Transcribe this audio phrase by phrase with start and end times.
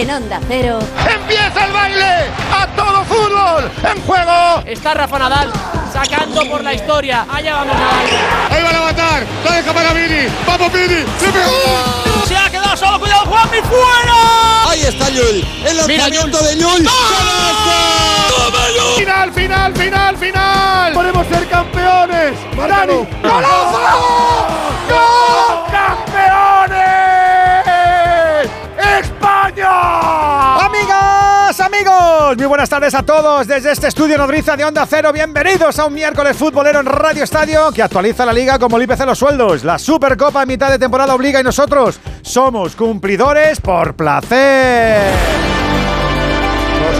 [0.00, 0.78] en Onda Cero.
[1.10, 2.30] ¡Empieza el baile!
[2.52, 3.70] ¡A todo fútbol!
[3.82, 4.62] ¡En juego!
[4.66, 5.50] Está Rafa Nadal
[5.90, 7.26] sacando por la historia.
[7.32, 8.06] Allá vamos Nadal.
[8.50, 9.26] Ahí van a matar.
[9.42, 10.28] La deja para Vini.
[10.46, 11.02] ¡Vamos Vini!
[11.18, 12.26] ¡Se pegó!
[12.26, 13.00] Se ha quedado solo.
[13.00, 13.58] ¡Cuidado, Juanmi!
[13.62, 14.70] ¡Fuera!
[14.70, 15.48] Ahí está Llull.
[15.64, 16.88] El lanzamiento de Llull.
[18.98, 20.92] ¡Final, final, final, final!
[20.92, 22.34] ¡Podemos ser campeones!
[22.54, 23.06] ¡Dani!
[23.22, 24.75] ¡Golazo!
[32.34, 35.12] Muy buenas tardes a todos desde este estudio nodriza de Onda Cero.
[35.12, 39.06] Bienvenidos a un miércoles futbolero en Radio Estadio que actualiza la liga como el IPC
[39.06, 39.62] los sueldos.
[39.62, 45.55] La Supercopa en mitad de temporada obliga y nosotros somos cumplidores por placer.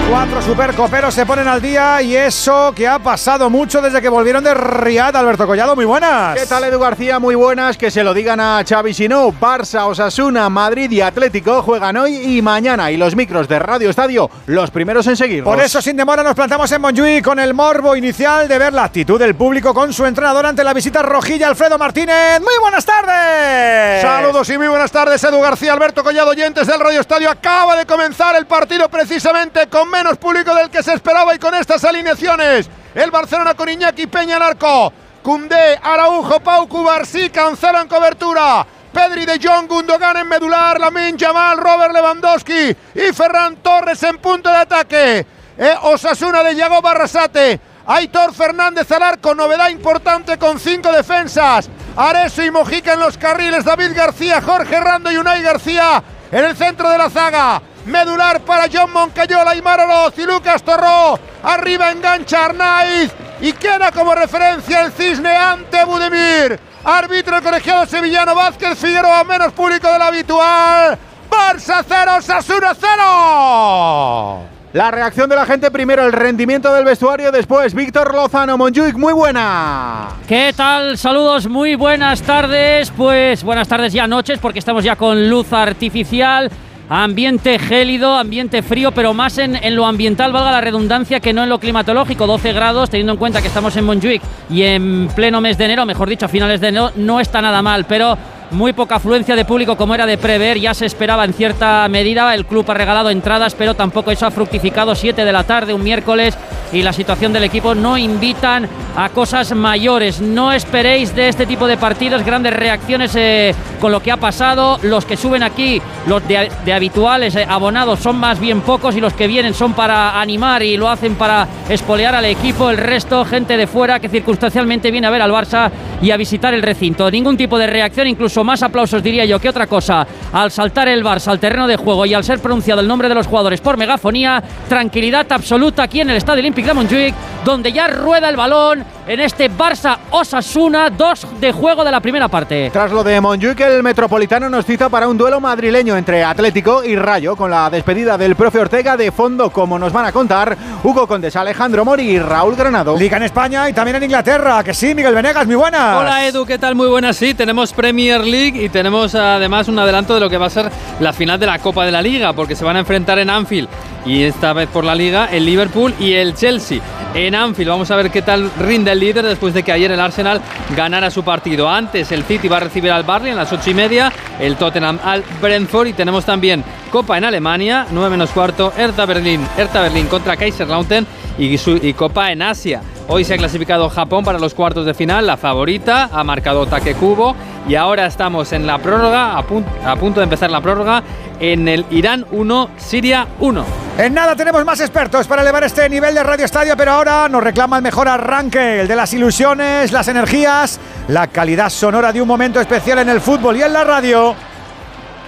[0.09, 4.43] Cuatro supercoperos se ponen al día y eso que ha pasado mucho desde que volvieron
[4.43, 5.17] de Riad.
[5.17, 6.39] Alberto Collado, muy buenas.
[6.39, 7.19] ¿Qué tal Edu García?
[7.19, 7.77] Muy buenas.
[7.77, 9.33] Que se lo digan a Xavi Sinó.
[9.33, 12.93] Barça, Osasuna, Madrid y Atlético juegan hoy y mañana.
[12.93, 15.43] Y los micros de Radio Estadio, los primeros en seguir.
[15.43, 18.85] Por eso, sin demora, nos plantamos en Montjuic con el morbo inicial de ver la
[18.85, 22.41] actitud del público con su entrenador ante la visita rojilla, Alfredo Martínez.
[22.41, 24.03] ¡Muy buenas tardes!
[24.03, 27.29] Saludos y muy buenas tardes, Edu García, Alberto Collado, oyentes del Radio Estadio.
[27.29, 31.55] Acaba de comenzar el partido precisamente con menos público del que se esperaba y con
[31.55, 32.69] estas alineaciones.
[32.95, 34.93] El Barcelona con Iñaki Peña en arco.
[35.23, 38.67] Cundé, Araujo, Pau, Cubarsí, Cancelo en cobertura.
[38.93, 44.51] Pedri de Jong, Gundogan en medular, Lamin Jamal, Robert Lewandowski y Ferran Torres en punto
[44.51, 45.27] de ataque.
[45.57, 47.59] Eh, Osasuna de Yago Barrasate.
[47.87, 51.71] Aitor Fernández al arco, novedad importante con cinco defensas.
[51.97, 56.57] Areso y Mojica en los carriles, David García, Jorge Rando y Unai García en el
[56.57, 57.63] centro de la zaga.
[57.87, 61.19] Medular para John Moncayola y Maroloz y Lucas Torró.
[61.45, 66.59] Arriba engancha Arnaiz y queda como referencia el cisne ante Budemir.
[66.83, 70.99] Árbitro el colegiado sevillano Vázquez Figueroa, menos público del habitual.
[71.31, 74.49] Barça 0, Sasuna 0.
[74.73, 79.13] La reacción de la gente, primero el rendimiento del vestuario, después Víctor Lozano, Monjuic, muy
[79.13, 80.09] buena.
[80.27, 80.99] ¿Qué tal?
[80.99, 82.91] Saludos, muy buenas tardes.
[82.91, 86.51] Pues buenas tardes ya noches porque estamos ya con luz artificial.
[86.89, 91.49] Ambiente gélido, ambiente frío, pero más en, lo ambiental, valga la redundancia, que no en
[91.49, 92.29] lo climatológico.
[92.29, 95.85] 12 grados, teniendo en cuenta que estamos en Montjuic y en pleno mes de enero,
[95.85, 98.17] mejor dicho, a finales de enero, no está nada mal, pero
[98.51, 102.35] muy poca afluencia de público como era de prever, ya se esperaba en cierta medida,
[102.35, 105.83] el club ha regalado entradas, pero tampoco eso ha fructificado, 7 de la tarde, un
[105.83, 106.37] miércoles,
[106.73, 111.67] y la situación del equipo no invitan a cosas mayores, no esperéis de este tipo
[111.67, 116.27] de partidos grandes reacciones eh, con lo que ha pasado, los que suben aquí, los
[116.27, 120.21] de, de habituales eh, abonados son más bien pocos y los que vienen son para
[120.21, 124.91] animar y lo hacen para espolear al equipo, el resto gente de fuera que circunstancialmente
[124.91, 125.71] viene a ver al Barça
[126.01, 129.49] y a visitar el recinto, ningún tipo de reacción, incluso más aplausos diría yo que
[129.49, 130.07] otra cosa.
[130.33, 133.15] Al saltar el Barça al terreno de juego y al ser pronunciado el nombre de
[133.15, 137.15] los jugadores por megafonía, tranquilidad absoluta aquí en el Estadio Olímpic de Montjuic,
[137.45, 142.29] donde ya rueda el balón en este Barça Osasuna, dos de juego de la primera
[142.29, 142.71] parte.
[142.73, 146.97] Tras lo de Montjuic, el Metropolitano nos cita para un duelo madrileño entre Atlético y
[146.97, 151.07] Rayo, con la despedida del profe Ortega de fondo, como nos van a contar Hugo
[151.07, 152.97] Condes, Alejandro Mori y Raúl Granado.
[152.97, 156.01] Liga en España y también en Inglaterra, que sí, Miguel Venegas, muy buenas.
[156.01, 156.75] Hola Edu, ¿qué tal?
[156.75, 160.47] Muy buenas, sí, tenemos Premier League y tenemos además un adelanto de lo que va
[160.47, 160.71] a ser
[161.01, 163.69] la final de la Copa de la Liga, porque se van a enfrentar en Anfield
[164.05, 166.81] y esta vez por la Liga el Liverpool y el Chelsea.
[167.15, 170.01] En Anfield vamos a ver qué tal rinde el líder después de que ayer el
[170.01, 170.41] Arsenal
[170.77, 171.69] ganara su partido.
[171.69, 174.99] Antes el City va a recibir al Barley en las ocho y media, el Tottenham
[175.03, 180.07] al Brentford y tenemos también Copa en Alemania, 9 menos cuarto, Hertha Berlín, Hertha Berlín
[180.07, 181.07] contra Kaiserslautern
[181.39, 182.83] y, y Copa en Asia.
[183.09, 186.95] Hoy se ha clasificado Japón para los cuartos de final, la favorita, ha marcado Take
[186.95, 187.37] Kubo
[187.69, 191.05] y ahora estamos en la prórroga, a, a punto de empezar la prórroga,
[191.39, 193.65] en el Irán 1, Siria 1.
[193.99, 197.45] En nada tenemos más expertos para elevar este nivel de Radio Estadio, pero ahora nos
[197.45, 202.27] reclama el mejor arranque, el de las ilusiones, las energías, la calidad sonora de un
[202.27, 204.35] momento especial en el fútbol y en la radio.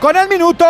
[0.01, 0.65] Con el minuto.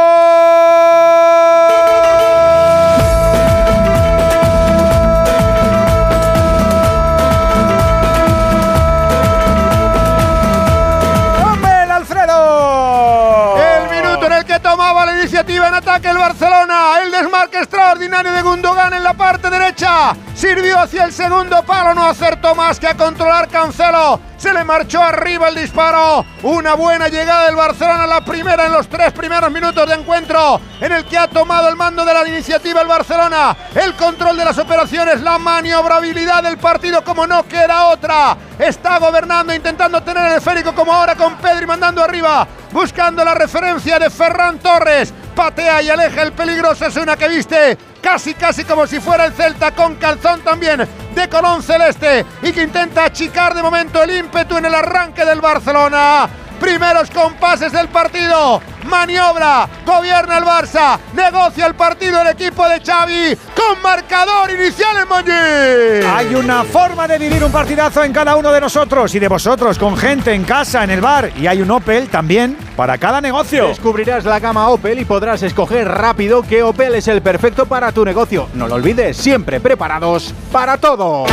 [15.49, 17.01] Iniciativa en ataque el Barcelona.
[17.03, 20.15] El desmarque extraordinario de Gundogan en la parte derecha.
[20.35, 21.95] Sirvió hacia el segundo palo.
[21.95, 24.21] No acertó más que a controlar Cancelo.
[24.37, 26.25] Se le marchó arriba el disparo.
[26.43, 30.93] Una buena llegada del Barcelona, la primera en los tres primeros minutos de encuentro, en
[30.93, 33.57] el que ha tomado el mando de la iniciativa el Barcelona.
[33.75, 38.37] El control de las operaciones, la maniobrabilidad del partido, como no queda otra.
[38.59, 42.47] Está gobernando, intentando tener el esférico, como ahora con Pedri mandando arriba,
[42.79, 45.13] buscando la referencia de Ferran Torres.
[45.35, 49.75] patea y aleja el peligroso una que viste casi casi como si fuera el Celta
[49.75, 54.67] con calzón también de colón celeste y que intenta achicar de momento el ímpetu en
[54.67, 56.29] el arranque del Barcelona.
[56.61, 58.61] Primeros compases del partido.
[58.89, 59.69] Maniobra.
[59.87, 60.99] Gobierna el Barça.
[61.15, 63.37] Negocia el partido el equipo de Xavi.
[63.55, 66.05] Con marcador inicial en Montjuic.
[66.07, 69.79] Hay una forma de vivir un partidazo en cada uno de nosotros y de vosotros,
[69.79, 71.31] con gente en casa, en el bar.
[71.37, 73.69] Y hay un Opel también para cada negocio.
[73.69, 78.05] Descubrirás la gama Opel y podrás escoger rápido qué Opel es el perfecto para tu
[78.05, 78.49] negocio.
[78.55, 81.27] No lo olvides, siempre preparados para todo.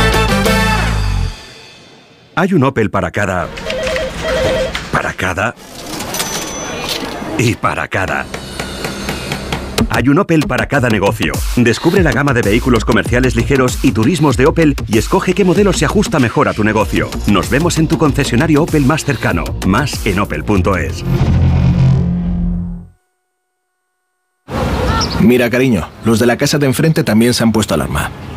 [2.34, 3.48] Hay un Opel para cada
[5.06, 5.54] para cada
[7.38, 8.26] y para cada.
[9.90, 11.32] Hay un Opel para cada negocio.
[11.54, 15.72] Descubre la gama de vehículos comerciales ligeros y turismos de Opel y escoge qué modelo
[15.72, 17.08] se ajusta mejor a tu negocio.
[17.28, 19.44] Nos vemos en tu concesionario Opel más cercano.
[19.66, 21.04] Más en opel.es.
[25.20, 28.10] Mira, cariño, los de la casa de enfrente también se han puesto alarma.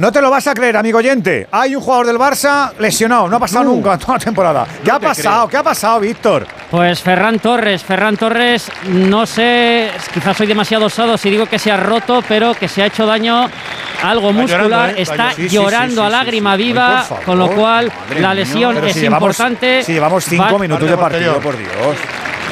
[0.00, 1.46] No te lo vas a creer, amigo oyente.
[1.52, 3.28] Hay un jugador del Barça lesionado.
[3.28, 4.66] No ha pasado nunca toda la temporada.
[4.82, 5.46] ¿Qué ha pasado?
[5.46, 6.46] ¿Qué ha pasado, Víctor?
[6.70, 7.84] Pues Ferran Torres.
[7.84, 12.54] Ferran Torres, no sé, quizás soy demasiado osado si digo que se ha roto, pero
[12.54, 13.46] que se ha hecho daño
[14.02, 14.88] algo muscular.
[14.96, 15.02] ¿eh?
[15.02, 16.62] Está Sí, llorando sí, a sí, lágrima sí.
[16.62, 19.82] viva, Ay, con lo cual Madre la lesión es si llevamos- importante.
[19.82, 21.70] Si llevamos cinco Va- minutos de partido, por Dios.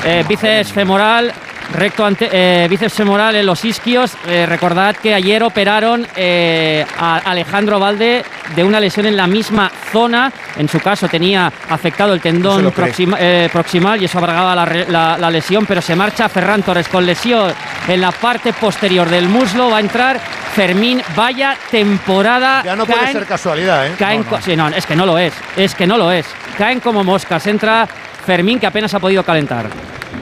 [0.04, 1.32] Eh, bíceps femoral,
[1.74, 4.12] recto ante, eh, bíceps femoral en los isquios.
[4.26, 8.24] Eh, recordad que ayer operaron eh, a Alejandro Valde
[8.56, 10.32] de una lesión en la misma zona.
[10.56, 13.18] En su caso tenía afectado el tendón proxima-
[13.52, 17.04] proximal y eso abragaba la, re- la- la lesión, pero se marcha Ferran Torres con
[17.04, 17.52] lesión
[17.86, 19.70] en la parte posterior del muslo.
[19.70, 20.18] Va a entrar
[20.54, 21.02] Fermín.
[21.14, 22.62] Vaya temporada.
[22.64, 23.94] Ya no puede ser casualidad, ¿eh?
[23.98, 25.32] Caen co- sí, no, es que no lo es.
[25.56, 26.26] Es que no lo es.
[26.56, 27.46] Caen como moscas.
[27.46, 27.86] Entra
[28.26, 29.66] Fermín que apenas ha podido calentar.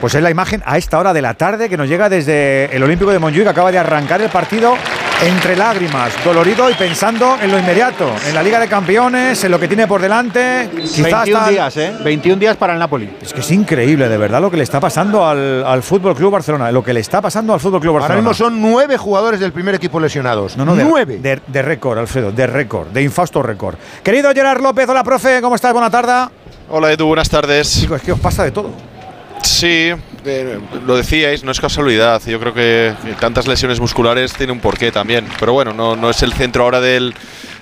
[0.01, 2.83] Pues es la imagen a esta hora de la tarde que nos llega desde el
[2.83, 4.75] Olímpico de Montjuic, que acaba de arrancar el partido
[5.25, 9.59] entre lágrimas, dolorido y pensando en lo inmediato, en la Liga de Campeones, en lo
[9.59, 10.69] que tiene por delante.
[10.71, 11.93] Quizás 21 hasta- días, ¿eh?
[12.03, 13.09] 21 días para el Napoli.
[13.23, 16.31] Es que es increíble, de verdad, lo que le está pasando al, al Fútbol Club
[16.33, 16.71] Barcelona.
[16.71, 18.29] Lo que le está pasando al Fútbol Club Ahora Barcelona.
[18.29, 20.55] mismo son nueve jugadores del primer equipo lesionados.
[20.55, 21.17] No, no, de, nueve.
[21.17, 23.75] De, de récord, Alfredo, de récord, de infausto récord.
[24.03, 25.73] Querido Gerard López, hola, profe, ¿cómo estás?
[25.73, 26.31] Buena tarde.
[26.69, 27.71] Hola Edu, buenas tardes.
[27.79, 28.69] Chicos, es que os pasa de todo.
[29.47, 29.93] Sí,
[30.25, 32.21] eh, lo decíais, no es casualidad.
[32.25, 35.25] Yo creo que, tantas lesiones musculares tiene un porqué también.
[35.39, 37.15] Pero bueno, no, no es el centro ahora del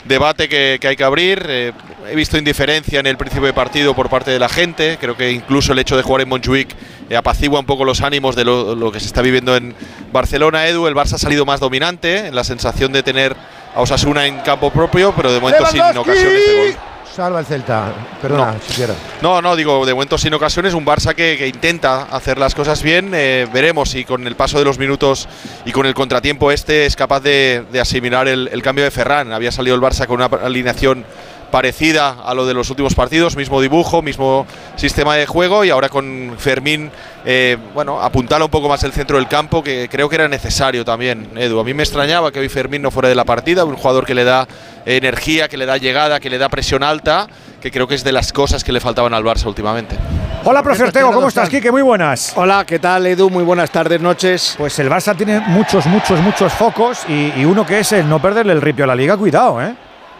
[0.06, 1.46] debate que, que hay que abrir.
[1.48, 1.74] Eh,
[2.10, 4.98] he visto indiferencia en el principio de partido por parte de la gente.
[5.00, 6.76] Creo que incluso el hecho de jugar en Montjuic
[7.10, 9.76] eh, apacigua un poco los ánimos de lo, lo que se está viviendo en
[10.12, 10.68] Barcelona.
[10.68, 13.36] Edu, el Barça ha salido más dominante, en la sensación de tener
[13.76, 16.95] a Osasuna en campo propio, pero de momento sin ocasiones de gol.
[17.16, 17.94] Salva el Celta.
[18.22, 18.60] Perdona, No.
[18.68, 18.94] siquiera.
[19.22, 22.84] No, no, digo, de momento sin ocasiones, un Barça que, que intenta hacer las cosas
[22.84, 23.12] bien.
[23.14, 25.30] eh, veremos si con el paso de los minutos
[25.64, 29.32] y con el contratiempo este es capaz de, de asimilar el, el cambio de Ferran.
[29.32, 31.06] Había salido el Barça con una alineación
[31.56, 34.46] parecida a lo de los últimos partidos, mismo dibujo, mismo
[34.76, 36.92] sistema de juego y ahora con Fermín,
[37.24, 40.84] eh, bueno, apuntala un poco más el centro del campo, que creo que era necesario
[40.84, 41.58] también, Edu.
[41.58, 44.14] A mí me extrañaba que hoy Fermín no fuera de la partida, un jugador que
[44.14, 44.46] le da
[44.86, 47.26] energía, que le da llegada, que le da presión alta,
[47.62, 49.96] que creo que es de las cosas que le faltaban al Barça últimamente.
[50.44, 51.72] Hola, profe Ortego, ¿cómo estás, Quique?
[51.72, 52.34] Muy buenas.
[52.36, 53.30] Hola, ¿qué tal, Edu?
[53.30, 54.56] Muy buenas tardes, noches.
[54.58, 58.22] Pues el Barça tiene muchos, muchos, muchos focos y, y uno que es el no
[58.22, 59.16] perderle el ripio a la liga.
[59.16, 59.74] Cuidado, ¿eh?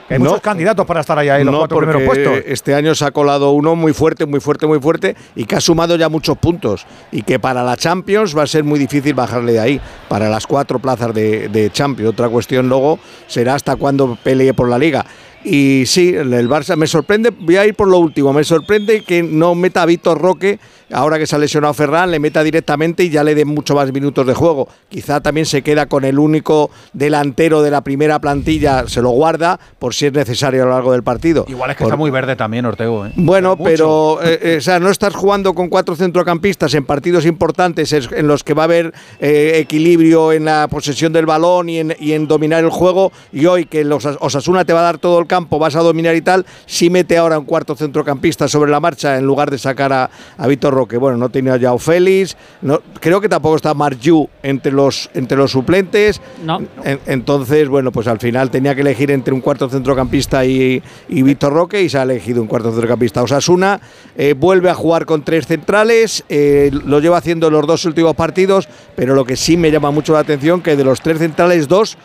[0.08, 0.26] Hay No.
[0.26, 2.40] muchos candidatos para estar ahí, ahí los no, cuatro primeros puestos.
[2.46, 5.62] este año se ha colado uno muy fuerte, muy fuerte, muy fuerte y que ha
[5.62, 9.54] sumado ya muchos puntos y que para la Champions va a ser muy difícil bajarle
[9.54, 12.12] de ahí, para las cuatro plazas de, de Champions.
[12.12, 15.04] Otra cuestión luego será hasta cuándo pelee por la Liga.
[15.44, 19.02] Y sí, el, el Barça me sorprende, voy a ir por lo último, me sorprende
[19.04, 20.60] que no meta a Víctor Roque,
[20.92, 23.92] ahora que se ha lesionado Ferran, le meta directamente y ya le dé mucho más
[23.92, 24.68] minutos de juego.
[24.90, 29.60] Quizá también se queda con el único delantero de la primera plantilla, se lo guarda
[29.80, 31.46] por si es necesario a lo largo del partido.
[31.48, 33.06] Igual es que Por- está muy verde también, Ortego.
[33.06, 33.12] ¿eh?
[33.16, 37.92] bueno, pero eh, eh, o sea, no estás jugando con cuatro centrocampistas en partidos importantes
[37.94, 41.80] es- en los que va a haber eh, equilibrio en la posesión del balón y
[41.80, 44.84] en, y en dominar el juego y hoy que los Os- Osasuna te va a
[44.84, 48.48] dar todo el campo vas a dominar y tal, sí mete ahora un cuarto centrocampista
[48.48, 50.98] sobre la marcha en lugar de sacar a, a Víctor Roque.
[50.98, 55.52] Bueno, no tenía ya Félix, no, creo que tampoco está Marju entre los, entre los
[55.52, 56.22] suplentes.
[56.44, 56.62] No.
[56.84, 61.22] En- entonces, bueno, pues al final tenía que elegir entre un cuarto centrocampista y, y
[61.24, 63.24] Víctor Roque y se ha elegido un cuarto centrocampista.
[63.24, 63.80] Osasuna
[64.18, 68.68] eh, vuelve a jugar con tres centrales, eh, lo lleva haciendo los dos últimos partidos,
[68.96, 71.98] pero lo que sí me llama mucho la atención que de los tres centrales, dos,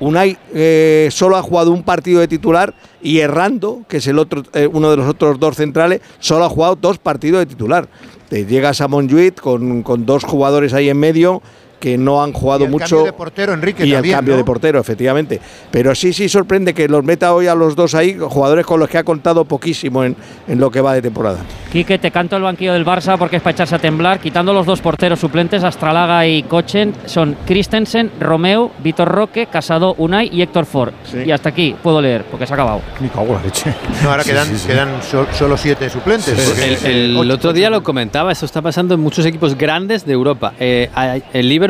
[0.00, 4.44] Unai eh, solo ha jugado un partido de titular y Errando, que es el otro,
[4.54, 7.88] eh, uno de los otros dos centrales, solo ha jugado dos partidos de titular.
[8.28, 11.42] Te llegas a Montjuic con, con dos jugadores ahí en medio
[11.78, 12.84] que no han jugado Y el mucho.
[12.86, 14.38] cambio de portero, Enrique, Y también, el cambio ¿no?
[14.38, 15.40] de portero, efectivamente.
[15.70, 18.88] Pero sí, sí sorprende que los meta hoy a los dos ahí, jugadores con los
[18.88, 20.16] que ha contado poquísimo en,
[20.48, 21.38] en lo que va de temporada.
[21.72, 24.18] Quique, te canto el banquillo del Barça porque es para echarse a temblar.
[24.18, 30.30] Quitando los dos porteros suplentes, Astralaga y Cochen, son Christensen, Romeo, Vitor Roque, Casado, Unai
[30.32, 30.92] y Héctor Ford.
[31.24, 32.80] Y hasta aquí puedo leer porque se ha acabado.
[33.00, 33.72] Me cago en la leche.
[34.02, 34.66] No, ahora Sí, quedan, sí, sí.
[34.66, 36.28] quedan sol- solo siete suplentes.
[36.58, 40.04] El, es el ocho, otro día lo comentaba, esto está pasando en muchos equipos grandes
[40.04, 40.54] de Europa.
[40.58, 40.88] Eh,
[41.32, 41.67] el Liverpool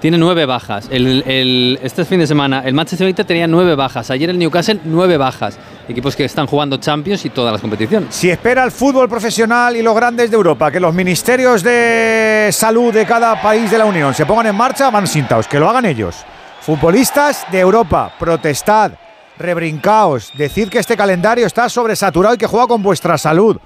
[0.00, 0.88] tiene nueve bajas.
[0.90, 4.10] Este fin de semana el Manchester United tenía nueve bajas.
[4.10, 5.58] Ayer el Newcastle nueve bajas.
[5.88, 8.14] Equipos que están jugando Champions y todas las competiciones.
[8.14, 12.94] Si espera el fútbol profesional y los grandes de Europa que los ministerios de salud
[12.94, 15.84] de cada país de la Unión se pongan en marcha, van sintaos, que lo hagan
[15.84, 16.16] ellos.
[16.60, 18.92] Futbolistas de Europa, protestad,
[19.36, 23.56] rebrincaos, decid que este calendario está sobresaturado y que juega con vuestra salud.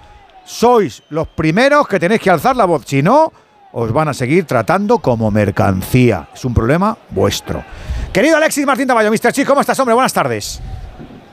[0.45, 3.33] Sois los primeros que tenéis que alzar la voz, si no,
[3.75, 6.29] os van a seguir tratando como mercancía.
[6.33, 7.65] Es un problema vuestro.
[8.13, 9.33] Querido Alexis Martín Tamayo, Mr.
[9.33, 9.95] Chis, ¿cómo estás, hombre?
[9.95, 10.61] Buenas tardes.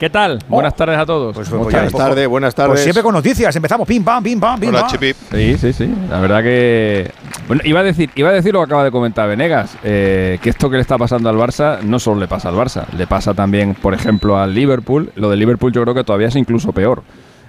[0.00, 0.40] ¿Qué tal?
[0.48, 1.32] Buenas tardes a todos.
[1.32, 1.92] Pues, ¿Cómo pues, estáis?
[1.92, 4.90] ya, pues, buenas Pues siempre con noticias, empezamos pim pam, pim pam, pim Hola, pam.
[4.90, 5.14] Chipi.
[5.30, 5.94] Sí, sí, sí.
[6.10, 7.12] La verdad que.
[7.46, 10.50] Bueno, iba a decir, iba a decir lo que acaba de comentar Venegas, eh, que
[10.50, 13.34] esto que le está pasando al Barça no solo le pasa al Barça, le pasa
[13.34, 15.12] también, por ejemplo, al Liverpool.
[15.14, 17.04] Lo del Liverpool yo creo que todavía es incluso peor.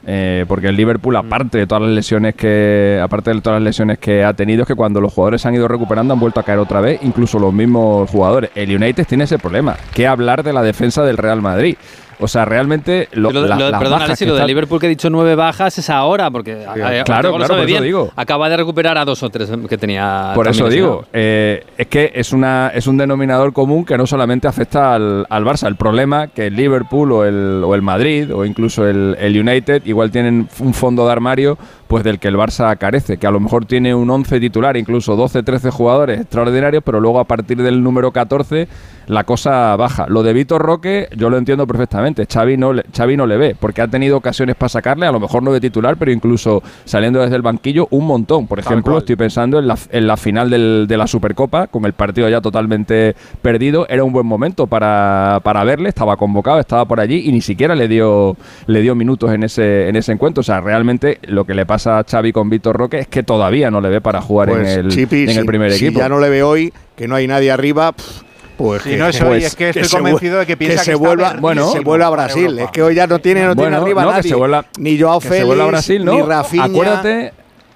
[0.05, 2.99] Eh, porque el Liverpool, aparte de todas las lesiones que.
[3.01, 5.55] Aparte de todas las lesiones que ha tenido, es que cuando los jugadores se han
[5.55, 8.51] ido recuperando han vuelto a caer otra vez, incluso los mismos jugadores.
[8.55, 9.77] El United tiene ese problema.
[9.93, 11.77] ¿Qué hablar de la defensa del Real Madrid?
[12.23, 14.89] O sea, realmente lo, Lo, la- lo- las perdón, que lo de Liverpool que he
[14.89, 17.83] dicho nueve bajas es ahora, porque claro, claro, por sabe eso bien.
[17.83, 18.11] digo.
[18.15, 20.31] Acaba de recuperar a dos o tres que tenía.
[20.33, 24.47] Por eso digo, eh, es que es una es un denominador común que no solamente
[24.47, 25.67] afecta al, al Barça.
[25.67, 29.83] El problema que el Liverpool o el, o el Madrid o incluso el, el United
[29.85, 31.57] igual tienen un fondo de armario
[31.93, 35.15] pues del que el Barça carece, que a lo mejor tiene un 11 titular, incluso
[35.15, 38.67] 12, 13 jugadores extraordinarios, pero luego a partir del número 14
[39.05, 40.07] la cosa baja.
[40.07, 43.55] Lo de Vitor Roque yo lo entiendo perfectamente, Xavi no, le, Xavi no le ve,
[43.59, 47.19] porque ha tenido ocasiones para sacarle, a lo mejor no de titular, pero incluso saliendo
[47.21, 48.47] desde el banquillo un montón.
[48.47, 51.93] Por ejemplo, estoy pensando en la, en la final del- de la Supercopa, con el
[51.93, 56.99] partido ya totalmente perdido, era un buen momento para, para verle, estaba convocado, estaba por
[56.99, 58.35] allí y ni siquiera le dio,
[58.65, 60.39] le dio minutos en ese, en ese encuentro.
[60.41, 63.69] O sea, realmente lo que le pasa a Xavi con Víctor Roque es que todavía
[63.71, 65.99] no le ve para jugar Pues, en el, Chipi, en si- el primer si equipo.
[65.99, 68.21] ya no le ve hoy, que no hay nadie arriba, pff,
[68.57, 70.77] pues Si que, no es hoy, pues es que estoy se convencido de que piensa
[70.79, 72.59] que se está vuelva, perdidísimo se vuelva a Brasil.
[72.59, 74.29] Es que hoy ya no tiene, no tiene Bueno, arriba no, que nadie.
[74.29, 76.13] se vuelva- ni Joao que Félix, se vuelva a Brasil, ¿no?
[76.13, 76.63] ni Rafinha.
[76.65, 77.33] Acuérdate,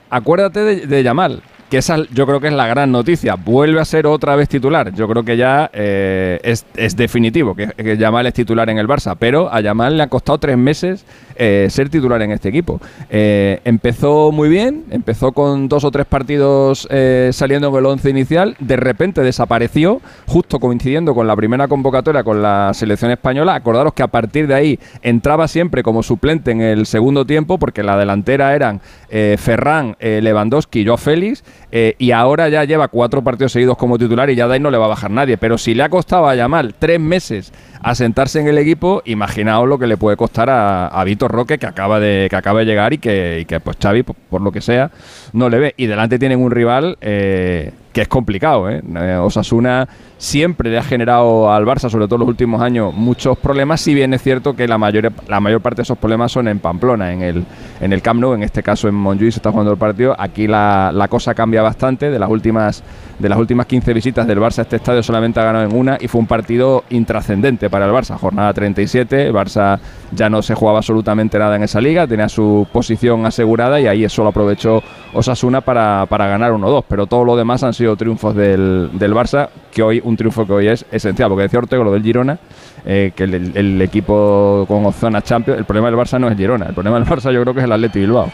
[0.09, 3.35] acuérdate de, de Yamal, que esa yo creo que es la gran noticia.
[3.35, 4.93] Vuelve a ser otra vez titular.
[4.93, 8.87] Yo creo que ya eh, es, es definitivo que, que Yamal es titular en el
[8.87, 11.05] Barça, pero a Yamal le ha costado tres meses
[11.35, 12.79] eh, ser titular en este equipo.
[13.09, 16.87] Eh, empezó muy bien, empezó con dos o tres partidos
[17.31, 22.41] saliendo en el once inicial, de repente desapareció, justo coincidiendo con la primera convocatoria con
[22.41, 23.55] la selección española.
[23.55, 27.83] Acordaros que a partir de ahí entraba siempre como suplente en el segundo tiempo, porque
[27.83, 33.51] la delantera eran Ferran, Lewandowski y Joao Félix, eh, y ahora ya lleva cuatro partidos
[33.51, 35.37] seguidos como titular y ya de ahí no le va a bajar nadie.
[35.37, 39.77] Pero si le ha costado a Yamal tres meses asentarse en el equipo, imaginaos lo
[39.77, 42.93] que le puede costar a, a Vitor Roque, que acaba de, que acaba de llegar
[42.93, 44.91] y que, y que pues Xavi, por, por lo que sea,
[45.33, 45.73] no le ve.
[45.77, 48.69] Y delante tienen un rival eh, que es complicado.
[48.69, 48.79] ¿eh?
[48.95, 49.89] Eh, Osasuna
[50.19, 53.95] siempre le ha generado al Barça, sobre todo en los últimos años, muchos problemas, si
[53.95, 57.11] bien es cierto que la mayor, la mayor parte de esos problemas son en Pamplona,
[57.11, 57.43] en el,
[57.81, 60.15] en el Camp Nou, en este caso en Montjuic se está jugando el partido.
[60.15, 62.11] Aquí la, la cosa cambia bastante.
[62.11, 62.83] De las últimas
[63.19, 65.97] de las últimas 15 visitas del Barça a este estadio solamente ha ganado en una
[65.99, 68.15] y fue un partido intrascendente para el Barça.
[68.17, 69.79] Jornada 37, el Barça
[70.11, 74.03] ya no se jugaba absolutamente nada en esa liga, tenía su posición asegurada y ahí
[74.03, 76.83] eso lo aprovechó Osasuna para, para ganar 1-2.
[76.87, 80.53] Pero todo lo demás han sido triunfos del, del Barça, que hoy un triunfo que
[80.53, 82.37] hoy es esencial, porque decía Ortega lo del Girona,
[82.85, 86.35] eh, que el, el equipo con opción a Champions, el problema del Barça no es
[86.37, 88.31] Girona, el problema del Barça yo creo que es el Atleti Bilbao.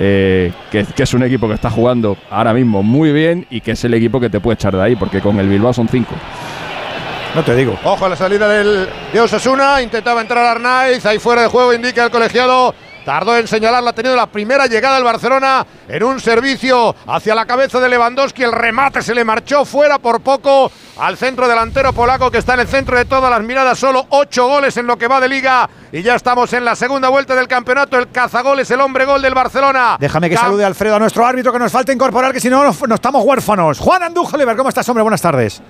[0.00, 3.72] eh, que, que es un equipo que está jugando ahora mismo muy bien y que
[3.72, 6.14] es el equipo que te puede echar de ahí, porque con el Bilbao son cinco.
[7.34, 7.76] No te digo.
[7.84, 9.82] Ojo a la salida del, de Osasuna.
[9.82, 11.04] Intentaba entrar Arnaiz.
[11.04, 12.74] Ahí fuera de juego indica el colegiado.
[13.08, 17.46] Tardó en señalarla, ha tenido la primera llegada del Barcelona en un servicio hacia la
[17.46, 18.42] cabeza de Lewandowski.
[18.42, 22.60] El remate se le marchó fuera por poco al centro delantero polaco que está en
[22.60, 23.78] el centro de todas las miradas.
[23.78, 25.70] Solo ocho goles en lo que va de liga.
[25.90, 27.96] Y ya estamos en la segunda vuelta del campeonato.
[27.98, 29.96] El cazagol es el hombre gol del Barcelona.
[29.98, 32.62] Déjame que Cam- salude Alfredo a nuestro árbitro que nos falta incorporar, que si no
[32.62, 33.78] nos, nos estamos huérfanos.
[33.78, 35.00] Juan Andújar, ¿cómo estás, hombre?
[35.02, 35.62] Buenas tardes.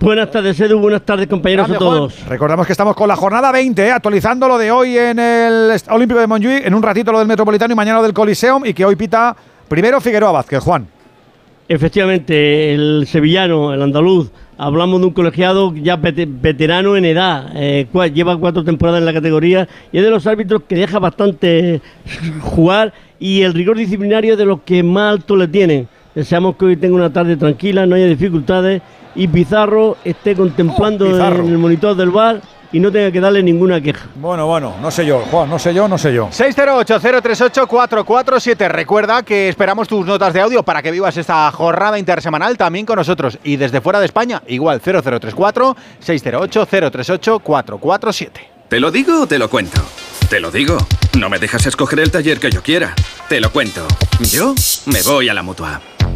[0.00, 0.78] Buenas tardes, Edu.
[0.78, 2.26] Buenas tardes, compañeros a todos.
[2.28, 3.90] Recordamos que estamos con la jornada 20, ¿eh?
[3.90, 7.72] actualizando lo de hoy en el Olímpico de Montjuic, en un ratito lo del Metropolitano
[7.72, 9.34] y mañana lo del Coliseum, y que hoy pita
[9.68, 10.60] primero Figueroa Vázquez.
[10.62, 10.86] Juan.
[11.68, 17.86] Efectivamente, el sevillano, el andaluz, hablamos de un colegiado ya vete- veterano en edad, eh,
[18.12, 21.80] lleva cuatro temporadas en la categoría y es de los árbitros que deja bastante
[22.42, 25.88] jugar y el rigor disciplinario de los que más alto le tienen.
[26.14, 28.82] Deseamos que hoy tenga una tarde tranquila, no haya dificultades
[29.14, 31.44] y Pizarro esté contemplando Oh, Pizarro.
[31.44, 32.40] en el monitor del bar
[32.72, 34.06] y no tenga que darle ninguna queja.
[34.16, 36.28] Bueno, bueno, no sé yo, Juan, no sé yo, no sé yo.
[36.30, 38.68] 608-038-447.
[38.68, 42.96] Recuerda que esperamos tus notas de audio para que vivas esta jornada intersemanal también con
[42.96, 43.38] nosotros.
[43.44, 48.48] Y desde fuera de España, igual 0034 608 038 447.
[48.68, 49.80] ¿Te lo digo o te lo cuento?
[50.28, 50.76] Te lo digo.
[51.18, 52.94] No me dejas escoger el taller que yo quiera.
[53.28, 53.86] Te lo cuento.
[54.20, 54.54] Yo
[54.86, 55.80] me voy a la mutua.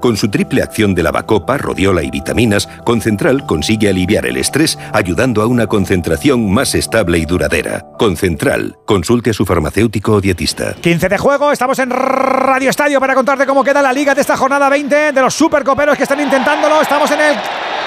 [0.00, 5.42] Con su triple acción de lavacopa, rodiola y vitaminas, Concentral consigue aliviar el estrés ayudando
[5.42, 7.84] a una concentración más estable y duradera.
[7.98, 8.78] Concentral.
[8.86, 10.74] Consulte a su farmacéutico o dietista.
[10.80, 14.36] 15 de juego, estamos en Radio Estadio para contarte cómo queda la liga de esta
[14.36, 16.80] jornada 20 de los supercoperos que están intentándolo.
[16.80, 17.36] Estamos en el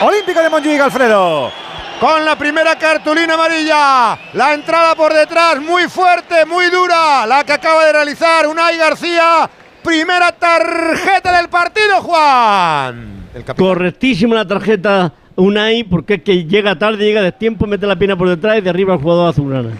[0.01, 1.51] Olímpico de Montjuic, Alfredo.
[2.00, 4.20] Con la primera cartulina amarilla.
[4.34, 7.25] La entrada por detrás, muy fuerte, muy dura.
[7.25, 9.50] La que acaba de realizar Unai García.
[9.84, 13.28] Primera tarjeta del partido, Juan.
[13.58, 18.16] Correctísima la tarjeta Unai, porque es que llega tarde, llega de tiempo, mete la pierna
[18.16, 19.72] por detrás y derriba al jugador azulgrana.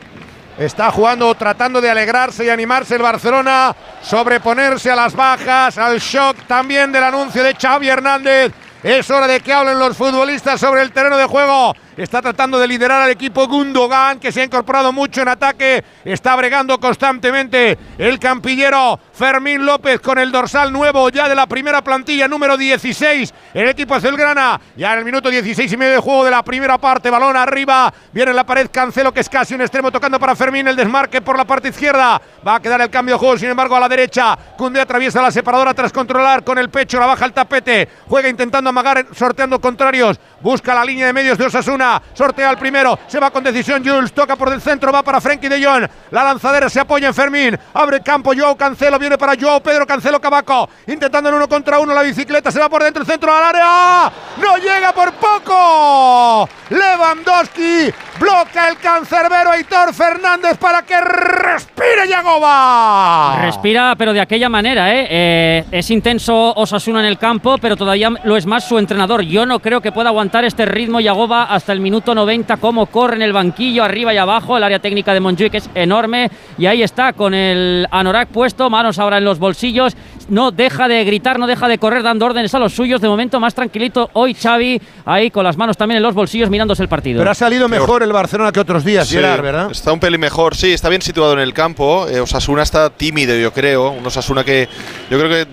[0.57, 6.37] Está jugando, tratando de alegrarse y animarse el Barcelona, sobreponerse a las bajas, al shock
[6.48, 8.51] también del anuncio de Xavi Hernández.
[8.83, 11.74] Es hora de que hablen los futbolistas sobre el terreno de juego.
[11.96, 15.84] Está tratando de liderar al equipo Gundogan, que se ha incorporado mucho en ataque.
[16.03, 21.84] Está bregando constantemente el campillero Fermín López con el dorsal nuevo ya de la primera
[21.84, 23.32] plantilla, número 16.
[23.53, 26.79] El equipo azulgrana, ya en el minuto 16 y medio de juego de la primera
[26.79, 27.12] parte.
[27.12, 30.68] Balón arriba, viene en la pared Cancelo, que es casi un extremo, tocando para Fermín.
[30.68, 32.20] El desmarque por la parte izquierda.
[32.46, 34.36] Va a quedar el cambio de juego, sin embargo, a la derecha.
[34.58, 37.88] Cunde atraviesa la separadora tras controlar con el pecho, la baja el tapete.
[38.08, 40.20] Juega intentando amagar, sorteando contrarios.
[40.42, 41.82] Busca la línea de medios de Osasuna.
[42.13, 42.98] Sortea el primero.
[43.07, 44.13] Se va con decisión Jules.
[44.13, 44.91] Toca por el centro.
[44.91, 45.87] Va para Frenkie de Jong.
[46.11, 47.57] La lanzadera se apoya en Fermín.
[47.74, 49.00] Abre campo Joao Cancelo.
[49.00, 50.69] Viene para Joao Pedro Cancelo Cabaco.
[50.87, 52.51] Intentando en uno contra uno la bicicleta.
[52.51, 54.11] Se va por dentro el centro al área.
[54.37, 56.50] No llega por poco.
[56.69, 57.93] Lewandowski.
[58.19, 63.39] Bloca el cancerbero Aitor Fernández para que respire Yagoba.
[63.41, 65.07] Respira, pero de aquella manera, ¿eh?
[65.09, 69.22] Eh, Es intenso Osasuna en el campo, pero todavía lo es más su entrenador.
[69.24, 73.16] Yo no creo que pueda aguantar este ritmo Yagoba hasta el minuto 90, cómo corre
[73.16, 74.55] en el banquillo, arriba y abajo.
[74.55, 79.00] El área técnica de Montjuic es enorme y ahí está con el anorak puesto, manos
[79.00, 79.96] ahora en los bolsillos.
[80.29, 83.01] No deja de gritar, no deja de correr dando órdenes a los suyos.
[83.01, 86.81] De momento más tranquilito hoy Xavi, ahí con las manos también en los bolsillos mirándose
[86.81, 87.20] el partido.
[87.20, 89.72] Pero ha salido mejor el Barcelona que otros días, Sí, Gerard, ¿verdad?
[89.72, 92.07] Está un pelín mejor, sí, está bien situado en el campo.
[92.07, 93.92] Eh, Osasuna está tímido, yo creo.
[93.92, 94.70] Un Osasuna que
[95.09, 95.48] yo creo que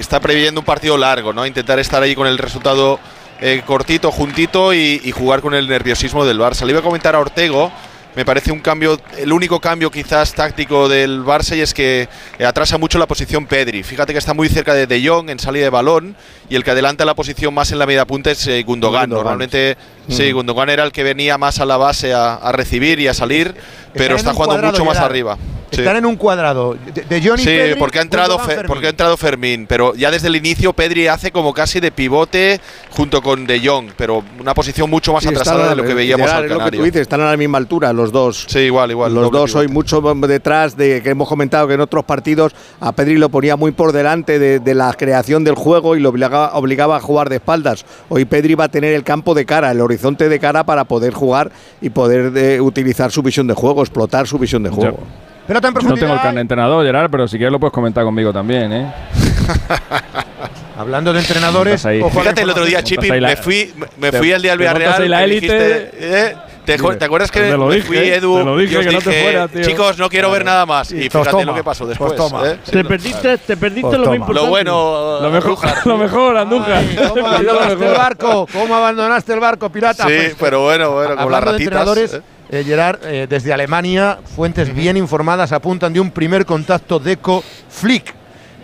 [0.00, 1.44] está previendo un partido largo, ¿no?
[1.46, 3.00] Intentar estar ahí con el resultado
[3.40, 6.64] eh, cortito, juntito y, y jugar con el nerviosismo del Barça.
[6.64, 7.72] Le iba a comentar a Ortego.
[8.14, 12.08] Me parece un cambio, el único cambio quizás táctico del Barça y es que
[12.42, 13.82] atrasa mucho la posición Pedri.
[13.82, 16.16] Fíjate que está muy cerca de De Jong en salida de balón
[16.48, 19.02] y el que adelanta la posición más en la media punta es eh, Gundogan.
[19.02, 19.10] Gundogan.
[19.10, 19.76] Normalmente,
[20.08, 20.36] sí, Ujú.
[20.36, 23.54] Gundogan era el que venía más a la base a, a recibir y a salir,
[23.92, 25.36] pero está un jugando mucho más arriba.
[25.70, 25.80] Sí.
[25.80, 26.74] Están en un cuadrado.
[26.94, 30.28] De, de Johnny Sí, Pedri, porque ha entrado porque ha entrado Fermín, pero ya desde
[30.28, 34.88] el inicio Pedri hace como casi de pivote junto con De Jong, pero una posición
[34.88, 36.80] mucho más Sí, atrasada a- de lo que veíamos al es lo que Canario.
[36.80, 38.46] tú dices, están a la misma altura los dos.
[38.48, 39.12] Sí, igual, igual.
[39.12, 39.66] Los dos pivote.
[39.66, 43.56] hoy mucho detrás de que hemos comentado que en otros partidos a Pedri lo ponía
[43.56, 47.28] muy por delante de, de la creación del juego y lo obligaba, obligaba a jugar
[47.28, 47.84] de espaldas.
[48.08, 51.12] Hoy Pedri va a tener el campo de cara, el horizonte de cara para poder
[51.12, 51.50] jugar
[51.80, 54.98] y poder eh, utilizar su visión de juego, explotar su visión de juego.
[55.46, 58.72] Pelota en No tengo el entrenador, Gerard, pero si quieres lo puedes comentar conmigo también,
[58.72, 58.86] ¿eh?
[60.78, 62.82] Hablando de entrenadores, Fíjate, el otro día.
[62.82, 65.10] Chipi, me fui, me te- fui al día del te Villarreal.
[65.10, 65.90] la me élite.
[65.94, 68.44] eh, ¿te, ¿Te acuerdas que te lo me dije, fui, te Edu?
[68.44, 69.62] lo dije, y que no te fuera, tío.
[69.62, 70.90] chicos, no quiero ver nada más.
[70.92, 72.16] Y Pues fíjate toma, lo que pasó pues después.
[72.16, 72.46] toma.
[72.46, 72.58] ¿eh?
[72.70, 74.44] Te perdiste, te perdiste Pues lo más importante.
[74.44, 75.76] Lo bueno, Lo mejor, Andújar.
[75.86, 76.84] lo mejor, Andújar.
[77.08, 78.46] ¿Cómo abandonaste el barco?
[78.52, 80.02] ¿Cómo abandonaste el barco, pirata?
[80.06, 82.20] Sí, Pues, pero bueno, bueno, con las ratitas.
[82.50, 82.64] ¿Eh?
[82.64, 88.14] Gerard, eh, desde Alemania, fuentes bien informadas apuntan de un primer contacto de Eko Flick,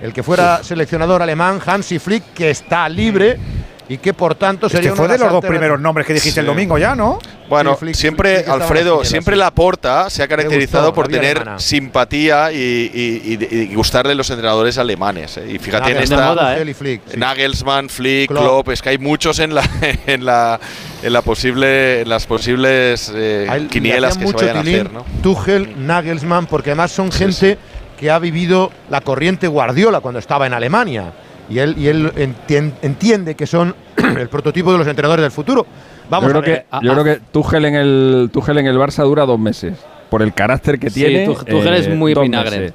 [0.01, 3.39] el que fuera seleccionador alemán, Hansi Flick, que está libre
[3.93, 6.41] y que por tanto Este sería fue una de los dos primeros nombres que dijiste
[6.41, 7.19] el domingo ya, ¿no?
[7.49, 11.37] Bueno, Sí, Flick- siempre, Flick Alfredo, siempre la porta se ha caracterizado gustó, por tener
[11.37, 11.59] alemana.
[11.59, 15.37] simpatía y, y- y- y gustarle los entrenadores alemanes.
[15.37, 15.45] ¿eh?
[15.53, 16.35] Y fíjate en esta.
[16.35, 17.19] Tuchel y Flick, sí.
[17.19, 18.43] Nagelsmann, Flick, Klopp.
[18.43, 19.63] Klopp, es que hay muchos en la
[20.07, 20.59] en la
[21.03, 25.05] en la posible en las posibles eh, quinielas que se vayan a hacer, ¿no?
[25.23, 27.59] Tuchel, Nagelsmann, porque además son gente
[27.99, 31.13] que ha vivido la corriente Guardiola cuando estaba en Alemania.
[31.51, 33.75] Y él, y él entien- entiende que son
[34.19, 35.67] el prototipo de los entrenadores del futuro.
[36.09, 36.67] Vamos yo a creo ver.
[36.71, 39.79] que, yo creo que Tuchel en el Tuchel en el Barça dura dos meses.
[40.11, 41.27] Por el carácter que Sí, tiene.
[41.27, 42.73] Tuch- Tuchel es muy vinagre.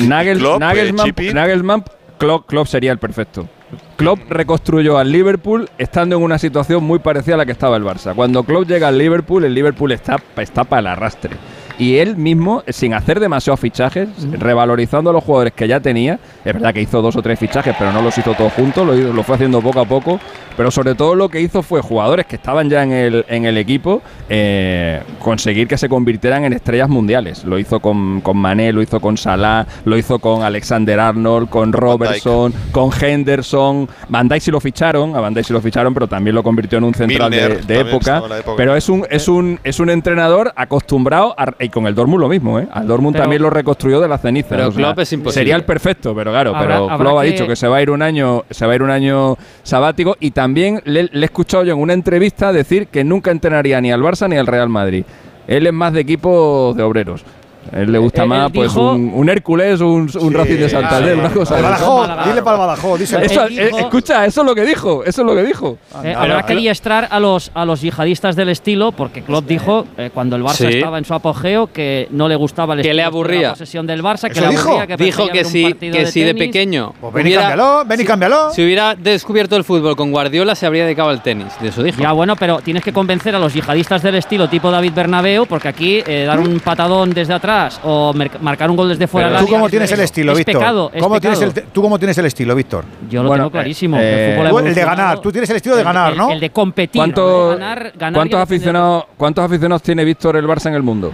[0.00, 1.12] Nagel- Klopp, eh, Nagelsmann.
[1.34, 1.84] Nagelsmann,
[2.18, 3.48] Klopp, Klopp sería el perfecto.
[3.96, 7.84] Klopp reconstruyó al Liverpool estando en una situación muy parecida a la que estaba el
[7.84, 8.14] Barça.
[8.14, 11.30] Cuando Klopp llega al Liverpool, el Liverpool está, está para el arrastre.
[11.78, 14.08] Y él mismo, sin hacer demasiados fichajes,
[14.38, 17.74] revalorizando a los jugadores que ya tenía, es verdad que hizo dos o tres fichajes,
[17.78, 20.20] pero no los hizo todos juntos, lo, lo fue haciendo poco a poco,
[20.56, 23.56] pero sobre todo lo que hizo fue jugadores que estaban ya en el, en el
[23.58, 27.44] equipo, eh, conseguir que se convirtieran en estrellas mundiales.
[27.44, 31.72] Lo hizo con, con Mané, lo hizo con Salah, lo hizo con Alexander Arnold, con
[31.72, 33.88] Robertson, con Henderson.
[34.08, 36.78] Van Dijk sí lo ficharon, a Van Dijk sí lo ficharon, pero también lo convirtió
[36.78, 38.20] en un central de- Milner época.
[38.56, 42.28] Pero es un, es un, es un entrenador acostumbrado a- y con el Dortmund lo
[42.28, 42.68] mismo, ¿eh?
[42.72, 44.50] Al Dortmund Pero- también lo reconstruyó de las cenizas.
[44.50, 45.40] pero o sea, Klopp es imposible.
[45.40, 47.82] Sería el perfecto, pero claro, Habrá- pero habrá Klopp ha dicho que se va a
[47.82, 51.24] ir un año, se va a ir un año sabático y también le, le he
[51.24, 54.68] escuchado yo en una entrevista decir que nunca entrenaría ni al Barça ni al Real
[54.68, 55.04] Madrid.
[55.46, 57.24] Él es más de equipo de obreros.
[57.72, 60.56] A él le gusta Él- más él pues dijo- un, un Hércules, un, un Racing
[60.56, 61.84] de Santander, sí, una cosa Para de.
[61.84, 63.20] Badajoz, dile para el Badajoz, díselo.
[63.24, 65.78] Él Eso, dijo- eh, escucha, eso es lo que dijo, eso es lo que dijo.
[66.02, 70.10] Eh, habrá que adiestrar a los, a los yihadistas del estilo, porque Klopp dijo, eh,
[70.12, 70.76] cuando el Barça Sí.
[70.78, 73.42] estaba en su apogeo, que no le gustaba el Que le estilo de aburría.
[73.42, 74.68] la posesión del Barça, que ¿Eso le dijo?
[74.70, 78.00] aburría, que Dijo que sí, partido que si de pequeño Pues ven y cámbialo, ven
[78.00, 78.50] y cámbialo.
[78.52, 81.48] si hubiera descubierto el fútbol con Guardiola, se habría dedicado al tenis.
[81.60, 82.00] De eso dijo.
[82.00, 85.68] Ya bueno, pero tienes que convencer a los yihadistas del estilo tipo David Bernabeu, porque
[85.68, 87.53] aquí eh, dar un patadón desde atrás
[87.84, 89.98] o mer- marcar un gol desde fuera Pero del ¿Tú área cómo es- tienes el
[90.00, 90.54] es estilo, Víctor?
[90.54, 92.84] pecado, ¿Cómo tienes el, ¿Tú cómo tienes el estilo, Víctor?
[93.10, 93.96] Yo lo Bueno, tengo clarísimo.
[93.98, 96.30] eh, el, fútbol Tú, el de ganar, tú tienes el estilo de El- ganar, ¿no?
[96.30, 96.98] El de competir.
[97.00, 101.12] ¿Cuántos, de ganar, ganar ¿cuántos, aficionados, ¿Cuántos aficionados tiene Víctor el Barça en el mundo?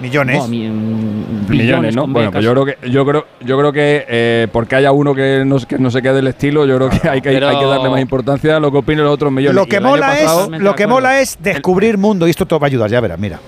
[0.00, 0.36] Millones.
[0.38, 2.06] Buah, mi- mm, Millones, ¿no?
[2.06, 5.42] Bueno, pues yo creo que yo creo yo creo que eh, porque haya uno que
[5.46, 7.88] no, que no se quede del estilo, yo creo que hay que, hay que darle
[7.88, 9.54] más importancia a lo que opinen los otros millones.
[9.54, 12.66] Lo que mola pasado- es, lo que mola es descubrir mundo y esto te va
[12.66, 13.38] a ayudar, ya verás, mira.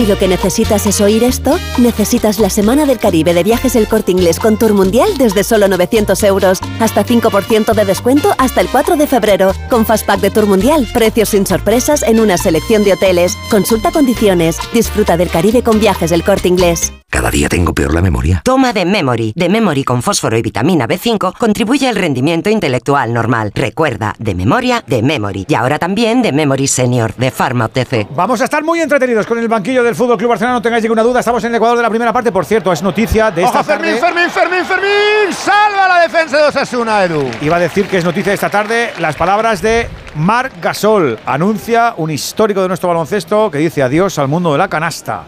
[0.00, 3.86] Si lo que necesitas es oír esto, necesitas la Semana del Caribe de Viajes El
[3.86, 6.60] Corte Inglés con Tour Mundial desde solo 900 euros.
[6.80, 9.52] Hasta 5% de descuento hasta el 4 de febrero.
[9.68, 13.36] Con Fastpack de Tour Mundial, precios sin sorpresas en una selección de hoteles.
[13.50, 14.56] Consulta condiciones.
[14.72, 16.94] Disfruta del Caribe con Viajes El Corte Inglés.
[17.10, 18.40] Cada día tengo peor la memoria.
[18.44, 19.32] Toma de Memory.
[19.34, 23.50] De Memory con fósforo y vitamina B5 contribuye al rendimiento intelectual normal.
[23.52, 25.44] Recuerda, de memoria, de Memory.
[25.48, 28.06] Y ahora también de Memory Senior, de Pharma OTC.
[28.14, 31.02] Vamos a estar muy entretenidos con el banquillo del Fútbol Club Barcelona, no tengáis ninguna
[31.02, 31.18] duda.
[31.18, 33.64] Estamos en el Ecuador de la primera parte, por cierto, es noticia de esta Ojo,
[33.64, 34.00] Fermín, tarde.
[34.00, 35.34] Fermín, Fermín, Fermín.
[35.34, 37.28] Salva la defensa de Osasuna, Edu.
[37.42, 41.18] Iba a decir que es noticia de esta tarde las palabras de Marc Gasol.
[41.26, 45.24] Anuncia un histórico de nuestro baloncesto que dice adiós al mundo de la canasta.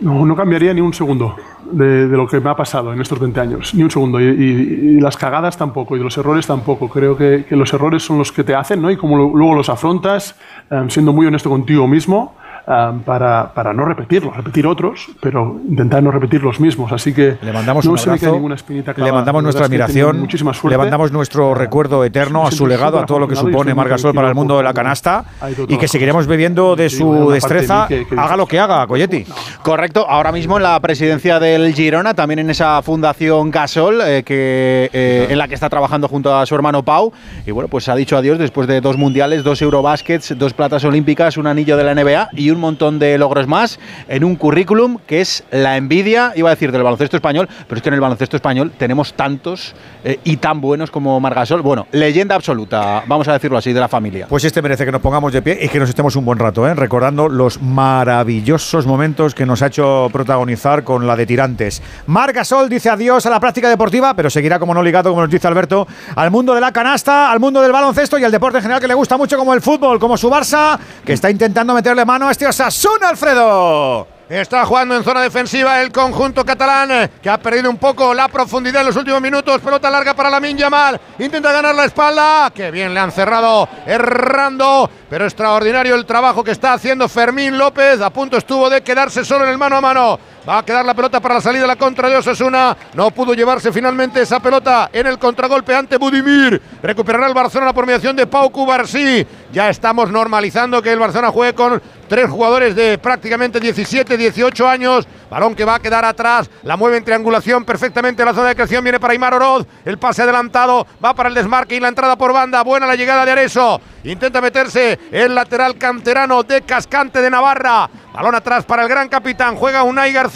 [0.00, 1.36] No, no cambiaría ni un segundo
[1.72, 3.74] de, lo que me ha pasado en estos 20 años.
[3.74, 4.20] Ni un segundo.
[4.20, 6.88] Y, las cagadas tampoco, y los errores tampoco.
[6.88, 8.90] Creo que, los errores son los que te hacen, ¿no?
[8.90, 10.36] Y como luego los afrontas,
[10.70, 12.34] eh, siendo muy honesto contigo mismo,
[12.68, 16.92] eh, para, para no repetirlos, repetir otros, pero intentar no repetir los mismos.
[16.92, 19.14] Así que Le mandamos no un se me queda abrazo, ninguna espinita le clavada.
[19.16, 20.78] mandamos La nuestra admiración, muchísima le suerte.
[20.78, 23.90] mandamos nuestro recuerdo eterno a su legado, a todo lo que supone estoy muy Marc
[23.90, 25.24] Gasol para el mundo de la canasta
[25.68, 29.24] y que seguiremos bebiendo de su de destreza, que- que haga lo que haga, Coyetti.
[29.62, 34.90] Correcto, ahora mismo en la presidencia del Girona, también en esa fundación Gasol, eh, que,
[34.92, 37.12] eh, en la que está trabajando junto a su hermano Pau.
[37.46, 41.36] Y bueno, pues ha dicho adiós después de dos mundiales, dos Eurobaskets, dos platas olímpicas,
[41.36, 45.20] un anillo de la NBA y un montón de logros más en un currículum que
[45.20, 48.36] es la envidia, iba a decir, del baloncesto español, pero es que en el baloncesto
[48.36, 51.62] español tenemos tantos eh, y tan buenos como Margasol.
[51.62, 54.26] Bueno, leyenda absoluta, vamos a decirlo así, de la familia.
[54.28, 56.66] Pues este merece que nos pongamos de pie y que nos estemos un buen rato,
[56.66, 56.74] ¿eh?
[56.74, 61.82] recordando los maravillosos momentos que nos ha hecho protagonizar con la de tirantes.
[62.06, 65.46] Margasol dice adiós a la práctica deportiva, pero seguirá como no ligado, como nos dice
[65.46, 68.80] Alberto, al mundo de la canasta, al mundo del baloncesto y al deporte en general
[68.80, 72.28] que le gusta mucho como el fútbol, como su Barça, que está intentando meterle mano
[72.28, 74.08] a este Osasuna, Alfredo.
[74.28, 78.80] Está jugando en zona defensiva el conjunto catalán, que ha perdido un poco la profundidad
[78.80, 79.60] en los últimos minutos.
[79.60, 81.00] Pelota larga para la Yamal.
[81.20, 82.50] Intenta ganar la espalda.
[82.52, 84.90] Que bien le han cerrado errando.
[85.08, 88.00] Pero extraordinario el trabajo que está haciendo Fermín López.
[88.00, 90.18] A punto estuvo de quedarse solo en el mano a mano.
[90.48, 92.76] Va a quedar la pelota para la salida de la contra de Osasuna.
[92.94, 96.62] No pudo llevarse finalmente esa pelota en el contragolpe ante Budimir.
[96.80, 99.26] Recuperará el Barcelona por mediación de Pau Cubarsí.
[99.52, 105.08] Ya estamos normalizando que el Barcelona juegue con tres jugadores de prácticamente 17, 18 años.
[105.28, 106.48] Balón que va a quedar atrás.
[106.62, 108.84] La mueve en triangulación perfectamente la zona de creación.
[108.84, 109.66] Viene para Aymar Oroz.
[109.84, 110.86] El pase adelantado.
[111.04, 112.62] Va para el desmarque y la entrada por banda.
[112.62, 113.80] Buena la llegada de Areso.
[114.04, 117.90] Intenta meterse el lateral canterano de Cascante de Navarra.
[118.12, 119.56] Balón atrás para el gran capitán.
[119.56, 120.35] Juega Unai García.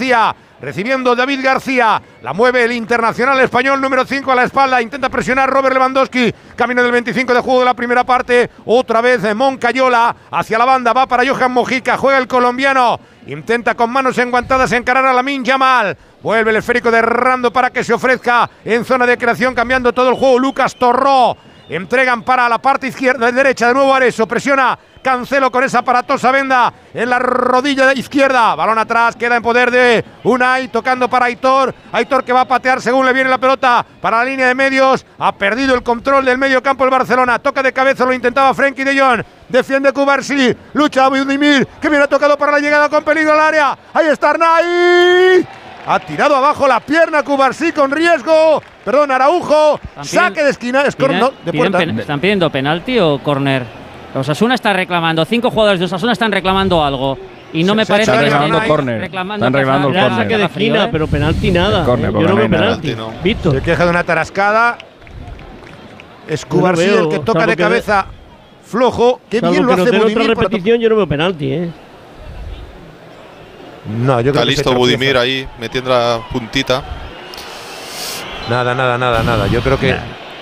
[0.61, 2.01] Recibiendo David García.
[2.23, 4.81] La mueve el internacional español número 5 a la espalda.
[4.81, 6.33] Intenta presionar Robert Lewandowski.
[6.57, 8.51] Camino del 25 de juego de la primera parte.
[8.65, 10.17] Otra vez Moncayola.
[10.31, 10.95] Hacia la banda.
[10.95, 11.99] Va para Johan Mojica.
[11.99, 12.99] Juega el colombiano.
[13.27, 15.97] Intenta con manos enguantadas encarar a Lamin Yamal.
[16.23, 19.55] Vuelve el esférico de Rando para que se ofrezca en zona de creación.
[19.55, 20.39] Cambiando todo el juego.
[20.39, 21.37] Lucas Torró.
[21.71, 26.31] Entregan para la parte izquierda, de derecha, de nuevo Areso, presiona Cancelo con esa aparatosa
[26.31, 28.55] venda en la rodilla izquierda.
[28.55, 31.75] Balón atrás, queda en poder de Unai, tocando para Aitor.
[31.91, 35.07] Aitor que va a patear según le viene la pelota para la línea de medios.
[35.19, 37.39] Ha perdido el control del medio campo el Barcelona.
[37.39, 39.23] Toca de cabeza, lo intentaba Frenkie de Jong.
[39.49, 43.79] Defiende Kubarsi, lucha Budimir, que viene tocado para la llegada con peligro al área.
[43.95, 45.47] Ahí está Arnai.
[45.87, 48.63] Ha tirado abajo la pierna Cubarsí con riesgo.
[48.85, 49.81] Perdón, Araujo.
[50.03, 50.83] Saque de esquina.
[50.83, 51.83] Es no, de puerta.
[51.83, 53.80] ¿Están pidiendo penalti o córner?
[54.15, 55.25] Osasuna está reclamando.
[55.25, 57.17] Cinco jugadores de Osasuna están reclamando algo.
[57.53, 58.95] Y no me parece están que reclamando córner.
[58.97, 60.39] Están reclamando el córner.
[60.39, 61.85] de esquina, pero penalti nada.
[61.85, 62.91] Córner, Yo no veo penalti.
[62.93, 63.17] penalti.
[63.25, 63.55] Víctor.
[63.55, 64.79] Se queja de una tarascada.
[66.29, 68.07] Es Cubarsí Yo no el que toca de que cabeza
[68.65, 69.21] flojo.
[69.29, 70.17] Qué Salvo bien lo hace otra Budimir.
[70.19, 71.71] por la- repetición, yo no veo penalti, ¿eh?
[73.99, 74.75] No, yo creo Está que se listo.
[74.75, 76.83] Budimir ahí, metiendo la puntita.
[78.49, 79.47] Nada, nada, nada, nada.
[79.49, 79.97] Yo creo que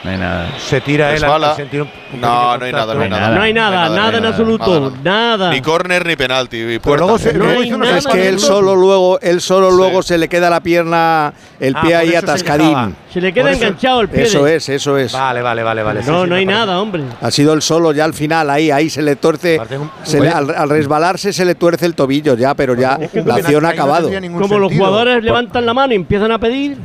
[0.09, 0.49] No hay nada.
[0.59, 3.29] se tira él al sentir un, un No, no hay nada, no hay nada.
[3.35, 4.93] No hay nada, nada, en absoluto.
[5.05, 5.51] Nada.
[5.51, 6.79] Ni córner ni penalti.
[6.83, 7.99] Pero luego se, No luego hay hizo unos nada.
[7.99, 9.77] Es que él solo luego, él solo Sí.
[9.77, 12.97] luego se le queda la pierna, el Ah, pie ahí se atascadín.
[13.13, 14.23] Se le queda enganchado el pie.
[14.23, 15.13] Eso de- es, eso es.
[15.13, 16.01] Vale, vale, vale, vale.
[16.01, 16.47] No, sí, no hay parece.
[16.47, 17.03] nada, hombre.
[17.21, 19.17] Ha sido el solo ya al final, ahí, ahí se le
[19.79, 23.35] un- se le- al, al resbalarse se le tuerce el tobillo ya, pero ya la
[23.35, 24.11] acción ha acabado.
[24.41, 26.79] Como los jugadores levantan la mano y empiezan a pedir.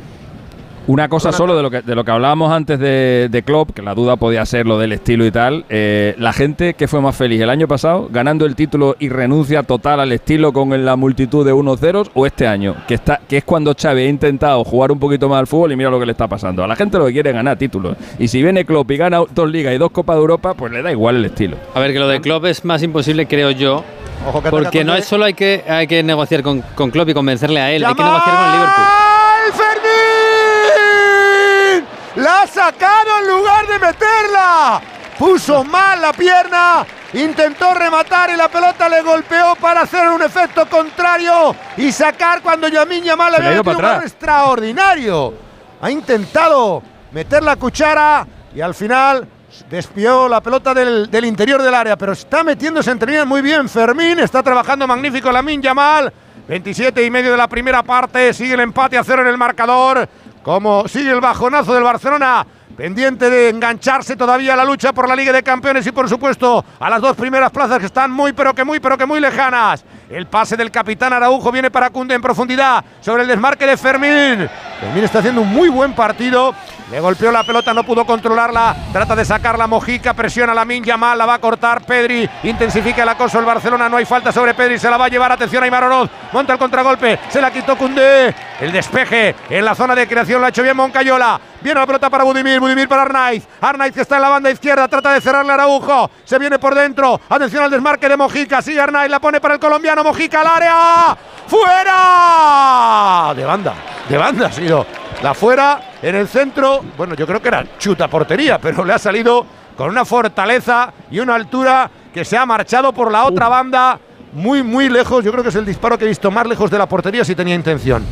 [0.86, 3.80] Una cosa solo de lo que, de lo que hablábamos antes de, de Klopp, que
[3.80, 5.64] la duda podía ser lo del estilo y tal.
[5.70, 9.62] eh, la gente que fue más feliz el año pasado, ganando el título y renuncia
[9.62, 13.38] total al estilo con la multitud de unos ceros, o este año, que está que
[13.38, 16.04] es cuando Xavi ha intentado jugar un poquito más al fútbol y mira lo que
[16.04, 16.62] le está pasando.
[16.62, 17.96] A la gente lo que quiere es ganar títulos.
[18.18, 20.82] Y si viene Klopp y gana dos ligas y dos Copas de Europa, pues le
[20.82, 21.56] da igual el estilo.
[21.74, 23.82] A ver, que lo de Klopp es más imposible, creo yo.
[24.28, 27.08] Ojo que ataca Porque no es solo hay que, hay que negociar con, con Klopp
[27.08, 28.84] y convencerle a él, hay que negociar con el Liverpool.
[28.84, 31.84] ¡Yamal Fermín!
[32.16, 34.80] ¡La ha sacado en lugar de meterla!
[35.18, 40.68] Puso mal la pierna, intentó rematar y la pelota le golpeó para hacer un efecto
[40.68, 45.34] contrario y sacar cuando Yamin Yamal le había ido metido un extraordinario.
[45.80, 49.28] Ha intentado meter la cuchara y al final
[49.70, 53.68] despió la pelota del, del interior del área, pero está metiéndose entre líneas muy bien.
[53.68, 56.12] Fermín está trabajando magnífico Lamin Yamal.
[56.46, 60.06] 27 y medio de la primera parte, sigue el empate a cero en el marcador.
[60.44, 65.16] Como sigue el bajonazo del Barcelona, pendiente de engancharse todavía a la lucha por la
[65.16, 68.54] Liga de Campeones y por supuesto a las dos primeras plazas que están muy pero
[68.54, 69.84] que muy pero que muy lejanas.
[70.10, 74.48] El pase del capitán Araujo viene para Cunde en profundidad sobre el desmarque de Fermín.
[74.80, 76.54] Fermín está haciendo un muy buen partido.
[76.90, 78.76] Le golpeó la pelota, no pudo controlarla.
[78.92, 82.28] Trata de sacar la Mojica, presiona la Min Yamal, la va a cortar Pedri.
[82.42, 85.32] Intensifica el acoso el Barcelona, no hay falta sobre Pedri, se la va a llevar.
[85.32, 85.88] Atención a Aymar
[86.32, 88.34] monta el contragolpe, se la quitó Cundé.
[88.60, 91.40] El despeje en la zona de creación lo ha hecho bien Moncayola.
[91.64, 93.42] Viene la pelota para Budimir, Budimir para Arnaiz.
[93.58, 96.10] Arnaiz que está en la banda izquierda, trata de cerrarle a Araujo.
[96.22, 97.18] Se viene por dentro.
[97.26, 98.60] Atención al desmarque de Mojica.
[98.60, 100.04] Sigue Arnaiz, la pone para el colombiano.
[100.04, 101.16] Mojica al área.
[101.46, 103.32] ¡Fuera!
[103.34, 103.74] De banda,
[104.06, 104.84] de banda ha sido.
[105.22, 106.84] La fuera en el centro.
[106.98, 111.18] Bueno, yo creo que era chuta portería, pero le ha salido con una fortaleza y
[111.18, 113.98] una altura que se ha marchado por la otra banda.
[114.34, 115.24] muy, muy lejos.
[115.24, 117.34] Yo creo que es el disparo que he visto más lejos de la portería si
[117.34, 118.04] tenía intención.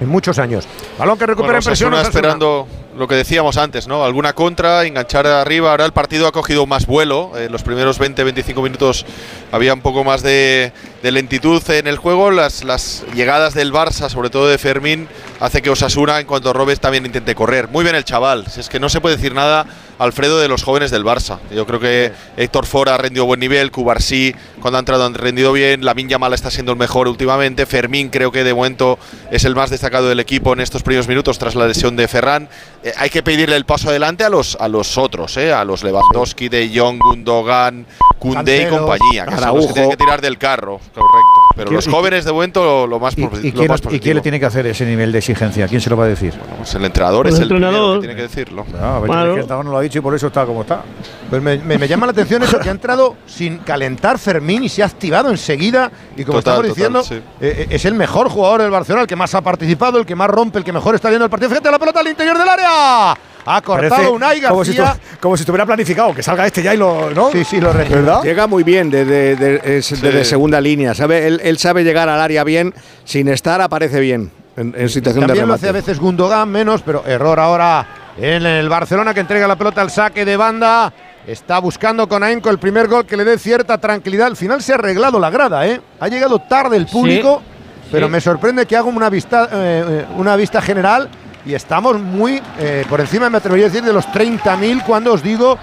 [0.00, 0.66] En muchos años.
[0.98, 1.94] Balón que recupera Bueno, en presión.
[1.94, 4.04] Esperando lo que decíamos antes, ¿no?
[4.04, 5.70] Alguna contra, enganchar arriba.
[5.70, 7.32] Ahora el partido ha cogido más vuelo.
[7.36, 9.06] En los primeros 20-25 minutos
[9.52, 10.72] había un poco más de,
[11.06, 12.32] de lentitud en el juego.
[12.32, 15.06] Las, las llegadas del Barça, sobre todo de Fermín,
[15.38, 17.68] hace que Osasuna, en cuanto robes, también intente correr.
[17.68, 18.48] Muy bien el chaval.
[18.50, 19.66] Si es que no se puede decir nada,
[20.00, 21.38] Alfredo, de los jóvenes del Barça.
[21.54, 25.52] Yo creo que Héctor Fora ha rendido buen nivel, Cubarsí, cuando ha entrado, han rendido
[25.52, 25.84] bien.
[25.84, 27.66] Lamin Yamal está siendo el mejor últimamente.
[27.66, 28.98] Fermín, creo que de momento
[29.30, 32.48] es el más destacado del equipo en estos primeros minutos tras la lesión de Ferran.
[32.82, 35.84] Eh, hay que pedirle el paso adelante a los, a los otros, eh, a los
[35.84, 37.86] Lewandowski, De Jong, Gundogan,
[38.18, 39.66] Koundé y compañía, que son los Araujo.
[39.68, 41.06] que tienen que tirar del carro, correcto.
[41.54, 44.00] Pero ¿Quién- los jóvenes de momento lo, lo más, ¿Y, y lo quién, más y
[44.00, 45.66] quién le tiene que hacer ese nivel de exigencia?
[45.68, 46.34] ¿Quién se lo va a decir?
[46.58, 48.00] Pues el entrenador Pues es el entrenador.
[48.00, 48.66] que tiene que decirlo.
[48.82, 49.32] A ver, Claro.
[49.34, 50.82] el entrenador no lo ha dicho y por eso está como está.
[51.30, 54.68] Pues me, me- me llama la atención eso, que ha entrado sin calentar Fermín y
[54.68, 55.90] se ha activado enseguida.
[56.16, 57.24] Y como Total, estamos diciendo, total, sí.
[57.40, 60.14] eh, eh, es el mejor jugador del Barcelona, el que más ha participado, el que
[60.14, 61.48] más rompe, el que mejor está viendo el partido.
[61.50, 63.16] Fíjate la pelota al interior del área.
[63.48, 65.00] Ha cortado Parece Unai como si, García.
[65.20, 67.10] como si estuviera planificado, que salga este ya y lo.
[67.10, 67.30] ¿no?
[67.30, 68.22] Sí, sí, lo ¿Verdad?
[68.22, 70.94] Llega muy bien desde de, de- es- desde segunda línea.
[70.94, 71.26] ¿sabe?
[71.26, 75.26] Él, él sabe llegar al área bien, sin estar aparece bien en, en situación de
[75.28, 75.66] También lo remate.
[75.66, 77.86] hace a veces Gundogan, menos, pero error ahora
[78.18, 80.92] en el Barcelona que entrega la pelota al saque de banda.
[81.26, 84.26] Está buscando con Aenco el primer gol que le dé cierta tranquilidad.
[84.28, 85.80] Al final se ha arreglado la grada, ¿eh?
[86.00, 87.42] Ha llegado tarde el público,
[87.90, 88.12] pero sí.
[88.12, 91.08] me sorprende que haga una vista, eh, eh, una vista general
[91.46, 95.22] y estamos muy eh, por encima, me atrevería a decir, de los 30.000 cuando os
[95.22, 95.56] digo.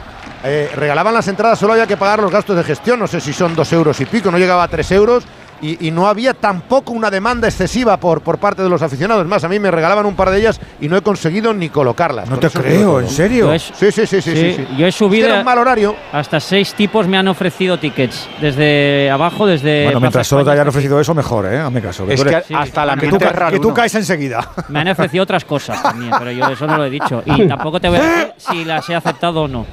[0.45, 3.31] eh, regalaban las entradas, solo había que pagar los gastos de gestión, no sé si
[3.31, 5.23] son dos euros y pico, no llegaba a tres euros,
[5.63, 9.23] y, y no había tampoco una demanda excesiva por, por parte de los aficionados.
[9.23, 11.69] Es Más, a mí me regalaban un par de ellas y no he conseguido ni
[11.69, 12.29] colocarlas.
[12.29, 12.99] No te creo.
[12.99, 13.51] ¿en serio?
[13.53, 14.21] He- Sí, sí, sí, sí.
[14.21, 14.67] sí, sí.
[14.77, 15.27] Yo he subido.
[15.27, 15.95] Era un mal horario.
[16.11, 18.27] Hasta seis tipos me han ofrecido tickets.
[18.41, 19.85] Desde abajo, desde.
[19.85, 21.59] Bueno, mientras solo te hayan ofrecido eso, mejor, ¿eh?
[21.59, 22.05] Hazme caso.
[22.09, 22.23] Es
[22.53, 24.47] hasta la que tú, raro, que tú caes enseguida.
[24.69, 27.23] Me han ofrecido otras cosas también, pero yo eso no lo he dicho.
[27.25, 29.65] Y tampoco te voy a decir si las he aceptado o no.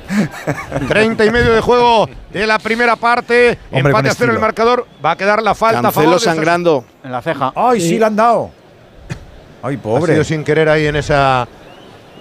[0.89, 3.59] 30 y medio de juego de la primera parte.
[3.71, 4.87] Hombre, Empate a cero el marcador.
[5.05, 6.85] Va a quedar la falta Cancelo favor de sangrando.
[7.05, 7.53] En la ceja.
[7.57, 8.51] ¡Ay, sí, le han dado!
[9.63, 10.13] ¡Ay, Ha pobre!
[10.13, 11.47] sido sin querer ahí en esa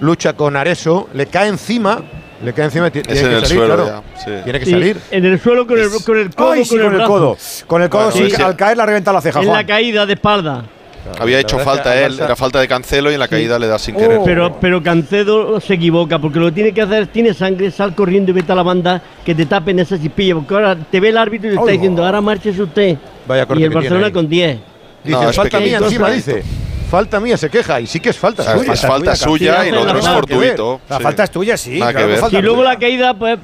[0.02, 1.10] lucha con Areso.
[1.14, 2.02] Le cae encima.
[2.44, 2.88] Le cae encima.
[2.88, 4.04] y ti- Es Tiene en que el salir, suelo claro.
[4.16, 4.32] ya, sí.
[4.44, 5.02] Tiene que Sí, salir.
[5.12, 7.08] en el suelo con el, con el codo, ¡Ay, sí, con, el brazo.
[7.08, 7.38] codo!
[7.68, 8.42] Con el codo, Bueno, sí, sí.
[8.42, 9.58] al caer le ha reventado la ceja, En Juan.
[9.58, 10.64] la caída de espalda.
[11.20, 13.68] Había hecho falta al él, Barça- era falta de Cancelo y en la caída le
[13.68, 14.00] da sin Oh.
[14.00, 14.20] querer.
[14.24, 18.32] Pero, pero Cancedo se equivoca, porque lo que tiene que hacer, tiene sangre, sal corriendo
[18.32, 21.18] y vete a la banda, que te tapen esa chispilla, porque ahora te ve el
[21.18, 22.98] árbitro y te está diciendo, ahora márchese usted.
[23.28, 24.60] Vaya corte y el Barcelona con 10.
[25.04, 26.44] Dice, No, falta mía encima, dice.
[26.90, 27.80] Falta mía, se queja.
[27.80, 28.74] Y sí que es falta O sea, suya.
[28.74, 30.82] es falta suya y lo otro es fortuito.
[30.90, 31.04] La sí.
[31.04, 31.80] falta es tuya, sí.
[31.80, 32.20] Nada que claro que ver.
[32.22, 32.70] falta Y luego tuya.
[32.74, 33.40] la caída, pues,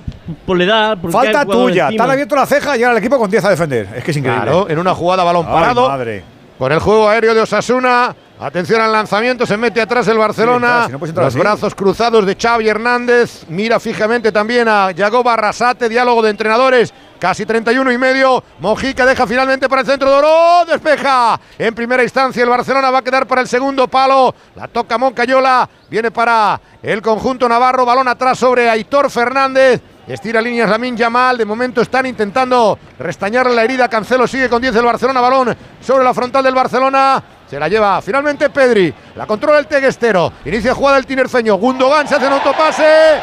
[0.48, 0.98] pues le da.
[1.12, 1.90] Falta tuya.
[1.90, 3.88] Te han abierto la ceja y ahora el equipo con 10 a defender.
[3.96, 4.44] Es que es increíble.
[4.46, 5.88] Claro, en una jugada balón Ay, parado.
[5.90, 6.24] madre.
[6.58, 8.16] Con el juego aéreo de Osasuna.
[8.38, 10.68] Atención al lanzamiento, se mete atrás el Barcelona.
[10.68, 11.40] Sí, claro, si no puedes entrar Los así.
[11.40, 13.46] brazos cruzados de Xavi Hernández.
[13.48, 16.94] Mira fijamente también a Yago Barrasate, diálogo de entrenadores.
[17.18, 18.44] Casi 31 y medio.
[18.60, 20.66] Mojica deja finalmente para el centro de oro.
[20.66, 21.40] Despeja.
[21.58, 24.36] En primera instancia el Barcelona va a quedar para el segundo palo.
[24.56, 25.68] La toca Moncayola.
[25.90, 27.86] Viene para el conjunto Navarro.
[27.86, 29.82] Balón atrás sobre Aitor Fernández.
[30.08, 31.38] Estira líneas Lamin Yamal.
[31.38, 33.88] De momento están intentando restañarle la herida.
[33.88, 35.20] Cancelo sigue con 10 el Barcelona.
[35.22, 37.22] Balón sobre la frontal del Barcelona.
[37.50, 38.94] Se la lleva finalmente Pedri.
[39.16, 40.32] La controla el Teguestero.
[40.46, 41.56] Inicia jugada el tinerfeño.
[41.56, 43.16] Gundogan se hace un autopase.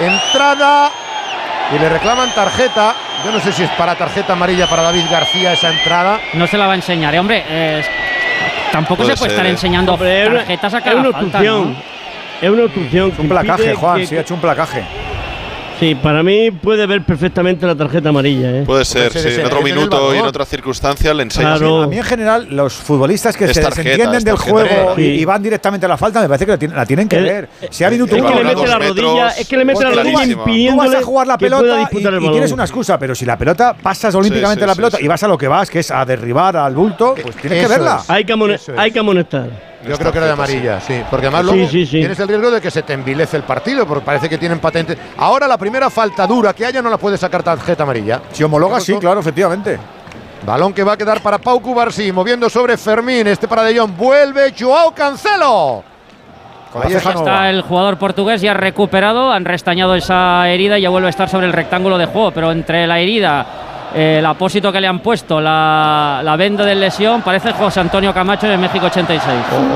[0.00, 0.90] Entrada.
[1.74, 2.94] Y le reclaman tarjeta.
[3.24, 6.20] Yo no sé si es para tarjeta amarilla para David García esa entrada.
[6.34, 7.18] No se la va a enseñar, ¿eh?
[7.18, 7.44] hombre.
[7.48, 7.82] eh,
[8.72, 9.50] tampoco Puede se puede ser, estar ¿eh?
[9.50, 11.72] enseñando Hombre, es una- tarjetas a es una obstrucción.
[11.72, 11.76] ¿no?
[12.40, 13.12] Es una obstrucción.
[13.18, 13.96] Un placaje, Juan.
[14.00, 14.84] que- Sí, ha hecho un placaje.
[15.78, 18.50] Sí, para mí puede ver perfectamente la tarjeta amarilla.
[18.50, 18.62] ¿eh?
[18.66, 19.28] Puede ser, ser sí.
[19.28, 20.26] ese- En otro minuto y en balón.
[20.28, 21.56] otra circunstancia le enseña.
[21.56, 21.82] Claro.
[21.82, 25.00] A mí en general, los futbolistas que Es se tarjeta, desentienden es del juego y,
[25.02, 25.10] Sí.
[25.20, 27.48] y van directamente a la falta, me parece que la tienen, la tienen que ver.
[27.70, 29.84] Si ha habido un Es que le mete la metros, rodilla, es que le mete
[29.84, 30.42] la rodilla clarísimo.
[30.44, 33.38] Tú impidiéndole vas a jugar la pelota y, y tienes una excusa, pero si la
[33.38, 35.04] pelota pasas olímpicamente sí, la pelota sí.
[35.04, 37.68] y vas a lo que vas, que es a derribar al bulto, pues tienes que
[37.68, 38.02] verla.
[38.08, 38.34] Hay que,
[38.76, 39.67] hay que amonestar.
[39.86, 41.02] Yo creo que era de amarilla, sí.
[41.08, 41.98] Porque además luego sí, sí.
[41.98, 44.98] tienes el riesgo de que se te envilece el partido, porque parece que tienen patente.
[45.16, 48.22] Ahora la primera falta dura que haya no la puede sacar tarjeta amarilla.
[48.32, 49.78] Si homologa, sí, claro, efectivamente.
[50.44, 53.26] Balón que va a quedar para Pau Cubarsí, moviendo sobre Fermín.
[53.26, 53.96] Este para De Jong.
[53.96, 55.84] Vuelve Joao Cancelo.
[56.82, 57.48] Ahí está.
[57.48, 61.46] el jugador portugués ya recuperado, han restañado esa herida y ya vuelve a estar sobre
[61.46, 63.46] el rectángulo de juego, pero entre la herida,
[63.94, 68.46] el apósito que le han puesto, la, la venda de lesión, parece José Antonio Camacho
[68.46, 69.22] de México 86.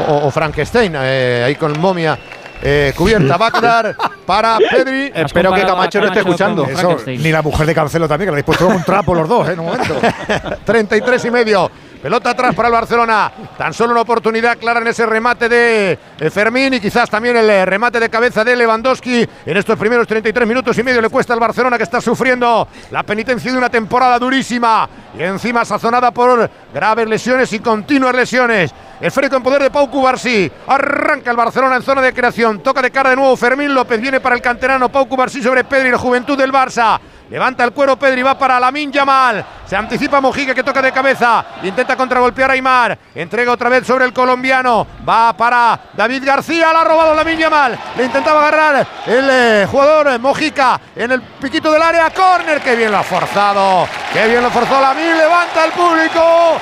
[0.08, 2.18] O, o- o Frankenstein, eh, ahí con momia
[2.62, 3.36] eh, cubierta.
[3.36, 5.10] Va a quedar para Pedri.
[5.14, 6.64] Espero que Camacho no esté escuchando.
[6.64, 9.28] Eso, ni la mujer de Cancelo también, que le habéis puesto como un trapo los
[9.28, 9.52] dos, ¿eh?
[9.52, 9.94] en un momento.
[10.64, 11.70] 33 y medio.
[12.02, 13.30] Pelota atrás para el Barcelona.
[13.56, 17.48] Tan solo una oportunidad clara en ese remate de eh, Fermín y quizás también el
[17.48, 19.24] eh, remate de cabeza de Lewandowski.
[19.46, 23.04] En estos primeros 33 minutos y medio le cuesta al Barcelona que está sufriendo la
[23.04, 28.74] penitencia de una temporada durísima y encima sazonada por graves lesiones y continuas lesiones.
[29.00, 30.50] Esférico en poder de Pau Cubarsí.
[30.66, 32.64] Arranca el Barcelona en zona de creación.
[32.64, 34.00] Toca de cara de nuevo Fermín López.
[34.00, 36.98] Viene para el canterano Pau Cubarsí sobre Pedri, la juventud del Barça.
[37.32, 39.42] Levanta el cuero Pedri, va para Lamin Yamal.
[39.64, 41.42] Se anticipa Mojica que toca de cabeza.
[41.62, 42.98] Intenta contragolpear a Aymar.
[43.14, 44.86] Entrega otra vez sobre el colombiano.
[45.08, 46.74] Va para David García.
[46.74, 47.78] La ha robado Lamin Yamal.
[47.96, 52.10] Le intentaba agarrar el eh, jugador Mojica en el piquito del área.
[52.10, 52.60] Corner.
[52.60, 53.88] Qué bien lo ha forzado.
[54.12, 55.16] Qué bien lo forzó Lamin.
[55.16, 56.60] Levanta el público.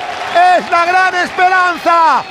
[0.57, 2.23] Es la gran esperanza.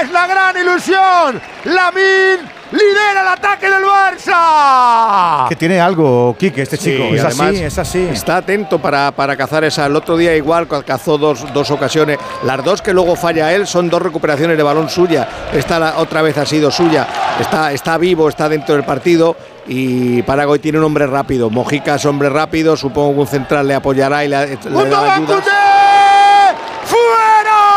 [0.00, 1.42] Es la gran ilusión.
[1.64, 5.48] Lamin lidera el ataque del Barça.
[5.48, 7.04] Que tiene algo, Quique, este chico.
[7.14, 8.08] Es además así, es así.
[8.12, 9.86] Está atento para, para cazar esa.
[9.86, 12.18] El otro día igual cazó dos, dos ocasiones.
[12.44, 15.28] Las dos que luego falla él son dos recuperaciones de balón suya.
[15.52, 17.06] Esta la- otra vez ha sido suya.
[17.40, 19.36] Está, está vivo, está dentro del partido.
[19.66, 21.50] Y Paraguay tiene un hombre rápido.
[21.50, 22.76] Mojica es hombre rápido.
[22.76, 24.56] Supongo que un central le apoyará y le, le
[24.88, 25.44] dará ayudas.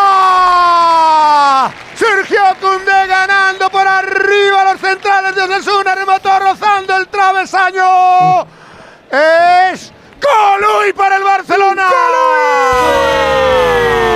[0.01, 1.71] ¡Fuera!
[1.95, 3.85] Sergio Cundé ganando por
[4.31, 8.41] arriba los centrales de Osasuna, remató rozando el travesaño.
[9.11, 11.87] Es Colui para el Barcelona.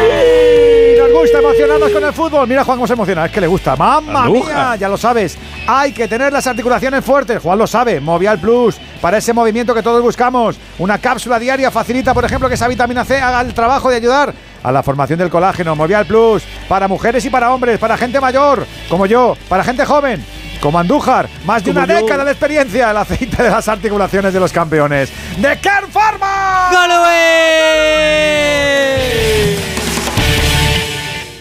[0.05, 2.47] Y nos gusta emocionarnos con el fútbol.
[2.47, 3.75] Mira Juan cómo se emociona, es que le gusta.
[3.75, 4.75] ¡Mamma mía!
[4.77, 5.37] Ya lo sabes.
[5.67, 7.41] Hay que tener las articulaciones fuertes.
[7.41, 7.99] Juan lo sabe.
[7.99, 10.57] Movial Plus, para ese movimiento que todos buscamos.
[10.79, 14.33] Una cápsula diaria facilita, por ejemplo, que esa vitamina C haga el trabajo de ayudar
[14.65, 15.75] a la formación del colágeno.
[15.75, 20.25] Movial Plus, para mujeres y para hombres, para gente mayor, como yo, para gente joven.
[20.59, 22.01] Como Andújar, más de Como una yo.
[22.01, 25.11] década de experiencia, el aceite de las articulaciones de los campeones.
[25.37, 26.69] ¡De Kern Pharma!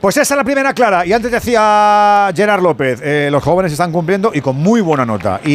[0.00, 1.04] Pues esa es la primera clara.
[1.04, 5.40] Y antes decía Gerard López, eh, los jóvenes están cumpliendo y con muy buena nota.
[5.44, 5.50] Y,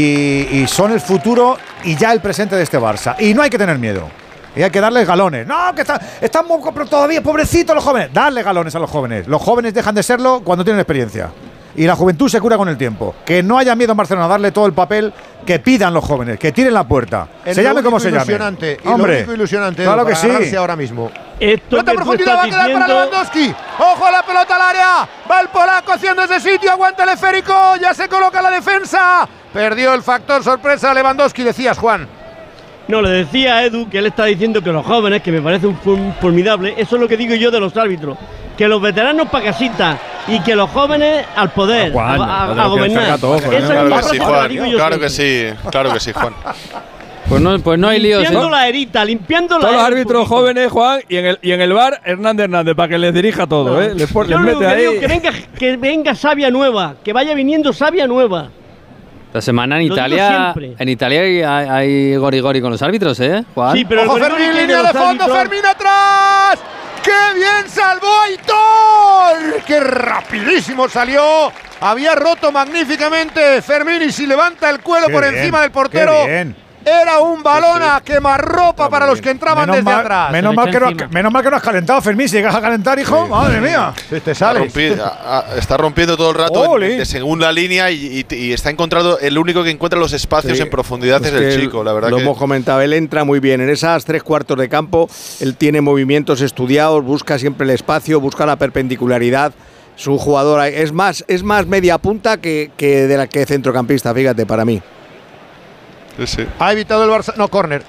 [0.51, 3.15] y son el futuro y ya el presente de este Barça.
[3.19, 4.07] Y no hay que tener miedo.
[4.55, 5.47] Y hay que darles galones.
[5.47, 8.13] No, que están, están muy- todavía pobrecitos los jóvenes.
[8.13, 9.27] Darle galones a los jóvenes.
[9.27, 11.31] Los jóvenes dejan de serlo cuando tienen experiencia.
[11.77, 13.15] Y la juventud se cura con el tiempo.
[13.25, 15.11] Que no haya miedo en Barcelona a darle todo el papel
[15.45, 17.27] que pidan los jóvenes, que tiren la puerta.
[17.43, 18.17] Es se lo llame como se llame.
[18.23, 20.09] ilusionante, y Hombre, lo único ilusionante claro Edu,
[20.39, 20.55] que sí.
[20.55, 21.11] ahora mismo.
[21.39, 23.53] Esto Pelota profundidad va a quedar para Lewandowski.
[23.79, 25.09] Ojo a la pelota al área.
[25.29, 26.71] Va el polaco haciendo ese sitio.
[26.71, 27.53] Aguanta el esférico.
[27.81, 29.27] Ya se coloca la defensa.
[29.53, 32.07] Perdió el factor sorpresa Lewandowski, decías, Juan.
[32.87, 35.67] No, le decía a Edu que él está diciendo que los jóvenes, que me parece
[35.67, 38.17] un form- formidable, eso es lo que digo yo de los árbitros.
[38.57, 39.97] Que los veteranos para casita
[40.27, 43.03] y que los jóvenes al poder, Juan, a, a- no a quieres gobernar.
[43.03, 44.49] Esa es Claro una que sí, Juan.
[44.49, 45.57] digo yo Claro que siempre.
[45.63, 46.33] sí, claro que sí, Juan.
[47.27, 48.21] Pues no, pues no hay líos.
[48.21, 48.51] Limpiando ¿eh?
[48.51, 50.35] la herita, limpiando la Todos los árbitros poquito.
[50.35, 53.47] jóvenes, Juan, y en el, y en el bar, Hernández Hernández, para que les dirija
[53.47, 53.93] todo, ¿eh?
[53.95, 54.99] Les, Yo les mete que digo ahí.
[54.99, 58.49] que venga, que venga sabia nueva, que vaya viniendo sabia nueva.
[59.33, 63.19] La semana en Lo digo Italia, en Italia hay, hay gori gori con los árbitros,
[63.19, 63.43] ¿eh?
[63.55, 63.75] Juan.
[63.75, 65.25] Sí, pero el Ojo Fermín, línea de fondo.
[65.27, 66.59] Fermín atrás.
[67.05, 69.61] ¡Qué bien salvó Aitor!
[69.67, 71.51] ¡Qué rapidísimo salió!
[71.79, 75.73] Había roto magníficamente Fermín y si levanta el cuelo Qué por bien, encima del qué
[75.73, 76.25] portero.
[76.25, 76.55] bien.
[76.85, 80.31] Era un balón a quemarropa para los que entraban Menos desde mal, atrás.
[80.31, 82.29] menos, mal que no, menos mal que no has calentado, Fermín.
[82.29, 83.91] Si llegas a calentar, hijo, madre mía.
[83.97, 84.59] Sí, te Está, sale.
[84.59, 88.53] rompi- a- a- está rompiendo todo el rato en- de segunda línea y, y- y
[88.53, 90.63] está encontrando el único que encuentra los espacios Sí.
[90.63, 93.23] en profundidad es, Es que el chico, la verdad Lo que hemos comentado, él entra
[93.23, 93.61] muy bien.
[93.61, 95.09] En esas tres cuartos de campo,
[95.39, 99.53] él tiene movimientos estudiados, busca siempre el espacio, busca la perpendicularidad.
[99.97, 104.13] Es un jugador, es más, es más media punta que, que de la que centrocampista,
[104.13, 104.81] fíjate, para mí.
[106.59, 107.35] Ha evitado el Barça.
[107.35, 107.83] No, córner.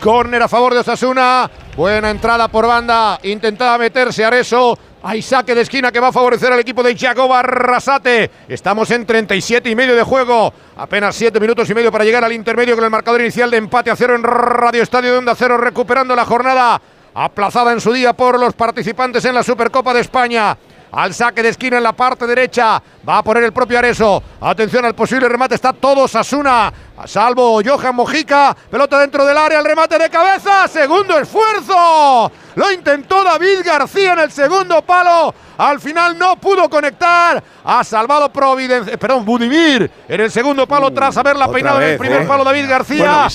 [0.00, 1.50] Córner a favor de Osasuna.
[1.76, 3.18] Buena entrada por banda.
[3.22, 4.78] Intentaba meterse Areso.
[5.02, 8.30] Hay saque de esquina que va a favorecer al equipo de Jacob Arrasate.
[8.48, 10.52] Estamos en 37 y medio de juego.
[10.76, 13.90] Apenas 7 minutos y medio para llegar al intermedio con el marcador inicial de empate
[13.90, 16.80] a cero en Radio Estadio de Onda Cero, recuperando la jornada
[17.14, 20.56] aplazada en su día por los participantes en la Supercopa de España.
[20.96, 22.82] Al saque de esquina en la parte derecha.
[23.06, 24.22] Va a poner el propio Areso.
[24.40, 25.54] Atención al posible remate.
[25.54, 26.72] Está todo Sasuna.
[27.04, 28.56] Salvo Johan Mojica.
[28.70, 29.58] Pelota dentro del área.
[29.58, 30.66] El remate de cabeza.
[30.66, 32.32] Segundo esfuerzo.
[32.54, 35.34] Lo intentó David García en el segundo palo.
[35.58, 37.44] Al final no pudo conectar.
[37.62, 38.96] Ha salvado Providencia.
[38.96, 39.90] Perdón, Budimir.
[40.08, 42.26] En el segundo palo tras haberla peinado en el primer ¿eh?
[42.26, 43.28] palo David García.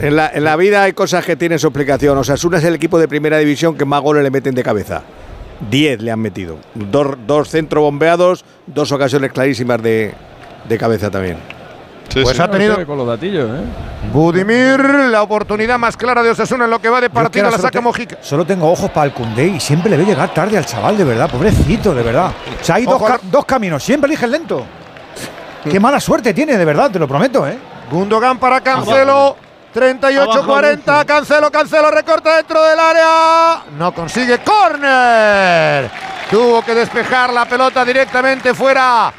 [0.00, 2.16] En la, en la vida hay cosas que tienen su explicación.
[2.16, 5.02] Osasuna es el equipo de primera división que más goles le meten de cabeza.
[5.70, 6.58] Diez le han metido.
[6.74, 10.14] Dos, dos centros bombeados, dos ocasiones clarísimas de,
[10.68, 11.38] de cabeza también.
[12.22, 13.62] Pues ha tenido Con los datillos, ¿eh?
[14.12, 14.80] Budimir
[15.10, 17.50] la oportunidad más clara de Osasuna en lo que va de partido.
[17.50, 18.16] La saca te- Mojica.
[18.22, 21.04] Solo tengo ojos para el Cundé y siempre le veo llegar tarde al chaval, de
[21.04, 22.32] verdad, pobrecito, de verdad.
[22.60, 24.64] O sea, hay dos, ca- dos caminos, siempre elige el lento.
[25.70, 27.58] Qué mala suerte tiene, de verdad, te lo prometo, ¿eh?
[27.90, 29.36] Gundogan para Cancelo.
[29.74, 31.04] 38-40.
[31.04, 33.62] Cancelo, Cancelo recorta dentro del área.
[33.76, 35.90] No consigue córner.
[36.30, 39.12] Tuvo que despejar la pelota directamente fuera.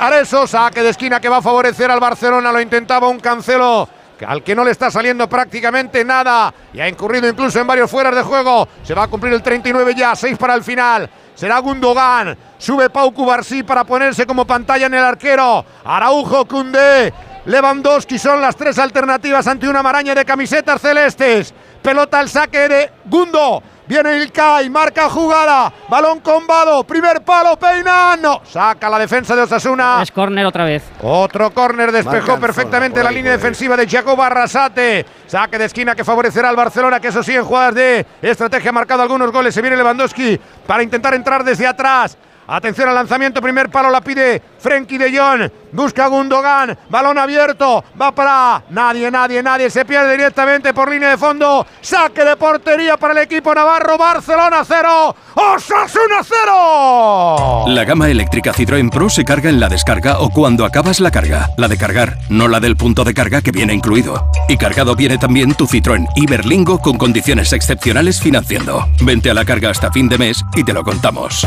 [0.00, 2.52] Areso, saque de esquina que va a favorecer al Barcelona.
[2.52, 3.88] Lo intentaba un Cancelo.
[4.26, 8.14] Al que no le está saliendo prácticamente nada y ha incurrido incluso en varios fueras
[8.14, 8.68] de juego.
[8.82, 11.10] Se va a cumplir el 39 ya, 6 para el final.
[11.34, 12.36] Será Gundogan.
[12.56, 15.64] Sube Pau Cubarsí para ponerse como pantalla en el arquero.
[15.84, 17.12] Araujo, Cundé.
[17.46, 21.52] Lewandowski son las tres alternativas ante una maraña de camisetas celestes.
[21.82, 23.62] Pelota al saque de Gundo.
[23.86, 25.70] Viene Ilkay, marca jugada.
[25.90, 26.84] Balón combado.
[26.84, 28.16] Primer palo, peina.
[28.16, 28.40] No.
[28.50, 29.98] Saca la defensa de Osasuna.
[30.02, 30.82] Es córner otra vez.
[31.02, 35.04] Otro córner despejó Marcan perfectamente zona, la ahí, línea defensiva de Jacob Arrasate.
[35.26, 38.72] Saque de esquina que favorecerá al Barcelona, que eso sí, en jugadas de estrategia ha
[38.72, 39.54] marcado algunos goles.
[39.54, 42.16] Se viene Lewandowski para intentar entrar desde atrás.
[42.46, 45.50] Atención al lanzamiento, primer palo la pide Frenkie de Jong.
[45.74, 49.68] Busca Gundogan, balón abierto, va para nadie, nadie, nadie.
[49.70, 51.66] Se pierde directamente por línea de fondo.
[51.80, 53.98] Saque de portería para el equipo navarro.
[53.98, 57.64] Barcelona 0, Osasuna 0.
[57.66, 61.50] La gama eléctrica Citroën Pro se carga en la descarga o cuando acabas la carga.
[61.58, 64.30] La de cargar, no la del punto de carga que viene incluido.
[64.48, 68.86] Y cargado viene también tu Citroën Iberlingo con condiciones excepcionales financiando.
[69.00, 71.44] Vente a la carga hasta fin de mes y te lo contamos.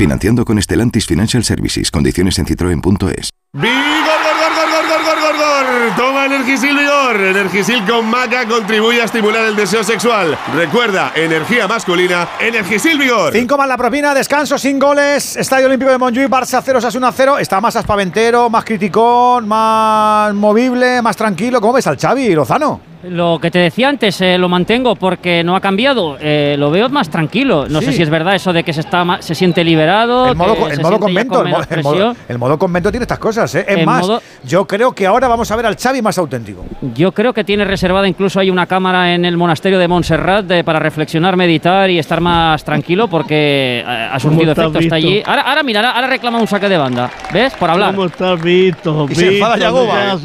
[0.00, 1.90] Financiando con Estelantis Financial Services.
[1.90, 3.28] Condiciones en citroen.es.
[3.52, 5.94] ¡Vigor, gor, gor, gor, gor, gor, gor, gor!
[5.94, 7.20] Toma Energisil Vigor.
[7.20, 10.38] Energisil con maca contribuye a estimular el deseo sexual.
[10.54, 13.34] Recuerda, energía masculina, Energisil Vigor.
[13.34, 15.36] 5 más la propina, descanso sin goles.
[15.36, 17.38] Estadio Olímpico de Montjuic, Barça 0, Sasuna 0.
[17.38, 21.60] Está más aspaventero, más criticón, más movible, más tranquilo.
[21.60, 22.89] ¿Cómo ves al Xavi, Lozano?
[23.02, 26.18] Lo que te decía antes, eh, lo mantengo porque no ha cambiado.
[26.20, 27.66] Eh, lo veo más tranquilo.
[27.68, 27.92] No sé Sí.
[27.98, 30.28] si es verdad eso de que se está se siente liberado.
[30.28, 32.58] El modo, que el se modo convento, con el, mo- menos el modo, el modo
[32.58, 33.54] convento tiene estas cosas.
[33.54, 33.64] ¿eh?
[33.66, 36.64] Es El más, modo- yo creo que ahora vamos a ver al Xavi más auténtico.
[36.94, 40.62] Yo creo que tiene reservada incluso hay una cámara en el monasterio de Montserrat de-
[40.62, 45.22] para reflexionar, meditar y estar más tranquilo porque eh, ha surtido estás efecto, está allí.
[45.24, 47.10] Ahora, ahora mira, ahora, reclama un saque de banda.
[47.32, 47.54] ¿Ves?
[47.54, 47.94] Por hablar.
[47.94, 49.06] ¿Cómo estás visto?
[49.10, 50.18] Y se enfada Yagoba.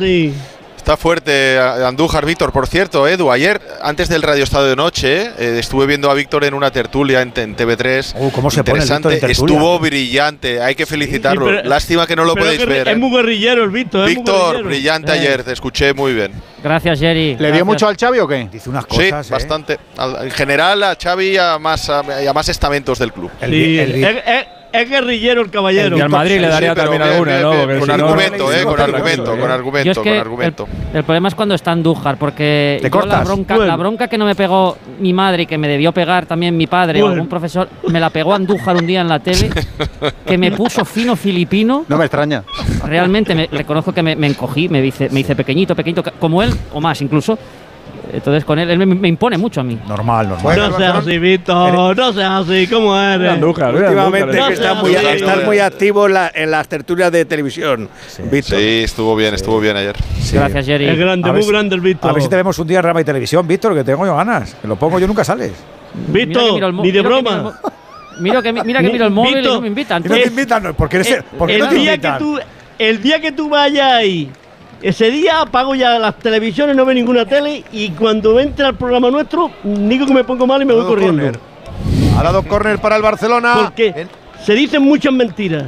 [0.85, 2.51] Está fuerte eh, Andújar, Víctor.
[2.51, 6.43] Por cierto, Edu, ayer, antes del Radio Estado de Noche, eh, estuve viendo a Víctor
[6.43, 8.13] en una tertulia en, en TV3.
[8.15, 9.31] Uh, ¿cómo se pone el en?
[9.31, 11.47] Estuvo brillante, hay que felicitarlo.
[11.47, 12.87] Sí, pero- Lástima que no lo podéis ver.
[12.87, 12.97] Es eh.
[12.97, 14.07] muy guerrillero el Víctor.
[14.07, 14.67] Víctor, guerrillero.
[14.69, 15.19] brillante Eh.
[15.19, 16.33] ayer, te escuché muy bien.
[16.63, 17.35] Gracias, Jerry.
[17.39, 18.47] ¿Le dio mucho al Xavi o qué?
[18.51, 19.79] Dice unas Sí, bastante.
[19.97, 23.31] Al- En general, a Xavi y a más, a, y a más estamentos del club.
[23.43, 24.45] Sí, es, es-
[24.81, 25.97] es guerrillero el caballero.
[25.97, 27.51] Y al Madrid le daría pero también bien, alguna, bien, ¿no?
[27.51, 30.67] Porque Con si no- argumento, eh, con argumento, con argumento, es que con argumento.
[30.91, 33.25] El, el problema es cuando está Andújar, porque ¿Te yo la cortas?
[33.25, 33.71] bronca, Bueno.
[33.71, 36.67] la bronca que no me pegó mi madre y que me debió pegar también mi
[36.67, 39.49] padre o algún profesor, me la pegó Andújar un día en la tele,
[40.25, 41.85] que me puso fino filipino.
[41.87, 42.43] No me extraña.
[42.85, 46.51] Realmente me reconozco que me, me encogí, me hice, me hice pequeñito, pequeñito, como él
[46.73, 47.37] o más incluso.
[48.15, 49.77] Entonces con él, él me, me impone mucho a mí.
[49.87, 50.57] Normal, normal.
[50.57, 51.95] no seas así, Víctor.
[51.97, 52.67] No seas así.
[52.67, 53.31] ¿Cómo eres?
[53.31, 57.25] Andújar, mira, Últimamente que estás muy, estás muy activo en, la- en las tertulias de
[57.25, 57.89] televisión,
[58.31, 58.57] Víctor.
[58.59, 59.95] Sí, estuvo bien, estuvo bien ayer.
[60.31, 60.85] Gracias, Jerry.
[60.87, 62.09] Es grande, muy si- grande el Víctor.
[62.09, 64.15] A ver si te vemos un día en Rama y Televisión, Víctor, que tengo yo
[64.15, 64.55] ganas.
[64.55, 65.51] Que lo pongo yo nunca sales.
[65.51, 67.59] Que Víctor, ni de que broma.
[68.19, 70.03] Mira que, mira que miro el móvil y Víctor, no me invitan.
[70.05, 72.19] Y no te invitan, no, porque eres, El, porque el no te día que invitan.
[72.19, 72.39] tú,
[72.79, 74.31] el día que tú vayas ahí,
[74.85, 79.09] ese día apago ya las televisiones, no veo ninguna tele y cuando entre al programa
[79.09, 81.23] nuestro, digo que me pongo mal y me voy corriendo.
[81.23, 81.39] córner.
[82.15, 83.55] Ha dado córner para el Barcelona.
[83.63, 84.05] Porque
[84.43, 85.63] se dicen muchas mentiras.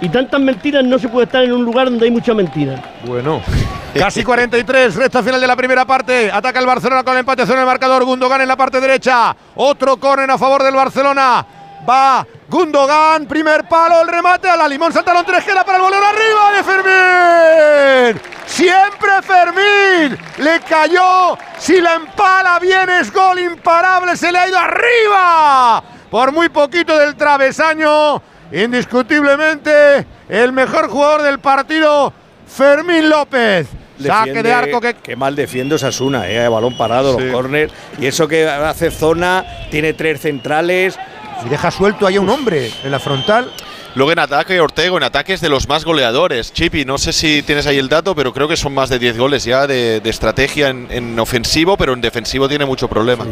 [0.00, 2.80] Y tantas mentiras no se puede estar en un lugar donde hay muchas mentiras.
[3.04, 3.40] Bueno.
[3.94, 6.28] Casi 43, recta final de la primera parte.
[6.32, 8.04] Ataca el Barcelona con el empate en el marcador.
[8.04, 9.36] Gundogan en la parte derecha.
[9.54, 11.46] Otro córner a favor del Barcelona.
[11.88, 16.00] Va Gundogan, primer palo, el remate a la limón, saltaron tres, queda para el voleo
[16.04, 18.22] arriba de Fermín.
[18.44, 20.18] Siempre Fermín.
[20.38, 21.38] Le cayó.
[21.58, 24.16] Si la empala bien es gol imparable.
[24.16, 25.82] Se le ha ido arriba.
[26.10, 28.20] por muy poquito del travesaño.
[28.50, 32.12] Indiscutiblemente el mejor jugador del partido,
[32.48, 33.68] Fermín López.
[34.04, 37.24] Saque de arco que Qué mal defiende Osasuna, eh, balón parado, Sí.
[37.24, 37.70] los córner.
[37.98, 40.98] Y eso que hace zona, tiene tres centrales.
[41.44, 43.50] Y deja suelto ahí a un hombre en la frontal.
[43.94, 46.52] Luego en ataque, Ortego, en ataque es de los más goleadores.
[46.52, 49.18] Chipi, no sé si tienes ahí el dato, pero creo que son más de 10
[49.18, 53.24] goles ya de, de estrategia en, en ofensivo, pero en defensivo tiene mucho problema.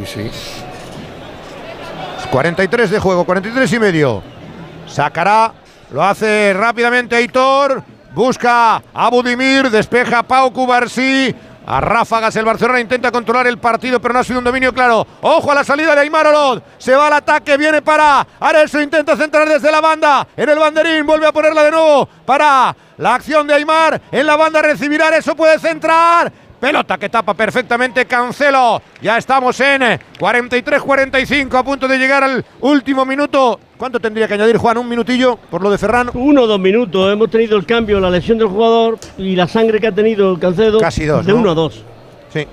[2.30, 4.22] 43 de juego, 43 y medio.
[4.86, 5.52] Sacará,
[5.92, 7.82] lo hace rápidamente Aitor.
[8.14, 11.34] Busca a Budimir, despeja a Pau Cubarsí.
[11.70, 15.06] A ráfagas el Barcelona intenta controlar el partido, pero no ha sido un dominio claro.
[15.20, 16.64] Ojo a la salida de Aymar Olot.
[16.78, 20.26] Se va al ataque, viene para Areso, intenta centrar desde la banda.
[20.34, 24.00] En el banderín, vuelve a ponerla de nuevo para la acción de Aymar.
[24.10, 26.32] En la banda recibirá Areso, puede centrar.
[26.60, 28.82] Pelota que tapa perfectamente Cancelo.
[29.00, 29.82] Ya estamos en
[30.18, 33.60] 43-45, a punto de llegar al último minuto.
[33.76, 34.76] ¿Cuánto tendría que añadir Juan?
[34.78, 36.10] ¿Un minutillo por lo de Ferran?
[36.14, 37.12] Uno o dos minutos.
[37.12, 40.40] Hemos tenido el cambio, la lesión del jugador y la sangre que ha tenido el
[40.40, 40.80] Cancedo.
[40.80, 41.38] Casi dos, De ¿no?
[41.38, 41.84] uno a dos.
[42.32, 42.46] Sí.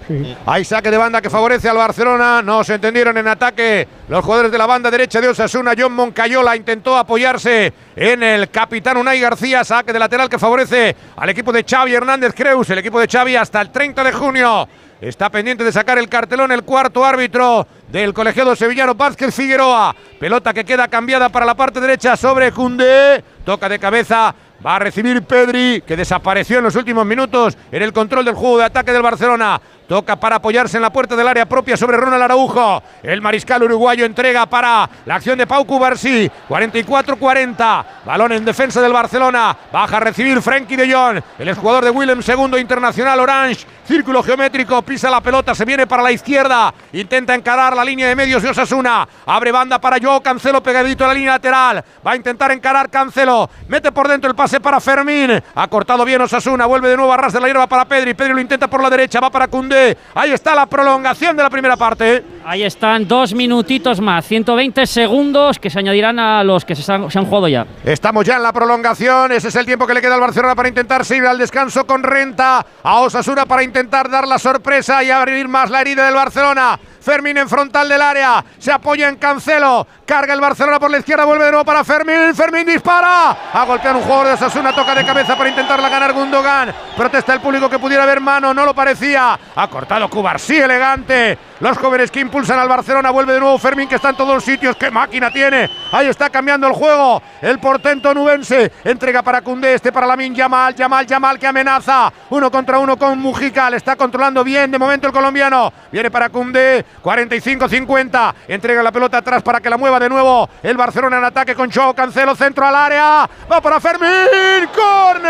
[0.45, 2.41] Hay saque de banda que favorece al Barcelona.
[2.41, 5.73] No se entendieron en ataque los jugadores de la banda derecha de Osasuna.
[5.77, 9.63] John Moncayola intentó apoyarse en el capitán Unai García.
[9.63, 12.69] Saque de lateral que favorece al equipo de Xavi Hernández Creus.
[12.69, 14.67] El equipo de Xavi hasta el 30 de junio.
[15.01, 19.93] Está pendiente de sacar el cartelón el cuarto árbitro del colegiado sevillano Vázquez Figueroa.
[20.19, 23.21] Pelota que queda cambiada para la parte derecha sobre Cundé.
[23.43, 24.33] Toca de cabeza.
[24.65, 28.57] Va a recibir Pedri, que desapareció en los últimos minutos en el control del juego
[28.57, 29.61] de ataque del Barcelona.
[29.87, 32.81] Toca para apoyarse en la puerta del área propia sobre Ronald Araujo.
[33.03, 36.29] El mariscal uruguayo entrega para la acción de Pau Cubarsí.
[36.49, 37.85] 44-40.
[38.03, 39.55] Balón en defensa del Barcelona.
[39.71, 41.21] Baja a recibir Frenkie de Jong.
[41.37, 43.67] El jugador de Willem, segundo internacional Orange.
[43.87, 46.73] Círculo geométrico, pisa la pelota, se viene para la izquierda.
[46.93, 49.07] Intenta encarar la línea de medios de Osasuna.
[49.27, 51.83] Abre banda para Joao Cancelo pegadito a la línea lateral.
[52.05, 53.47] Va a intentar encarar Cancelo.
[53.67, 55.39] Mete por dentro el pase para Fermín.
[55.53, 56.65] Ha cortado bien Osasuna.
[56.65, 58.15] Vuelve de nuevo a ras de la hierba para Pedri.
[58.15, 59.19] Pedri lo intenta por la derecha.
[59.19, 59.74] Va para Cundé.
[60.13, 62.23] Ahí está la prolongación de la primera parte.
[62.45, 67.09] Ahí están dos minutitos más, 120 segundos que se añadirán a los que se han,
[67.09, 67.65] se han jugado ya.
[67.83, 69.31] Estamos ya en la prolongación.
[69.31, 72.03] Ese es el tiempo que le queda al Barcelona para intentar seguir al descanso con
[72.03, 72.65] renta.
[72.83, 76.79] A Osasuna para intentar dar la sorpresa y abrir más la herida del Barcelona.
[77.05, 78.43] Fermín en frontal del área.
[78.57, 79.85] Se apoya en Cancelo.
[80.07, 81.23] Carga el Barcelona por la izquierda.
[81.23, 82.33] Vuelve de nuevo para Fermín.
[82.33, 83.29] Fermín dispara.
[83.53, 84.73] A golpear un jugador de Osasuna.
[84.73, 86.73] Toca de cabeza para intentarla ganar Gundogan.
[86.97, 88.55] Protesta el público que pudiera haber mano.
[88.55, 89.37] No lo parecía.
[89.55, 91.37] Ha cortado Cubarsí elegante.
[91.61, 93.11] Los jóvenes que impulsan al Barcelona.
[93.11, 94.75] Vuelve de nuevo Fermín que está en todos los sitios.
[94.75, 95.69] ¡Qué máquina tiene!
[95.91, 97.21] Ahí está cambiando el juego.
[97.41, 98.73] El portento nubense.
[98.83, 99.75] Entrega para Cundé.
[99.75, 100.75] Este para Lamin Yamal.
[100.75, 102.11] Yamal, Yamal que amenaza.
[102.29, 103.69] Uno contra uno con Mujica.
[103.69, 105.71] Le está controlando bien de momento el colombiano.
[105.91, 106.85] Viene para Cundé.
[107.01, 108.33] 45-50.
[108.49, 110.49] Entrega la pelota atrás para que la mueva de nuevo.
[110.61, 112.35] El Barcelona en ataque con Joao Cancelo.
[112.35, 113.29] Centro al área.
[113.49, 114.67] Va para Fermín.
[114.75, 115.25] ¡Corner!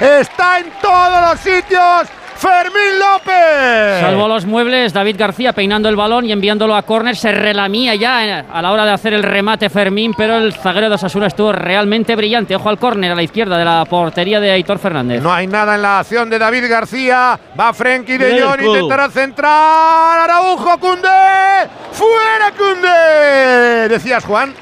[0.00, 2.08] Está en todos los sitios.
[2.38, 4.00] Fermín López.
[4.00, 7.16] Salvo los muebles, David García peinando el balón y enviándolo a córner.
[7.16, 10.88] Se relamía ya eh, a la hora de hacer el remate Fermín, pero el zaguero
[10.88, 12.54] de Osasuna estuvo realmente brillante.
[12.54, 15.20] Ojo al córner a la izquierda de la portería de Aitor Fernández.
[15.20, 17.38] No hay nada en la acción de David García.
[17.58, 18.62] Va Frenkie de Jong.
[18.62, 20.20] Intentará centrar.
[20.20, 21.08] Araujo, Cundé.
[21.90, 23.88] ¡Fuera, Cundé!
[23.88, 24.54] Decías, Juan.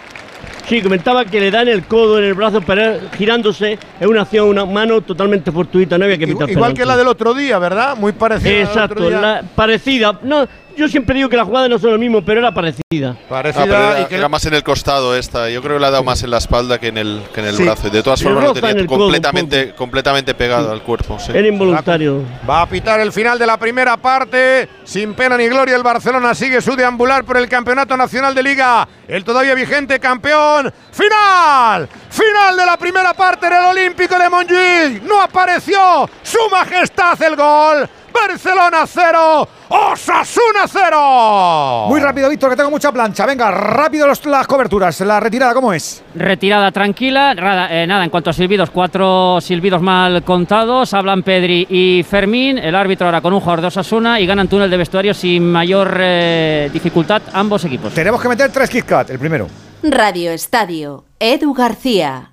[0.69, 4.49] Sí, comentaba que le dan el codo en el brazo, pero girándose es una acción,
[4.49, 6.89] una mano totalmente fortuita, no había que pitar Igual que penalti.
[6.89, 7.97] la del otro día, ¿verdad?
[7.97, 8.51] Muy parecida.
[8.62, 10.19] Exacto, la- parecida.
[10.25, 13.16] No, yo siempre digo que las jugadas no son lo mismo, pero era parecida.
[13.31, 15.49] Ah, pero era, era más en el costado esta.
[15.51, 17.47] Yo creo que le ha dado más en la espalda que en el, que en
[17.47, 17.64] el Sí.
[17.64, 17.91] brazo.
[17.91, 21.18] De todas formas lo tenía completamente, completamente pegado al cuerpo.
[21.18, 21.33] sí.
[21.35, 22.22] Era involuntario.
[22.49, 24.68] Va a pitar el final de la primera parte.
[24.85, 28.87] Sin pena ni gloria, el Barcelona sigue su deambular por el Campeonato Nacional de Liga.
[29.09, 30.72] El todavía vigente campeón.
[30.93, 31.89] ¡Final!
[32.11, 35.03] Final de la primera parte en el Olímpico de Montjuic.
[35.03, 37.89] No apareció su majestad el gol.
[38.29, 41.87] Barcelona 0, Osasuna 0.
[41.89, 43.27] Muy rápido, Víctor, que tengo mucha plancha.
[43.27, 45.01] Venga, rápido los- las coberturas.
[45.01, 46.03] La retirada, ¿cómo es?
[46.14, 51.67] Retirada tranquila, nada, eh, nada, en cuanto a silbidos, cuatro silbidos mal contados, hablan Pedri
[51.69, 55.14] y Fermín, el árbitro ahora con un jugador de Osasuna y ganan túnel de vestuario
[55.14, 57.93] sin mayor eh, dificultad ambos equipos.
[57.93, 59.49] Tenemos que meter tres Kit Kat, el primero.
[59.83, 61.05] Radio Estadio.
[61.21, 62.33] Edu García.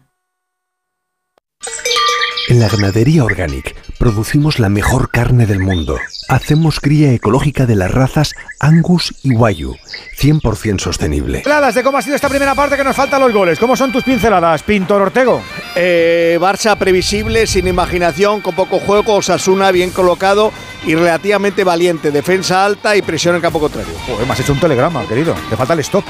[2.50, 5.98] En la ganadería Organic producimos la mejor carne del mundo.
[6.28, 9.78] Hacemos cría ecológica de las razas Angus y Wayu,
[10.20, 11.38] 100% sostenible.
[11.40, 13.60] Pinceladas de cómo ha sido esta primera parte que nos faltan los goles.
[13.60, 15.42] ¿Cómo son tus pinceladas, Pintor Ortego?
[15.76, 20.52] Eh, Barça previsible, sin imaginación, con poco juego, Osasuna bien colocado
[20.86, 22.12] y relativamente valiente.
[22.12, 23.94] Defensa alta y presión en campo contrario.
[24.06, 25.34] Joder, me has hecho un telegrama, querido.
[25.50, 26.04] Te falta el stop.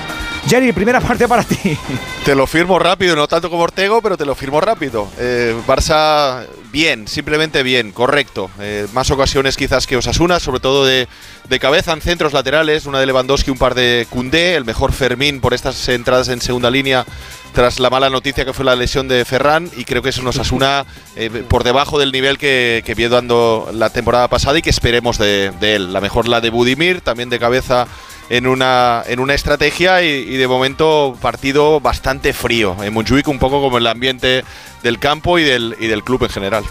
[0.48, 1.78] Jerry, primera parte para ti.
[2.26, 5.10] Te lo firmo rápido, no tanto como Ortego, pero te lo firmo rápido.
[5.18, 8.50] Eh, Barça bien, simplemente bien, correcto.
[8.60, 11.08] Eh, más ocasiones quizás que Osasuna, sobre todo de,
[11.48, 15.40] de cabeza en centros laterales, una de Lewandowski, un par de Cundé, el mejor Fermín
[15.40, 17.06] por estas entradas en segunda línea
[17.54, 20.28] tras la mala noticia que fue la lesión de Ferran y creo que es un
[20.28, 20.86] Osasuna
[21.16, 25.18] eh, por debajo del nivel que, que vio dando la temporada pasada y que esperemos
[25.20, 25.94] de, de él.
[25.94, 27.88] La mejor la de Budimir, también de cabeza
[28.30, 32.76] en una, en una estrategia y, y de momento partido bastante frío.
[32.84, 34.44] En Montjuic un poco como el ambiente
[34.82, 36.64] del campo y del, y del club en general.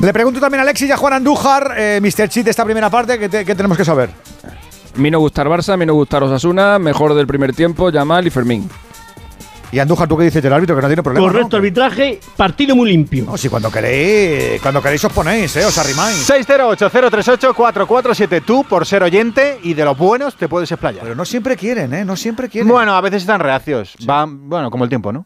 [0.00, 2.28] Le pregunto también a Alexis y a Juan Andújar, eh, Mr.
[2.28, 4.10] Cheat de esta primera parte, ¿qué, te- qué tenemos que saber?
[4.96, 8.68] Mi no gustar Barça, mi no gustar Osasuna, mejor del primer tiempo, Yamal y Fermín.
[9.72, 10.76] Y Andújar, ¿tú qué dices del árbitro?
[10.76, 11.26] Que no tiene problema.
[11.26, 13.24] Correcto arbitraje, partido muy limpio.
[13.24, 15.64] No, si cuando queréis, cuando queréis os ponéis, ¿eh?
[15.64, 16.28] os arrimáis.
[16.28, 18.42] 608-038-447.
[18.44, 21.04] Tú, por ser oyente y de los buenos, te puedes explayar.
[21.04, 22.04] Pero no siempre quieren, ¿eh?
[22.04, 22.68] No siempre quieren.
[22.68, 23.94] Bueno, a veces están reacios.
[24.04, 25.24] Van, bueno, como el tiempo, ¿no?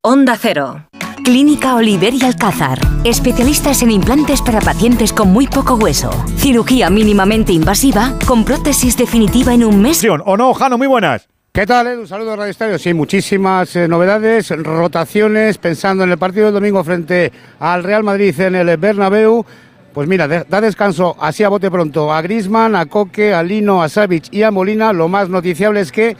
[0.00, 0.86] Onda Cero.
[1.22, 2.78] Clínica Oliver y Alcázar.
[3.04, 6.08] Especialistas en implantes para pacientes con muy poco hueso.
[6.38, 10.02] Cirugía mínimamente invasiva con prótesis definitiva en un mes.
[10.24, 10.78] ¿O no, Jano?
[10.78, 11.28] Muy buenas.
[11.56, 12.06] ¿Qué tal, Edu?
[12.06, 12.78] Saludos a Radio Estadio.
[12.78, 18.38] Sí, muchísimas eh, novedades, rotaciones, pensando en el partido del domingo frente al Real Madrid
[18.40, 19.42] en el Bernabéu.
[19.94, 23.88] Pues mira, da descanso así a bote pronto a Grisman, a Coque, a Lino, a
[23.88, 24.92] Savic y a Molina.
[24.92, 26.14] Lo más noticiable es que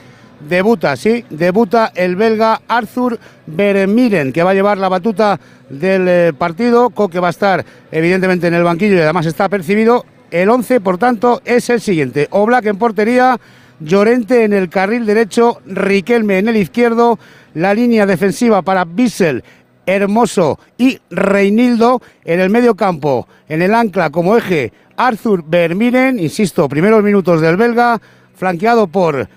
[0.49, 6.32] debuta, sí, debuta el belga Arthur Veremiren, que va a llevar la batuta del eh,
[6.32, 6.89] partido.
[6.89, 7.62] Coque va a estar
[7.93, 10.07] evidentemente en el banquillo y además está percibido.
[10.30, 12.26] El 11, por tanto, es el siguiente.
[12.30, 13.39] Oblak en portería,
[13.80, 17.18] Llorente en el carril derecho, Riquelme en el izquierdo,
[17.54, 19.44] la línea defensiva para Bissell,
[19.84, 26.68] Hermoso y Reinildo en el medio campo, en el ancla como eje Arthur Vermiren, insisto,
[26.68, 28.00] primeros minutos del belga,
[28.34, 29.28] flanqueado por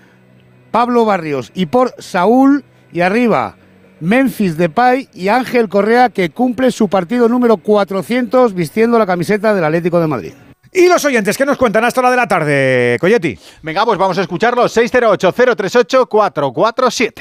[0.70, 3.56] Pablo Barrios y por Saúl y arriba
[4.00, 9.64] Memphis Depay y Ángel Correa que cumple su partido número 400 vistiendo la camiseta del
[9.64, 10.32] Atlético de Madrid.
[10.72, 13.36] Y los oyentes, ¿qué nos cuentan hasta la de la tarde, Coyetti?
[13.62, 14.76] Venga, pues vamos a escucharlos.
[14.76, 17.12] 608-038-447.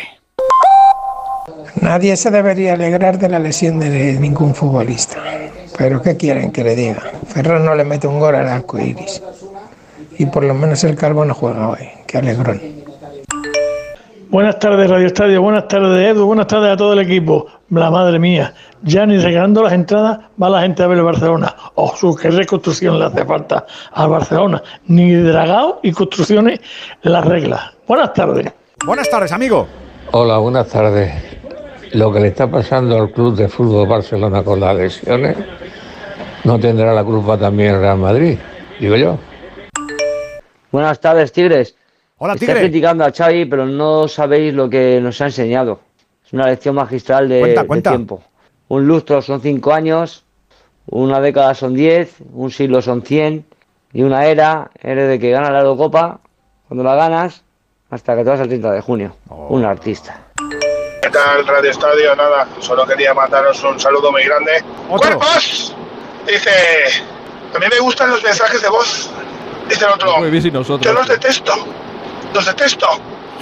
[1.82, 5.18] Nadie se debería alegrar de la lesión de ningún futbolista.
[5.78, 7.02] Pero ¿qué quieren que le diga?
[7.28, 9.24] Ferran no le mete un gol al arco iris.
[10.18, 11.90] Y por lo menos el Calvo no juega hoy.
[12.06, 12.62] Qué alegrón.
[14.32, 15.42] Buenas tardes, Radio Estadio.
[15.42, 16.28] Buenas tardes, Edu.
[16.28, 17.48] Buenas tardes a todo el equipo.
[17.72, 18.54] La madre mía.
[18.84, 21.56] Ya ni regalando las entradas va la gente a ver el Barcelona.
[21.74, 24.62] Oh, su, qué reconstrucción le hace falta al Barcelona.
[24.86, 26.60] Ni dragado y construcciones
[27.02, 27.72] las reglas.
[27.88, 28.54] Buenas tardes.
[28.86, 29.68] Buenas tardes, amigo.
[30.12, 31.12] Hola, buenas tardes.
[31.94, 35.38] Lo que le está pasando al Club de Fútbol Barcelona con las lesiones,
[36.44, 38.38] no tendrá la culpa también el Real Madrid,
[38.80, 39.18] digo yo.
[40.72, 41.79] Buenas tardes, Tigres.
[42.22, 42.62] Hola, Está Tigre.
[42.62, 45.80] criticando a Xavi, pero no sabéis lo que nos ha enseñado.
[46.26, 47.90] Es una lección magistral de, Cuenta, de cuenta.
[47.92, 48.22] tiempo.
[48.68, 50.26] Un lustro son cinco años,
[50.88, 53.46] una década son diez, un siglo son cien,
[53.94, 56.20] y una era eres de que ganas la Eurocopa,
[56.68, 57.42] cuando la ganas,
[57.90, 59.16] hasta que te vas al 30 de junio.
[59.30, 59.48] Oh.
[59.52, 60.20] Un artista.
[61.02, 62.16] ¿Qué tal, Radio Estadio?
[62.18, 64.62] Nada, solo quería mandaros un saludo muy grande.
[64.90, 65.74] ¡Cuerpos!
[66.28, 66.50] Dice,
[67.56, 69.10] a mí me gustan los mensajes de voz.
[69.70, 71.54] Dice el otro, Muy bien si yo los detesto.
[72.34, 72.88] Los detesto.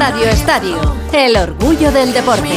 [0.00, 0.78] Radio Estadio,
[1.12, 2.48] el orgullo del deporte.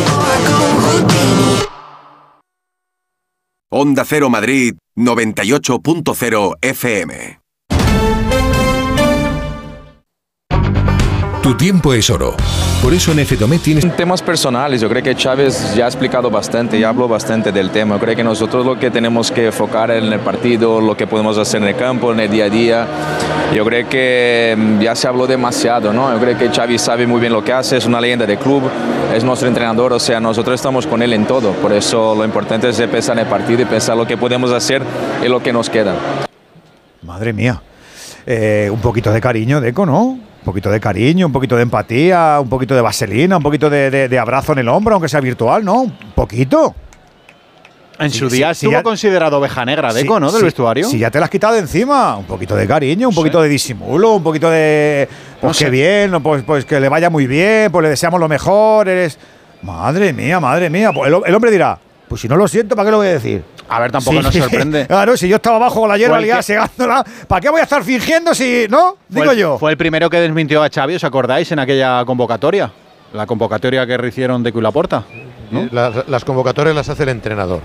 [3.70, 7.43] Onda Cero Madrid 98.0 FM.
[11.44, 12.38] Tu tiempo es oro.
[12.82, 13.98] Por eso en FTOME tienes...
[13.98, 17.96] Temas personales, yo creo que Chávez ya ha explicado bastante, ya habló bastante del tema.
[17.96, 21.38] Yo creo que nosotros lo que tenemos que enfocar en el partido, lo que podemos
[21.38, 22.88] hacer en el campo, en el día a día.
[23.54, 26.14] Yo creo que mm, ya se habló demasiado, ¿no?
[26.14, 28.64] Yo creo que Xavi sabe muy bien lo que hace, es una leyenda del club,
[29.14, 31.52] es nuestro entrenador, o sea, nosotros estamos con él en todo.
[31.52, 34.82] Por eso lo importante es pensar en el partido y pensar lo que podemos hacer
[35.22, 35.94] y lo que nos queda.
[37.02, 37.62] Madre mía.
[38.26, 40.32] Eh, un poquito de cariño, Deco, ¿no?
[40.44, 43.90] Un poquito de cariño, un poquito de empatía, un poquito de vaselina, un poquito de,
[43.90, 45.84] de- de abrazo en el hombro, aunque sea virtual, ¿no?
[45.84, 46.76] Un poquito.
[47.98, 50.32] En Sí, su día sí, estuvo ya- considerado oveja negra, Deco, Sí, ¿no?
[50.34, 50.86] Del vestuario.
[50.90, 53.48] Si ya te la has quitado de encima, un poquito de cariño, un poquito de
[53.48, 55.08] disimulo, un poquito de.
[55.40, 55.70] Pues No sé.
[55.70, 59.18] bien, pues, pues que le vaya muy bien, pues le deseamos lo mejor, eres.
[59.62, 60.92] Madre mía, madre mía.
[60.92, 61.80] Pues el, el hombre dirá,
[62.10, 63.44] pues si no lo siento, ¿para qué lo voy a decir?
[63.70, 64.24] A ver, tampoco Sí.
[64.24, 64.86] nos sorprende.
[64.88, 67.64] Claro, si yo estaba abajo con la hierba liada que- segándola, ¿para qué voy a
[67.64, 68.68] estar fingiendo si.
[68.70, 68.98] ¿No?
[69.12, 69.58] Fue Digo el- yo.
[69.58, 71.52] Fue el primero que desmintió a Xavi, ¿os acordáis?
[71.52, 72.72] En aquella convocatoria.
[73.14, 75.04] La convocatoria que hicieron de Laporta.
[75.52, 75.68] ¿no?
[75.72, 77.62] Las, las convocatorias las hace el entrenador.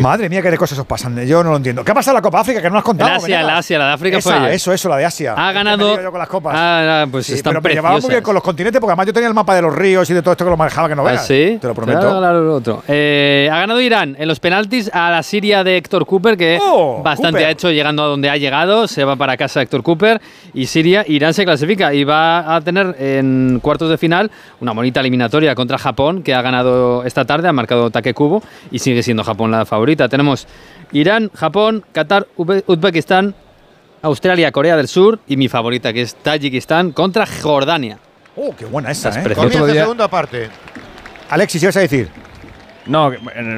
[0.00, 1.16] Madre mía, qué de cosas os pasan.
[1.26, 1.84] Yo no lo entiendo.
[1.84, 2.60] ¿Qué ha pasado en la Copa África?
[2.60, 3.10] Que no has contado.
[3.10, 4.52] El Asia, la Asia, la de África Esa, fue ayer.
[4.54, 5.34] Eso, eso, la de Asia.
[5.36, 6.54] Ha ganado- yo con las copas.
[6.56, 9.06] Ah, ah, pues Sí, están pero me llevaba muy bien con los continentes porque además
[9.06, 10.96] yo tenía el mapa de los ríos y de todo esto que lo manejaba que
[10.96, 11.26] no ¿Ah, veas.
[11.26, 11.58] sí?
[11.60, 12.00] Te lo prometo.
[12.00, 12.82] Claro, claro, lo otro.
[12.88, 17.00] Eh, ha ganado Irán en los penaltis a la Siria de Héctor Cooper, que Oh,
[17.02, 17.46] bastante Cooper.
[17.46, 18.88] ha hecho llegando a donde ha llegado.
[18.88, 20.20] Se va para casa Héctor Cooper
[20.52, 24.30] y Siria, Irán se clasifica y va a tener en cuartos de final
[24.60, 28.78] una bonita eliminatoria contra Japón, que ha ganado esta tarde, ha marcado Take Kubo y
[28.80, 29.75] sigue siendo Japón la favorita.
[30.08, 30.46] Tenemos
[30.92, 33.34] Irán, Japón, Qatar, Uzbe- Uzbekistán,
[34.02, 37.98] Australia, Corea del Sur y mi favorita, que es Tayikistán contra Jordania.
[38.36, 39.22] Oh, qué buena esa, ¿eh?
[39.22, 39.48] precioso.
[39.48, 40.48] Comienza día- segunda parte.
[41.30, 42.08] Alexis, ¿qué vas a decir?
[42.86, 43.10] No,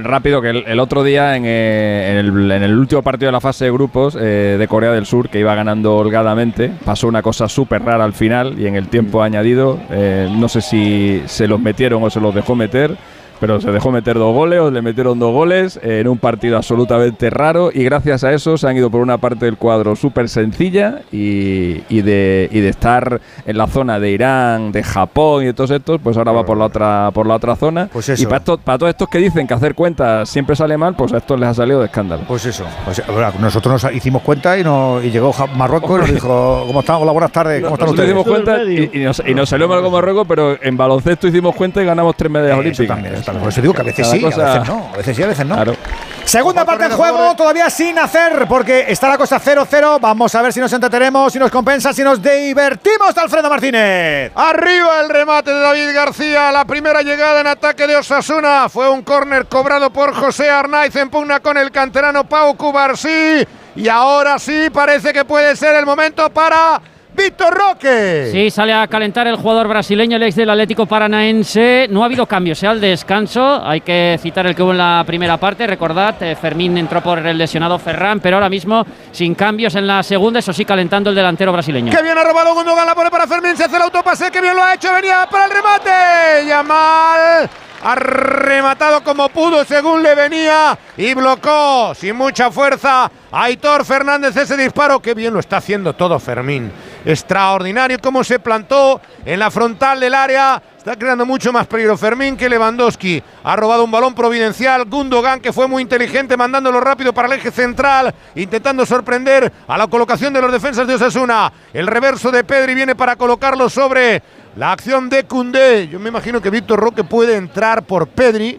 [0.05, 3.33] rápido, que el, el otro día en, eh, en el, en el último partido de
[3.33, 7.21] la fase de grupos eh, de Corea del Sur, que iba ganando holgadamente, pasó una
[7.21, 11.47] cosa súper rara al final y en el tiempo añadido, eh, no sé si se
[11.47, 12.97] los metieron o se los dejó meter,
[13.41, 16.57] pero se dejó meter dos goles o le metieron dos goles eh, en un partido
[16.57, 20.29] absolutamente raro y gracias a eso se han ido por una parte del cuadro súper
[20.29, 25.47] sencilla y, y de, y de estar en la zona de Irán, de Japón y
[25.47, 27.89] de todos estos, pues ahora va por la otra, por la otra zona.
[27.93, 28.23] Pues eso.
[28.23, 31.13] Y para, esto- para todos estos que dicen que hacer cuentas siempre sale mal, pues
[31.13, 32.23] a estos les ha salido de escándalo.
[32.27, 32.65] Pues eso.
[32.85, 33.03] Pues,
[33.41, 36.97] nosotros nos hicimos cuenta y, nos, y llegó Marruecos y nos dijo, ¿cómo están?
[36.97, 37.63] Hola, buenas tardes.
[37.63, 38.09] ¿Cómo están Nosotros ustedes?
[38.09, 41.55] hicimos cuenta y, y nos, y nos salió mal con Marruecos, pero en baloncesto hicimos
[41.55, 43.28] cuenta y ganamos tres medallas Eso olímpicas.
[43.33, 44.91] Por eso digo que a veces sí, cosa- a veces no.
[44.93, 45.55] A veces sí, a veces no.
[45.55, 45.77] Claro.
[46.25, 49.99] Segunda parte del juego, todavía sin hacer, porque está la cosa 0-0.
[49.99, 54.31] Vamos a ver si nos entretenemos, si nos compensa, si nos divertimos, Alfredo Martínez.
[54.35, 56.53] Arriba el remate de David García.
[56.53, 61.09] La primera llegada en ataque de Osasuna fue un córner cobrado por José Arnaiz en
[61.09, 63.47] pugna con el canterano Pau Cubarsí.
[63.77, 66.79] Y ahora sí parece que puede ser el momento para
[67.19, 68.29] Víctor Roque.
[68.31, 71.89] Sí, sale a calentar el jugador brasileño, el ex del Atlético Paranaense.
[71.91, 73.61] No ha habido cambios, sea al descanso.
[73.65, 75.67] Hay que citar el que hubo en la primera parte.
[75.67, 80.03] Recordad, eh, Fermín entró por el lesionado Ferran, pero ahora mismo sin cambios en la
[80.05, 81.91] segunda, eso sí, calentando el delantero brasileño.
[81.91, 84.55] Que bien ha robado Gundogan, la pone para Fermín, se hace el autopase, que bien
[84.55, 86.47] lo ha hecho, venía para el remate.
[86.47, 87.51] Yamal
[87.83, 94.37] ha rematado como pudo según le venía y blocó sin mucha fuerza a Aitor Fernández
[94.37, 95.01] ese disparo.
[95.01, 96.73] Qué bien lo está haciendo todo Fermín.
[97.05, 100.61] Extraordinario cómo se plantó en la frontal del área.
[100.77, 103.23] Está creando mucho más peligro Fermín que Lewandowski.
[103.45, 104.85] Ha robado un balón providencial.
[104.87, 109.87] Gundogan, que fue muy inteligente, mandándolo rápido para el eje central, intentando sorprender a la
[109.87, 111.53] colocación de los defensas de Osasuna.
[111.73, 114.23] El reverso de Pedri viene para colocarlo sobre
[114.57, 115.89] la acción de Cundé.
[115.89, 118.59] Yo me imagino que Víctor Roque puede entrar por Pedri,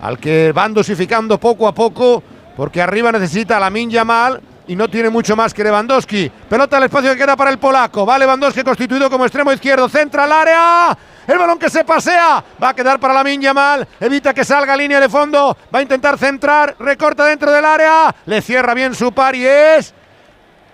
[0.00, 2.22] al que van dosificando poco a poco,
[2.56, 6.30] porque arriba necesita a Lamin Yamal y no tiene mucho más que Lewandowski.
[6.48, 8.04] Pelota al espacio que queda para el polaco.
[8.04, 9.88] Va Lewandowski constituido como extremo izquierdo.
[9.88, 10.98] Centra al área.
[11.26, 12.42] El balón que se pasea.
[12.62, 13.86] Va a quedar para Lamin Yamal.
[14.00, 15.56] Evita que salga línea de fondo.
[15.74, 16.76] Va a intentar centrar.
[16.78, 18.14] Recorta dentro del área.
[18.26, 19.94] Le cierra bien su par y es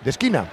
[0.03, 0.45] de esquina.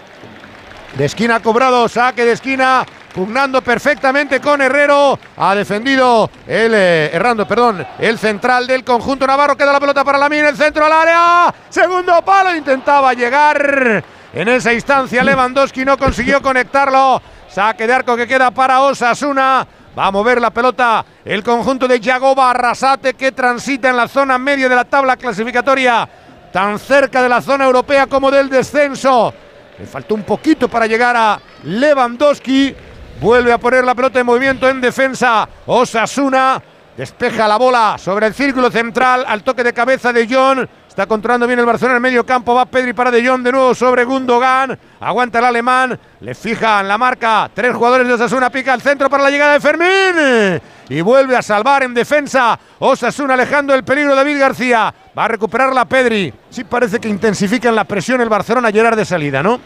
[0.97, 2.85] De esquina cobrado, saque de esquina,
[3.15, 5.19] pugnando perfectamente con Herrero.
[5.37, 9.57] Ha defendido el eh, perdón, el central del conjunto Navarro.
[9.57, 11.55] Queda la pelota para Lamin, el centro al área.
[11.69, 14.05] Segundo palo, intentaba llegar.
[14.33, 17.21] En esa instancia Lewandowski no consiguió conectarlo.
[17.49, 19.67] Saque de arco que queda para Osasuna.
[19.99, 24.39] Va a mover la pelota el conjunto de Yagoba Arrasate que transita en la zona
[24.39, 26.09] media de la tabla clasificatoria,
[26.53, 29.35] tan cerca de la zona europea como del descenso.
[29.77, 32.77] Le faltó un poquito para llegar a Lewandowski.
[33.21, 35.47] Vuelve a poner la pelota en movimiento en defensa.
[35.67, 36.61] Osasuna
[36.97, 40.67] despeja la bola sobre el círculo central al toque de cabeza de John.
[40.89, 42.55] Está controlando bien el Barcelona en el medio campo.
[42.55, 44.79] Va Pedri para De Jong de nuevo sobre Gundogan.
[45.01, 46.01] Aguanta el alemán.
[46.21, 47.51] Le fija en la marca.
[47.55, 48.49] Tres jugadores de Osasuna.
[48.49, 50.61] Pica el centro para la llegada de Fermín.
[50.89, 52.59] Y vuelve a salvar en defensa.
[52.79, 54.95] Osasuna alejando el peligro David García.
[55.17, 56.33] Va a recuperar la Pedri.
[56.49, 59.61] Sí parece que intensifican la presión el Barcelona Gerard de salida, ¿no?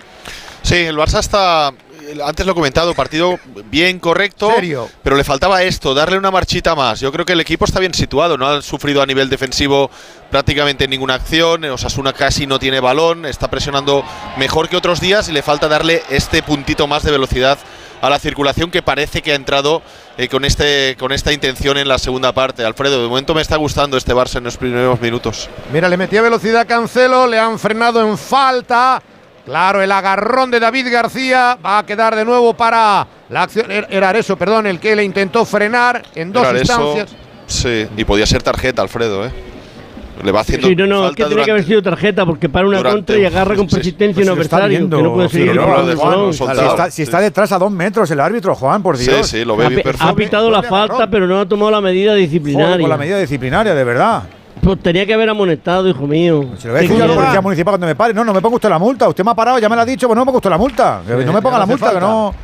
[0.62, 1.72] Sí, el Barça está
[2.24, 3.38] antes lo he comentado, partido
[3.70, 4.88] bien correcto, Serio.
[5.02, 7.00] pero le faltaba esto, darle una marchita más.
[7.00, 9.90] Yo creo que el equipo está bien situado, no ha sufrido a nivel defensivo
[10.30, 14.04] prácticamente ninguna acción, Osasuna casi no tiene balón, está presionando
[14.36, 17.58] mejor que otros días y le falta darle este puntito más de velocidad
[18.00, 19.80] a la circulación que parece que ha entrado
[20.18, 22.64] eh, con, este, con esta intención en la segunda parte.
[22.64, 25.48] Alfredo, de momento me está gustando este Barça en los primeros minutos.
[25.72, 29.02] Mira, le metía velocidad a Cancelo, le han frenado en falta.
[29.44, 33.70] Claro, el agarrón de David García va a quedar de nuevo para la acción.
[33.70, 37.16] Era era eso, perdón, el que le intentó frenar en dos Era eso, instancias.
[37.46, 39.30] sí, y podía ser tarjeta, Alfredo, ¿eh?
[40.22, 42.66] Le va haciendo Sí, no, no, es que tenía que haber sido tarjeta porque para
[42.68, 45.28] una contra y agarra con sí, persistencia Pues un lo adversario viendo, que no puede
[45.28, 49.26] seguir lo lo Si está, detrás a dos metros el árbitro, Juan, por Sí, Dios.
[49.26, 50.06] sí, lo Ha, ve perfecto.
[50.06, 52.78] ha pitado la falta, pero no ha tomado la medida Joder, disciplinaria.
[52.78, 54.22] con la medida disciplinaria, de verdad.
[54.64, 56.48] Pues tenía que haber amonestado, hijo mío.
[56.56, 58.14] Se lo voy a decir ¿Qué a la policía municipal cuando me pare.
[58.14, 59.08] No, no me ponga usted la multa.
[59.08, 60.58] Usted me ha parado, ya me lo ha dicho, pues no me ponga usted la
[60.58, 61.02] multa.
[61.06, 62.34] Que no me ponga la multa, que no.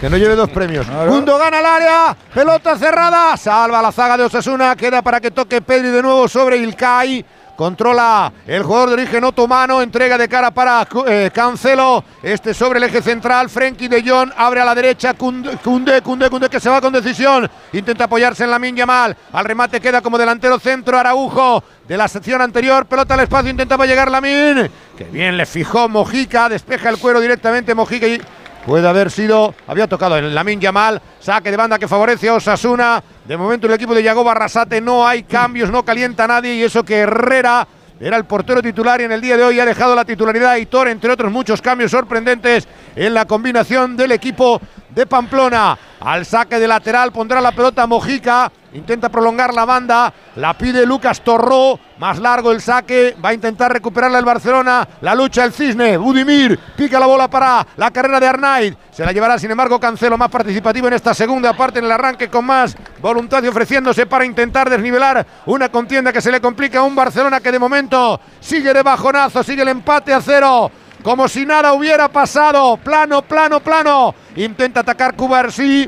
[0.00, 0.86] Que no lleve dos premios.
[1.08, 2.16] Mundo gana el área.
[2.34, 3.36] Pelota cerrada.
[3.36, 4.74] Salva la zaga de Osasuna.
[4.74, 7.24] Queda para que toque Pedri de nuevo sobre Ilkay.
[7.56, 9.80] Controla el jugador de origen otomano.
[9.80, 12.04] Entrega de cara para eh, Cancelo.
[12.22, 13.48] Este sobre el eje central.
[13.48, 15.14] Frenkie de Jong abre a la derecha.
[15.14, 17.48] Kunde, Kunde, Kunde, Kunde, que se va con decisión.
[17.72, 19.16] Intenta apoyarse en la Minya mal.
[19.32, 21.62] Al remate queda como delantero centro Araujo.
[21.86, 24.70] De la sección anterior, pelota al espacio, intentaba llegar Lamin.
[24.96, 28.18] Que bien le fijó Mojica, despeja el cuero directamente Mojica y
[28.66, 33.02] Puede haber sido, había tocado en Lamin Yamal, saque de banda que favorece a Osasuna.
[33.26, 36.84] De momento el equipo de Yagoba Arrasate no hay cambios, no calienta nadie y eso
[36.84, 37.66] que Herrera
[37.98, 40.58] era el portero titular y en el día de hoy ha dejado la titularidad a
[40.58, 44.60] Hitor, entre otros muchos cambios sorprendentes en la combinación del equipo
[44.90, 45.78] de Pamplona.
[46.00, 51.22] Al saque de lateral pondrá la pelota Mojica, intenta prolongar la banda, la pide Lucas
[51.22, 55.96] Torró, más largo el saque, va a intentar recuperarla el Barcelona, la lucha el Cisne,
[55.96, 60.18] Budimir, pica la bola para la carrera de Arnaid, se la llevará sin embargo Cancelo
[60.18, 64.24] más participativo en esta segunda parte en el arranque con más voluntad y ofreciéndose para
[64.24, 68.74] intentar desnivelar una contienda que se le complica a un Barcelona que de momento sigue
[68.74, 70.70] de bajonazo, sigue el empate a cero.
[71.02, 72.78] Como si nada hubiera pasado.
[72.78, 74.14] Plano, plano, plano.
[74.36, 75.86] Intenta atacar Cubarsí.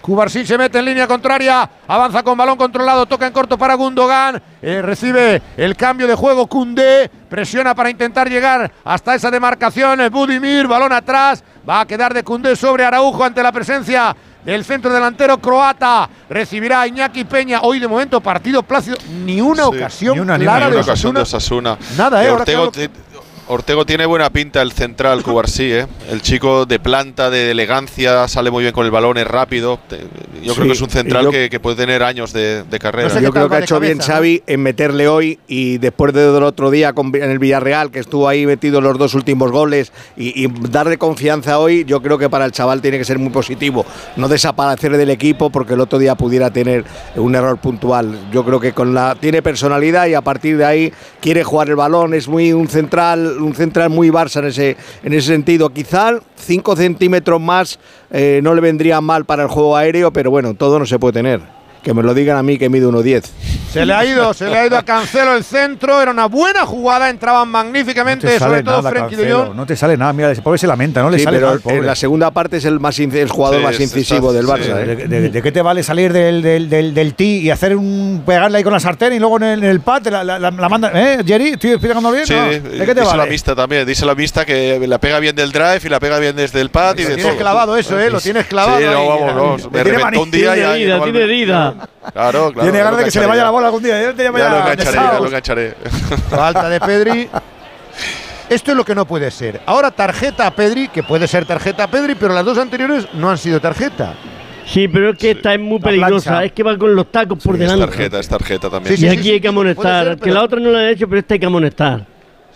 [0.00, 4.42] Cubarsí se mete en línea contraria, avanza con balón controlado, toca en corto para Gundogan,
[4.62, 10.08] eh, recibe el cambio de juego Cundé, presiona para intentar llegar hasta esa demarcación, eh,
[10.08, 14.90] Budimir, balón atrás, va a quedar de Cundé sobre Araujo ante la presencia del centro
[14.90, 18.96] delantero croata, recibirá a Iñaki Peña, hoy de momento partido plácido,
[19.26, 19.68] ni una Sí.
[19.68, 21.76] ocasión Ni una, ni clara de una ocasión de Osasuna.
[21.98, 22.90] Nada, eh, Eh, ahora Ortego, claro.
[23.52, 25.86] Ortego tiene buena pinta el central, Cubarsí, ¿eh?
[26.08, 29.80] El chico de planta, de elegancia, sale muy bien con el balón, es rápido.
[30.40, 32.78] Yo Sí, creo que es un central yo- que, que puede tener años de, de
[32.78, 33.08] carrera.
[33.08, 33.98] No sé qué Yo creo que ha hecho bien.
[33.98, 38.28] Xavi en meterle hoy y después del otro día con- en el Villarreal, que estuvo
[38.28, 42.44] ahí metido los dos últimos goles, y, y darle confianza hoy, yo creo que para
[42.44, 43.84] el chaval tiene que ser muy positivo.
[44.14, 46.84] No desaparecer del equipo porque el otro día pudiera tener
[47.16, 48.16] un error puntual.
[48.32, 51.74] Yo creo que con la tiene personalidad y a partir de ahí quiere jugar el
[51.76, 52.14] balón.
[52.14, 55.70] Es muy un central, un central muy Barça en ese, en ese sentido.
[55.70, 57.78] Quizá 5 centímetros más
[58.10, 61.14] eh, no le vendría mal para el juego aéreo, pero bueno, todo no se puede
[61.14, 61.59] tener.
[61.82, 63.24] Que me lo digan a mí que mide 1,10.
[63.72, 66.66] Se le ha ido, se le ha ido a Cancelo el centro, era una buena
[66.66, 69.54] jugada, entraban No magníficamente, te sobre todo nada, Frenkie de Jong.
[69.54, 70.12] No te sale nada.
[70.12, 72.64] Mira, ese pobre se lamenta, no le Sí, sale pero en la segunda parte es
[72.64, 74.50] el, más el jugador Sí, más está- incisivo del sí.
[74.52, 74.82] Barça.
[74.82, 74.86] ¿eh?
[74.96, 78.24] ¿De, de- de qué te vale salir del, del, del, del tee y hacer un
[78.26, 80.50] pegarle ahí con la sartén y luego en el, en el pad la, la, la-
[80.50, 80.90] la manda?
[80.92, 81.50] ¿Eh, Jerry?
[81.50, 82.26] ¿Estoy explicando bien?
[82.26, 82.46] Sí, No.
[82.50, 83.30] ¿De qué te dice la vale?
[83.30, 86.34] mista también, dice la mista que la pega bien del drive y la pega bien
[86.36, 87.36] desde el pad y Lo tienes todo.
[87.36, 88.10] clavado eso, ¿eh?
[88.10, 88.78] Lo tienes clavado.
[88.80, 89.72] Sí, no, vamos, vamos.
[89.72, 91.34] Me reventó un día y Tiene ahí herida, no tiene vuelve.
[91.70, 91.88] Herida.
[92.12, 92.62] Claro, claro.
[92.70, 93.44] Tiene ganas de que se le vaya ya.
[93.44, 94.02] la bola algún día.
[94.02, 95.74] Ya, te llama Ya lo engancharé, ya lo engancharé.
[96.30, 97.28] Falta de Pedri.
[98.48, 99.60] Esto es lo que no puede ser.
[99.66, 103.30] Ahora tarjeta a Pedri, que puede ser tarjeta a Pedri, pero las dos anteriores no
[103.30, 104.14] han sido tarjeta.
[104.66, 106.30] Sí, pero es que esta es muy La peligrosa.
[106.30, 106.44] plancha.
[106.46, 107.86] Es que va con los tacos por Es delante.
[107.86, 108.96] tarjeta, es tarjeta también.
[108.96, 110.04] Sí, y sí, aquí sí, hay que amonestar.
[110.06, 112.06] ser, que la otra no la han hecho, pero esta hay que amonestar.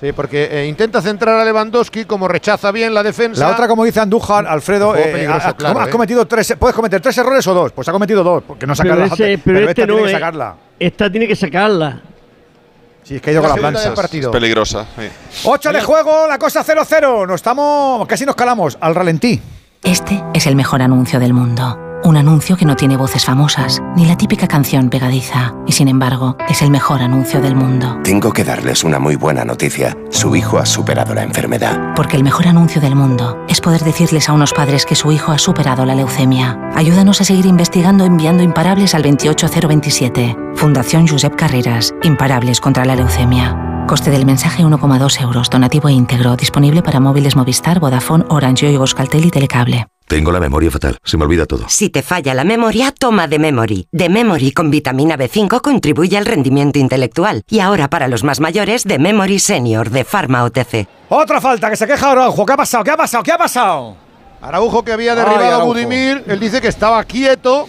[0.01, 3.40] Sí, porque eh, intenta centrar a Lewandowski, como rechaza bien la defensa.
[3.47, 5.90] La otra, como dice Andújar, Alfredo, eh, peligroso, has, claro, has eh.
[5.90, 7.72] cometido tres, puedes cometer tres errores o dos.
[7.72, 10.07] Pues ha cometido dos, porque no sacar Pero, la ese- pero esta este no tiene
[10.09, 10.57] que sacarla.
[10.78, 12.03] Esta tiene que sacarla.
[13.05, 13.61] Sí, es que ha ido con
[13.95, 14.30] partido.
[14.30, 14.86] Es peligrosa.
[14.97, 15.09] sí.
[15.45, 17.26] 8 de juego, la cosa 0-0.
[17.26, 19.40] No estamos, casi nos calamos al ralentí.
[19.82, 21.84] Este es el mejor anuncio del mundo.
[22.05, 26.36] Un anuncio que no tiene voces famosas, ni la típica canción pegadiza, y sin embargo,
[26.50, 27.98] es el mejor anuncio del mundo.
[28.05, 29.96] Tengo que darles una muy buena noticia.
[30.11, 31.94] Su hijo ha superado la enfermedad.
[31.96, 35.32] Porque el mejor anuncio del mundo es poder decirles a unos padres que su hijo
[35.32, 36.59] ha superado la leucemia.
[36.74, 40.36] Ayúdanos a seguir investigando enviando imparables al 28027.
[40.57, 41.94] Fundación Josep Carreras.
[42.02, 43.74] Imparables contra la leucemia.
[43.87, 45.51] Coste del mensaje 1,2 euros.
[45.51, 46.37] Donativo íntegro.
[46.37, 49.87] Disponible para móviles Movistar, Vodafone, Orange, Yoigo, Euskaltel y Telecable.
[50.09, 51.64] Tengo la memoria fatal, se me olvida todo.
[51.68, 53.89] Si te falla la memoria, toma de Memory.
[53.91, 57.43] De Memory con vitamina B5 contribuye al rendimiento intelectual.
[57.49, 60.87] Y ahora para los más mayores, de Memory Senior de Pharma OTC.
[61.09, 62.45] Otra falta que se queja Araujo.
[62.45, 62.85] ¿Qué ha pasado?
[62.85, 63.22] ¿Qué ha pasado?
[63.22, 63.97] ¿Qué ha pasado?
[64.41, 65.64] Araujo que había Ay, derribado a.
[65.64, 67.66] Budimir, él dice que estaba quieto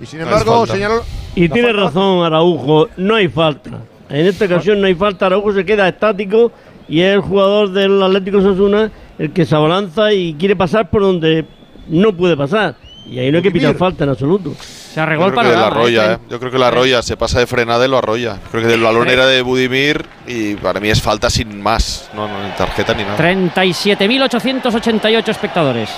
[0.00, 1.02] y sin embargo señaló
[1.34, 3.70] Y tiene razón Araujo, no hay falta.
[4.10, 6.52] En esta ocasión no hay falta, Araujo se queda estático
[6.88, 11.02] y es el jugador del Atlético Sasuna el que se abalanza y quiere pasar por
[11.02, 11.44] donde
[11.88, 12.74] no puede pasar.
[13.06, 14.52] Y ahí no hay que pitar falta en absoluto.
[14.60, 16.18] Se Yo creo que la arrolla, ¿eh?
[16.28, 18.38] Yo creo que la arrolla, se pasa de frenada y lo arrolla.
[18.50, 22.10] Creo que el balón era de Budimir y para mí es falta sin más.
[22.14, 23.16] No, no, ni tarjeta ni nada.
[23.18, 25.90] 37.888 espectadores.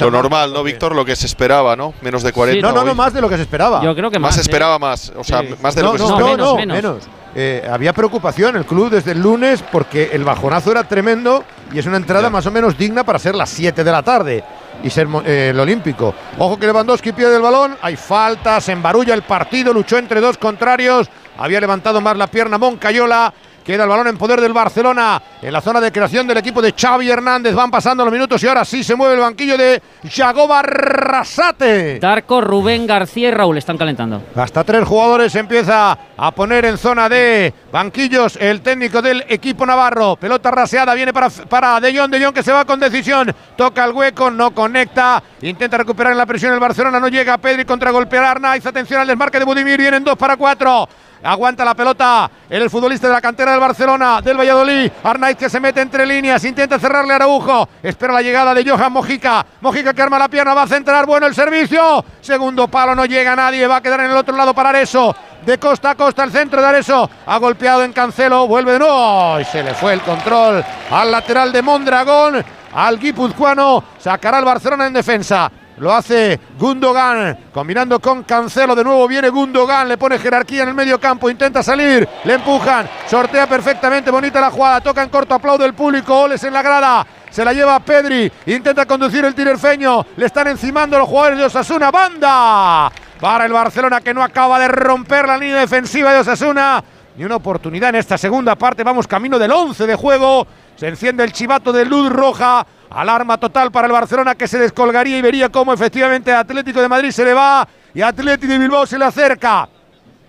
[0.00, 0.94] Lo normal, ¿no, Víctor?
[0.94, 1.94] Lo que se esperaba, ¿no?
[2.02, 2.66] Menos de 40.
[2.66, 2.96] no, no, no, hoy.
[2.96, 3.82] más de lo que se esperaba.
[3.82, 4.34] Yo creo que Más más.
[4.34, 4.42] se ¿eh?
[4.42, 5.12] esperaba más.
[5.16, 5.54] O sea, Sí.
[5.62, 6.36] más de no, lo que se no, esperaba.
[6.36, 6.96] no, menos, menos.
[7.36, 11.86] Eh, había preocupación el club desde el lunes porque el bajonazo era tremendo y es
[11.86, 14.44] una entrada más o menos digna para ser las 7 de la tarde
[14.84, 16.14] y ser eh, el olímpico.
[16.38, 20.38] Ojo que Lewandowski pierde el balón, hay faltas, se embarulla el partido, luchó entre dos
[20.38, 23.32] contrarios, había levantado más la pierna Moncayola.
[23.64, 26.74] Queda el balón en poder del Barcelona en la zona de creación del equipo de
[26.78, 27.54] Xavi Hernández.
[27.54, 31.98] Van pasando los minutos y ahora sí se mueve el banquillo de Jagoba Arrasate.
[31.98, 34.22] Darko, Rubén García y Raúl están calentando.
[34.36, 40.16] Hasta tres jugadores empieza a poner en zona de banquillos el técnico del equipo navarro.
[40.16, 43.34] Pelota raseada, viene para, para De Jong, De Jong que se va con decisión.
[43.56, 45.22] Toca el hueco, no conecta.
[45.40, 47.38] Intenta recuperar en la presión el Barcelona, no llega.
[47.38, 48.66] Pedri contra golpear Arnaiz.
[48.66, 50.86] Atención al desmarque de Budimir, vienen dos para cuatro.
[51.24, 54.92] Aguanta la pelota el futbolista de la cantera del Barcelona, del Valladolid.
[55.02, 57.66] Arnaiz que se mete entre líneas, intenta cerrarle a Araujo.
[57.82, 59.44] Espera la llegada de Johan Mojica.
[59.62, 61.06] Mojica que arma la pierna, va a centrar.
[61.06, 62.04] Bueno el servicio.
[62.20, 63.66] Segundo palo, no llega nadie.
[63.66, 65.16] Va a quedar en el otro lado para Areso.
[65.46, 67.08] De costa a costa el centro de Areso.
[67.24, 68.46] Ha golpeado en Cancelo.
[68.46, 69.40] Vuelve de nuevo.
[69.40, 72.44] Y se le fue el control al lateral de Mondragón.
[72.74, 73.82] Al guipuzcoano.
[73.98, 75.50] Sacará el Barcelona en defensa.
[75.78, 78.74] Lo hace Gundogan, combinando con Cancelo.
[78.74, 82.88] De nuevo viene Gundogan, le pone jerarquía en el medio campo, intenta salir, le empujan,
[83.08, 87.06] sortea perfectamente, bonita la jugada, toca en corto, aplaude el público, Oles en la grada.
[87.30, 91.90] Se la lleva Pedri, intenta conducir el tinerfeño, le están encimando los jugadores de Osasuna,
[91.90, 96.84] banda para el Barcelona que no acaba de romper la línea defensiva de Osasuna.
[97.16, 100.46] Ni una oportunidad en esta segunda parte, vamos camino del 11 de juego.
[100.76, 102.66] Se enciende el chivato de luz roja.
[102.90, 107.10] Alarma total para el Barcelona que se descolgaría y vería cómo efectivamente Atlético de Madrid
[107.10, 109.68] se le va y Atlético de Bilbao se le acerca.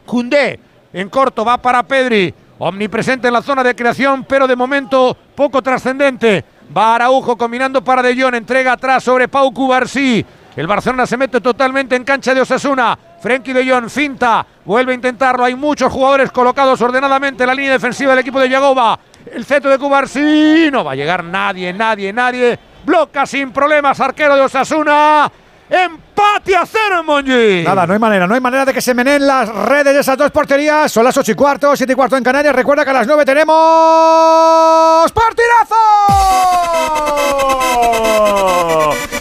[0.06, 0.60] Cundé
[0.93, 5.62] en corto va para Pedri, omnipresente en la zona de creación, pero de momento poco
[5.62, 6.45] trascendente.
[6.76, 10.26] Va Araujo combinando para De Jong, entrega atrás sobre Pau Cubarsí.
[10.56, 12.97] El Barcelona se mete totalmente en cancha de Osasuna.
[13.22, 15.43] Frenkie de Jong finta, vuelve a intentarlo.
[15.43, 18.97] Hay muchos jugadores colocados ordenadamente en la línea defensiva del equipo de Yagoba.
[19.34, 22.58] El centro de Cubarsí, no va a llegar nadie, nadie, nadie.
[22.86, 25.30] Bloca sin problemas, arquero de Osasuna.
[26.16, 27.63] Empate a cero, Monji.
[27.66, 30.18] Nada, no hay manera, no hay manera de que se meneen las redes de esas
[30.18, 30.89] dos porterías.
[30.89, 32.55] Son las 8 y cuarto, 7 y cuarto en Canarias.
[32.55, 35.11] Recuerda que a las 9 tenemos.
[35.11, 35.76] ¡Partidazo!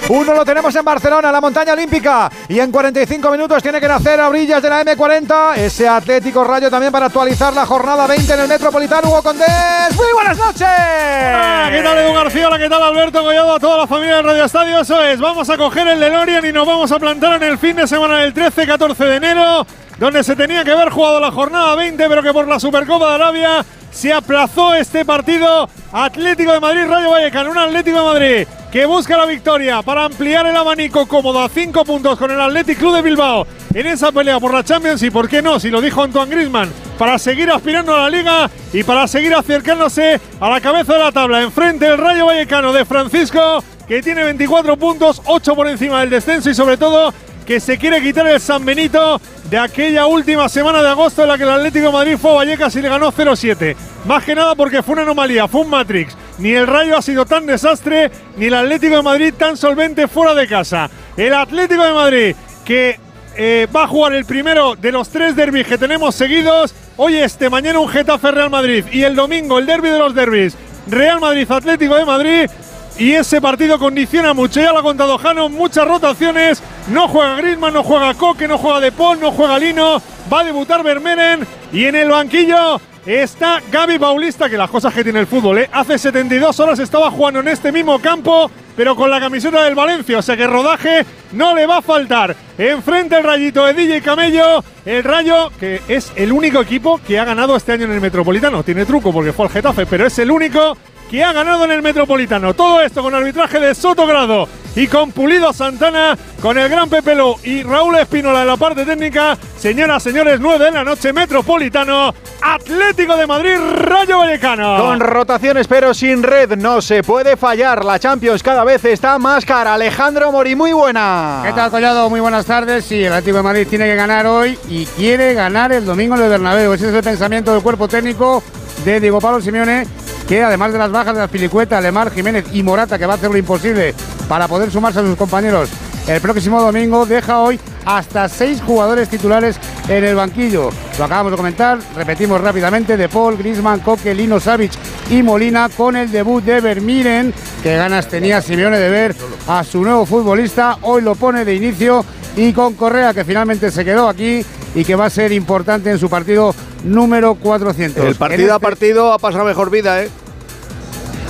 [0.08, 2.30] Uno lo tenemos en Barcelona, la montaña olímpica.
[2.48, 5.56] Y en 45 minutos tiene que nacer a orillas de la M40.
[5.56, 9.08] Ese Atlético Rayo también para actualizar la jornada 20 en el Metropolitano.
[9.08, 9.48] Hugo Condés.
[9.96, 10.68] ¡Muy buenas noches!
[10.68, 12.46] Hola, ¿Qué tal Edu García?
[12.46, 13.54] Hola, ¿qué tal Alberto Collado?
[13.54, 14.80] A toda la familia de Radio Estadio.
[14.80, 17.76] Eso es, vamos a coger el DeLorean y nos vamos a plantar en el fin
[17.76, 19.66] de semana del 13-14 de enero,
[19.98, 23.14] donde se tenía que haber jugado la jornada 20, pero que por la Supercopa de
[23.14, 25.68] Arabia se aplazó este partido.
[25.92, 30.48] Atlético de Madrid, Rayo Vallecano, un Atlético de Madrid que busca la victoria para ampliar
[30.48, 34.40] el abanico cómodo a 5 puntos con el Athletic Club de Bilbao en esa pelea
[34.40, 37.94] por la Champions y por qué no, si lo dijo Antoine Griezmann, para seguir aspirando
[37.94, 41.42] a la liga y para seguir acercándose a la cabeza de la tabla.
[41.42, 46.50] Enfrente el Rayo Vallecano de Francisco, que tiene 24 puntos, 8 por encima del descenso
[46.50, 47.12] y sobre todo
[47.46, 49.20] que se quiere quitar el San Benito
[49.50, 52.34] de aquella última semana de agosto en la que el Atlético de Madrid fue a
[52.34, 53.76] Vallecas y le ganó 0-7.
[54.06, 56.16] Más que nada porque fue una anomalía, fue un Matrix.
[56.38, 60.34] Ni el Rayo ha sido tan desastre, ni el Atlético de Madrid tan solvente fuera
[60.34, 60.90] de casa.
[61.16, 62.98] El Atlético de Madrid que
[63.36, 66.74] eh, va a jugar el primero de los tres derbis que tenemos seguidos.
[66.96, 70.56] Hoy este, mañana un Getafe Real Madrid y el domingo el derby de los derbis.
[70.86, 72.50] Real Madrid Atlético de Madrid.
[72.96, 76.62] Y ese partido condiciona mucho, ya lo ha contado Jano, muchas rotaciones.
[76.88, 80.00] No juega Griezmann, no juega Coque, no juega De no juega Lino.
[80.32, 81.46] Va a debutar Vermeeren.
[81.72, 85.70] Y en el banquillo está Gaby Paulista, que las cosas que tiene el fútbol, ¿eh?
[85.72, 90.18] Hace 72 horas estaba jugando en este mismo campo pero con la camiseta del Valencia,
[90.18, 92.34] o sea que rodaje no le va a faltar.
[92.58, 97.24] Enfrente el rayito de DJ Camello, el Rayo, que es el único equipo que ha
[97.24, 98.62] ganado este año en el Metropolitano.
[98.62, 100.76] Tiene truco porque fue al Getafe, pero es el único
[101.14, 102.54] que ha ganado en el Metropolitano.
[102.54, 107.62] Todo esto con arbitraje de Sotogrado y con Pulido Santana, con el gran Pepelo y
[107.62, 109.38] Raúl Espínola en la parte técnica.
[109.56, 112.12] Señoras, señores, 9 de la noche, Metropolitano,
[112.42, 114.76] Atlético de Madrid, Rayo Vallecano.
[114.76, 117.84] Con rotaciones pero sin red no se puede fallar.
[117.84, 119.74] La Champions cada vez está más cara.
[119.74, 121.42] Alejandro Mori, muy buena.
[121.44, 122.10] ¿Qué tal, Collado?
[122.10, 122.86] Muy buenas tardes.
[122.86, 126.22] Sí, el Atlético de Madrid tiene que ganar hoy y quiere ganar el domingo en
[126.22, 126.72] el Bernabéu.
[126.72, 128.42] Ese es el pensamiento del cuerpo técnico
[128.84, 129.86] de Diego Pablo Simeone,
[130.28, 133.16] que además de las bajas de las Pilicueta, Lemar, Jiménez y Morata, que va a
[133.16, 133.94] hacer lo imposible
[134.28, 135.70] para poder sumarse a sus compañeros
[136.06, 139.56] el próximo domingo, deja hoy hasta seis jugadores titulares
[139.88, 140.70] en el banquillo.
[140.98, 144.72] Lo acabamos de comentar, repetimos rápidamente, De Paul, Grisman, Coque, Lino Savic
[145.10, 147.32] y Molina con el debut de Vermiren,
[147.62, 149.14] que ganas tenía Simeone de ver
[149.48, 152.04] a su nuevo futbolista, hoy lo pone de inicio
[152.36, 154.44] y con Correa que finalmente se quedó aquí
[154.74, 158.04] y que va a ser importante en su partido número 400.
[158.04, 160.08] El partido a este- partido ha pasado mejor vida, ¿eh?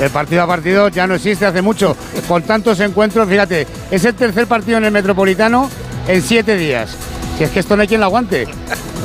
[0.00, 1.96] el partido a partido ya no existe hace mucho.
[2.26, 5.70] Con tantos encuentros, fíjate, es el tercer partido en el Metropolitano
[6.08, 6.96] en siete días.
[7.38, 8.46] Si es que esto no hay quien lo aguante.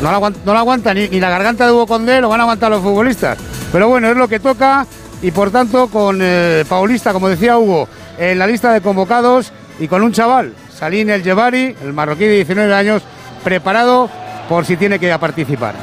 [0.02, 2.40] No lo aguanta, no lo aguanta ni, ni la garganta de Hugo Condé, lo van
[2.40, 3.38] a aguantar los futbolistas.
[3.72, 4.86] Pero bueno, es lo que toca
[5.22, 7.88] y por tanto con eh, Paulista, como decía Hugo,
[8.18, 12.36] en la lista de convocados y con un chaval, Salín El Jevari, el marroquí de
[12.36, 13.02] 19 años,
[13.44, 14.10] preparado
[14.50, 15.76] por si tiene que participar.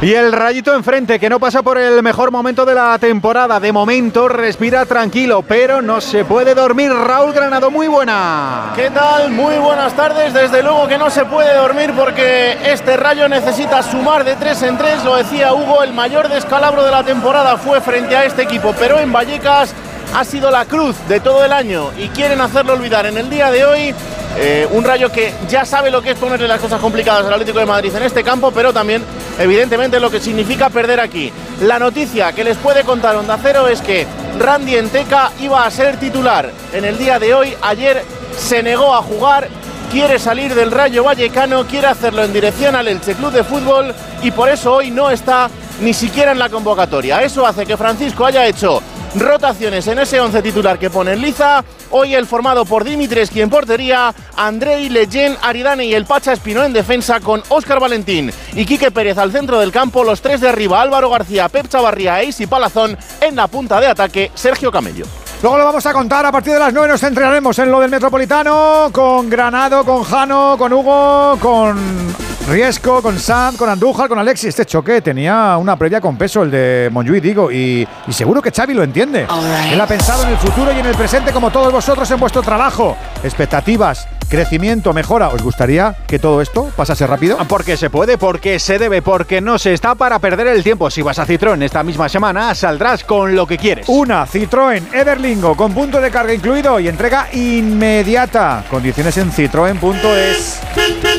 [0.00, 3.60] Y el rayito enfrente, que no pasa por el mejor momento de la temporada.
[3.60, 6.90] De momento respira tranquilo, pero no se puede dormir.
[6.90, 8.72] Raúl Granado, muy buena.
[8.74, 9.30] ¿Qué tal?
[9.30, 10.34] Muy buenas tardes.
[10.34, 14.76] Desde luego que no se puede dormir porque este rayo necesita sumar de tres en
[14.76, 15.04] tres.
[15.04, 18.98] Lo decía Hugo, el mayor descalabro de la temporada fue frente a este equipo, pero
[18.98, 19.72] en Vallecas
[20.16, 23.52] ha sido la cruz de todo el año y quieren hacerlo olvidar en el día
[23.52, 23.94] de hoy.
[24.36, 27.58] Eh, un rayo que ya sabe lo que es ponerle las cosas complicadas al Atlético
[27.58, 29.02] de Madrid en este campo, pero también,
[29.38, 31.32] evidentemente, lo que significa perder aquí.
[31.60, 34.06] La noticia que les puede contar Onda Cero es que
[34.38, 37.54] Randy Enteca iba a ser titular en el día de hoy.
[37.62, 38.02] Ayer
[38.38, 39.48] se negó a jugar,
[39.90, 44.30] quiere salir del Rayo Vallecano, quiere hacerlo en dirección al Elche Club de Fútbol y
[44.30, 45.50] por eso hoy no está
[45.80, 47.22] ni siquiera en la convocatoria.
[47.22, 48.82] Eso hace que Francisco haya hecho
[49.14, 51.64] rotaciones en ese 11 titular que pone liza.
[51.90, 56.72] Hoy el formado por Dimitreski en portería, Andrei Leyen, Aridane y el Pacha Espino en
[56.72, 60.80] defensa con Óscar Valentín y Quique Pérez al centro del campo, los tres de arriba,
[60.80, 65.04] Álvaro García, Pep Chavarría e Isi Palazón en la punta de ataque, Sergio Camello.
[65.42, 66.24] Luego lo vamos a contar.
[66.24, 70.54] A partir de las 9 nos centraremos en lo del Metropolitano con Granado, con Jano,
[70.56, 74.48] con Hugo, con Riesco, con Sam, con Andújar, con Alexis.
[74.48, 78.50] Este choque tenía una previa con peso, el de Monjuy, digo, y, y seguro que
[78.50, 79.26] Xavi lo entiende.
[79.70, 82.42] Él ha pensado en el futuro y en el presente como todos vosotros en vuestro
[82.42, 82.96] trabajo.
[83.22, 85.28] Expectativas, crecimiento, mejora.
[85.28, 87.36] ¿Os gustaría que todo esto pasase rápido?
[87.48, 90.90] Porque se puede, porque se debe, porque no se está para perder el tiempo.
[90.90, 93.86] Si vas a Citroën esta misma semana, saldrás con lo que quieres.
[93.90, 98.64] Una Citroën Everlingo con punto de carga incluido y entrega inmediata.
[98.70, 100.60] Condiciones en citroen.es.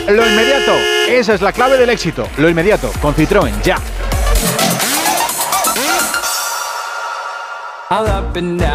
[0.08, 0.74] Lo inmediato,
[1.08, 2.28] esa es la clave del éxito.
[2.38, 3.78] Lo inmediato, con Citroën, ya.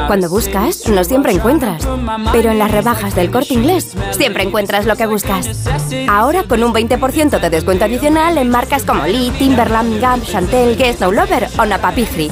[0.07, 1.87] Cuando buscas, no siempre encuentras.
[2.33, 5.69] Pero en las rebajas del corte inglés, siempre encuentras lo que buscas.
[6.09, 11.01] Ahora con un 20% de descuento adicional en marcas como Lee, Timberland, Gap, Chantel, Guess,
[11.01, 12.31] No Lover o Napapifri.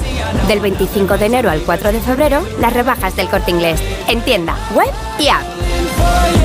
[0.49, 3.83] Del 25 de enero al 4 de febrero, las rebajas del corte inglés.
[4.09, 5.43] En tienda, web y app.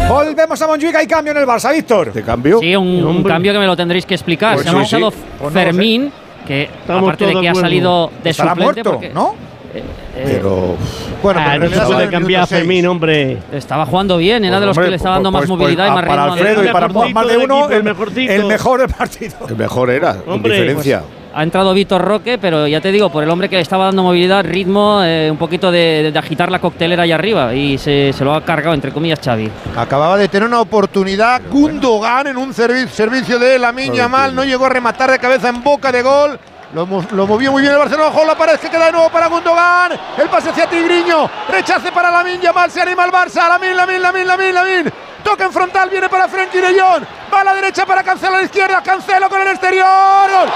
[0.10, 2.12] Volvemos a Montjuic, hay cambio en el Barça, Víctor.
[2.12, 2.60] ¿De cambio?
[2.60, 4.56] Sí, un, un cambio que me lo tendréis que explicar.
[4.56, 5.18] Pues Se ha marchado sí.
[5.40, 6.12] Pues Fermín,
[6.46, 9.51] que Estamos aparte de que ha salido de Estará suplente, muerto, porque, ¿no?
[9.74, 9.84] Eh,
[10.26, 10.76] Pero.
[11.24, 12.48] Bueno, Ah, pero no puede cambiar a.
[12.48, 13.38] Fermín, hombre.
[13.52, 15.60] estaba jugando bien, era Pues, de los hombre, que le estaba dando pues, más pues,
[15.60, 16.34] movilidad y más Para ritmo.
[16.34, 18.32] Alfredo y para mejorcito más de uno, equipo, el, mejorcito.
[18.34, 19.34] el mejor del partido.
[19.50, 21.04] El mejor era, con diferencia.
[21.34, 24.04] Ha entrado Víctor Roque, pero ya te digo, por el hombre que le estaba dando
[24.04, 27.54] movilidad, ritmo, eh, un poquito de, de agitar la coctelera ahí arriba.
[27.56, 29.50] Y se, se lo ha cargado, entre comillas, Xavi.
[29.78, 34.66] Acababa de tener una oportunidad Gundogan en un servi- servicio de Lamin Yamal, no llegó
[34.66, 36.38] a rematar de cabeza en boca de gol.
[36.74, 39.10] Lo, mo- lo movió muy bien el Barcelona, ojo la pared que queda de nuevo
[39.10, 39.92] para Gundogan.
[40.18, 43.48] El pase hacia Tigriño, rechace para Lamin Yamal, se anima el Barça.
[43.50, 44.94] Lamin, Lamin, Lamin, Lamin, Lamin.
[45.22, 47.04] Toque en frontal, viene para Frenkie de Jong.
[47.34, 49.86] Va a la derecha para Cancelo a la izquierda, Cancelo con el exterior.
[50.32, 50.50] ¡Gol!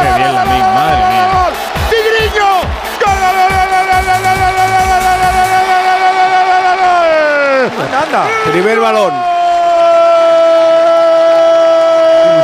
[0.00, 1.28] Qué bien Lamine, madre mía.
[1.90, 2.48] ¡Tigriño!
[8.02, 8.26] Anda.
[8.50, 9.37] Primer balón.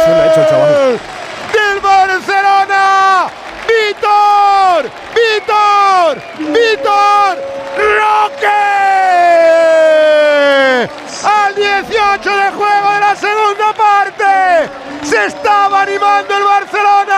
[0.06, 3.26] ¡Del Barcelona!
[3.66, 4.90] ¡Víctor!
[5.14, 6.22] ¡Víctor!
[6.38, 7.38] ¡Víctor!
[7.96, 8.48] ¡Roque!
[11.24, 14.68] Al 18 de juego de la segunda parte
[15.04, 17.13] se estaba animando el Barcelona.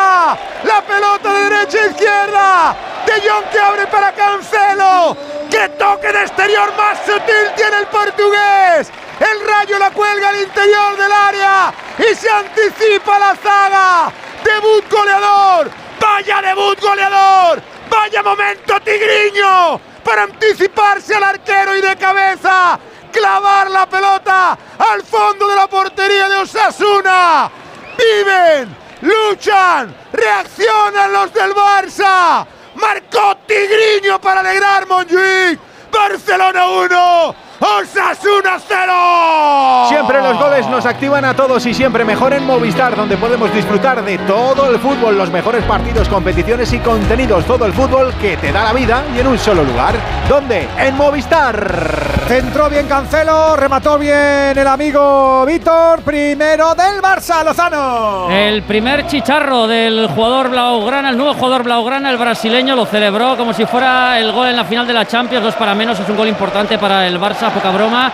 [0.64, 2.76] La pelota de derecha a izquierda.
[3.06, 5.16] De Jong que abre para Cancelo.
[5.50, 8.90] ¡Qué toque de exterior más sutil tiene el portugués!
[9.20, 14.12] El rayo la cuelga al interior del área y se anticipa la zaga.
[14.44, 15.70] Debut goleador.
[16.00, 17.62] Vaya debut goleador.
[17.88, 22.78] Vaya momento tigriño para anticiparse al arquero y de cabeza
[23.10, 27.50] clavar la pelota al fondo de la portería de Osasuna.
[27.96, 32.46] Viven, luchan, reaccionan los del Barça.
[32.76, 35.58] Marcó Tigriño para alegrar Montjuic.
[35.90, 39.88] Barcelona 1, Osasuna 0.
[39.88, 44.04] Siempre los goles nos activan a todos y siempre mejor en Movistar, donde podemos disfrutar
[44.04, 47.44] de todo el fútbol, los mejores partidos, competiciones y contenidos.
[47.46, 49.94] Todo el fútbol que te da la vida y en un solo lugar.
[50.28, 50.68] ¿Dónde?
[50.78, 52.16] En Movistar.
[52.26, 58.28] Centró bien Cancelo, remató bien el amigo Víctor, primero del Barça, Lozano.
[58.28, 63.52] El primer chicharro del jugador Blaugrana, el nuevo jugador Blaugrana, el brasileño, lo celebró como
[63.52, 66.16] si fuera el gol en la final de la Champions, dos para menos, es un
[66.16, 68.12] gol importante para el Barça, poca broma.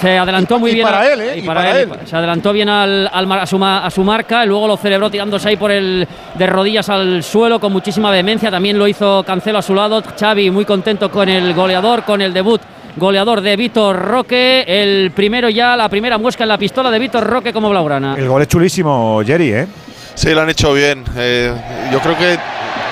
[0.00, 0.86] Se adelantó muy y bien.
[0.86, 1.34] para al- él, ¿eh?
[1.36, 1.88] y Y para él.
[2.04, 5.48] Se adelantó bien al, a, su, ma- a su marca, y luego lo celebró tirándose
[5.48, 8.50] ahí por el de rodillas al suelo con muchísima vehemencia.
[8.50, 10.02] También lo hizo Cancelo a su lado.
[10.18, 12.60] Xavi muy contento con el goleador, con el debut
[12.96, 14.64] goleador de Víctor Roque.
[14.66, 18.14] El primero ya, la primera muesca en la pistola de Víctor Roque como Blaugrana.
[18.16, 19.66] El gol es chulísimo, Jerry, ¿eh?
[20.14, 21.04] Sí, lo han hecho bien.
[21.16, 21.52] Eh,
[21.92, 22.36] yo creo que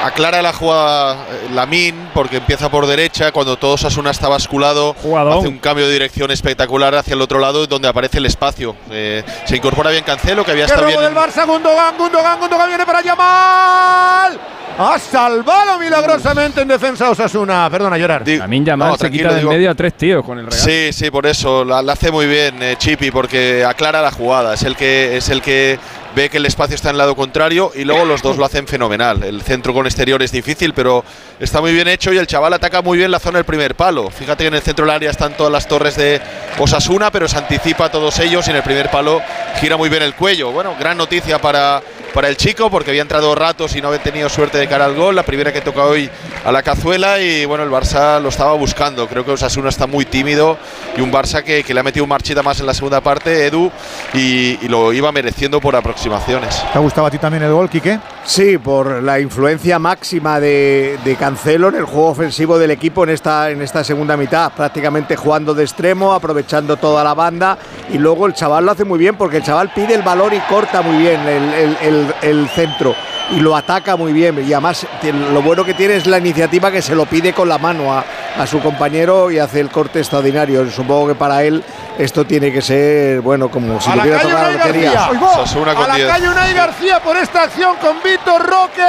[0.04, 5.48] aclara la jugada eh, Lamin porque empieza por derecha cuando todo Sasuna está basculado hace
[5.48, 9.56] un cambio de dirección espectacular hacia el otro lado donde aparece el espacio Eh, se
[9.56, 11.46] incorpora bien Cancelo que había ¡Qué estado bien del Barça!
[11.46, 14.40] Gundogan, Gundogan, Gundogan viene para Yamal.
[14.78, 17.68] Ha salvado milagrosamente en defensa Osasuna.
[17.70, 18.22] Perdona, llorar.
[18.24, 20.46] También Yamal No, se tranquilo, quita de en digo- medio a tres tíos con el
[20.46, 20.60] Real.
[20.60, 24.52] Sí, sí, por eso la, la hace muy bien eh, Chipi porque aclara la jugada.
[24.54, 25.78] Es el que es el que
[26.16, 28.66] ve que el espacio está en el lado contrario y luego los dos lo hacen
[28.66, 29.22] fenomenal.
[29.22, 31.04] El centro con exterior es difícil, pero
[31.38, 34.08] está muy bien hecho y el chaval ataca muy bien la zona del primer palo.
[34.08, 36.22] Fíjate que en el centro del área están todas las torres de
[36.58, 39.20] Osasuna, pero se anticipa a todos ellos y en el primer palo
[39.60, 40.52] gira muy bien el cuello.
[40.52, 41.82] Bueno, gran noticia para
[42.14, 44.94] para el chico porque había entrado ratos y no había tenido suerte de cara al
[44.94, 45.14] gol.
[45.16, 46.08] La primera que toca hoy
[46.44, 49.06] a la cazuela y bueno, el Barça lo estaba buscando.
[49.08, 50.56] Creo que Osasuna está muy tímido
[50.96, 53.46] y un Barça que, que le ha metido un marchita más en la segunda parte,
[53.46, 53.70] Edu,
[54.14, 56.62] y, y lo iba mereciendo por aproximaciones.
[56.72, 57.98] ¿Te ha gustado a ti también el gol, Quique?
[58.24, 63.10] Sí, por la influencia máxima de, de Cancelo en el juego ofensivo del equipo en
[63.10, 67.58] esta, en esta segunda mitad, prácticamente jugando de extremo, aprovechando toda la banda
[67.92, 70.40] y luego el chaval lo hace muy bien porque el chaval pide el valor y
[70.40, 72.94] corta muy bien el, el- el- el centro
[73.30, 74.86] y lo ataca muy bien y además
[75.32, 78.04] lo bueno que tiene es la iniciativa que se lo pide con la mano a,
[78.38, 80.70] a su compañero y hace el corte extraordinario.
[80.70, 81.62] Supongo que para él
[81.98, 85.06] esto tiene que ser, bueno, como si a hubiera tocado la lotería.
[85.06, 88.82] A la calle Unai García por esta acción con Víctor Roque.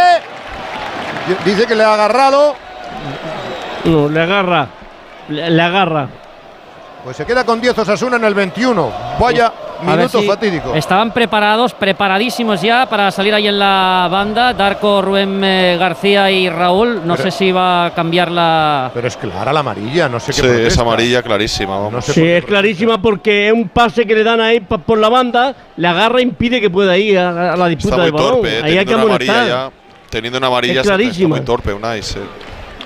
[1.45, 2.55] Dice que le ha agarrado.
[3.85, 4.67] No, le agarra.
[5.29, 6.07] Le, le agarra.
[7.03, 8.91] Pues se queda con 10 Osasuna en el 21.
[9.19, 9.51] Vaya
[9.83, 10.73] minuto si fatídico.
[10.75, 14.53] Estaban preparados, preparadísimos ya para salir ahí en la banda.
[14.53, 17.01] Darko, Rubén eh, García y Raúl.
[17.05, 18.91] No Pero- sé si va a cambiar la.
[18.93, 21.77] Pero es clara la amarilla, no sé qué Sí, es amarilla clarísima.
[21.79, 22.05] Vamos.
[22.05, 25.87] Sí, es clarísima porque es un pase que le dan ahí por la banda, le
[25.87, 28.31] agarra e impide que pueda ir a, a la disputa Está muy del balón.
[28.41, 29.71] torpe, eh, ahí hay teniendo que una amarilla ya.
[30.09, 31.29] Teniendo una amarilla Es clarísima.
[31.35, 32.01] muy torpe, Unai.
[32.01, 32.17] sí.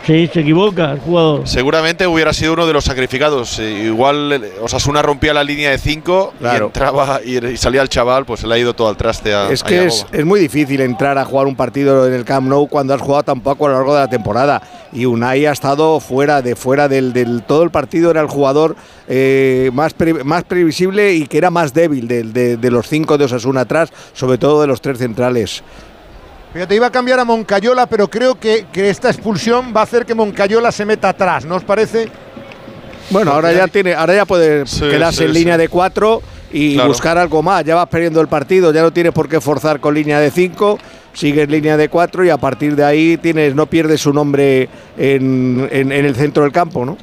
[0.05, 1.47] Sí, se equivoca el jugador.
[1.47, 3.59] Seguramente hubiera sido uno de los sacrificados.
[3.59, 7.89] Eh, Igual eh, Osasuna rompía la línea de 5 y entraba y, y salía el
[7.89, 10.25] chaval, pues se le ha ido todo al traste a Es a que es, es
[10.25, 13.41] muy difícil entrar a jugar un partido en el Camp Nou cuando has jugado tan
[13.41, 14.61] poco a lo largo de la temporada.
[14.91, 18.75] Y Unai ha estado fuera de fuera del, del- todo el partido era el jugador
[19.07, 23.17] eh, más pre- más previsible y que era más débil del- de, de los cinco
[23.19, 25.63] de Osasuna atrás, sobre todo de los tres centrales.
[26.53, 30.05] Fíjate, iba a cambiar a Moncayola, pero creo que, que esta expulsión va a hacer
[30.05, 32.09] que Moncayola se meta atrás, ¿no os parece?
[33.09, 35.39] Bueno, ahora ya tiene, ahora ya puede quedarse sí, en sí.
[35.39, 36.21] línea de cuatro
[36.51, 36.89] y Claro.
[36.89, 37.63] buscar algo más.
[37.63, 40.77] Ya vas perdiendo el partido, ya no tienes por qué forzar con línea de cinco,
[41.13, 44.67] sigues línea de cuatro y a partir de ahí tienes, no pierdes su nombre
[44.97, 46.97] en, en- en el centro del campo, ¿no?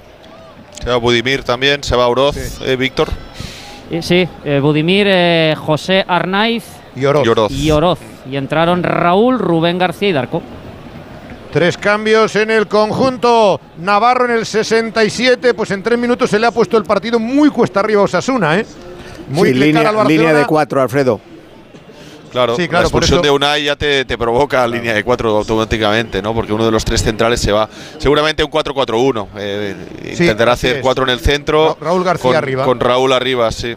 [0.83, 3.09] Se va Budimir también, se va Oroz, eh, Víctor.
[3.91, 6.65] Eh, Sí, eh, Budimir, eh, José Arnaiz
[6.95, 7.25] y Oroz.
[7.27, 7.53] Y Oroz.
[7.53, 7.99] y Oroz.
[8.31, 10.43] Y entraron Raúl, Rubén García y Darko.
[11.53, 13.59] Tres cambios en el conjunto.
[13.79, 17.49] Navarro en el 67, pues en tres minutos se le ha puesto el partido muy
[17.49, 18.67] cuesta arriba a Osasuna, ¿eh?
[19.31, 21.21] Muy Sí, línea, al línea de cuatro, Alfredo.
[22.31, 26.21] Claro, Sí, claro, la expulsión de Unai ya te, te provoca línea de 4 automáticamente,
[26.21, 26.35] ¿no?
[26.35, 27.67] Porque uno de los tres centrales se va.
[27.97, 29.29] Seguramente un 4-4-1.
[29.39, 29.75] eh,
[30.15, 30.83] Sí, intentará hacer es.
[30.83, 31.79] cuatro en el centro.
[31.81, 32.65] Ra- Raúl García con, arriba.
[32.67, 33.75] Con Raúl arriba, sí.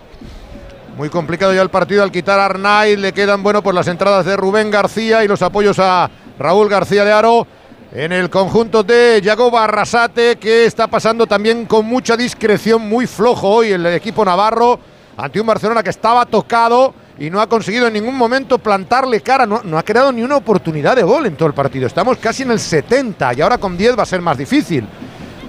[1.02, 3.00] Muy complicado ya el partido al quitar a Arnaiz.
[3.00, 6.08] Le quedan, bueno, pues las entradas de Rubén García y los apoyos a
[6.38, 7.48] Raúl García de Aro.
[7.92, 13.50] En el conjunto de Yago Barrasate, que está pasando también con mucha discreción, muy flojo
[13.50, 14.80] hoy el equipo navarro,
[15.18, 19.48] ante un Barcelona que estaba tocado y no ha conseguido en ningún momento plantarle cara,
[19.48, 21.88] no, no ha creado ni una oportunidad de gol en todo el partido.
[21.88, 24.88] Estamos casi en el 70 y ahora con 10 va a ser más difícil.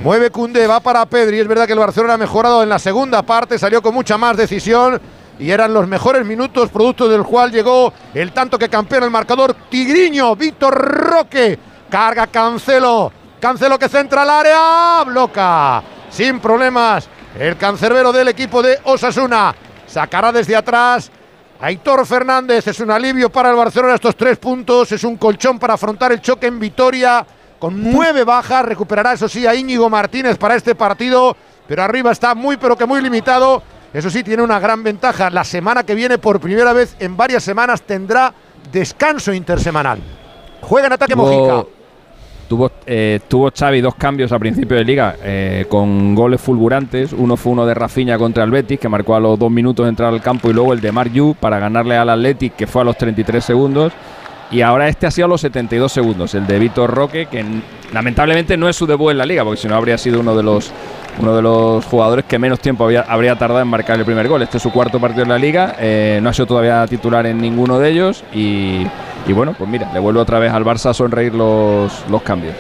[0.02, 1.40] Mueve Cunde, va para Pedri.
[1.40, 4.34] Es verdad que el Barcelona ha mejorado en la segunda parte, salió con mucha más
[4.34, 4.98] decisión
[5.38, 9.54] y eran los mejores minutos, producto del cual llegó el tanto que campeona el marcador.
[9.68, 11.59] Tigriño, Víctor Roque,
[11.90, 13.12] carga Cancelo.
[13.40, 15.82] Cancelo que centra al área, bloca
[16.12, 19.54] sin problemas el cancerbero del equipo de Osasuna.
[19.86, 21.10] Sacará desde atrás
[21.60, 22.66] Aitor Fernández.
[22.66, 24.92] Es un alivio para el Barcelona estos tres puntos.
[24.92, 27.26] Es un colchón para afrontar el choque en Vitoria
[27.59, 28.64] con nueve bajas.
[28.64, 31.34] Recuperará, eso sí, a Íñigo Martínez para este partido.
[31.66, 33.62] Pero arriba está muy, pero que muy limitado.
[33.93, 35.31] Eso sí, tiene una gran ventaja.
[35.31, 38.32] La semana que viene, por primera vez en varias semanas, tendrá
[38.73, 39.98] descanso intersemanal.
[40.62, 41.66] Juega en ataque Mojica.
[42.48, 47.12] Tuvo, eh, tuvo Xavi dos cambios a principio de liga eh, con goles fulgurantes.
[47.12, 49.90] Uno fue uno de Rafinha contra el Betis, que marcó a los dos minutos de
[49.90, 52.85] entrar al campo, y luego el de Marju para ganarle al Athletic, que fue a
[52.85, 53.93] los 33 segundos.
[54.51, 57.43] Y ahora este ha sido a los 72 segundos, el de Víctor Roque, que
[57.90, 60.43] lamentablemente no es su debut en la liga, porque si no habría sido uno de
[60.43, 60.70] los
[61.18, 64.43] uno de los jugadores que menos tiempo habría tardado en marcar el primer gol.
[64.43, 67.39] Este es su cuarto partido en la liga, eh, no ha sido todavía titular en
[67.39, 68.86] ninguno de ellos y,
[69.28, 72.55] bueno, pues mira, le vuelve otra vez al Barça a sonreír los, los cambios.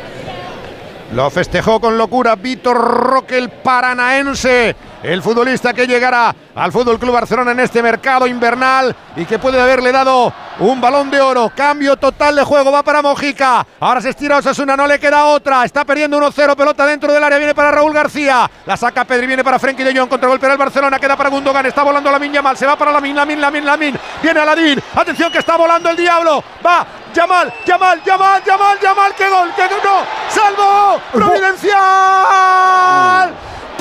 [1.14, 7.12] Lo festejó con locura Víctor Roque, el paranaense, el futbolista que llegará al Fútbol Club
[7.12, 11.50] Barcelona en este mercado invernal y que puede haberle dado un balón de oro.
[11.54, 13.66] Cambio total de juego, va para Mojica.
[13.80, 15.64] Ahora se estira Osasuna, no le queda otra.
[15.64, 18.50] Está perdiendo 1-0, pelota dentro del área, viene para Raúl García.
[18.66, 21.66] La saca Pedri, viene para Frenkie de Jong, contra golpe del Barcelona, queda para Gundogan,
[21.66, 23.76] está volando la Minya mal, se va para la Min, la Min, la Min, la
[23.76, 23.98] Min.
[24.22, 26.42] Viene Aladín, atención que está volando el diablo.
[26.64, 33.32] Va, Yamal, Yamal, Yamal, Yamal, Yamal, qué gol, qué gol, no, salvo, providencial.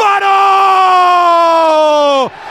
[0.02, 0.32] ¡Paró!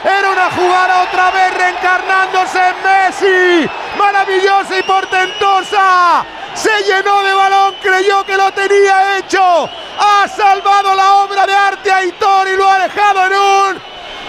[0.05, 3.69] Era una jugada otra vez reencarnándose en Messi.
[3.97, 6.25] Maravillosa y portentosa.
[6.53, 9.69] Se llenó de balón, creyó que lo tenía hecho.
[9.99, 13.81] Ha salvado la obra de arte Aitor y lo ha dejado en un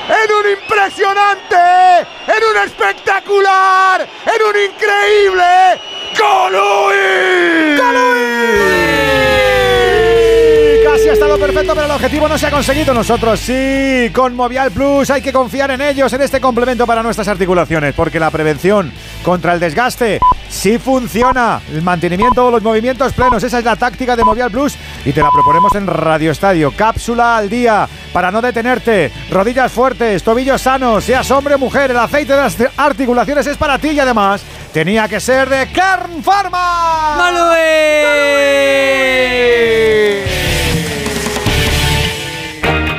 [0.09, 5.81] en un impresionante, en un espectacular, en un increíble
[6.19, 7.43] Colui.
[10.93, 12.93] Casi ha estado perfecto, pero el objetivo no se ha conseguido.
[12.93, 17.29] Nosotros sí, con Movial Plus hay que confiar en ellos, en este complemento para nuestras
[17.29, 18.93] articulaciones, porque la prevención
[19.23, 20.21] contra el desgaste
[20.51, 21.63] sí funciona.
[21.73, 24.75] El mantenimiento, los movimientos plenos, esa es la táctica de Movial Plus
[25.07, 26.71] y te la proponemos en Radio Estadio.
[26.77, 29.11] Cápsula al día para no detenerte.
[29.31, 33.79] Rodillas fuertes, tobillos sanos, seas hombre o mujer, el aceite de las articulaciones es para
[33.79, 34.43] ti y además
[34.75, 37.17] tenía que ser de Kern Pharma.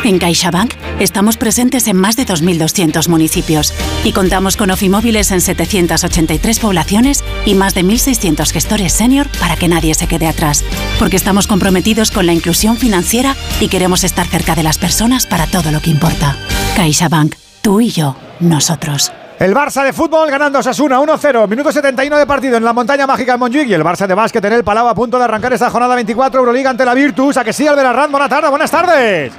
[0.04, 3.74] En CaixaBank estamos presentes en más de 2.200 municipios
[4.04, 9.70] y contamos con ofimóviles en 783 poblaciones y más de 1.600 gestores senior para que
[9.70, 10.66] nadie se quede atrás.
[11.00, 15.48] Porque estamos comprometidos con la inclusión financiera y queremos estar cerca de las personas para
[15.48, 16.36] todo lo que importa.
[16.76, 19.14] CaixaBank, tú y yo, nosotros.
[19.40, 23.34] El Barça de fútbol ganando Sasuna 1-0, minuto 71 de partido en la montaña mágica
[23.34, 25.70] de Montjuic y el Barça de básquet en el Palau a punto de arrancar esta
[25.70, 27.38] jornada 24 Euroliga ante la Virtus.
[27.38, 29.32] A que sí, Alberarán, buenas tardes, buenas tardes.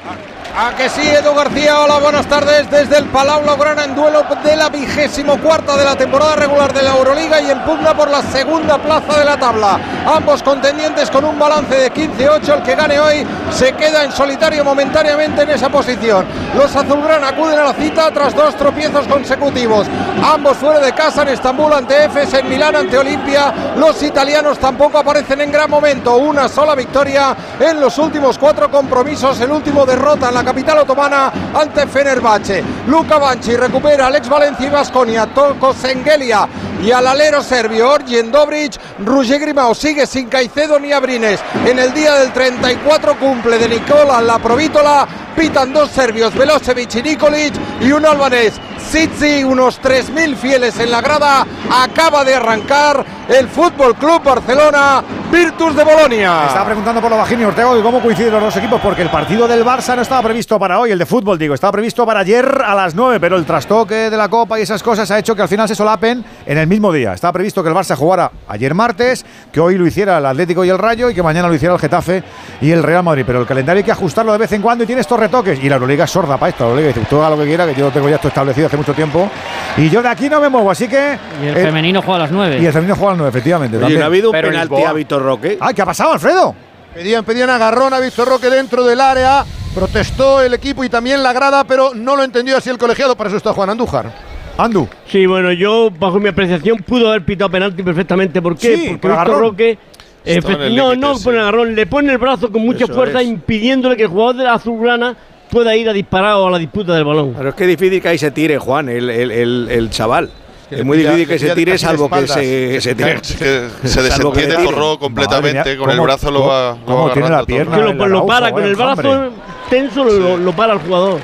[0.57, 4.55] A que sí, Edu García, hola, buenas tardes desde el Palau Blaugrana en duelo de
[4.55, 8.23] la vigésimo cuarta de la temporada regular de la Euroliga y en pugna por la
[8.23, 9.81] segunda plaza de la tabla.
[10.07, 14.65] Ambos contendientes con un balance de 15-8, el que gane hoy se queda en solitario
[14.65, 16.25] momentáneamente en esa posición.
[16.57, 19.89] Los azulgrana acuden a la cita tras dos tropiezos consecutivos.
[20.23, 23.53] Ambos fuera de casa en Estambul ante Efes, en Milán ante Olimpia.
[23.77, 26.17] Los italianos tampoco aparecen en gran momento.
[26.17, 29.41] Una sola victoria en los últimos cuatro compromisos.
[29.41, 32.63] El último derrota en la capital otomana ante Fenerbahce.
[32.87, 36.49] Luca Banchi recupera Alex Valencia y Vasconia, Tolko Sengelia
[36.83, 38.79] y al alero serbio Orgen Dobric.
[38.99, 41.41] Grimao sigue sin Caicedo ni Abrines.
[41.65, 45.07] En el día del 34 cumple de Nicola la Provítola.
[45.35, 48.55] Pitan dos serbios, Velosevic y Nikolic y un albanés.
[48.91, 51.47] Sitzi, unos 3.000 fieles en la grada.
[51.71, 55.03] Acaba de arrancar el Fútbol Club Barcelona,
[55.33, 56.45] Virtus de Bolonia.
[56.47, 59.11] Estaba preguntando por lo bajín y Ortega y cómo coinciden los dos equipos, porque el
[59.11, 62.21] partido del Barça no estaba previsto para hoy, el de fútbol, digo, estaba previsto para
[62.21, 65.35] ayer a las 9, pero el trastoque de la Copa y esas cosas ha hecho
[65.35, 67.15] que al final se solapen en el mismo día.
[67.15, 70.71] Estaba previsto que el Barça jugara ayer martes, que hoy lo hiciera el Atlético y
[70.71, 72.23] el Rayo y que mañana lo hiciera el Getafe
[72.61, 73.25] y el Real Madrid.
[73.27, 75.59] Pero el calendario hay que ajustarlo de vez en cuando y tiene estos retoques.
[75.63, 76.65] Y la Euroliga es sorda para esto.
[76.65, 78.77] La Euroliga dice, tú haga lo que quiera, que yo tengo ya esto establecido hace
[78.77, 79.31] mucho tiempo.
[79.77, 81.19] Y yo de aquí no me muevo, así que.
[81.43, 82.59] Y el eh, femenino juega a las 9.
[82.61, 83.77] y el femenino juega al 9, efectivamente.
[83.79, 83.97] Oye.
[83.97, 85.59] ¿no ha habido un Pero penalti a Víctor Roque?
[85.61, 86.55] Ay, ¿qué ha pasado, Alfredo?
[86.95, 89.45] Pedían, pedían agarrón a Víctor Roque dentro del área.
[89.75, 93.17] Protestó el equipo y también la grada, pero no lo entendió así el colegiado.
[93.17, 94.13] Para eso está Juan Andújar.
[94.57, 94.89] Andu.
[95.07, 98.41] Sí, bueno, yo, bajo mi apreciación, pudo haber pitado penalti perfectamente.
[98.41, 98.77] ¿Por qué?
[98.77, 99.41] Sí, Porque por Víctor.
[99.41, 99.79] Roque.
[100.25, 101.25] El no, no sí.
[101.25, 103.29] pone agarrón, le pone el brazo con mucha Eso fuerza, es.
[103.29, 105.17] impidiéndole que el jugador de la azulgrana
[105.55, 107.33] pueda ir a disparar o a la disputa del balón.
[107.37, 110.29] Pero es que es difícil que ahí se tire, Juan, el, el, el, el chaval.
[110.69, 113.21] que es muy pilla- difícil que se tire salvo que se, se tire.
[113.21, 114.65] Que se desentiende.
[114.65, 115.71] Zorro completamente.
[115.71, 117.77] Mía, con el ¿cómo- brazo lo va, lo va tiene la pierna?
[117.77, 118.09] todo.
[118.09, 119.31] Lo, para, con vaya el brazo enjambre.
[119.71, 121.21] tenso lo, lo para el jugador.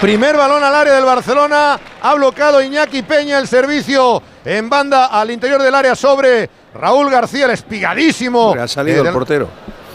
[0.00, 1.78] Primer balón al área del Barcelona.
[2.02, 7.46] Ha bloqueado Iñaki Peña el servicio en banda al interior del área sobre Raúl García,
[7.46, 8.48] el espigadísimo.
[8.48, 9.48] Hombre, ha salido Eh, el portero.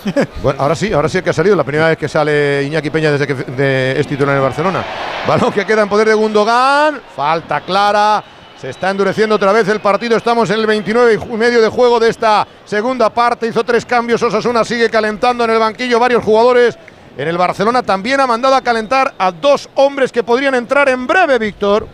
[0.44, 1.56] Bueno, ahora sí, ahora sí que ha salido.
[1.56, 4.84] La primera vez que sale Iñaki Peña desde que de- es titular en el Barcelona.
[5.28, 7.02] Balón que queda en poder de Gundogan.
[7.15, 8.23] Falta clara.
[8.60, 10.15] Se está endureciendo otra vez el partido.
[10.15, 13.48] Estamos en el 29 y medio de juego de esta segunda parte.
[13.48, 14.22] Hizo tres cambios.
[14.22, 16.78] Osasuna sigue calentando en el banquillo varios jugadores.
[17.18, 21.07] En el Barcelona también ha mandado a calentar a dos hombres que podrían entrar en
[21.07, 21.88] breve, Víctor.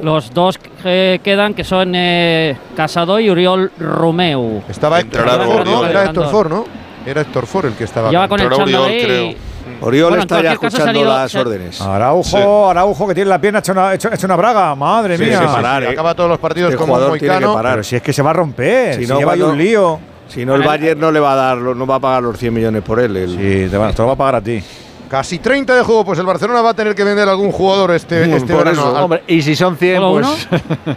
[0.00, 4.62] Los dos que quedan, que son eh, Casado y Uriol Romeu.
[4.68, 5.26] Estaba Héctor
[5.66, 5.84] ¿no?
[5.86, 6.64] Era Héctor Ford, ¿no?
[7.06, 8.10] Era Héctor Ford el que estaba.
[8.10, 9.34] Lleva con el Oriol, creo.
[9.80, 11.80] Oriol Bueno, está ya escuchando salido- las se- órdenes.
[11.80, 12.36] Araujo, Sí.
[12.36, 14.74] Araujo que tiene la pierna hecha una, hecha, hecha una braga.
[14.74, 15.38] Madre Sí, mía.
[15.40, 15.88] sí, parar, ¿eh?
[15.88, 17.72] Acaba todos los partidos Este como jugador tiene que parar.
[17.74, 18.94] Pero si es que se va a romper.
[18.96, 19.98] Si, Si no, lleva un lío.
[20.28, 22.54] Si no, el Bayern no le va a dar, no va a pagar los 100
[22.54, 23.16] millones por él.
[23.16, 24.62] el- Sí, te, va, te lo va a pagar a ti.
[25.10, 28.26] Casi 30 de juego, pues el Barcelona va a tener que vender algún jugador este,
[28.26, 28.80] Mm, este por verano.
[28.80, 28.96] eso.
[28.96, 30.48] Al- Hombre, y si son 100, ¿Solo pues.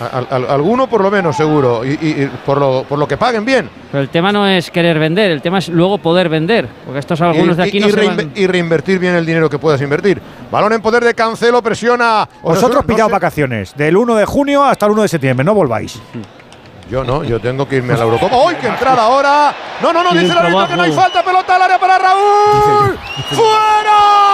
[0.00, 1.84] al- al- alguno por lo menos, seguro.
[1.84, 3.68] Y, y- y por, lo, por lo que paguen bien.
[3.92, 6.68] Pero el tema no es querer vender, el tema es luego poder vender.
[6.84, 9.14] Porque estos algunos y, de aquí y- no y se reinve- van- y reinvertir bien
[9.14, 10.20] el dinero que puedas invertir.
[10.50, 12.28] Balón en poder de Cancelo, presiona.
[12.42, 13.74] Vosotros no pillaos sé- vacaciones.
[13.76, 15.44] Del 1 de junio hasta el 1 de septiembre.
[15.44, 16.00] No volváis.
[16.90, 18.36] Yo no, yo tengo que irme a la Eurocopa.
[18.36, 19.54] ¡Uy, qué entrada ahora!
[19.80, 22.98] No, no, no, dice el árbitro que no hay falta, pelota al área para Raúl.
[23.30, 24.24] ¡Fuera!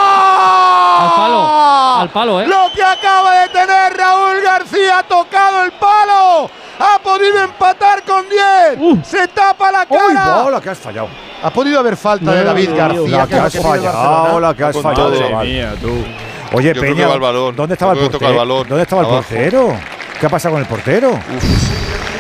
[1.01, 2.47] Al palo, al palo, ¿eh?
[2.47, 6.51] Lo que acaba de tener Raúl García ha tocado el palo.
[6.81, 8.79] Ha podido empatar con 10.
[8.79, 8.99] Uh.
[9.05, 10.43] Se tapa la ¡Uy, cara.
[10.43, 11.09] bola que has fallado!
[11.43, 13.17] Ha podido haber falta de David no, García.
[13.17, 15.47] La que has fallado, la que has fallado, chaval.
[15.47, 16.05] Mía, tú.
[16.53, 17.07] Oye, que Peña.
[17.07, 18.45] ¿dónde estaba el que portero?
[18.45, 19.77] ¿Dónde estaba el portero?
[20.19, 21.19] ¿Qué ha pasado con el portero?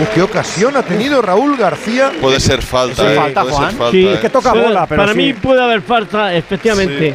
[0.00, 2.10] Uh, qué ocasión ha tenido Raúl García.
[2.20, 3.70] Puede ser falta, eh, falta, puede Juan.
[3.70, 3.92] ser falta.
[3.92, 4.14] Sí, eh.
[4.14, 5.18] Es que toca Pero bola, pero Para sí.
[5.18, 7.14] mí puede haber falta, efectivamente.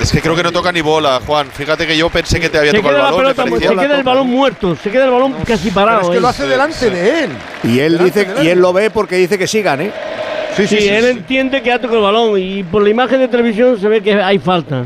[0.00, 1.46] Es que creo que no toca ni bola, Juan.
[1.50, 3.26] Fíjate que yo pensé que te había Se tocado el balón.
[3.26, 6.00] me pelota, se queda el balón muerto, se queda el balón casi parado.
[6.00, 6.20] Pero es que ¿eh?
[6.20, 7.30] lo hace delante de él.
[7.64, 9.92] Y él Delante dice y él lo ve porque dice que sigan, ¿eh?
[10.56, 13.80] Sí, Sí, él entiende que ha tocado el balón y por la imagen de televisión
[13.80, 14.84] se ve que hay falta.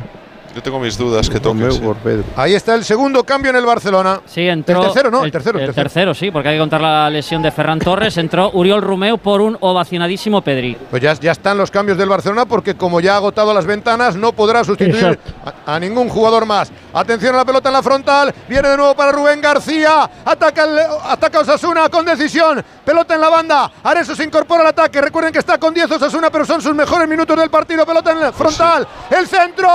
[0.55, 1.71] Yo tengo mis dudas que toque.
[1.71, 1.79] Sí.
[1.81, 2.25] por Pedro.
[2.37, 4.21] Ahí está el segundo cambio en el Barcelona.
[4.27, 4.81] Sí, entró.
[4.81, 5.21] El tercero, ¿no?
[5.21, 5.85] El El, tercero, el el tercero.
[5.85, 8.17] tercero, sí, porque hay que contar la lesión de Ferran Torres.
[8.17, 10.77] Entró Uriol Romeu por un ovacionadísimo Pedri.
[10.91, 14.17] Pues ya, ya están los cambios del Barcelona porque como ya ha agotado las ventanas
[14.17, 15.19] no podrá sustituir
[15.67, 16.73] a, a ningún jugador más.
[16.93, 20.79] Atención a la pelota en la frontal, viene de nuevo para Rubén García, ataca, el,
[21.05, 25.39] ataca Osasuna con decisión, pelota en la banda, Areso se incorpora al ataque, recuerden que
[25.39, 28.87] está con 10 Osasuna pero son sus mejores minutos del partido, pelota en la frontal,
[29.11, 29.69] el centro,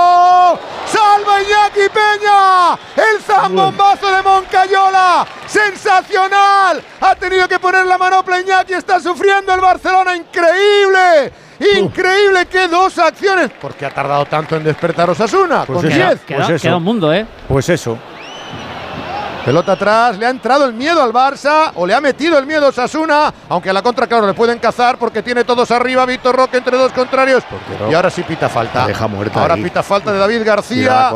[0.86, 8.74] salva Iñaki Peña, el zambombazo de Moncayola, sensacional, ha tenido que poner la manopla Iñaki,
[8.74, 11.32] está sufriendo el Barcelona, increíble.
[11.78, 13.50] Increíble que dos acciones.
[13.50, 15.64] ¿Por qué ha tardado tanto en despertar Osasuna?
[15.64, 15.96] Pues con eso.
[15.96, 16.20] 10.
[16.20, 17.26] Queda, Pues queda un mundo, ¿eh?
[17.48, 17.98] Pues eso.
[19.46, 22.66] Pelota atrás, le ha entrado el miedo al Barça o le ha metido el miedo
[22.66, 26.34] a Osasuna, aunque a la contra, claro, le pueden cazar porque tiene todos arriba Víctor
[26.34, 27.44] Roque entre dos contrarios.
[27.78, 27.88] no?
[27.88, 28.80] Y ahora sí pita falta.
[28.80, 29.62] La deja muerta Ahora ahí.
[29.62, 31.12] pita falta de David García.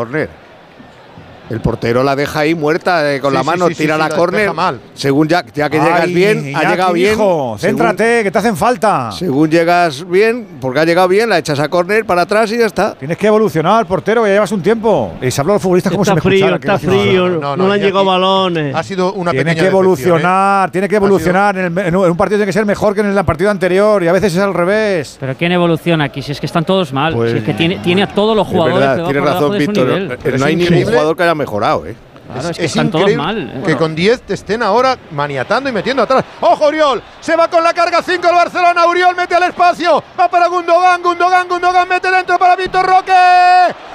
[1.50, 4.00] El portero la deja ahí muerta eh, con Sí, la mano, sí, sí, tira sí,
[4.00, 4.50] la la córner.
[4.94, 7.12] Según ya, ya que llegas bien, ha llegado bien.
[7.14, 9.10] hijo, según- céntrate, que te hacen falta.
[9.12, 12.66] Según llegas bien, porque ha llegado bien, la echas a córner para atrás y ya
[12.66, 12.94] está.
[12.94, 15.12] Tienes que evolucionar, portero, que ya llevas un tiempo.
[15.20, 17.68] Y se habla a los futbolistas como si me frío, está frío, no, no, no,
[17.68, 18.74] le han llegado balones.
[18.74, 21.58] Ha sido una Tiene que evolucionar, decepción, tiene que evolucionar.
[21.58, 24.08] En, el- en un partido tiene que ser mejor que en el partido anterior y
[24.08, 25.16] a veces es al revés.
[25.18, 26.22] Pero ¿quién evoluciona aquí?
[26.22, 27.12] Si es que están todos mal.
[27.14, 29.90] Pues- si es que tiene, tiene a todos los Es jugadores verdad, tiene razón, Víctor.
[29.90, 31.96] Eh, No hay ningún jugador que haya mejorado, ¿eh?
[32.32, 33.50] Claro, es, Es, que es están todos mal.
[33.56, 33.62] ¿eh?
[33.66, 36.24] que con 10 te estén ahora maniatando y metiendo atrás.
[36.40, 37.02] ¡Ojo, Uriol!
[37.20, 38.86] Se va con la carga 5 el Barcelona.
[38.86, 40.00] Uriol mete al espacio.
[40.18, 41.02] Va para Gundogan.
[41.02, 43.12] Gundogan, Gundogan mete dentro para Víctor Roque.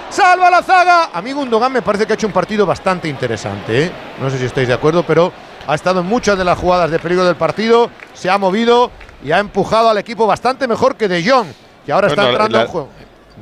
[0.09, 1.09] Salva la zaga.
[1.13, 3.85] A mí Gundogan me parece que ha hecho un partido bastante interesante.
[3.85, 3.91] ¿eh?
[4.19, 5.31] No sé si estáis de acuerdo, pero
[5.65, 7.89] ha estado en muchas de las jugadas de peligro del partido.
[8.13, 8.91] Se ha movido
[9.23, 11.47] y ha empujado al equipo bastante mejor que De Jong,
[11.85, 12.89] que ahora está entrando la- en juego.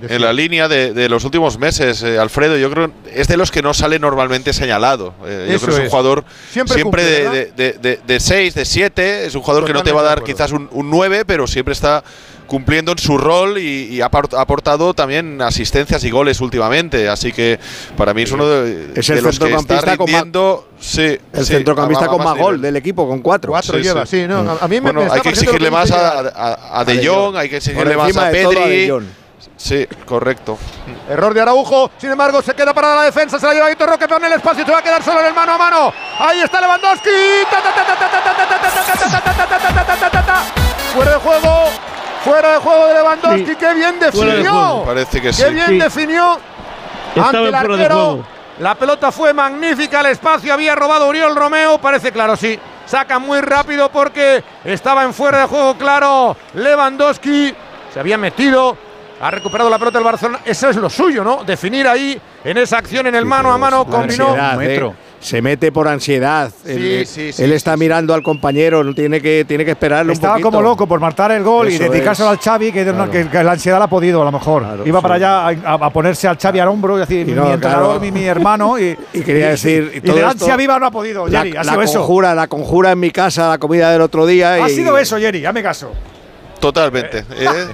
[0.01, 2.57] En la línea de, de los últimos meses, eh, Alfredo.
[2.57, 5.13] Yo creo es de los que no sale normalmente señalado.
[5.25, 8.65] Eh, yo creo que es un jugador Siempre siempre, cumple, de, de, de, 6, de
[8.65, 9.25] 7.
[9.25, 11.47] Es un jugador que no te va a dar de quizás un, un 9, pero
[11.47, 12.03] siempre está
[12.47, 17.07] cumpliendo en su rol y, y ha aport- ha aportado también asistencias y goles últimamente.
[17.07, 17.57] Así que
[17.95, 20.67] para mí es uno de, Es de el los que está con rindiendo.
[20.79, 23.51] sí, El sí, centrocampista con más gol del equipo, con cuatro.
[23.51, 26.19] Cuatro lleva, sí, no, a- a mí me- Bueno, me hay que exigirle más a,
[26.19, 28.91] a, a A De De Jong, hay que exigirle más a de De Pedri.
[29.57, 30.57] Sí, correcto.
[31.09, 34.05] Error de Araujo, sin embargo, se queda para la defensa, se la lleva Vitor Roque,
[34.07, 35.93] pero en el espacio se va a quedar solo en el mano a mano.
[36.19, 37.09] Ahí está Lewandowski.
[40.93, 41.69] Fuera de juego,
[42.23, 43.55] fuera de juego de Lewandowski.
[43.55, 44.83] ¡Qué bien definió!
[44.85, 45.43] Parece que sí.
[45.43, 46.39] ¡Qué bien definió!
[47.15, 48.25] Ante el arquero,
[48.59, 52.59] la pelota fue magnífica, el espacio había robado Oriol Romeo, parece claro, sí.
[52.85, 57.53] Saca muy rápido porque estaba en fuera de juego claro Lewandowski,
[57.93, 58.77] se había metido,
[59.25, 60.39] ha recuperado la pelota el Barcelona.
[60.45, 61.43] Eso es lo suyo, ¿no?
[61.45, 64.29] Definir ahí en esa acción en el mano a mano, combinó.
[64.29, 64.91] ansiedad, ¿eh?
[65.21, 66.51] Se mete por ansiedad.
[66.65, 70.41] él sí, sí, él está mirando al compañero, tiene que, tiene que esperarlo Estaba un
[70.41, 70.57] poquito.
[70.57, 72.37] como loco por marcar el gol y Eso dedicárselo es.
[72.39, 73.09] al Xavi, que, Claro.
[73.09, 74.63] que- que la ansiedad la ha podido a lo mejor.
[74.63, 75.23] Claro, Iba para sí.
[75.23, 77.99] allá a, a ponerse al Xavi al hombro y decir, Y mi no, entrenador, claro.
[78.01, 78.77] mi, mi hermano.
[78.77, 81.25] Y, Y quería decir, y Y, todo de la esto- ansia viva no ha podido,
[81.29, 81.51] La, Jerry.
[81.55, 81.99] Ha la sido eso.
[81.99, 84.55] conjura, la conjura en mi casa, la comida del otro día.
[84.55, 85.93] Ha y- sido eso, Jerry, hazme caso.
[86.63, 87.25] Totalmente.
[87.37, 87.67] ¿eh?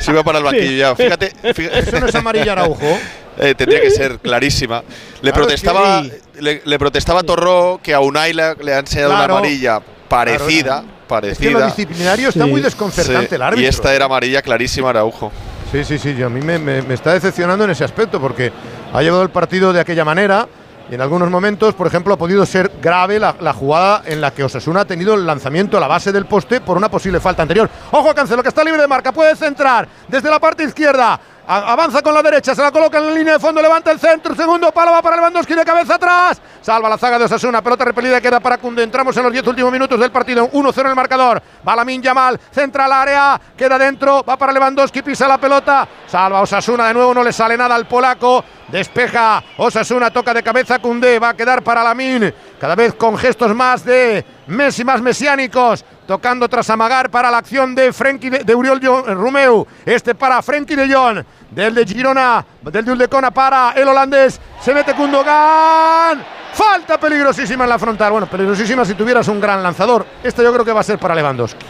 [0.00, 0.96] Se iba para el banquillo ya.
[0.96, 1.78] Fíjate, fíjate.
[1.88, 2.98] Eso no es amarilla Araujo.
[3.36, 4.84] Eh, tendría que ser clarísima.
[5.20, 6.12] Le Claro, protestaba, sí.
[6.38, 9.34] le, le protestaba Torró que a Unai le, le ha enseñado Claro.
[9.34, 11.66] una amarilla parecida, Es que lo parecida.
[11.66, 12.50] disciplinario está Sí.
[12.50, 13.64] muy desconcertante Sí, el árbitro.
[13.64, 15.32] y esta era amarilla clarísima, Araujo.
[15.72, 18.52] Sí, sí, sí, yo- a mí me, me- me está decepcionando en ese aspecto porque
[18.92, 20.46] ha llevado el partido de aquella manera
[20.90, 24.44] y en algunos momentos, por ejemplo, ha podido ser grave la, jugada en la que
[24.44, 27.70] Osasuna ha tenido el lanzamiento a la base del poste por una posible falta anterior.
[27.90, 31.18] Ojo Cancelo, que está libre de marca, puede centrar desde la parte izquierda.
[31.46, 34.34] Avanza con la derecha, se la coloca en la línea de fondo, levanta el centro,
[34.34, 36.40] segundo palo va para Lewandowski de cabeza atrás.
[36.62, 38.82] Salva la zaga de Osasuna, pelota repelida queda para Cunde.
[38.82, 41.42] Entramos en los 10 últimos minutos del partido, 1-0 en el marcador.
[41.66, 45.86] Va Lamin Yamal, centra al área, queda dentro, va para Lewandowski, pisa la pelota.
[46.06, 48.42] Salva Osasuna de nuevo, no le sale nada al polaco.
[48.68, 52.32] Despeja Osasuna, toca de cabeza Cundé, va a quedar para Lamin.
[52.58, 55.84] Cada vez con gestos más de Messi, más mesiánicos.
[56.06, 59.66] Tocando tras amagar para la acción de Frenkie de, de Uriol Jo- Romeu.
[59.86, 61.24] Este para Frenkie de Jong.
[61.50, 64.38] Del de Girona, del de Uldecona para el holandés.
[64.60, 66.22] Se mete Kundogan.
[66.52, 68.12] Falta peligrosísima en la frontal.
[68.12, 70.04] Bueno, peligrosísima si tuvieras un gran lanzador.
[70.22, 71.64] Esta yo creo que va a ser para Lewandowski.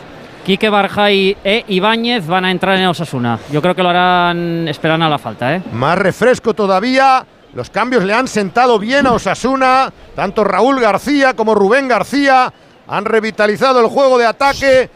[0.44, 3.38] Quique Barjay e Ibáñez van a entrar en Osasuna.
[3.50, 5.62] Yo creo que lo harán, esperan a la falta, ¿eh?
[5.72, 7.24] Más refresco todavía.
[7.54, 9.90] Los cambios le han sentado bien a Osasuna.
[10.14, 12.52] Tanto Raúl García como Rubén García
[12.88, 14.90] han revitalizado el juego de ataque.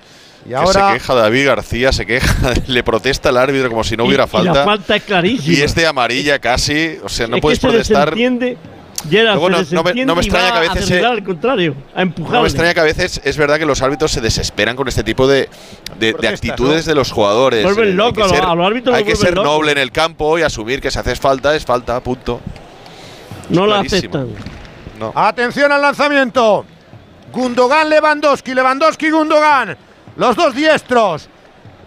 [0.47, 2.35] Y Que ahora se queja David García, se queja,
[2.67, 4.53] le protesta al árbitro como si no Y- hubiera y falta.
[4.55, 5.59] la falta es clarísima.
[5.59, 8.15] Y es de amarilla casi, o sea, no es puedes que se protestar.
[9.09, 11.75] Gerard, Luego se no- no me- no me y extraña que a veces al contrario,
[11.95, 12.05] a.
[12.05, 15.05] No me extraña que a veces es verdad que los árbitros se desesperan con este
[15.05, 15.49] tipo de,
[16.01, 16.91] de- actitudes ¿no?
[16.91, 17.63] de los jugadores.
[17.63, 19.71] Vuelven Eh, hay locos, que a los- ser- a los árbitros Hay que ser noble
[19.73, 22.41] en el campo y asumir que si haces falta es falta, punto.
[23.51, 24.19] no la clarísimo.
[24.19, 24.29] aceptan.
[24.99, 25.13] No.
[25.15, 26.65] Atención al lanzamiento.
[27.33, 29.77] Gundogan, Lewandowski, Lewandowski, Gundogan.
[30.17, 31.29] Los dos diestros.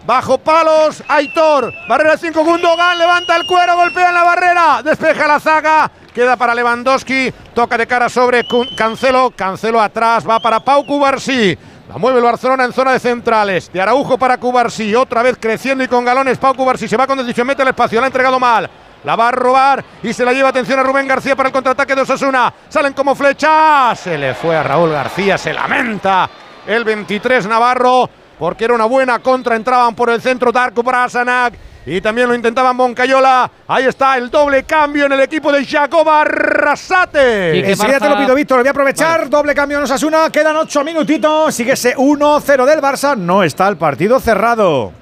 [0.06, 1.72] Bajo palos, Aitor.
[1.88, 2.98] Barrera 5, Gundogan.
[2.98, 4.82] Levanta el cuero, golpea en la barrera.
[4.82, 5.90] Despeja la zaga.
[6.12, 7.32] Queda para Lewandowski.
[7.54, 8.44] Toca de cara sobre
[8.76, 9.30] Cancelo.
[9.30, 10.28] Cancelo atrás.
[10.28, 11.56] Va para Pau Cubarsí.
[11.88, 13.70] La mueve el Barcelona en zona de centrales.
[13.72, 14.94] De Araujo para Cubarsí.
[14.94, 16.38] Otra vez creciendo y con galones.
[16.38, 17.46] Pau Cubarsí se va con decisión.
[17.46, 18.00] Mete el espacio.
[18.00, 18.68] La ha entregado mal.
[19.04, 21.94] La va a robar y se la lleva atención a Rubén García para el contraataque
[21.94, 22.52] de Osasuna.
[22.68, 23.98] Salen como flechas.
[23.98, 25.36] Se le fue a Raúl García.
[25.36, 26.30] Se lamenta
[26.66, 28.08] el 23 Navarro
[28.38, 29.56] porque era una buena contra.
[29.56, 31.54] Entraban por el centro Darko Brasanac
[31.84, 33.50] y también lo intentaban Moncayola.
[33.66, 37.54] Ahí está el doble cambio en el equipo de Jacob Arrasate.
[37.54, 38.58] Sí, que Enseguida te lo pido, Víctor.
[38.58, 39.28] Lo voy a aprovechar.
[39.28, 40.30] Doble cambio en Osasuna.
[40.30, 41.52] Quedan ocho minutitos.
[41.52, 43.16] Sigue ese 1-0 del Barça.
[43.16, 45.01] No está el partido cerrado.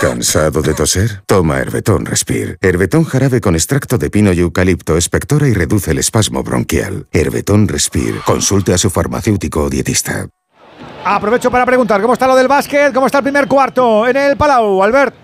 [0.00, 1.22] ¿Cansado de toser?
[1.26, 2.56] Toma Herbetón Respire.
[2.60, 7.06] Herbetón jarabe con extracto de pino y eucalipto espectora y reduce el espasmo bronquial.
[7.12, 8.20] Herbetón Respire.
[8.24, 10.28] Consulte a su farmacéutico o dietista.
[11.04, 14.36] Aprovecho para preguntar cómo está lo del básquet, cómo está el primer cuarto en el
[14.36, 15.21] Palau, Albert.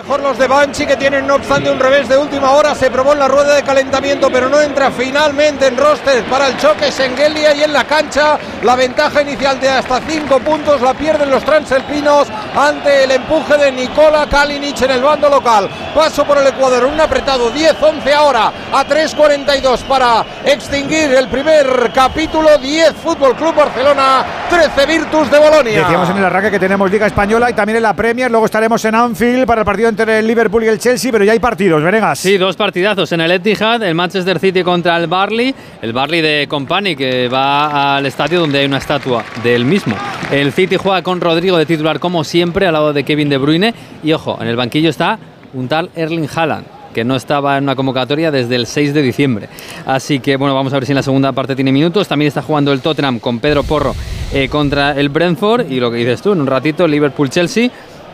[0.00, 2.74] Mejor los de Banchi que tienen no obstante un revés de última hora.
[2.74, 6.56] Se probó en la rueda de calentamiento, pero no entra finalmente en roster para el
[6.56, 11.30] choque Sengelia y en la cancha la ventaja inicial de hasta 5 puntos la pierden
[11.30, 15.68] los transalpinos ante el empuje de Nicola Kalinic en el bando local.
[15.94, 22.56] Paso por el Ecuador, un apretado 10-11 ahora a 3.42 para extinguir el primer capítulo.
[22.56, 25.80] 10 Fútbol Club Barcelona, 13 Virtus de Bolonia.
[25.80, 28.30] Decíamos en el arranque que tenemos Liga Española y también en la Premier.
[28.30, 31.32] Luego estaremos en Anfield para el partido entre el Liverpool y el Chelsea, pero ya
[31.32, 32.18] hay partidos, Venegas.
[32.18, 36.46] Sí, dos partidazos en el Etihad, el Manchester City contra el Barley, el Barley de
[36.48, 39.96] Company que va al estadio donde hay una estatua del mismo.
[40.30, 43.74] El City juega con Rodrigo de titular como siempre al lado de Kevin De Bruyne
[44.02, 45.18] y ojo, en el banquillo está
[45.52, 49.48] un tal Erling Haaland que no estaba en una convocatoria desde el 6 de diciembre.
[49.86, 52.08] Así que bueno, vamos a ver si en la segunda parte tiene minutos.
[52.08, 53.94] También está jugando el Tottenham con Pedro Porro
[54.32, 57.70] eh, contra el Brentford y lo que dices tú, en un ratito Liverpool-Chelsea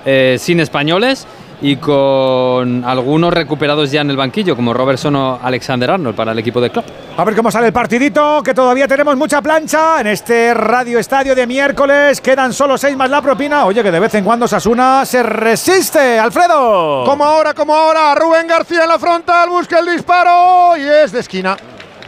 [0.09, 1.27] eh, sin españoles
[1.61, 6.39] y con algunos recuperados ya en el banquillo, como Robertson o Alexander Arnold para el
[6.39, 6.85] equipo de club.
[7.17, 11.35] A ver cómo sale el partidito, que todavía tenemos mucha plancha en este Radio Estadio
[11.35, 12.21] de miércoles.
[12.21, 13.65] Quedan solo seis más la propina.
[13.65, 17.05] Oye, que de vez en cuando Sasuna se resiste, Alfredo.
[17.05, 21.21] Como ahora, como ahora, Rubén García en la frontal, busca el disparo y es de
[21.21, 21.57] esquina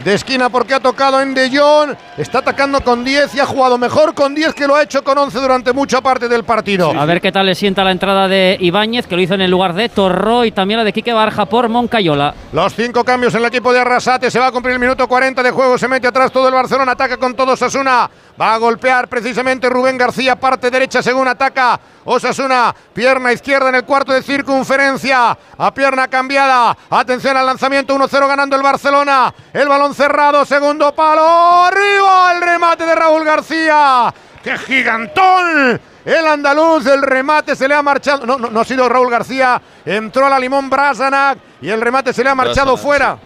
[0.03, 3.77] de esquina porque ha tocado en De Jong, está atacando con 10 y ha jugado
[3.77, 6.91] mejor con 10 que lo ha hecho con 11 durante mucha parte del partido.
[6.97, 9.51] A ver qué tal le sienta la entrada de Ibáñez, que lo hizo en el
[9.51, 12.33] lugar de Torro y también la de Quique Barja por Moncayola.
[12.53, 15.43] Los cinco cambios en el equipo de Arrasate, se va a cumplir el minuto 40
[15.43, 18.09] de juego, se mete atrás todo el Barcelona, ataca con todo Sasuna,
[18.39, 23.83] va a golpear precisamente Rubén García, parte derecha según ataca Osasuna, pierna izquierda en el
[23.83, 29.93] cuarto de circunferencia, a pierna cambiada, atención al lanzamiento 1-0 ganando el Barcelona, el balón
[29.93, 34.13] cerrado, segundo palo, arriba el remate de Raúl García,
[34.43, 35.79] ¡qué gigantón!
[36.05, 39.61] El andaluz, el remate se le ha marchado, no, no, no ha sido Raúl García,
[39.85, 43.17] entró a la limón Brasanac y el remate se le ha marchado fuera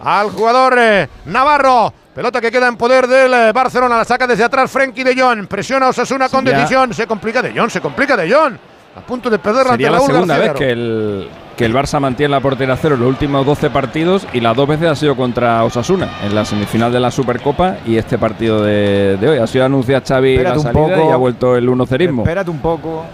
[0.00, 1.92] al jugador eh, Navarro.
[2.18, 3.96] Pelota que queda en poder del eh, Barcelona.
[3.98, 5.46] La saca desde atrás Frenkie de Jong.
[5.46, 6.92] Presiona a Osasuna con Sería- decisión.
[6.92, 8.54] Se complica de Jong, se complica de Jong.
[8.96, 10.52] A punto de perder Sería la segunda García.
[10.52, 14.26] vez que el, que el Barça mantiene la portería cero en los últimos 12 partidos
[14.32, 17.96] y las dos veces ha sido contra Osasuna, en la semifinal de la Supercopa y
[17.96, 19.38] este partido de, de hoy.
[19.38, 21.08] Ha sido anunciar Xavi Espérate la un poco.
[21.08, 23.04] y ha vuelto el 1 cerismo Espérate un poco.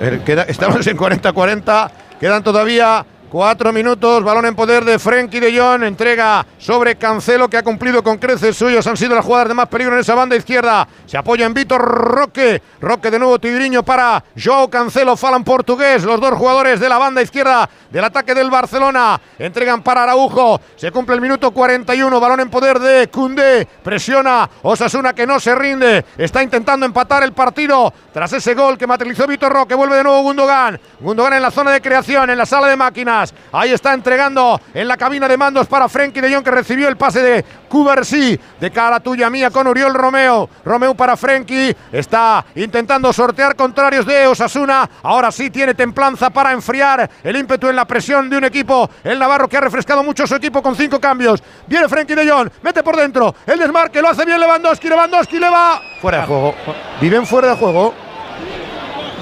[0.00, 1.90] Eh, queda- estamos en 40-40.
[2.20, 3.04] Quedan todavía
[3.36, 4.24] cuatro minutos.
[4.24, 5.82] Balón en poder de Frenkie de Jong.
[5.82, 8.86] Entrega sobre Cancelo, que ha cumplido con creces suyos.
[8.86, 10.88] Han sido las jugadas de más peligro en esa banda izquierda.
[11.04, 12.62] Se apoya en Vitor Roque.
[12.80, 15.18] Roque de nuevo Tigriño para Joao Cancelo.
[15.18, 16.02] Falan portugués.
[16.04, 19.20] Los dos jugadores de la banda izquierda del ataque del Barcelona.
[19.38, 20.58] Entregan para Araujo.
[20.74, 22.18] Se cumple el minuto 41.
[22.18, 23.68] Balón en poder de Cundé.
[23.82, 26.06] Presiona Osasuna que no se rinde.
[26.16, 27.92] Está intentando empatar el partido.
[28.14, 29.74] Tras ese gol que materializó Vitor Roque.
[29.74, 30.80] Vuelve de nuevo Gundogan.
[31.00, 33.25] Gundogan en la zona de creación, en la sala de máquinas.
[33.52, 36.96] Ahí está entregando en la cabina de mandos para Frenkie de Jong que recibió el
[36.96, 38.38] pase de Cubarsí.
[38.60, 40.48] De cara tuya mía con Uriol Romeo.
[40.64, 41.76] Romeo para Frenkie.
[41.92, 44.88] Está intentando sortear contrarios de Osasuna.
[45.02, 48.88] Ahora sí tiene templanza para enfriar el ímpetu en la presión de un equipo.
[49.04, 51.42] El Navarro que ha refrescado mucho su equipo con cinco cambios.
[51.66, 52.50] Viene Frenkie de Jong.
[52.62, 53.34] Mete por dentro.
[53.46, 54.88] El desmarque lo hace bien Lewandowski.
[54.88, 55.80] Lewandowski le va.
[56.00, 56.54] Fuera de juego.
[57.00, 57.94] Viven fuera de juego.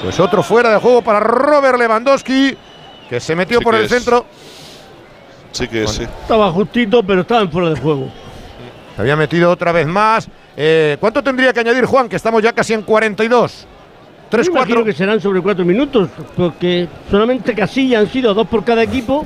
[0.04, 2.54] Pues otro fuera de juego para Robert Lewandowski,
[3.08, 3.90] que se metió Sí por el es.
[3.90, 4.24] centro.
[5.52, 6.02] Sí que sí.
[6.02, 8.08] Estaba justito, pero estaban fuera de juego.
[8.96, 10.28] Se había metido otra vez más.
[10.56, 12.08] Eh, ¿Cuánto tendría que añadir Juan?
[12.08, 13.66] Que estamos ya casi en 42.
[14.30, 18.48] 3 Me imagino 4 que serán sobre cuatro minutos, porque solamente Casilla han sido dos
[18.48, 19.24] por cada equipo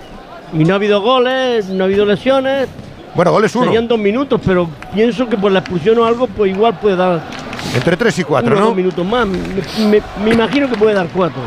[0.52, 2.68] y no ha habido goles, no ha habido lesiones.
[3.14, 3.66] Bueno, goles uno.
[3.66, 7.22] Serían dos minutos, pero pienso que por la expulsión o algo, pues igual puede dar
[7.74, 8.66] Entre 3 y 4, uno ¿no?
[8.66, 9.26] dos minutos más.
[9.26, 9.38] Me,
[9.88, 11.40] me- me imagino que puede dar cuatro.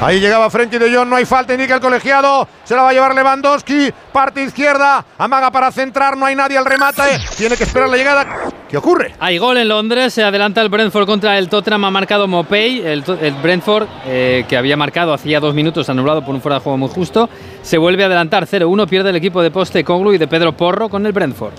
[0.00, 2.46] Ahí llegaba Frenkie de Jong, no hay falta, indica el colegiado.
[2.64, 3.92] Se la va a llevar Lewandowski.
[4.12, 7.02] Parte izquierda, amaga para centrar, no hay nadie al remate.
[7.36, 8.26] Tiene que esperar la llegada.
[8.68, 9.14] ¿Qué ocurre?
[9.18, 13.02] Hay gol en Londres, se adelanta el Brentford contra el Tottenham, ha marcado Mopey, el
[13.42, 16.90] Brentford eh, que había marcado hacía dos minutos anulado por un fuera de juego muy
[16.90, 17.30] justo,
[17.62, 20.90] se vuelve a adelantar 0-1, pierde el equipo de Poste Coglu y de Pedro Porro
[20.90, 21.54] con el Brentford.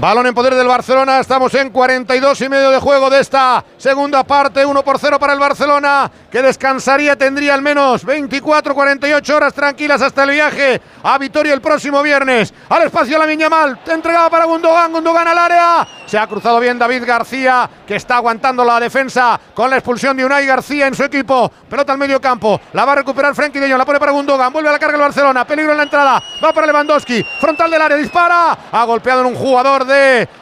[0.00, 1.20] Balón en poder del Barcelona.
[1.20, 4.64] Estamos en 42 y medio de juego de esta segunda parte.
[4.64, 10.00] 1 por 0 para el Barcelona, que descansaría, tendría al menos 24, 48 horas tranquilas
[10.00, 12.54] hasta el viaje a Vitoria el próximo viernes.
[12.70, 15.86] Al espacio la Mal, entregada para Gundogan, Gundogan al área.
[16.06, 20.24] Se ha cruzado bien David García, que está aguantando la defensa con la expulsión de
[20.24, 21.52] Unai García en su equipo.
[21.68, 22.58] Pelota al medio campo.
[22.72, 23.78] La va a recuperar Frenkie de Jong.
[23.78, 24.52] La pone para Gundogan.
[24.52, 25.46] Vuelve a la carga el Barcelona.
[25.46, 26.22] Peligro en la entrada.
[26.42, 27.24] Va para Lewandowski.
[27.40, 27.96] Frontal del área.
[27.96, 28.58] Dispara.
[28.72, 29.84] Ha golpeado en un jugador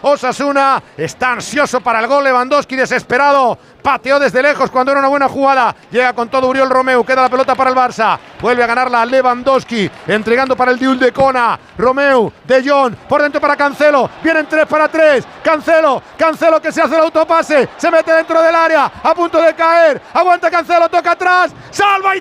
[0.03, 0.83] Osasuna.
[0.97, 2.25] Está ansioso para el gol.
[2.25, 3.59] Lewandowski desesperado.
[3.83, 5.75] Pateó desde lejos cuando era una buena jugada.
[5.91, 7.05] Llega con todo Uriol Romeu.
[7.05, 8.19] Queda la pelota para el Barça.
[8.41, 9.91] Vuelve a ganarla Lewandowski.
[10.07, 11.59] Entregando para el Diul de Cona.
[11.79, 12.95] Romeu, De Jong.
[13.09, 14.11] Por dentro para Cancelo.
[14.23, 15.25] Vienen 3 para 3.
[15.43, 16.03] Cancelo.
[16.17, 17.69] Cancelo que se hace el autopase.
[17.77, 18.93] Se mete dentro del área.
[19.03, 20.03] A punto de caer.
[20.13, 20.89] Aguanta Cancelo.
[20.89, 21.53] Toca atrás.
[21.71, 22.17] ¡Salva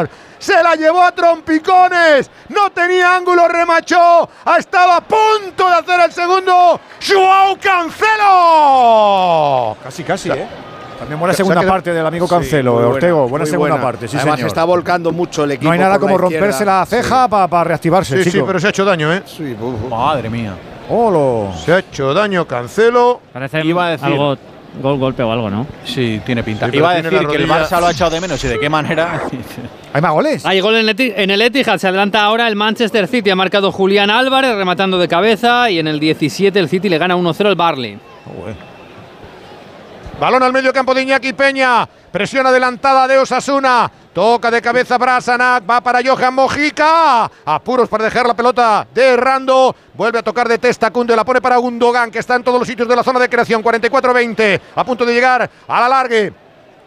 [0.00, 0.29] Hitor!
[0.40, 6.00] Se la llevó a trompicones, no tenía ángulo, remachó, ha estado a punto de hacer
[6.06, 7.56] el segundo, Joao
[8.50, 9.76] Cancelo.
[9.84, 10.46] Casi, casi, ¿eh?
[10.98, 13.26] También buena segunda parte del amigo Cancelo, Ortego.
[13.28, 13.82] Buena segunda buena.
[13.84, 14.48] parte, sí, Además, señor.
[14.48, 15.68] está volcando mucho el equipo.
[15.68, 18.70] No hay nada como la romperse la ceja para reactivarse, Sí, sí, pero se ha
[18.70, 19.22] hecho daño, ¿eh?
[19.24, 19.90] Sí, uf, uf.
[19.90, 20.54] Madre mía.
[20.90, 21.52] Olo.
[21.64, 23.20] Se ha hecho daño Cancelo.
[23.32, 24.36] Parece Iba a decir- algo,
[24.82, 25.66] gol, golpe o algo, ¿no?
[25.84, 26.70] Sí, tiene pinta.
[26.70, 28.68] Sí, Iba a decir que el Barça lo ha echado de menos y de qué
[28.68, 29.22] manera.
[29.92, 30.46] ¿Hay más goles?
[30.46, 33.72] Hay gol en, Eti- en el Etihad, se adelanta ahora el Manchester City, ha marcado
[33.72, 37.54] Julián Álvarez rematando de cabeza y en el 17 el City le gana 1-0 al
[37.56, 37.98] Barley.
[40.20, 41.88] Balón al medio campo de Iñaki Peña.
[42.10, 43.90] Presión adelantada de Osasuna.
[44.12, 45.68] Toca de cabeza Brasanac.
[45.68, 47.30] Va para Johan Mojica.
[47.44, 49.74] Apuros para dejar la pelota de Rando.
[49.94, 51.14] Vuelve a tocar de testa Kunde.
[51.14, 53.62] La pone para Gundogan, que está en todos los sitios de la zona de creación.
[53.62, 54.60] 44-20.
[54.74, 56.32] A punto de llegar a la largue.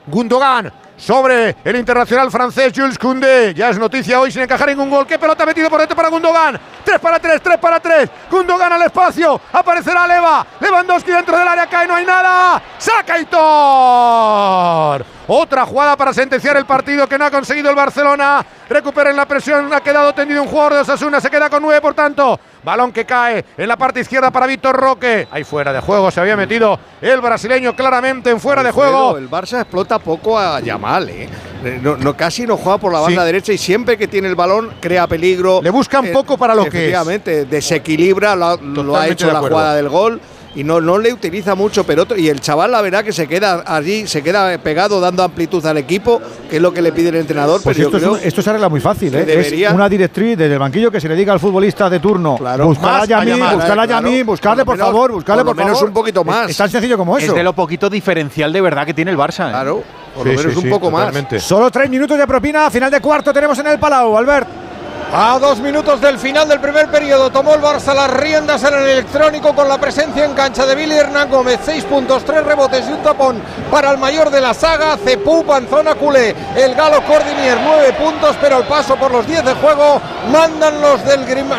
[0.07, 3.53] Gundogan sobre el internacional francés Jules Koundé.
[3.53, 5.05] Ya es noticia hoy sin encajar ningún gol.
[5.07, 6.59] ¿Qué pelota metido por dentro para Gundogan?
[6.83, 8.09] 3 para 3, 3 para 3.
[8.29, 9.39] Gundogan al espacio.
[9.51, 10.45] Aparecerá Leva.
[10.59, 12.61] Lewandowski dentro del área cae, no hay nada.
[12.77, 15.05] ¡Saca Hitor!
[15.27, 18.45] Otra jugada para sentenciar el partido que no ha conseguido el Barcelona.
[18.69, 19.71] Recuperen la presión.
[19.73, 21.21] Ha quedado tendido un jugador de Osasuna.
[21.21, 22.37] Se queda con 9, por tanto.
[22.63, 25.27] Balón que cae en la parte izquierda para Víctor Roque.
[25.31, 29.17] Ahí fuera de juego se había metido el brasileño claramente en fuera de juego.
[29.17, 31.29] El Barça explota poco a Yamal, ¿eh?
[31.63, 33.25] Eh, No, no- casi no juega por la banda Sí.
[33.25, 35.61] derecha y siempre que tiene el balón crea peligro.
[35.61, 36.73] Le buscan poco para lo que es.
[36.75, 40.19] Efectivamente, desequilibra, lo, ha- lo ha hecho la jugada del gol
[40.55, 43.27] y no, no le utiliza mucho, pero otro- y el chaval la verdad que se
[43.27, 47.09] queda allí, se queda pegado dando amplitud al equipo, que es lo que le pide
[47.09, 49.25] el entrenador, Pues pero esto, yo es un- esto se arregla muy fácil, ¿eh?
[49.25, 52.37] debería- Es una directriz desde el banquillo que se le diga al futbolista de turno.
[52.37, 53.85] buscar Más a Yamí, buscar a claro.
[53.85, 55.89] Yamí, buscarle, por menos- favor, buscarle, por por, lo menos favor.
[55.89, 56.45] un poquito más.
[56.45, 57.27] Es, es tan sencillo como eso.
[57.27, 59.47] Es de lo poquito diferencial de verdad que tiene el Barça.
[59.47, 59.51] ¿eh?
[59.51, 59.83] Claro,
[60.15, 61.39] por Sí, lo menos sí, un sí, poco totalmente.
[61.39, 64.47] Solo tres minutos de propina, final de cuarto tenemos en el Palau, Albert.
[65.15, 68.89] A dos minutos del final del primer periodo tomó el Barça las riendas en el
[68.89, 71.59] electrónico con la presencia en cancha de Billy Hernán Gómez.
[71.63, 75.93] Seis puntos, tres rebotes y un tapón para el mayor de la saga, Cepú Panzona
[75.93, 76.33] Culé.
[76.55, 80.99] El Galo Cordinier, nueve puntos, pero al paso por los diez de juego mandan los,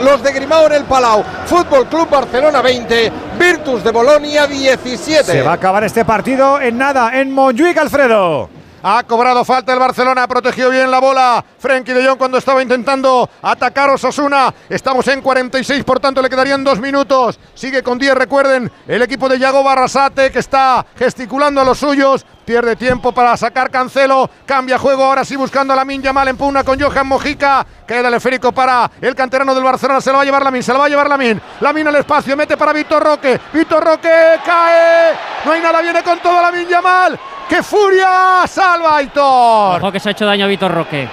[0.03, 1.23] los de Grimao en el Palau.
[1.47, 5.23] Fútbol Club Barcelona 20, Virtus de Bolonia 17.
[5.23, 8.54] Se va a acabar este partido en nada, en Montjuic, Alfredo.
[8.87, 11.43] Ha cobrado falta el Barcelona, protegió bien la bola.
[11.59, 14.53] Frenkie de Jong cuando estaba intentando atacar Osasuna.
[14.69, 17.41] Estamos en 46, por tanto le quedarían dos minutos.
[17.55, 22.27] Sigue con 10, recuerden, el equipo de Yago Barrasate que está gesticulando a los suyos.
[22.45, 24.29] Pierde tiempo para sacar Cancelo.
[24.45, 27.67] Cambia juego ahora sí buscando a Lamin Yamal en pugna con Johan Mojica.
[27.87, 30.03] Queda el esférico para el canterano del Barcelona.
[30.03, 31.41] Se lo va a llevar Lamin, se lo va a llevar Lamin.
[31.61, 33.41] Lamin al espacio, mete para Víctor Roque.
[33.51, 34.11] Víctor Roque
[34.45, 35.15] cae.
[35.47, 37.19] No hay nada, viene con todo Lamin Yamal.
[37.49, 38.47] ¡Qué furia!
[38.47, 39.81] ¡Salva Aitor!
[39.83, 41.09] Ojo que se ha hecho daño a Vitor Roque.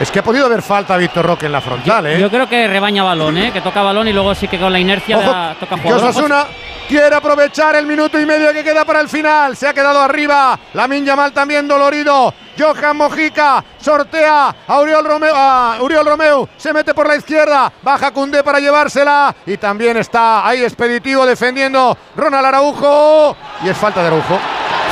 [0.00, 2.18] Es que ha podido haber falta a Víctor Roque en la frontal, ¿eh?
[2.20, 3.52] Yo creo que rebaña balón, ¿eh?
[3.52, 6.08] que toca balón y luego sí que con la inercia Ojo, da- toca jugador.
[6.10, 6.46] Osasuna
[6.88, 9.56] quiere aprovechar el minuto y medio que queda para el final.
[9.56, 10.58] Se ha quedado arriba.
[10.74, 12.34] Lamin Yamal también dolorido.
[12.58, 15.34] Johan Mojica sortea a Uriol Romeu.
[15.34, 17.72] A Uriol Romeu se mete por la izquierda.
[17.82, 19.34] Baja Cundé para llevársela.
[19.46, 23.36] Y también está ahí expeditivo defendiendo Ronald Araujo.
[23.64, 24.38] Y es falta de Araujo.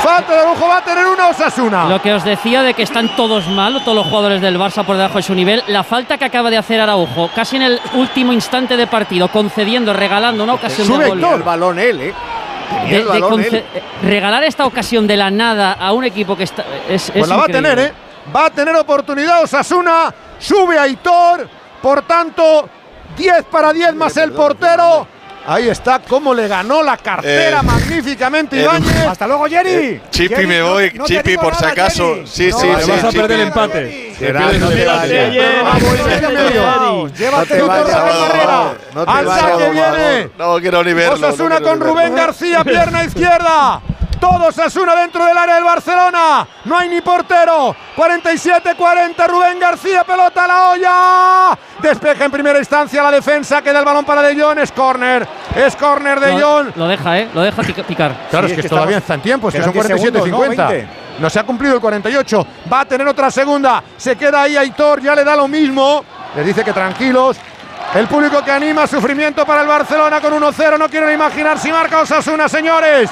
[0.01, 0.67] Falta de Araujo.
[0.67, 1.85] Va a tener una Osasuna.
[1.85, 4.97] Lo que os decía de que están todos mal, todos los jugadores del Barça por
[4.97, 8.33] debajo de su nivel, la falta que acaba de hacer Araujo, casi en el último
[8.33, 11.23] instante de partido, concediendo, regalando una ocasión de gol.
[11.23, 12.13] el balón él, ¿eh?
[12.81, 13.83] Tenía De- el de balón conce- él.
[14.03, 17.35] regalar esta ocasión de la nada a un equipo que está es, Pues es la
[17.37, 17.93] va a tener, ¿eh?
[18.35, 20.13] Va a tener oportunidad Osasuna.
[20.39, 21.47] Sube a Hitor.
[21.81, 22.67] Por tanto,
[23.17, 25.07] 10 para 10 más el portero.
[25.45, 29.07] Ahí está cómo le ganó la cartera Eh, magníficamente Ibáñez.
[29.07, 29.71] Hasta luego, Jerry.
[29.71, 30.91] Eh, Chipi, me voy.
[30.93, 32.15] no te Chipi, por si acaso.
[32.15, 32.27] Jerry.
[32.27, 32.91] Sí, No, sí, sí.
[32.91, 33.19] vas a Chipi.
[33.21, 34.13] perder el empate.
[37.17, 38.77] Llévate favor.
[38.95, 40.29] No te Al saque viene.
[40.37, 41.27] No quiero ni verlo.
[41.27, 42.15] Osasuna con Rubén.
[42.15, 43.81] García, pierna izquierda.
[44.23, 46.47] Todos Asuna dentro del área del Barcelona.
[46.63, 47.75] No hay ni portero.
[47.97, 49.27] 47-40.
[49.27, 51.59] Rubén García, pelota a la olla.
[51.81, 53.61] Despeja en primera instancia la defensa.
[53.61, 54.59] Queda el balón para De Jong.
[54.59, 55.27] Es córner.
[55.53, 56.67] Es córner de Lo- Jong.
[56.77, 57.29] Lo deja, ¿eh?
[57.33, 58.15] Lo deja pica- picar.
[58.29, 60.87] Claro, es que, todavía está en tiempo, es que son 47-50.
[61.19, 62.47] No se ha cumplido el 48.
[62.71, 63.83] Va a tener otra segunda.
[63.97, 66.01] Se queda ahí Aitor, ya le da lo mismo.
[66.37, 67.35] Les dice que tranquilos.
[67.95, 70.79] El público que anima sufrimiento para el Barcelona con 1-0.
[70.79, 73.09] No quiero imaginar si marca Osasuna, señores.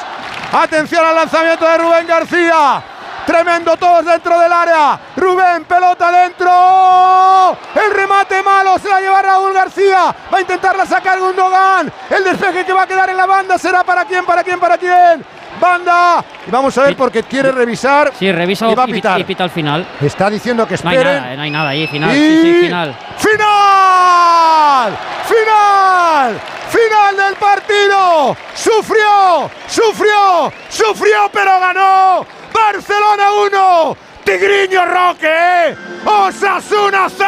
[0.52, 2.84] Atención al lanzamiento de Rubén García.
[3.26, 5.00] Tremendo todos dentro del área.
[5.16, 7.58] Rubén, pelota dentro.
[7.76, 10.16] El remate malo se la lleva Raúl García.
[10.34, 11.92] Va a intentarla sacar Gundogan.
[12.10, 14.78] El despeje que va a quedar en la banda será para quién, para quién, para
[14.78, 15.24] quién.
[15.62, 16.26] Banda.
[16.46, 18.12] Y vamos a ver porque quiere revisar.
[18.20, 19.20] Sí, revisa y va a y, pitar.
[19.20, 19.88] y pita al final.
[20.02, 21.18] Está diciendo que No hay esperen.
[21.22, 22.16] nada, eh, no hay nada ahí, final.
[22.18, 22.96] Y- Sí, sí, final.
[23.18, 24.98] ¡Final!
[25.28, 26.42] ¡Final!
[26.70, 28.36] ¡Final del partido!
[28.54, 29.50] ¡Sufrió!
[29.68, 30.52] ¡Sufrió!
[30.70, 32.26] ¡Sufrió, pero ganó!
[32.54, 33.98] ¡Barcelona 1!
[34.24, 35.76] ¡Tigriño Roque!
[36.06, 37.28] ¡Osasuna 0!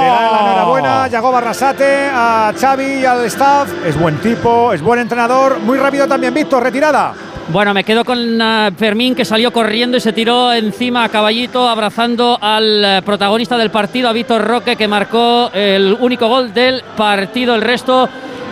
[0.00, 3.68] Le dan la enhorabuena, Yago Barrasate, a Xavi y al staff.
[3.84, 5.58] Es buen tipo, es buen entrenador.
[5.60, 7.12] Muy rápido también, Víctor, retirada.
[7.50, 11.66] Bueno, me quedo con ah, Fermín que salió corriendo y se tiró encima a caballito
[11.66, 16.82] abrazando al eh, protagonista del partido, a Víctor Roque, que marcó el único gol del
[16.94, 17.54] partido.
[17.54, 18.06] El resto,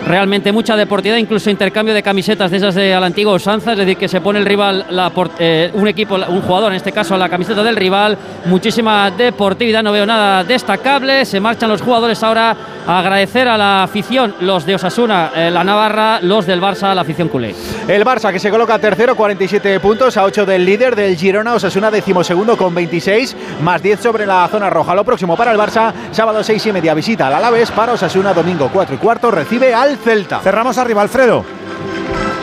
[0.07, 3.79] realmente mucha deportividad, incluso intercambio de camisetas de esas de a la antigua usanza, es
[3.79, 7.17] decir, que se pone el rival, la eh, un equipo, un jugador en este caso,
[7.17, 8.17] la camiseta del rival.
[8.47, 11.25] Muchísima deportividad, no veo nada destacable.
[11.25, 12.57] Se marchan los jugadores ahora
[12.87, 17.01] a agradecer a la afición, los de Osasuna, eh, la Navarra, los del Barça, la
[17.01, 17.55] afición culé.
[17.89, 21.91] El Barça que se coloca tercero, 47 puntos, a 8 del líder del Girona, Osasuna
[21.91, 24.95] decimosegundo con 26, más 10 sobre la zona roja.
[24.95, 28.71] Lo próximo para el Barça, sábado 6 y media, visita al Alavés, para Osasuna, domingo
[28.73, 30.41] 4 y cuarto, recibe al Celta.
[30.41, 31.45] Cerramos arriba, Alfredo.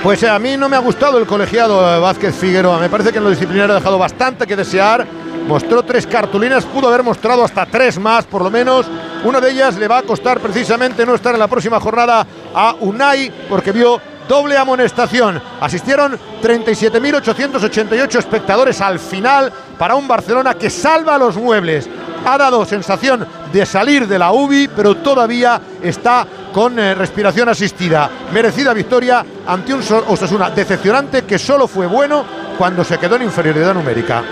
[0.02, 2.80] Pues eh, a mí no me ha gustado el colegiado eh, Vázquez Figueroa.
[2.80, 5.06] Me parece que en lo disciplinario ha dejado bastante que desear.
[5.48, 8.86] Mostró tres cartulinas, pudo haber mostrado hasta tres más, por lo menos.
[9.26, 12.26] Una de ellas le va a costar precisamente no estar en la próxima jornada
[12.56, 15.42] a Unai, porque vio doble amonestación.
[15.60, 21.90] Asistieron 37.888 espectadores al final para un Barcelona que salva los muebles.
[22.26, 28.10] Ha dado sensación de salir de la UBI, pero todavía está con eh, respiración asistida.
[28.32, 32.24] Merecida victoria ante un Osasuna decepcionante que solo fue bueno
[32.58, 34.24] cuando se quedó en inferioridad numérica.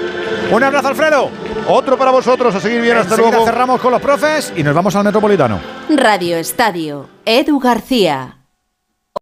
[0.51, 1.29] Un abrazo, Alfredo.
[1.67, 3.45] Otro para vosotros, a seguir bien, hasta Enseguida luego.
[3.45, 5.59] cerramos con los profes y nos vamos al Metropolitano.
[5.95, 7.07] Radio Estadio.
[7.25, 8.37] Edu García.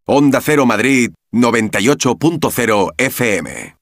[0.05, 3.78] Onda Cero Madrid 98.0 FM.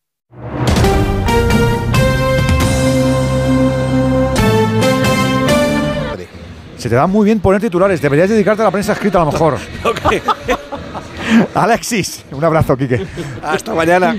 [6.77, 8.01] Se te da muy bien poner titulares.
[8.01, 9.57] Deberías dedicarte a la prensa escrita a lo mejor.
[11.55, 13.05] Alexis, un abrazo, Quique.
[13.43, 14.15] Hasta mañana.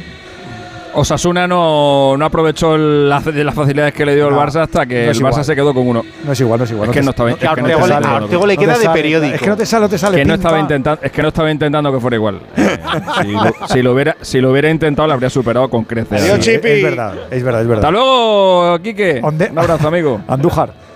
[0.94, 5.10] Osasuna no, no aprovechó la, las facilidades que le dio el Barça hasta que no
[5.10, 5.44] el Barça igual.
[5.44, 6.02] se quedó con uno.
[6.24, 6.88] No es igual, no es igual.
[6.88, 9.34] Es que no estaba, es que no te Ortego le- queda de periódico.
[9.34, 10.16] Es que no te sale, no te sale.
[10.16, 12.40] Que no estaba intentando, es que no estaba intentando que fuera igual.
[12.56, 12.78] Eh,
[13.22, 16.20] si, lo, si lo hubiera, si lo hubiera intentado, lo habría superado con creces.
[16.40, 17.84] Sí, es verdad, es verdad, es verdad.
[17.84, 19.20] Hasta luego, Quique.
[19.22, 20.20] Un abrazo, amigo.
[20.26, 20.87] Andújar.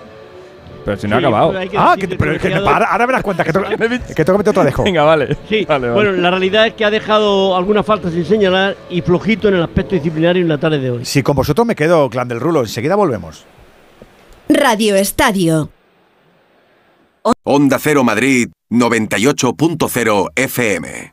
[0.84, 1.52] Pero si no ha acabado.
[1.76, 3.78] Ah, que, pero que- ahora, ahora me das cuenta que tengo que
[4.38, 4.82] meter otra dejo.
[4.84, 5.36] Venga, vale.
[5.48, 5.92] Sí, Vale, vale.
[5.94, 9.62] bueno, la realidad es que ha dejado algunas faltas sin señalar y flojito en el
[9.62, 11.04] aspecto disciplinario en la tarde de hoy.
[11.04, 13.44] Si con vosotros me quedo, clan del rulo, enseguida volvemos.
[14.48, 15.70] Radio Estadio.
[17.44, 21.12] Onda Cero Madrid 98.0 FM.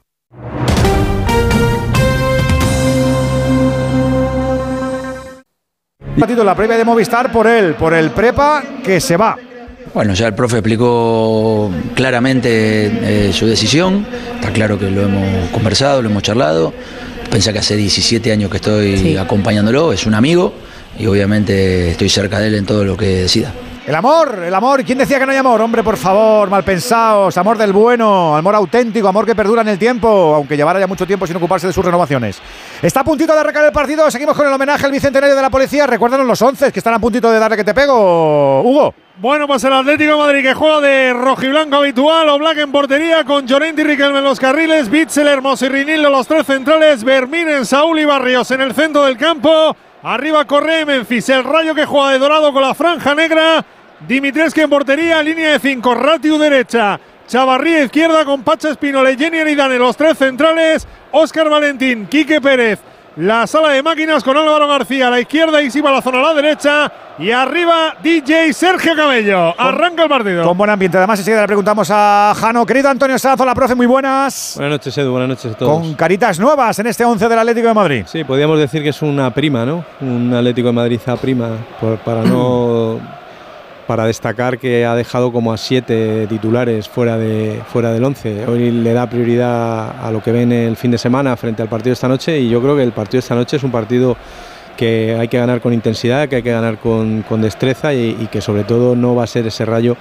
[6.15, 9.37] Un ratito la previa de Movistar por él, por el prepa que se va.
[9.93, 14.05] Bueno, ya el profe explicó claramente eh, su decisión.
[14.35, 16.73] Está claro que lo hemos conversado, lo hemos charlado.
[17.31, 20.53] Pensé que hace 17 años que estoy acompañándolo, es un amigo
[20.97, 23.51] y obviamente estoy cerca de él en todo lo que decida.
[23.85, 24.83] El amor, el amor.
[24.83, 25.59] ¿Quién decía que no hay amor?
[25.61, 27.35] Hombre, por favor, mal pensados.
[27.37, 31.07] Amor del bueno, amor auténtico, amor que perdura en el tiempo, aunque llevara ya mucho
[31.07, 32.39] tiempo sin ocuparse de sus renovaciones.
[32.83, 34.11] Está a puntito de arrancar el partido.
[34.11, 35.87] Seguimos con el homenaje al bicentenario de la policía.
[35.87, 38.61] Recuérdanos los 11 que están a puntito de darle que te pego.
[38.61, 38.93] Hugo.
[39.21, 43.45] Bueno, pues el Atlético Madrid que juega de rojiblanco habitual, o Black en portería, con
[43.45, 47.99] Llorente y Riquelme en los carriles, Bitzel, Hermoso y Rinildo los tres centrales, Bermín Saúl
[47.99, 52.11] y Barrios en el centro del campo, arriba Correa y Memphis, el Rayo que juega
[52.11, 53.65] de dorado con la franja negra,
[54.07, 56.97] Dimitrescu en portería, línea de cinco, Ratiu derecha,
[57.27, 62.79] Chavarría izquierda con Pacha Espinole, Jenny Aridane los tres centrales, Óscar Valentín, Quique Pérez,
[63.17, 66.33] la sala de máquinas con Álvaro García a la izquierda y Siba Lazón a la
[66.33, 66.91] derecha.
[67.19, 69.53] Y arriba DJ Sergio Cabello.
[69.59, 70.43] Arranca el partido.
[70.45, 70.97] Con buen ambiente.
[70.97, 72.65] Además, enseguida le preguntamos a Jano.
[72.65, 74.53] Querido Antonio Sazo, la profe, muy buenas.
[74.55, 75.11] Buenas noches, Edu.
[75.11, 75.79] Buenas noches a todos.
[75.81, 78.03] Con caritas nuevas en este 11 del Atlético de Madrid.
[78.07, 79.83] Sí, podríamos decir que es una prima, ¿no?
[79.99, 81.49] Un Atlético de Madrid a prima,
[81.81, 82.99] por- para no
[83.89, 88.45] para destacar que ha dejado como a siete titulares fuera, de, fuera del 11.
[88.45, 91.89] Hoy le da prioridad a lo que ven el fin de semana frente al partido
[91.89, 94.15] de esta noche y yo creo que el partido de esta noche es un partido
[94.77, 98.63] que hay que ganar con intensidad, que hay que ganar con, destreza y, que sobre
[98.63, 99.97] todo no va a ser ese rayo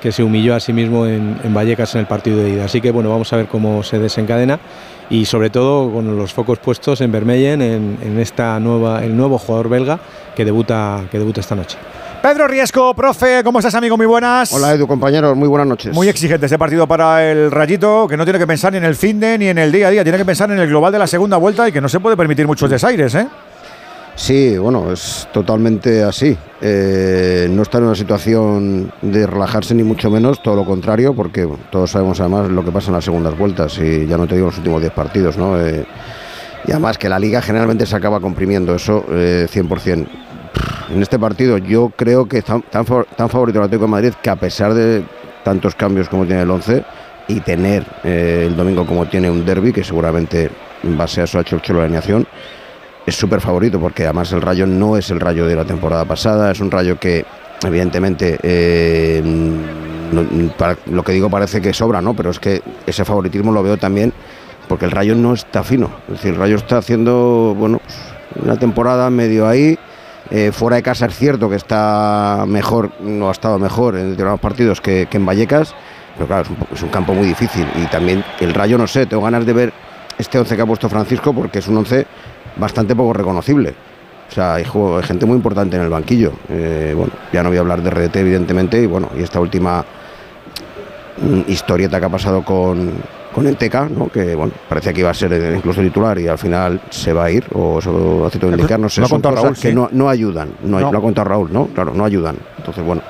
[0.00, 2.66] que se humilló a sí mismo en, en Vallecas en el partido de ida.
[2.66, 4.60] Así que bueno, vamos a ver cómo se desencadena
[5.10, 9.36] y sobre todo con los focos puestos en Vermeyen, en, en esta nueva, el nuevo
[9.36, 9.98] jugador belga
[10.36, 11.76] que debuta, que debuta esta noche.
[12.22, 13.96] Pedro Riesco, profe, ¿cómo estás, amigo?
[13.96, 14.52] Muy buenas.
[14.52, 15.92] Hola Edu, compañeros, muy buenas noches.
[15.92, 18.94] Muy exigente este partido para el Rayito, que no tiene que pensar ni en el
[18.94, 21.00] fin de ni en el día a día, tiene que pensar en el global de
[21.00, 23.26] la segunda vuelta y que no se puede permitir muchos desaires, ¿eh?
[24.14, 26.36] Sí, bueno, es totalmente así.
[26.60, 31.44] Eh, no está en una situación de relajarse ni mucho menos, todo lo contrario, porque
[31.44, 34.36] bueno, todos sabemos además lo que pasa en las segundas vueltas y ya no te
[34.36, 35.60] digo los últimos 10 partidos, ¿no?
[35.60, 35.84] Eh,
[36.68, 40.06] y además que la liga generalmente se acaba comprimiendo, eso eh, 100%.
[40.90, 44.12] En este partido yo creo que tan, tan, fa- tan favorito el Atlético de Madrid
[44.22, 45.02] que a pesar de
[45.44, 46.84] tantos cambios como tiene el 11
[47.28, 50.50] y tener eh, el domingo como tiene un derby, que seguramente
[50.82, 52.26] en base a eso ha hecho el Cholo la alineación,
[53.06, 56.50] es súper favorito porque además el Rayo no es el Rayo de la temporada pasada,
[56.50, 57.24] es un Rayo que
[57.64, 59.22] evidentemente eh,
[60.86, 62.14] lo que digo parece que sobra, ¿no?
[62.14, 64.12] Pero es que ese favoritismo lo veo también
[64.68, 68.56] porque el Rayo no está fino, es decir, el Rayo está haciendo, bueno, pues, una
[68.58, 69.78] temporada medio ahí.
[70.34, 74.40] Eh, fuera de casa es cierto que está mejor, no ha estado mejor en determinados
[74.40, 75.74] partidos que, en Vallecas,
[76.14, 77.66] pero claro, es un, campo muy difícil.
[77.74, 79.72] Y también el Rayo, no sé, tengo ganas de ver
[80.16, 82.06] este 11 que ha puesto Francisco porque es un 11
[82.56, 83.74] bastante poco reconocible.
[84.30, 84.64] O sea, hay
[85.02, 86.32] gente muy importante en el banquillo.
[86.48, 89.84] Eh, bueno, ya no voy a hablar de RDT, evidentemente, y bueno, y esta última
[91.20, 92.90] mm, historieta que ha pasado con,
[93.34, 94.08] con Enteca, ¿no?
[94.08, 97.30] que bueno, parecía que iba a ser incluso titular y al final se va a
[97.30, 99.68] ir, o eso hace todo indicar, no sé, Lo ha son contado cosas Raúl, que
[99.70, 99.74] sí.
[99.74, 100.92] no, no ayudan, no, No.
[100.92, 101.66] lo ha contado Raúl, ¿no?
[101.68, 102.36] Claro, no ayudan.
[102.58, 103.02] Entonces, bueno,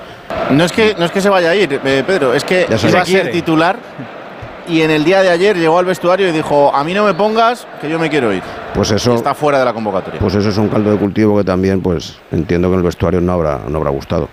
[0.51, 3.01] No es que, no es que se vaya a ir, eh, Pedro, es que iba
[3.01, 3.77] a ser titular
[4.69, 7.15] y en el día de ayer llegó al vestuario y dijo, a mí no me
[7.15, 8.43] pongas, que yo me quiero ir.
[8.74, 9.15] pues eso...
[9.15, 10.20] Está fuera de la convocatoria.
[10.20, 13.20] Pues eso es un caldo de cultivo que también, pues entiendo que en el vestuario
[13.20, 14.28] no habrá, no habrá gustado.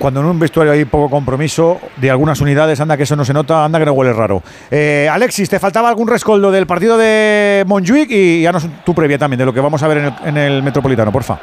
[0.00, 3.34] Cuando en un vestuario hay poco compromiso de algunas unidades, anda que eso no se
[3.34, 4.42] nota, anda que no huele raro.
[4.70, 8.10] Eh, Alexis, ¿te faltaba algún rescoldo del partido de Montjuic?
[8.10, 10.36] Y ya nos tu previa también de lo que vamos a ver en el, en
[10.38, 11.38] el Metropolitano, porfa.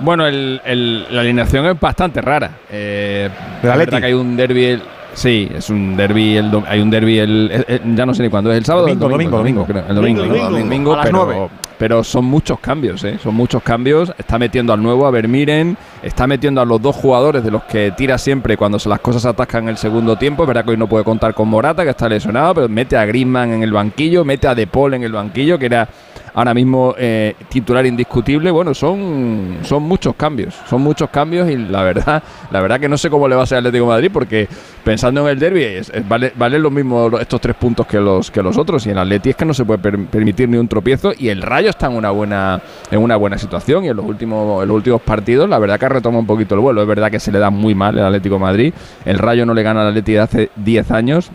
[0.00, 2.50] Bueno, el- el- la alineación es bastante rara.
[2.70, 3.30] Eh,
[3.62, 3.90] ¿Del es Atleti?
[3.92, 4.82] verdad que hay un derby.
[5.14, 6.36] Sí, es un derby.
[6.36, 7.18] El, dom- hay un derby.
[7.18, 8.58] El, el- el- ya no sé ni cuándo es.
[8.58, 8.86] El sábado.
[8.86, 9.84] o el Domingo, domingo, domingo, el creo.
[9.88, 10.64] El domingo, Domingo, el domingo.
[10.64, 13.18] domingo, A las pero, son muchos cambios, ¿eh?
[13.22, 14.12] Son muchos cambios.
[14.16, 15.76] Está metiendo al nuevo, a Vermiren.
[16.02, 19.22] Está metiendo a los dos jugadores de los que tira siempre cuando se las cosas
[19.22, 20.46] se atascan en el segundo tiempo.
[20.46, 23.52] Verdad que hoy no puede contar con Morata, que está lesionado, pero mete a Griezmann
[23.52, 25.88] en el banquillo, mete a De Paul en el banquillo, que era
[26.34, 28.50] ahora mismo eh, titular indiscutible.
[28.50, 32.98] Bueno, son, son muchos cambios, son muchos cambios y la verdad, la verdad que no
[32.98, 34.48] sé cómo le va a ser al Atlético Madrid porque
[34.84, 38.42] pensando en el derby es, vale, valen lo mismo estos tres puntos que los que
[38.42, 41.12] los otros y el Atleti es que no se puede per- permitir ni un tropiezo
[41.18, 44.62] y el Rayo está en una buena en una buena situación y en los últimos
[44.62, 46.82] en últimos partidos la verdad que retoma un poquito el vuelo.
[46.82, 48.72] Es verdad que se le da muy mal el Atlético Madrid.
[49.04, 51.30] El Rayo no le gana al Atleti de hace 10 años.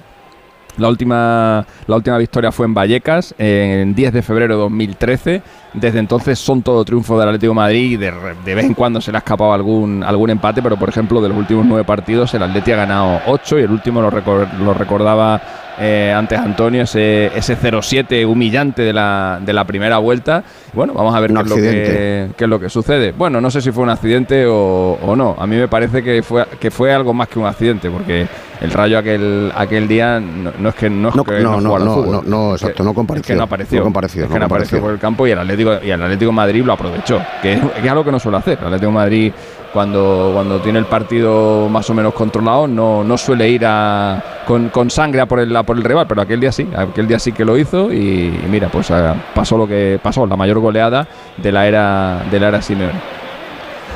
[0.79, 5.41] La última, la última victoria fue en Vallecas, en 10 de febrero de 2013.
[5.73, 8.11] Desde entonces son todo triunfo del Atlético Madrid y de,
[8.55, 11.37] vez en cuando se le ha escapado algún, algún empate, pero por ejemplo de los
[11.37, 15.41] últimos nueve partidos el Atleti ha ganado 8 y el último lo recordaba
[15.79, 20.43] eh, antes Antonio, ese, ese 0-7 humillante de la, de la primera vuelta.
[20.73, 23.11] Bueno, vamos a ver qué es, lo que, qué es lo que sucede.
[23.13, 25.35] Bueno, no sé si fue un accidente o, o no.
[25.39, 28.27] A mí me parece que fue, que fue algo más que un accidente, porque
[28.61, 31.75] el Rayo aquel, aquel día no, no es que no, es No, que no, no,
[31.75, 32.23] al no, fútbol.
[32.29, 33.33] no, Es exacto, no es compareció.
[33.33, 33.77] que no apareció.
[33.79, 36.01] No compareció, Es no que no apareció por el campo y el Atlético y el
[36.03, 38.57] Atlético de Madrid lo aprovechó, que es, que es algo que no suele hacer.
[38.59, 39.33] El Atlético de Madrid
[39.73, 44.69] cuando, cuando tiene el partido más o menos controlado no, no suele ir a, con,
[44.69, 47.31] con sangre a por, el, por el rival, pero aquel día sí, aquel día sí
[47.31, 51.07] que lo hizo y, y mira, pues ah, pasó lo que pasó, la mayor goleada
[51.37, 52.99] de la era de la era Simeone.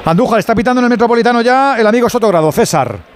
[0.05, 3.12] Andújar está pitando en el Metropolitano ya el amigo Sotogrado, César.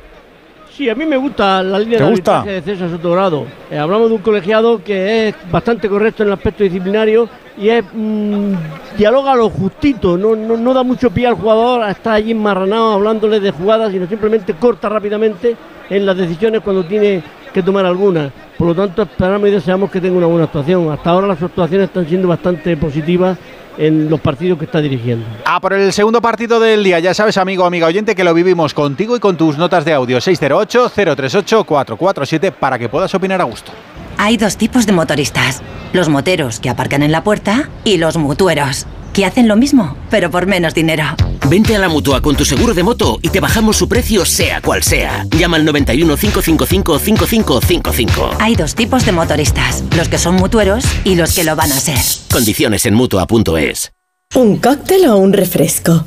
[0.77, 3.47] Sí, a mí me gusta la línea ¿Te de arbitraje de César Sotogrado.
[3.71, 7.27] Eh, hablamos de un colegiado que es bastante correcto en el aspecto disciplinario
[7.57, 8.53] y es mm,
[8.95, 13.39] dialoga lo justito, no, no, no da mucho pie al jugador, está allí enmarranado hablándole
[13.39, 15.57] de jugadas, sino simplemente corta rápidamente
[15.89, 18.31] en las decisiones cuando tiene que tomar algunas.
[18.57, 20.91] Por lo tanto, esperamos y deseamos que tenga una buena actuación.
[20.91, 23.37] Hasta ahora las actuaciones están siendo bastante positivas
[23.77, 25.23] en los partidos que está dirigiendo.
[25.45, 28.73] Ah, por el segundo partido del día, ya sabes, amigo amiga oyente, que lo vivimos
[28.73, 33.71] contigo y con tus notas de audio 608-038-447 para que puedas opinar a gusto.
[34.17, 35.61] Hay dos tipos de motoristas.
[35.93, 40.29] Los moteros que aparcan en la puerta y los mutueros, que hacen lo mismo, pero
[40.29, 41.03] por menos dinero.
[41.49, 44.61] Vente a la mutua con tu seguro de moto y te bajamos su precio, sea
[44.61, 45.25] cual sea.
[45.35, 48.29] Llama al 91 555 5555.
[48.39, 51.79] Hay dos tipos de motoristas, los que son mutueros y los que lo van a
[51.79, 51.97] ser.
[52.31, 53.91] Condiciones en mutua.es.
[54.35, 56.05] ¿Un cóctel o un refresco?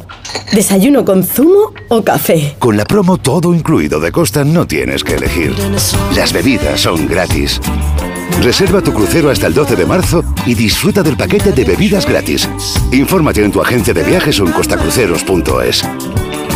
[0.53, 2.55] ¿Desayuno con zumo o café?
[2.61, 5.53] Con la promo todo incluido de Costa no tienes que elegir.
[6.15, 7.61] Las bebidas son gratis.
[8.43, 12.49] Reserva tu crucero hasta el 12 de marzo y disfruta del paquete de bebidas gratis.
[12.93, 15.85] Infórmate en tu agencia de viajes o en costacruceros.es.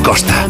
[0.02, 0.48] Costa.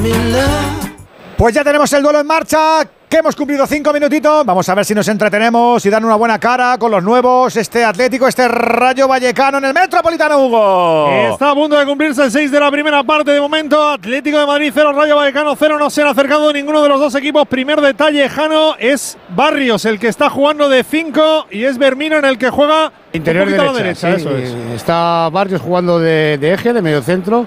[1.36, 4.44] Pues ya tenemos el duelo en marcha, que hemos cumplido cinco minutitos.
[4.44, 7.84] Vamos a ver si nos entretenemos y dan una buena cara con los nuevos, este
[7.84, 11.10] Atlético, este Rayo Vallecano en el Metropolitano, Hugo.
[11.30, 13.88] Está a punto de cumplirse el 6 de la primera parte de momento.
[13.88, 15.78] Atlético de Madrid 0, Rayo Vallecano 0.
[15.78, 17.46] No se ha acercado ninguno de los dos equipos.
[17.46, 22.24] Primer detalle, Jano, es Barrios el que está jugando de 5 y es Bermino en
[22.24, 24.28] el que juega Interior un poquito a la derecha, derecha.
[24.28, 24.42] sí.
[24.42, 24.74] eso es.
[24.74, 27.46] Está Barrios jugando de, de eje, de medio centro.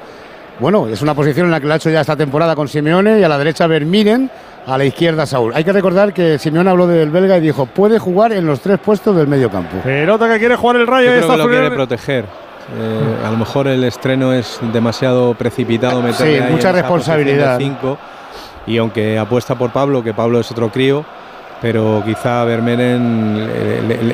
[0.59, 3.19] Bueno, es una posición en la que lo ha hecho ya esta temporada con Simeone
[3.19, 4.31] y a la derecha Vermiren,
[4.67, 5.53] a la izquierda Saúl.
[5.55, 8.77] Hay que recordar que Simeone habló del belga y dijo, puede jugar en los tres
[8.79, 9.77] puestos del medio campo.
[9.83, 11.07] Pelota que quiere jugar el Rayo.
[11.15, 12.25] Yo creo que lo quiere proteger.
[12.77, 17.57] Eh, a lo mejor el estreno es demasiado precipitado meterle Sí, mucha responsabilidad.
[17.57, 17.97] cinco.
[18.67, 21.05] y aunque apuesta por Pablo, que Pablo es otro crío,
[21.61, 23.49] pero quizá Vermeeren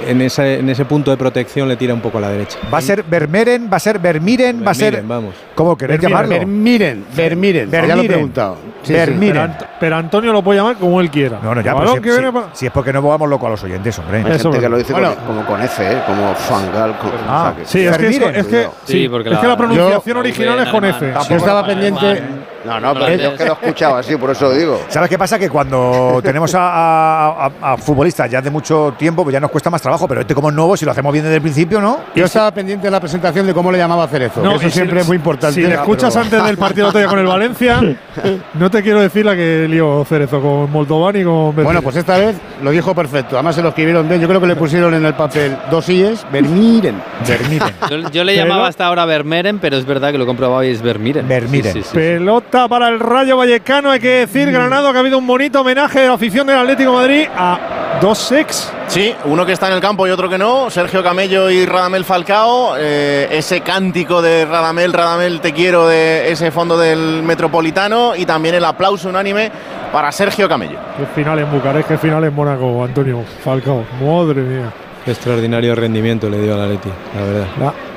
[0.08, 2.58] en, ese, en ese punto de protección le tira un poco a la derecha.
[2.74, 5.04] Va a ser Vermeeren, va a ser Vermiren, va a ser.
[5.04, 5.36] Vamos.
[5.56, 6.38] ¿Cómo queréis Vermiren, llamarlo?
[6.40, 8.58] Vermiren, Vermiren, ya lo he preguntado.
[8.84, 8.94] Sí, sí.
[8.94, 9.34] Vermiren.
[9.34, 11.40] Pero, Ant- pero Antonio lo puede llamar como él quiera.
[11.44, 13.98] No, no, ya, que si, viene si- es porque no vamos loco a los oyentes,
[14.00, 14.24] hombre.
[14.26, 15.14] Hay gente que lo dice Bueno.
[15.16, 15.98] con- como con F, ¿eh?
[16.06, 16.98] como Fangal.
[16.98, 18.36] Con, Ah, o sea que- Sí, es que, es, Vermiren.
[18.42, 21.14] es que, Sí, sí, porque es la- que la pronunciación Yo- original es con F.
[21.30, 22.24] Yo estaba pendiente.
[22.66, 24.80] No, no, pero yo que lo he escuchado así, por eso lo digo.
[24.90, 25.38] ¿Sabes qué pasa?
[25.38, 29.52] Que cuando tenemos a, a- a- a futbolistas ya de mucho tiempo, pues ya nos
[29.52, 31.82] cuesta más trabajo, pero este como es nuevo, si lo hacemos bien desde el principio,
[31.82, 32.00] ¿no?
[32.16, 34.42] Yo estaba pendiente de la presentación de cómo le llamaba Cerezo.
[34.42, 35.56] No, eso si- siempre es muy importante.
[35.56, 37.82] Si le escuchas Pero- antes del partido día con el Valencia,
[38.54, 41.64] no te quiero decir la que lío Cerezo con Moldovan y con Betis.
[41.66, 43.36] Bueno, pues esta vez lo dijo perfecto.
[43.36, 44.22] Además se lo escribieron bien.
[44.22, 46.26] Yo creo que le pusieron en el papel dos IES.
[46.32, 47.02] Vermiren.
[47.28, 47.74] Vermiren.
[47.90, 50.64] Yo, yo le Pero- llamaba hasta ahora Vermeeren, pero es verdad que lo he comprobado
[50.64, 51.28] y es Vermiren.
[51.28, 51.74] Vermiren.
[51.74, 51.96] Sí, sí, sí.
[51.96, 56.02] Pelota para el Rayo Vallecano, hay que decir, Granado, que ha habido un bonito homenaje
[56.02, 58.72] de la afición del Atlético de Madrid a dos ex.
[58.88, 60.70] Sí, uno que está en el campo y otro que no.
[60.70, 62.76] Sergio Camello y Radamel Falcao.
[62.78, 68.16] eh, ese cántico de Radamel, Radamel te quiero de ese fondo del Metropolitano.
[68.16, 69.52] Y también el aplauso unánime
[69.92, 70.78] para Sergio Camello.
[70.98, 73.84] Qué final en Bucarest, qué final en Mónaco, Antonio Falcao.
[74.00, 74.72] Madre mía.
[75.06, 77.48] Qué extraordinario rendimiento le dio al Atleti, la verdad.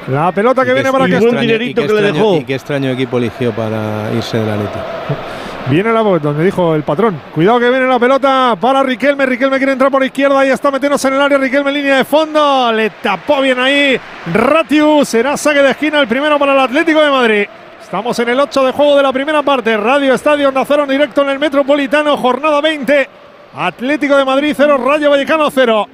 [0.09, 2.37] La, la pelota que viene para que extraño- dinerito que le dejó.
[2.37, 4.78] Y qué extraño equipo eligió para irse del Atleti.
[5.70, 7.20] Viene la voz donde dijo el patrón.
[7.35, 9.27] Cuidado que viene la pelota para Riquelme.
[9.27, 11.39] Riquelme quiere entrar por izquierda y está metiéndose en el área.
[11.39, 12.70] Riquelme en línea de fondo.
[12.73, 13.99] Le tapó bien ahí.
[14.33, 15.05] Ratiu.
[15.05, 17.47] Será saque de esquina el primero para el Atlético de Madrid.
[17.83, 19.77] Estamos en el 8 de juego de la primera parte.
[19.77, 22.16] Radio Estadio Onda Cero en directo en el Metropolitano.
[22.16, 23.09] Jornada 20.
[23.57, 24.77] Atlético de Madrid 0.
[24.78, 25.89] Rayo Vallecano 0.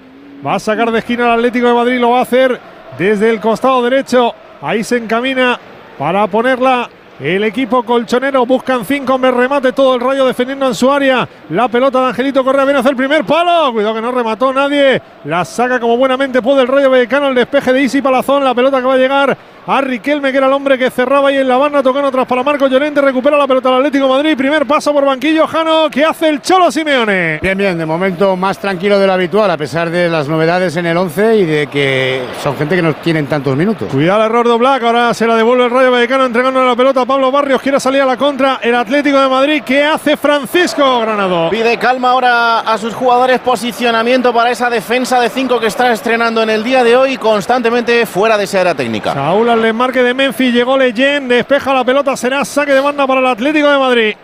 [0.45, 2.01] Va a sacar de esquina el Atlético de Madrid.
[2.01, 2.59] Lo va a hacer
[2.99, 4.35] desde el costado derecho.
[4.61, 5.59] Ahí se encamina
[5.99, 6.91] para ponerla
[7.23, 8.45] el equipo colchonero.
[8.45, 9.73] Buscan cinco hombre remate.
[9.73, 11.29] Todo el rayo defendiendo en su área.
[11.51, 13.73] La pelota de Angelito Correa viene a hacer el primer palo.
[13.73, 15.01] Cuidado que no remató nadie.
[15.25, 17.29] La saca como buenamente puede el rayo vallecano.
[17.29, 18.43] El despeje de Isi Palazón.
[18.43, 21.37] La pelota que va a llegar a Riquelme, que era el hombre que cerraba ahí
[21.37, 21.83] en la banda.
[21.83, 23.01] Tocando atrás para Marco Llorente.
[23.01, 24.37] Recupera la pelota al Atlético de Madrid.
[24.37, 25.47] Primer paso por banquillo.
[25.47, 27.39] Jano, que hace el Cholo Simeone.
[27.41, 30.87] Bien, bien, de momento más tranquilo de lo habitual, a pesar de las novedades en
[30.87, 33.89] el 11 y de que son gente que no tienen tantos minutos.
[33.93, 37.05] Cuidado el error de Black, ahora se la devuelve el Rayo Vallecano entregando la pelota
[37.13, 41.51] Pablo Barrios, quiere salir a la contra el Atlético de Madrid, ¿qué hace Francisco Granado?
[41.51, 46.43] Pide calma ahora a sus jugadores, posicionamiento para esa defensa de 5 que está estrenando
[46.43, 49.13] en el día de hoy, constantemente fuera de esa área técnica.
[49.13, 53.21] Saúl al desmarque de Memphis, llegó Leyen, despeja la pelota, será saque de banda para
[53.21, 54.15] el Atlético de Madrid.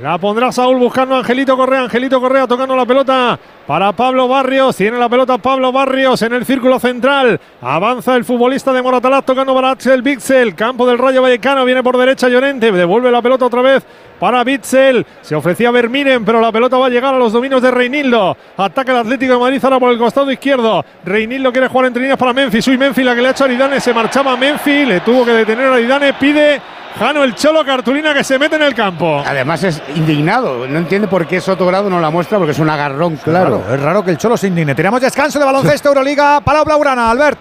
[0.00, 3.38] La pondrá Saúl buscando a Angelito Correa, Angelito Correa tocando la pelota
[3.70, 8.72] para Pablo Barrios, tiene la pelota Pablo Barrios en el círculo central, avanza el futbolista
[8.72, 13.12] de Moratalaz tocando para Axel Bixel, campo del Rayo Vallecano, viene por derecha Llorente, devuelve
[13.12, 13.84] la pelota otra vez
[14.18, 17.70] para Bitzel, se ofrecía Vermiren, pero la pelota va a llegar a los dominios de
[17.70, 22.02] Reinildo, ataca el Atlético de Madrid ahora por el costado izquierdo, Reinildo quiere jugar entre
[22.02, 24.88] líneas para Memphis, uy Memphis la que le ha hecho a Aridane, se marchaba Memphis,
[24.88, 26.60] le tuvo que detener a Aridane, pide
[26.98, 29.22] Jano el Cholo Cartulina que se mete en el campo.
[29.24, 33.16] Además es indignado, no entiende por qué Sotogrado no la muestra porque es un agarrón
[33.16, 33.59] claro.
[33.60, 34.74] Raro, es raro que el Cholo se indigne.
[34.74, 37.38] Tenemos descanso de baloncesto Euroliga, Palau Blaugrana, Albert.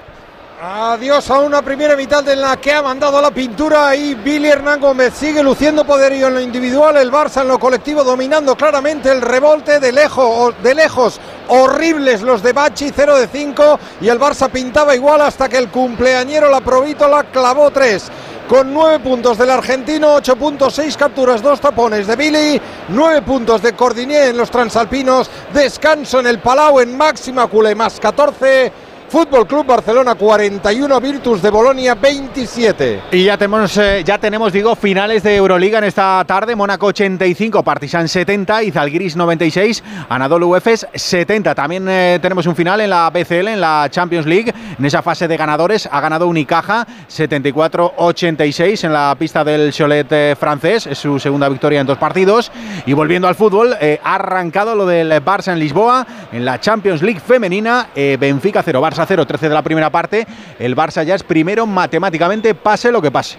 [0.62, 4.82] Adiós a una primera mitad en la que ha mandado la pintura y Billy Hernán
[4.82, 9.22] Gómez sigue luciendo poderío en lo individual, el Barça en lo colectivo dominando claramente el
[9.22, 11.22] revolte de lejos, de lejos.
[11.48, 15.70] Horribles los de Bachi 0 de 5 y el Barça pintaba igual hasta que el
[15.70, 18.12] cumpleañero la Provítola clavó 3
[18.50, 23.62] con 9 puntos del argentino, 8 puntos, 6 capturas, 2 tapones de Billy, 9 puntos
[23.62, 28.89] de Cordinier en los transalpinos, descanso en el Palau en máxima culé más 14.
[29.10, 33.02] Fútbol Club Barcelona 41, Virtus de Bolonia 27.
[33.12, 36.56] Y ya tenemos, eh, ya tenemos, digo, finales de Euroliga en esta tarde.
[36.56, 41.56] Mónaco 85, Partizan 70, Izalgiris 96, Anadolu Efes 70.
[41.56, 44.54] También eh, tenemos un final en la BCL, en la Champions League.
[44.78, 50.36] En esa fase de ganadores ha ganado Unicaja 74-86 en la pista del Cholet eh,
[50.40, 50.86] francés.
[50.86, 52.52] Es su segunda victoria en dos partidos.
[52.86, 57.20] Y volviendo al fútbol, ha arrancado lo del Barça en Lisboa en la Champions League
[57.20, 57.88] femenina.
[57.96, 60.26] Benfica 0, Barça 0, 13 de la primera parte.
[60.60, 63.38] El Barça ya es primero matemáticamente, pase lo que pase.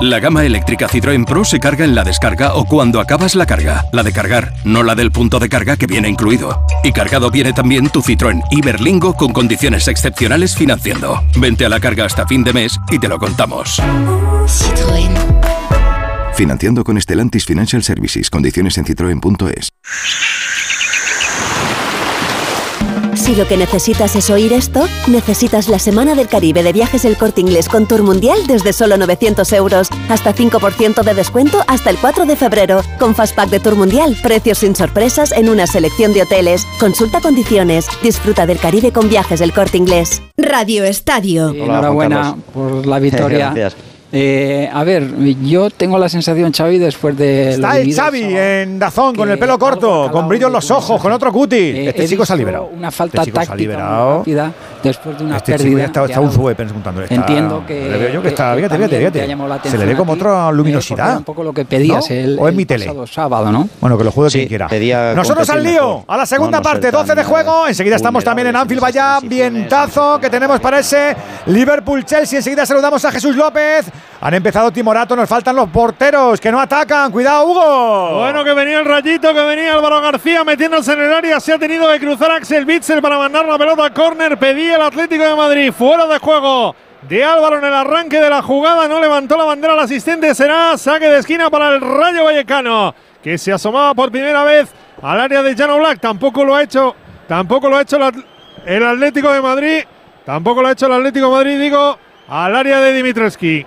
[0.00, 3.84] La gama eléctrica Citroën Pro se carga en la descarga o cuando acabas la carga.
[3.92, 6.66] La de cargar, no la del punto de carga que viene incluido.
[6.82, 11.22] Y cargado viene también tu Citroën Iberlingo con condiciones excepcionales financiando.
[11.36, 13.80] Vente a la carga hasta fin de mes y te lo contamos.
[16.34, 18.28] Financiando con Stellantis Financial Services.
[18.28, 19.68] Condiciones en citroen.es.
[23.22, 27.16] Si lo que necesitas es oír esto, necesitas la Semana del Caribe de Viajes El
[27.16, 29.90] Corte Inglés con Tour Mundial desde solo 900 euros.
[30.08, 32.80] Hasta 5% de descuento hasta el 4 de febrero.
[32.98, 36.66] Con Fastpack de Tour Mundial, precios sin sorpresas en una selección de hoteles.
[36.80, 37.86] Consulta condiciones.
[38.02, 40.20] Disfruta del Caribe con Viajes El Corte Inglés.
[40.36, 41.50] Radio Estadio.
[41.50, 43.52] Enhorabuena por la victoria.
[43.54, 43.91] Gracias.
[44.14, 47.52] Eh, a ver, yo tengo la sensación, Xavi, después de...
[47.52, 51.10] Está vivido Xavi en Dazón con el pelo corto, con brillo en los ojos, con
[51.12, 51.56] otro cuti.
[51.56, 52.66] Eh, este chico se ha liberado.
[52.76, 54.18] Una falta Este chico se ha táctica muy liberado.
[54.18, 54.52] rápida
[54.82, 55.66] después de una Este pérdida.
[55.68, 57.04] chico ya está, está un zue preguntándole.
[57.06, 59.70] está- Entiendo que- Le veo yo que que- está, fíjate, fíjate, fíjate.
[59.70, 61.16] Se le ve como otra eh, luminosidad.
[61.16, 62.14] un poco lo que pedías ¿No?
[62.14, 62.84] el, ¿O el mi tele?
[62.86, 63.66] pasado sábado, ¿no?
[63.80, 64.68] Bueno, que lo juegue quien quiera.
[64.68, 67.66] pedía Nosotros al lío, a la segunda No, parte, ser 12 de juego.
[67.66, 69.18] Enseguida estamos también en Anfield Vaya.
[69.22, 71.16] Vientazo que tenemos para ese
[71.46, 72.38] Liverpool-Chelsea.
[72.40, 73.86] Enseguida saludamos a Jesús López.
[74.24, 77.10] Han empezado Timorato, nos faltan los porteros que no atacan.
[77.10, 78.20] Cuidado, Hugo.
[78.20, 81.40] Bueno, que venía el rayito, que venía Álvaro García metiéndose en el área.
[81.40, 84.38] Se ha tenido que cruzar Axel Witzel para mandar la pelota a córner.
[84.38, 85.72] Pedía el Atlético de Madrid.
[85.72, 88.86] Fuera de juego de Álvaro en el arranque de la jugada.
[88.86, 90.32] No levantó la bandera al asistente.
[90.36, 94.68] Será saque de esquina para el Rayo Vallecano, que se asomaba por primera vez
[95.02, 95.98] al área de Jano Black.
[95.98, 96.94] Tampoco lo ha hecho.
[97.26, 97.98] Tampoco lo ha hecho
[98.66, 99.84] el Atlético de Madrid.
[100.24, 101.98] Tampoco lo ha hecho el Atlético de Madrid, digo,
[102.28, 103.66] al área de Dimitrescu.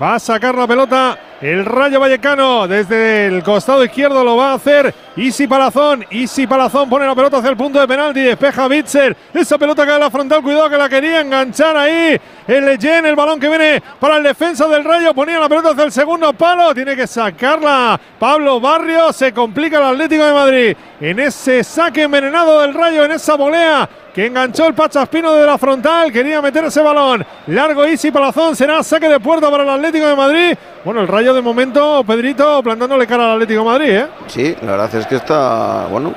[0.00, 4.54] Va a sacar la pelota el Rayo Vallecano desde el costado izquierdo lo va a
[4.54, 6.04] hacer Isi Palazón.
[6.10, 8.20] Isi Palazón pone la pelota hacia el punto de penalti.
[8.20, 9.16] Despeja Bitzer.
[9.34, 10.42] Esa pelota cae a la frontal.
[10.42, 12.18] Cuidado que la quería enganchar ahí.
[12.46, 15.14] El Leyen, el balón que viene para el defensa del Rayo.
[15.14, 16.74] Ponía la pelota hacia el segundo palo.
[16.74, 19.12] Tiene que sacarla Pablo Barrio.
[19.12, 23.88] Se complica el Atlético de Madrid en ese saque envenenado del Rayo, en esa volea
[24.14, 26.10] que enganchó el Pachaspino de la frontal.
[26.10, 27.24] Quería meter ese balón.
[27.48, 28.56] Largo Isi Palazón.
[28.56, 30.56] Será saque de puerta para el Atlético de Madrid.
[30.84, 34.06] Bueno, el Rayo de momento, Pedrito, plantándole cara al Atlético de Madrid, ¿eh?
[34.28, 36.12] Sí, la verdad es que está, bueno,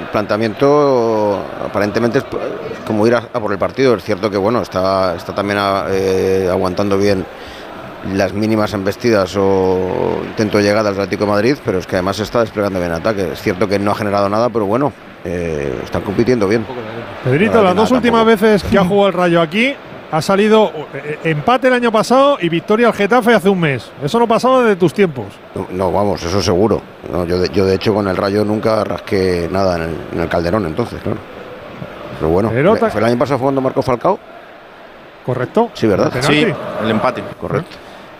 [0.00, 2.24] el planteamiento aparentemente es
[2.86, 3.94] como ir a, a por el partido.
[3.94, 7.24] Es cierto que, bueno, está, está también a- eh, aguantando bien
[8.14, 12.18] las mínimas embestidas o intento de llegada al Atlético de Madrid, pero es que además
[12.20, 13.30] está desplegando bien ataque.
[13.32, 14.92] Es cierto que no ha generado nada, pero bueno,
[15.24, 16.64] eh, están compitiendo bien.
[17.24, 19.74] Pedrito, No, las dos últimas veces que ha jugado el Rayo aquí,
[20.10, 23.90] ha salido eh, empate el año pasado y victoria al Getafe hace un mes.
[24.02, 25.26] Eso no pasaba desde tus tiempos.
[25.54, 26.80] No, no, vamos, eso seguro.
[27.10, 30.20] No, yo, de, yo de hecho con el Rayo nunca rasqué nada en el, en
[30.20, 31.18] el Calderón entonces, claro.
[32.18, 34.18] Pero bueno, Pero ¿fue el año pasado jugando Marco Falcao?
[35.24, 35.70] Correcto.
[35.74, 36.12] Sí, ¿verdad?
[36.20, 36.46] Sí,
[36.82, 37.22] el empate.
[37.40, 37.76] Correcto.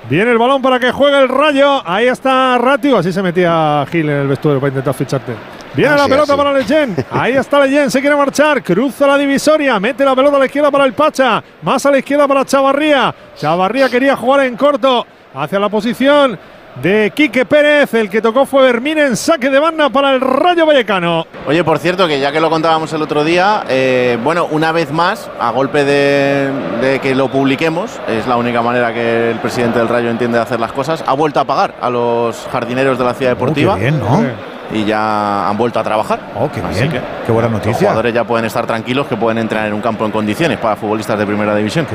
[0.08, 1.82] Viene el balón para que juegue el Rayo.
[1.84, 2.98] Ahí está Ratio.
[2.98, 5.32] Así se metía Gil en el vestuario para intentar ficharte.
[5.74, 6.96] Viene Ah, la sí, pelota para Leyen.
[7.10, 7.90] Ahí está Leyen.
[7.90, 8.62] Se quiere marchar.
[8.62, 9.80] Cruza la divisoria.
[9.80, 11.42] Mete la pelota a la izquierda para el Pacha.
[11.62, 13.12] Más a la izquierda para Chavarría.
[13.36, 15.04] Chavarría quería jugar en corto
[15.34, 16.38] hacia la posición
[16.82, 17.92] de Quique Pérez.
[17.94, 21.26] El que tocó fue Bermín en saque de banda para el Rayo Vallecano.
[21.46, 24.90] Oye, por cierto, que ya que lo contábamos el otro día, eh, bueno, una vez
[24.92, 26.50] más, a golpe de,
[26.80, 30.42] de que lo publiquemos, es la única manera que el presidente del Rayo entiende de
[30.42, 33.72] hacer las cosas, ha vuelto a pagar a los jardineros de la ciudad deportiva.
[33.74, 34.24] Oh, qué bien, ¿no?
[34.72, 36.18] Y ya han vuelto a trabajar.
[36.34, 36.90] Oh, qué Así bien.
[36.90, 37.78] que Qué buena los noticia.
[37.78, 41.16] jugadores ya pueden estar tranquilos que pueden entrenar en un campo en condiciones para futbolistas
[41.16, 41.86] de primera división.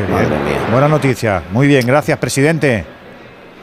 [0.72, 1.44] Buena noticia.
[1.52, 2.86] Muy bien, gracias, presidente.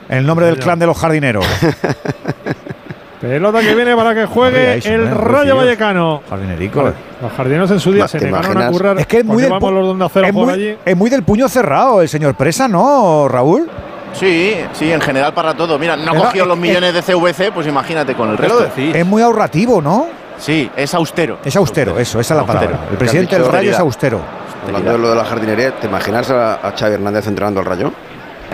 [0.09, 1.45] En el nombre del clan de los jardineros.
[3.21, 5.11] Pelota que viene para que juegue el.
[5.11, 5.57] Rayo.
[5.57, 6.23] Vallecano.
[6.31, 6.93] Jardinerico.
[7.21, 8.71] Los jardineros en su día se ¿Te negaron a imaginas?
[8.71, 8.99] currar.
[9.01, 10.77] Es que es muy, del, los es, muy, allí.
[10.85, 13.69] es muy del puño cerrado el señor Presa, ¿no, Raúl?
[14.13, 15.79] Sí, sí, en general para todo.
[15.79, 18.69] Mira, no cogió los millones de CVC, pues imagínate con el resto.
[18.77, 20.07] Es muy ahorrativo, ¿no?
[20.39, 21.39] Sí, es austero.
[21.45, 22.61] Es austero, eso, esa es la Austero.
[22.61, 22.89] palabra.
[22.93, 24.21] El presidente del Rayo es austero.
[24.65, 27.93] Hablando de lo de la jardinería, ¿te imaginas a, a Xavi Hernández entrenando al Rayo?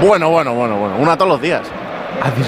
[0.00, 0.96] Bueno, bueno, bueno, bueno.
[0.98, 1.62] Una todos los días.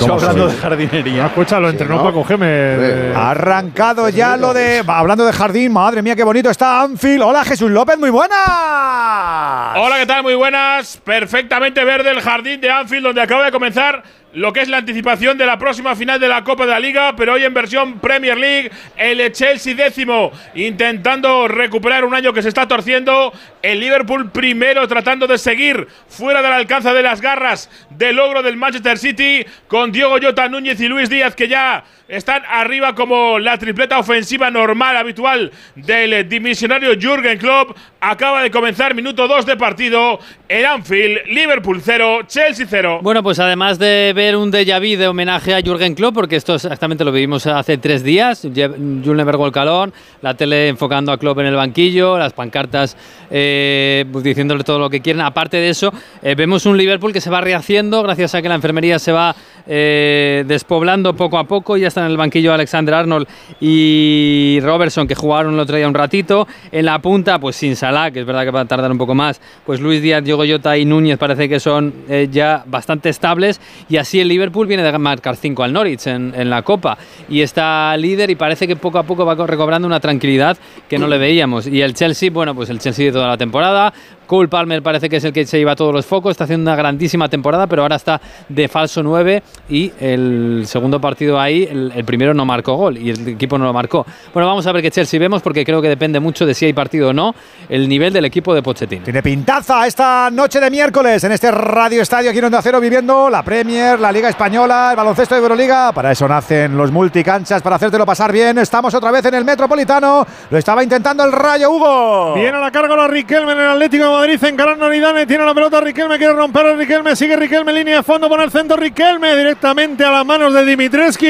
[0.01, 0.56] ¿Cómo hablando sí?
[0.56, 1.27] de jardinería.
[1.27, 2.05] Escucha, lo entrenó ¿no?
[2.05, 3.14] Paco Gémez.
[3.14, 4.82] Ha arrancado ya lo de.
[4.82, 7.23] va, Hablando de jardín, madre mía, qué bonito está Anfield.
[7.23, 9.74] Hola Jesús López, muy buena.
[9.77, 10.23] Hola, ¿qué tal?
[10.23, 10.97] Muy buenas.
[10.98, 14.02] Perfectamente verde el jardín de Anfield, donde acaba de comenzar
[14.36, 17.16] lo que es la anticipación de la próxima final de la Copa de la Liga,
[17.16, 22.48] pero hoy en versión Premier League, el Chelsea décimo, intentando recuperar un año que se
[22.48, 23.32] está torciendo,
[23.62, 28.56] el Liverpool primero tratando de seguir fuera del alcance de las garras del logro del
[28.56, 33.59] Manchester City, con Diego Jota, Núñez y Luis Díaz, que ya están arriba como la
[33.59, 37.77] tripleta ofensiva normal, habitual del dimisionario Jürgen Klopp.
[38.01, 43.01] Acaba de comenzar minuto 2 de partido en Anfield, Liverpool 0, Chelsea 0.
[43.02, 46.55] Bueno, pues además de ver un déjà vu de homenaje a Jürgen Klopp, porque esto
[46.55, 49.93] exactamente lo vivimos hace tres días, Julen Bergolcalón,
[50.23, 52.97] la tele enfocando a Klopp en el banquillo, las pancartas
[53.31, 55.23] eh, pues diciéndole todo lo que quieren.
[55.23, 55.93] Aparte de eso,
[56.23, 59.34] eh, vemos un Liverpool que se va rehaciendo gracias a que la enfermería se va
[59.66, 61.76] eh, despoblando poco a poco.
[61.76, 63.26] Ya están en el banquillo Alexander Arnold
[63.60, 66.47] y Robertson, que jugaron el otro día un ratito.
[66.72, 69.14] En la punta, pues sin Salah, que es verdad que va a tardar un poco
[69.14, 73.60] más, pues Luis Díaz, Diogo Jota y Núñez parece que son eh, ya bastante estables.
[73.88, 76.97] Y así el Liverpool viene de marcar 5 al Norwich en, en la Copa.
[77.28, 80.56] Y está líder y parece que poco a poco va co- recobrando una tranquilidad
[80.88, 81.66] que no le veíamos.
[81.66, 83.93] Y el Chelsea, bueno, pues el Chelsea de toda la temporada.
[84.26, 86.76] Cole Palmer parece que es el que se lleva todos los focos, está haciendo una
[86.76, 92.04] grandísima temporada, pero ahora está de falso 9 y el segundo partido ahí, el, el
[92.04, 94.06] primero no marcó gol y el equipo no lo marcó.
[94.32, 96.72] Bueno, vamos a ver qué Chelsea vemos porque creo que depende mucho de si hay
[96.72, 97.34] partido o no
[97.68, 99.04] el nivel del equipo de Pochettino.
[99.04, 103.28] Tiene pintaza esta noche de miércoles en este Radio Estadio aquí en Onda Cero viviendo
[103.28, 105.92] la Premier, la Liga Española, el baloncesto de Euroliga.
[105.92, 108.58] Para eso nacen los multicanchas, para hacértelo pasar bien.
[108.58, 110.26] Estamos otra vez en el Metropolitano.
[110.50, 112.34] Lo estaba intentando el Rayo Hugo.
[112.34, 115.44] Viene a la carga la Riquelme en el Atlético de Madrid, encarando a Nidane, tiene
[115.44, 118.76] la pelota Riquelme, quiere romper a Riquelme, sigue Riquelme, línea de fondo, pone el centro
[118.76, 121.28] Riquelme, directamente a las manos de Dimitreski,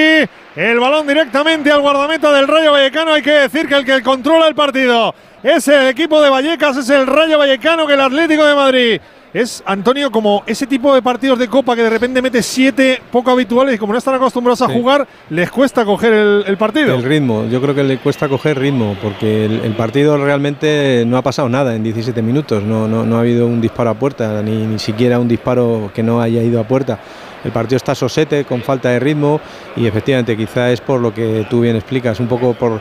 [0.56, 4.48] el balón directamente al guardameta del Rayo Vallecano, hay que decir que el que controla
[4.48, 8.54] el partido es el equipo de Vallecas, es el Rayo Vallecano que el Atlético de
[8.54, 9.00] Madrid.
[9.34, 13.30] Es, Antonio, como ese tipo de partidos de Copa que de repente mete siete poco
[13.32, 14.72] habituales y como no están acostumbrados a Sí.
[14.72, 16.94] jugar, les cuesta coger el, el partido.
[16.94, 21.18] El ritmo, yo creo que le cuesta coger ritmo, porque el, el partido realmente no
[21.18, 24.40] ha pasado nada en 17 minutos, no, no, no ha habido un disparo a puerta,
[24.42, 26.98] ni, ni siquiera un disparo que no haya ido a puerta.
[27.46, 29.40] El partido está sosete, con falta de ritmo,
[29.76, 32.80] y efectivamente quizá es por lo que tú bien explicas, un poco por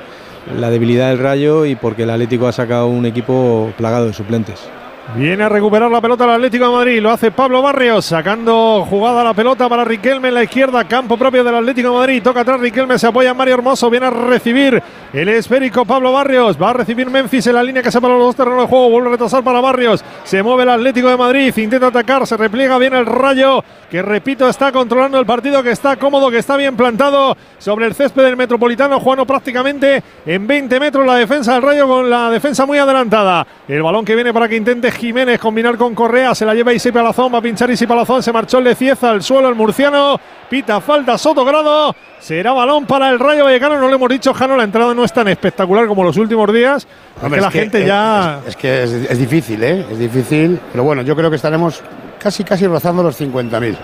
[0.59, 4.67] la debilidad del Rayo y porque el Atlético ha sacado un equipo plagado de suplentes.
[5.13, 7.01] Viene a recuperar la pelota el Atlético de Madrid.
[7.01, 11.43] Lo hace Pablo Barrios, sacando jugada la pelota para Riquelme en la izquierda, campo propio
[11.43, 12.23] del Atlético de Madrid.
[12.23, 13.89] Toca atrás Riquelme, se apoya Mario Hermoso.
[13.89, 14.81] Viene a recibir
[15.13, 16.61] el esférico Pablo Barrios.
[16.61, 18.89] Va a recibir Memphis en la línea que separa los dos terrenos de juego.
[18.89, 20.03] Vuelve a retrasar para Barrios.
[20.25, 23.63] Se mueve el Atlético de Madrid, intenta atacar, se repliega bien el rayo.
[23.89, 27.93] Que repito, está controlando el partido, que está cómodo, que está bien plantado sobre el
[27.93, 28.99] césped del Metropolitano.
[28.99, 33.45] Jugando prácticamente en 20 metros la defensa del rayo con la defensa muy adelantada.
[33.67, 36.33] El balón que viene para que intente Jiménez combinar con Correa.
[36.33, 37.33] Se la lleva Isi Palazón.
[37.33, 38.23] Va a pinchar Isi Palazón.
[38.23, 40.19] Se marchó el de Cieza al suelo el murciano.
[40.49, 41.95] Pita falta Sotogrado.
[42.19, 43.79] Será balón para el Rayo Vallecano.
[43.79, 46.87] No le hemos dicho, Jano, la entrada no es tan espectacular como los últimos días.
[47.17, 48.39] Es Hombre, que la que gente es- ya.
[48.43, 49.85] Es, es que es, es difícil, ¿eh?
[49.91, 50.59] Es difícil.
[50.71, 51.81] Pero bueno, yo creo que estaremos
[52.19, 53.75] casi, casi rozando los 50.000.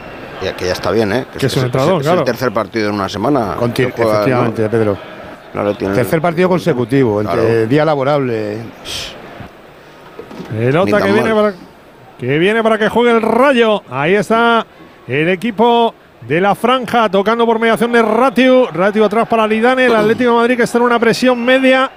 [0.44, 1.26] Ya, que ya está bien, ¿eh?
[1.38, 2.20] Que es un es, entrador, es claro.
[2.22, 3.56] el tercer partido en una semana.
[3.60, 4.70] Conti- que juega, efectivamente, ¿no?
[4.72, 4.98] Pedro.
[5.54, 8.58] Claro, tiene- Tercer partido consecutivo, entre día laborable.
[10.44, 11.54] Pelota que viene, para,
[12.18, 13.82] que viene para que juegue el Rayo.
[13.90, 14.66] Ahí está
[15.08, 15.94] el equipo
[16.28, 18.68] de la franja tocando por mediación de Ratiu.
[18.68, 19.86] Ratiu atrás para Lidane.
[19.86, 21.90] El Atlético de Madrid que está en una presión media.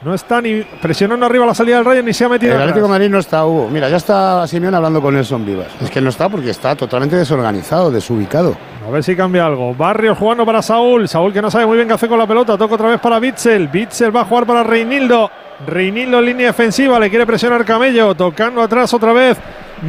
[0.00, 2.52] No está ni presionando arriba la salida del Rayo ni se ha metido.
[2.52, 2.68] El atrás.
[2.68, 3.68] Atlético de Madrid no está, Hugo.
[3.68, 5.66] Mira, ya está Simeone hablando con Nelson Vivas.
[5.82, 8.56] Es que no está porque está totalmente desorganizado, desubicado.
[8.86, 9.74] A ver si cambia algo.
[9.74, 11.08] Barrios jugando para Saúl.
[11.08, 12.56] Saúl que no sabe muy bien qué hacer con la pelota.
[12.56, 13.66] Toca otra vez para Bitzel.
[13.66, 15.30] Bitzel va a jugar para Reinildo.
[15.66, 17.00] Reinildo en línea defensiva.
[17.00, 18.14] Le quiere presionar Camello.
[18.14, 19.36] Tocando atrás otra vez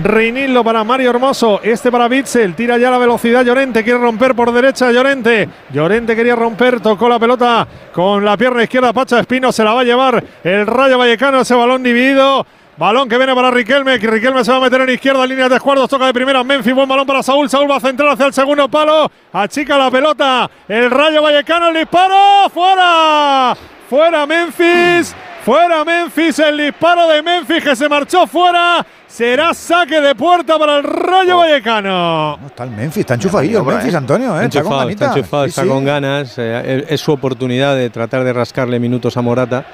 [0.03, 1.60] Reinildo para Mario Hermoso.
[1.64, 2.56] Este para Bitzel.
[2.56, 3.44] Tira ya la velocidad.
[3.44, 4.91] Llorente quiere romper por derecha.
[4.91, 5.49] Llorente.
[5.72, 6.80] Llorente quería romper.
[6.80, 8.94] Tocó la pelota con la pierna izquierda.
[8.94, 11.41] Pacha Espino se la va a llevar el Rayo Vallecano.
[11.41, 12.45] Ese balón dividido.
[12.80, 15.60] Balón que viene para Riquelme, que Riquelme se va a meter en izquierda, línea de
[15.60, 18.34] cuartos, toca de primera Memphis, buen balón para Saúl, Saúl va a centrar hacia el
[18.34, 23.53] segundo palo, achica la pelota, el Rayo Vallecano, el disparo, fuera,
[23.90, 25.14] fuera Memphis,
[25.50, 30.78] fuera Memphis, el disparo de Memphis que se marchó fuera, será saque de puerta para
[30.78, 32.38] el Rayo Vallecano.
[32.40, 34.46] No, está el Memphis, está enchufadillo el Memphis, Antonio, ¿eh?
[34.46, 35.68] Está con enchufado, está, enchufado, Sí, está sí.
[35.68, 36.36] con ganas.
[36.38, 39.66] eh, es su oportunidad de tratar de rascarle minutos a Morata.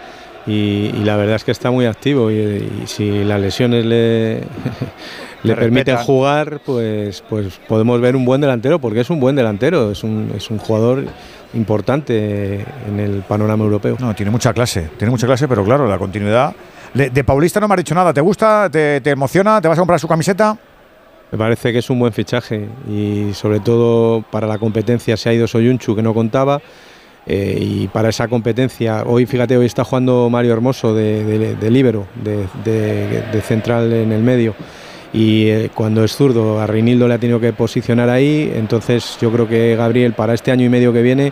[0.47, 2.31] Y, y la verdad es que está muy activo.
[2.31, 4.43] Y, y si las lesiones le,
[5.45, 9.91] le permiten jugar, pues, pues podemos ver un buen delantero, porque es un buen delantero.
[9.91, 11.05] Es un, es un jugador
[11.53, 13.97] importante en el panorama europeo.
[13.99, 16.53] No, tiene mucha clase, tiene mucha clase, pero claro, la continuidad.
[16.93, 18.13] De Paulista no me ha dicho nada.
[18.13, 18.69] ¿Te gusta?
[18.71, 19.59] ¿Te, te emociona?
[19.59, 20.57] ¿Te vas a comprar su camiseta?
[21.31, 25.33] Me parece que es un buen fichaje y sobre todo para la competencia se ha
[25.33, 26.61] ido Soyunchu que no contaba
[27.25, 31.71] eh, y para esa competencia hoy fíjate hoy está jugando Mario Hermoso de, de, de
[31.71, 34.53] líbero de, de- de central en el medio
[35.15, 39.31] y eh, cuando es zurdo a Reinildo le ha tenido que posicionar ahí entonces yo
[39.31, 41.31] creo que Gabriel para este año y medio que viene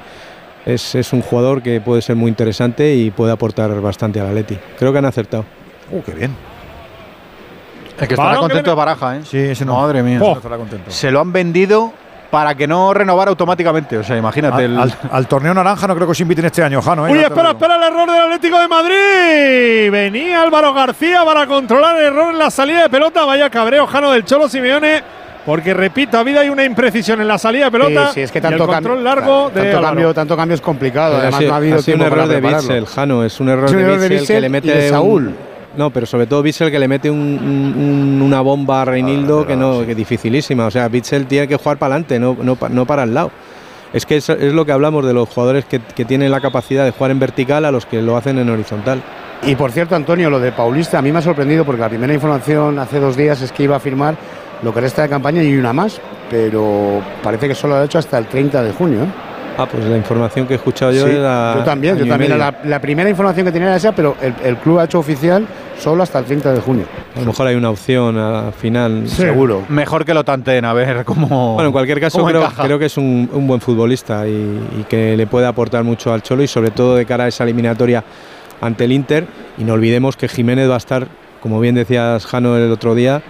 [0.66, 4.58] es, es un jugador que puede ser muy interesante y puede aportar bastante al Atleti
[4.78, 5.46] creo que han acertado
[5.92, 6.36] Uh, qué bien.
[8.00, 9.22] El que estará contento de Baraja, ¿eh?
[9.24, 9.76] Sí, ese no.
[9.76, 10.20] Madre mía.
[10.22, 10.36] Oh.
[10.36, 10.90] Estará contento.
[10.90, 11.94] Se lo han vendido
[12.34, 13.96] para que no renovara automáticamente.
[13.96, 14.66] O sea, imagínate.
[14.66, 17.06] el- Al, al- al torneo naranja no creo que os inviten este año, Jano.
[17.08, 17.12] ¿eh?
[17.12, 19.92] Uy, te espera, espera el error del Atlético de Madrid.
[19.92, 23.24] Venía Álvaro García para controlar el error en la salida de pelota.
[23.26, 25.04] Vaya cabreo, Jano del Cholo Simeone.
[25.46, 28.08] Porque repito, ha habido ahí una imprecisión en la salida de pelota.
[28.08, 30.62] Sí, sí, es que y tanto el control largo de tanto cambio, tanto cambio es
[30.62, 31.12] complicado.
[31.18, 32.56] Pero Además, no ha habido ha sido un tiempo error para de.
[32.56, 33.24] Bitzel, Jano.
[33.24, 35.36] Es un error de de Bitzel que le mete un- Saúl.
[35.78, 39.46] No, pero sobre todo Bitzel que le mete un- un- un- una bomba a Reinildo
[39.48, 40.66] que no, que dificilísima.
[40.68, 43.32] O sea, Bitzel tiene que jugar para adelante, no, no, pa- no para el lado.
[43.94, 46.84] Es que es, es lo que hablamos de los jugadores que, que tienen la capacidad
[46.84, 49.02] de jugar en vertical a los que lo hacen en horizontal.
[49.44, 52.14] Y por cierto, Antonio, lo de Paulista a mí me ha sorprendido porque la primera
[52.14, 54.16] información hace dos días es que iba a firmar
[54.64, 58.00] lo que resta de campaña y una más, pero parece que solo lo ha hecho
[58.00, 59.04] hasta el 30 de junio.
[59.04, 59.08] ¿eh?
[59.58, 61.56] Ah, pues la información que he escuchado yo Sí, era.
[61.58, 62.38] yo también, yo también.
[62.38, 65.46] La, la primera información que tenía era esa, pero el, el club ha hecho oficial
[65.80, 66.86] solo hasta el 30 de junio.
[67.16, 69.08] A lo mejor hay una opción al final.
[69.08, 69.64] Seguro.
[69.70, 71.54] Mejor que lo tanteen, a ver cómo.
[71.54, 74.32] Bueno, en cualquier caso creo, que es un, un buen futbolista y,
[74.80, 77.44] y que le puede aportar mucho al Cholo y sobre todo de cara a esa
[77.44, 78.04] eliminatoria
[78.62, 79.26] ante el Inter.
[79.58, 81.08] Y no olvidemos que Jiménez va a estar,
[81.42, 83.22] como bien decías Jano el otro día,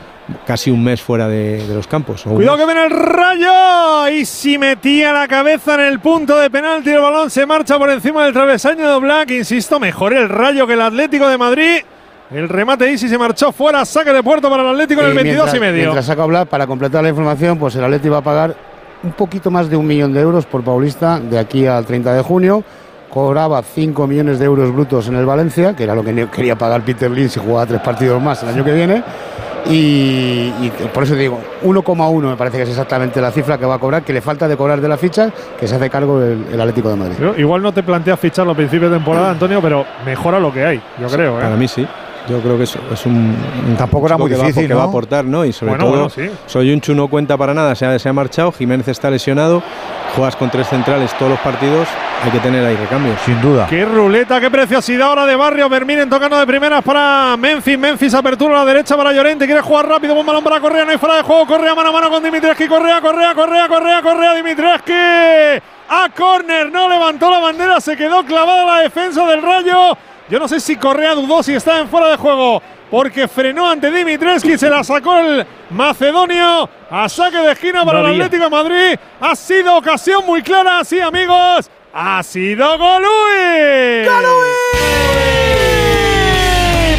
[0.45, 2.23] casi un mes fuera de, de los campos.
[2.23, 4.07] Cuidado que viene el rayo.
[4.09, 7.89] Y si metía la cabeza en el punto de penalti, el balón se marcha por
[7.89, 9.31] encima del travesaño de Black.
[9.31, 11.81] Insisto, mejor el rayo que el Atlético de Madrid.
[12.31, 15.15] El remate Isi se marchó fuera, saque de puerto para el Atlético en el Y
[15.17, 15.83] 22 mientras, y medio.
[15.83, 18.55] Mientras saco a hablar, para completar la información, pues el Atleti va a pagar
[19.03, 22.21] un poquito más de un millón de euros por Paulista de aquí al 30 de
[22.23, 22.63] junio.
[23.09, 26.81] Cobraba 5 millones de euros brutos en el Valencia, que era lo que quería pagar
[26.81, 29.03] Peter Lynch si jugaba tres partidos más el año que viene.
[29.65, 33.75] Y, y por eso digo, 1,1 me parece que es exactamente la cifra que va
[33.75, 36.45] a cobrar, que le falta de cobrar de la ficha, que se hace cargo el,
[36.51, 37.15] el Atlético de Madrid.
[37.19, 40.65] Yo igual no te planteas ficharlo a principios de temporada, Antonio, pero mejora lo que
[40.65, 41.37] hay, yo creo.
[41.39, 41.43] ¿eh?
[41.43, 41.87] Para mí sí.
[42.29, 43.35] Yo creo que es, es un,
[43.77, 44.89] Tampoco era muy que va- difícil, que va a ¿no?
[44.89, 45.43] aportar, ¿no?
[45.43, 46.29] Y sobre Bueno, todo, bueno, sí.
[46.45, 49.61] Soyunchu no cuenta para nada, se ha, se ha marchado, Jiménez está lesionado,
[50.15, 51.87] juegas con tres centrales todos los partidos,
[52.23, 53.19] hay que tener ahí recambios.
[53.25, 53.67] Sin duda.
[53.69, 55.67] Qué ruleta, qué preciosidad ahora de Barrio.
[55.67, 57.77] Verminen tocando de primeras para Memphis.
[57.77, 59.45] Memphis apertura a la derecha para Llorente.
[59.45, 60.13] Quiere jugar rápido.
[60.13, 60.85] Buen balón para Correa.
[60.85, 61.45] No hay fuera de juego.
[61.45, 62.67] Correa mano a mano con Dimitreski.
[62.69, 64.33] Correa, Correa, Correa, Correa, Correa.
[64.35, 64.93] Dimitreski.
[65.89, 66.71] A córner.
[66.71, 67.81] No levantó la bandera.
[67.81, 69.97] Se quedó clavada la defensa del Rayo.
[70.29, 72.61] Yo no sé si Correa dudó si estaba en fuera de juego.
[72.89, 74.57] Porque frenó ante Dimitreski.
[74.57, 76.69] Se la sacó el macedonio.
[76.89, 78.21] A saque de esquina para No el.
[78.21, 78.99] Atlético de Madrid.
[79.19, 80.83] Ha sido ocasión muy clara.
[80.83, 81.69] Sí, amigos.
[81.93, 84.05] Ha sido Golui.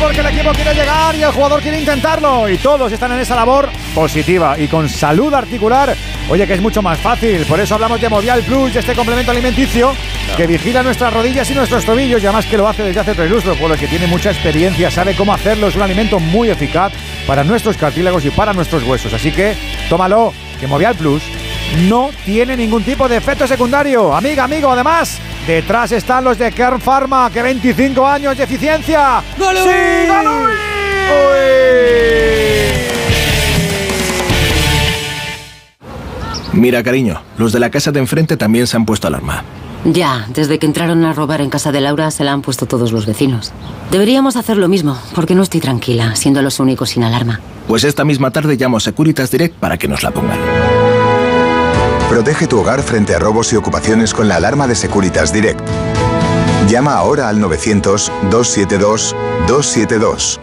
[0.00, 2.48] Porque el equipo quiere llegar y el jugador quiere intentarlo.
[2.48, 5.94] Y todos están en esa labor positiva y con salud articular.
[6.28, 7.44] Oye, que es mucho más fácil.
[7.46, 9.94] Por eso hablamos de Movial Plus, de este complemento alimenticio
[10.36, 12.22] que vigila nuestras rodillas y nuestros tobillos.
[12.22, 14.90] Y además que lo hace desde hace tres lustros, por lo que tiene mucha experiencia,
[14.90, 15.68] sabe cómo hacerlo.
[15.68, 16.92] Es un alimento muy eficaz
[17.26, 19.12] para nuestros cartílagos y para nuestros huesos.
[19.14, 19.54] Así que
[19.88, 21.22] tómalo, que Movial Plus
[21.88, 24.14] no tiene ningún tipo de efecto secundario.
[24.14, 29.22] Amiga, amigo, además, detrás están los de Kern Pharma, que 25 años de eficiencia.
[29.38, 29.62] ¡Golui!
[29.62, 30.54] ¡Sí, Golui!
[36.52, 39.42] Mira, cariño, los de la casa de enfrente también se han puesto alarma.
[39.84, 42.92] Ya, desde que entraron a robar en casa de Laura se la han puesto todos
[42.92, 43.52] los vecinos.
[43.90, 47.40] Deberíamos hacer lo mismo, porque no estoy tranquila, siendo los únicos sin alarma.
[47.68, 50.38] Pues esta misma tarde llamo a Securitas Direct para que nos la pongan.
[52.08, 55.60] Protege tu hogar frente a robos y ocupaciones con la alarma de Securitas Direct.
[56.68, 60.38] Llama ahora al 900-272-272.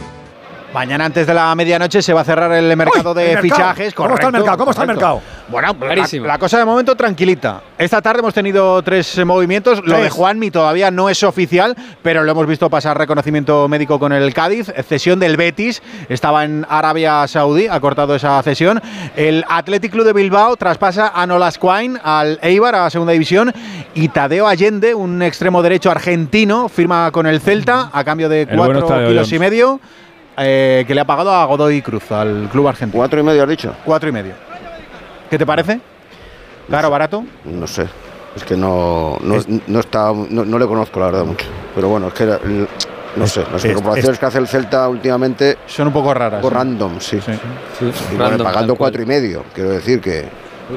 [0.73, 3.55] Mañana antes de la medianoche se va a cerrar el mercado Uy, de el mercado.
[3.55, 3.93] fichajes.
[3.93, 4.57] ¿Cómo está el mercado?
[4.57, 5.21] ¿Cómo está el mercado?
[5.51, 6.25] Bueno, Clarísimo.
[6.25, 7.61] la, la cosa de momento tranquilita.
[7.77, 9.81] Esta tarde hemos tenido tres eh, movimientos.
[9.85, 10.09] Lo de.
[10.09, 14.71] Juanmi todavía no es oficial, pero lo hemos visto pasar reconocimiento médico con el Cádiz.
[14.87, 15.81] Cesión del Betis.
[16.09, 18.81] Estaba en Arabia Saudí, ha cortado esa cesión.
[19.15, 23.53] El Athletic Club de Bilbao traspasa a Nolas Quine al Eibar, a segunda división.
[23.93, 28.57] Y Tadeo Allende, un extremo derecho argentino, firma con el Celta a cambio de El
[28.57, 29.33] bueno cuatro Tadeo kilos Jones.
[29.33, 29.79] y medio.
[30.37, 32.97] eh, que le ha pagado a Godoy Cruz, al club argentino.
[32.99, 33.75] ¿Cuatro y medio has dicho?
[33.83, 34.33] Cuatro y medio.
[35.31, 35.79] ¿Qué te parece?
[36.69, 37.23] ¿Caro, barato?
[37.45, 37.87] No sé.
[38.35, 39.35] Es que no, no,
[39.67, 41.45] no está, no, no le conozco la verdad mucho.
[41.73, 42.25] Pero bueno, es que
[43.15, 46.43] no sé, las es- incorporaciones es- que hace el Celta últimamente son un poco raras.
[46.43, 46.57] Un poco sí.
[46.57, 47.15] random, sí.
[47.17, 47.85] Y
[48.17, 50.27] bueno, random, pagando cuatro y medio, quiero decir que.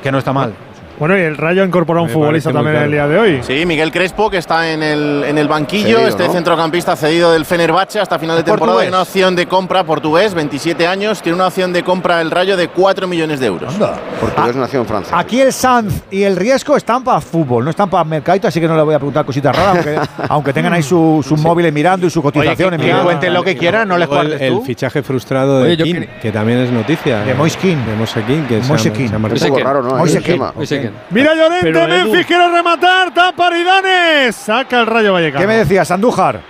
[0.01, 0.53] Que no está mal.
[0.99, 3.19] Bueno, y el Rayo ha incorporado a un futbolista parece muy también el día de
[3.19, 3.41] hoy.
[3.43, 6.33] Sí, Miguel Crespo, que está en el, en el banquillo, Cedido, este ¿no?
[6.33, 8.67] centrocampista cedido del Fenerbahce hasta final de ¿Es temporada.
[8.77, 8.87] portugués?
[8.87, 12.57] Hay una opción de compra portugués, 27 años, tiene una opción de compra el Rayo
[12.57, 13.75] de 4 millones de euros.
[14.21, 15.19] Portugués nació en Francia.
[15.19, 18.69] Aquí el Sanz y el Riesco están para fútbol, no están para mercadito, así que
[18.69, 22.07] no le voy a preguntar cositas raras, aunque, aunque tengan ahí sus su móviles mirando
[22.07, 23.05] y su cotización que- que mirando.
[23.05, 24.63] cuenten lo que quieran, no les Luego el, guardes el tú.
[24.65, 27.21] fichaje frustrado de Oye, King, que también es noticia.
[27.25, 27.85] De Moise Kean.
[27.85, 29.21] De Moise Kean, que se ha- Moise se ha Kean.
[29.23, 29.45] marchado.
[29.47, 29.97] Un poco raro, ¿no?
[29.97, 35.41] Moise El Mira Llorente, Pero, Edu- Memphis quiere rematar, tapa Ridanes, saca el Rayo Vallecano.
[35.41, 36.41] ¿Qué me decías, Andújar?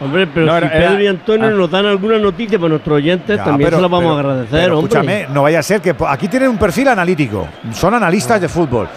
[0.00, 1.50] Hombre, pero No, si era- Pedro era- y Antonio ah.
[1.50, 4.32] nos dan alguna noticia para nuestros oyentes, Ya, también pero- se las vamos pero- a
[4.32, 4.88] agradecer, hombre.
[4.98, 8.88] Escúchame, no vaya a ser que aquí tienen un perfil analítico, son analistas de fútbol.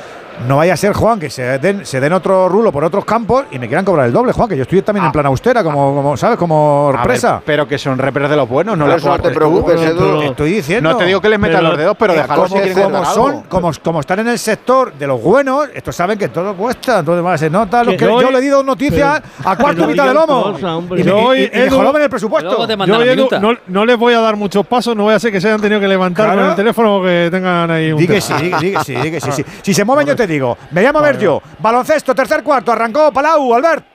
[0.46, 3.46] No vaya a ser, Juan, que se den, se den otro rulo por otros campos
[3.52, 5.96] y me quieran cobrar el doble, Juan, que yo estoy también en plan austera, como,
[5.96, 6.38] como ¿sabes?
[6.38, 7.42] Como A ver, presa.
[7.44, 9.98] pero que son repres de los buenos, no eso no te preocupes, Edu.
[9.98, 10.92] pero- estoy diciendo.
[10.92, 13.42] No te digo que les metan Pero- los dedos, pero Eh, déjalos como, como son,
[13.44, 17.24] como, como están en el sector de los buenos, estos saben que todo cuesta, entonces
[17.24, 17.84] más se nota.
[17.84, 20.56] Los Que yo le di dos noticias a cuarto pero mitad de lomo.
[20.92, 22.68] y me, y- y me Edu- el presupuesto.
[22.86, 25.42] Yo, Edu, no, no les voy a dar muchos pasos, no voy a ser que
[25.42, 26.42] se hayan tenido que levantar Claro.
[26.42, 29.12] con el teléfono o que tengan ahí un Di que sí, di que sí, di
[29.12, 29.44] que sí, sí.
[29.64, 30.58] Si se mueven, yo te digo.
[30.72, 31.42] Me llamo a ver yo.
[31.60, 32.72] Baloncesto, tercer cuarto.
[32.72, 33.86] Arrancó Palau, Albert.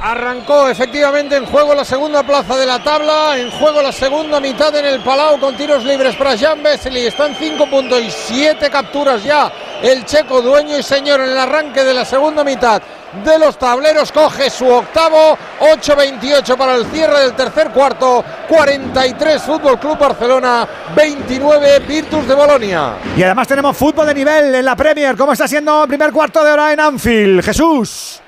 [0.00, 4.74] Arrancó efectivamente en juego la segunda plaza de la tabla, en juego la segunda mitad
[4.74, 7.06] en el Palau con tiros libres para Jan Vesely.
[7.06, 9.52] Están 5 puntos y 7 capturas ya.
[9.80, 12.82] El checo dueño y señor en el arranque de la segunda mitad
[13.24, 19.78] de los tableros coge su octavo, 8-28 para el cierre del tercer cuarto, 43 Fútbol
[19.78, 22.94] Club Barcelona, 29 Virtus de Bolonia.
[23.16, 25.16] Y además tenemos fútbol de nivel en la Premier.
[25.16, 27.44] ¿Cómo está siendo el primer cuarto de hora en Anfield?
[27.44, 28.21] Jesús.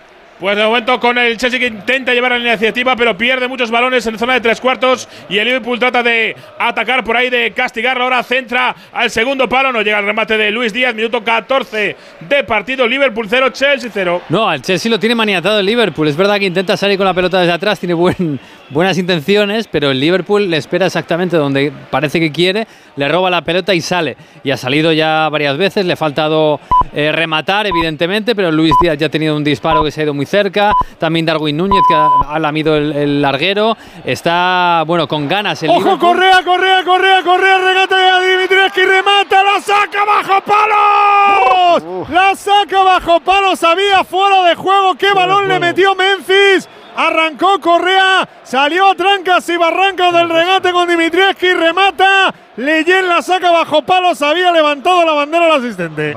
[0.44, 4.06] Pues de momento con el Chelsea que intenta llevar la iniciativa, pero pierde muchos balones
[4.06, 5.08] en zona de tres cuartos.
[5.30, 8.04] Y el Liverpool trata de atacar por ahí, de castigarlo.
[8.04, 9.72] Ahora centra al segundo palo.
[9.72, 10.94] No llega el remate de Luis Díaz.
[10.94, 11.96] Minuto 14
[12.28, 12.86] de partido.
[12.86, 14.20] Liverpool 0, Chelsea 0.
[14.28, 16.08] No, al Chelsea lo tiene maniatado el Liverpool.
[16.08, 18.38] Es verdad que intenta salir con la pelota desde atrás, tiene buen,
[18.70, 22.66] buenas intenciones, pero el Liverpool le espera exactamente donde parece que quiere,
[22.96, 24.16] le roba la pelota y sale.
[24.42, 26.60] Y ha salido ya varias veces, le ha faltado
[26.92, 30.14] eh, rematar, evidentemente, pero Luis Díaz ya ha tenido un disparo que se ha ido
[30.14, 30.72] muy cerca.
[30.98, 33.76] También Darwin Núñez, que ha, ha lamido el, el larguero.
[34.04, 35.98] Está, bueno, con ganas el Ojo, Liverpool.
[36.00, 42.08] Correa, Correa, Correa, Correa, regate a Dimitrescu y remata, la saca bajo palos.
[42.10, 44.94] La saca bajo palos, había fuera de juego.
[44.94, 46.68] ¿Qué balón le metió Memphis?
[46.96, 52.32] Arrancó Correa, salió a trancas y barrancas del regate con Dimitrievski, remata.
[52.56, 56.14] Leyen la saca bajo palos, había levantado la bandera al asistente.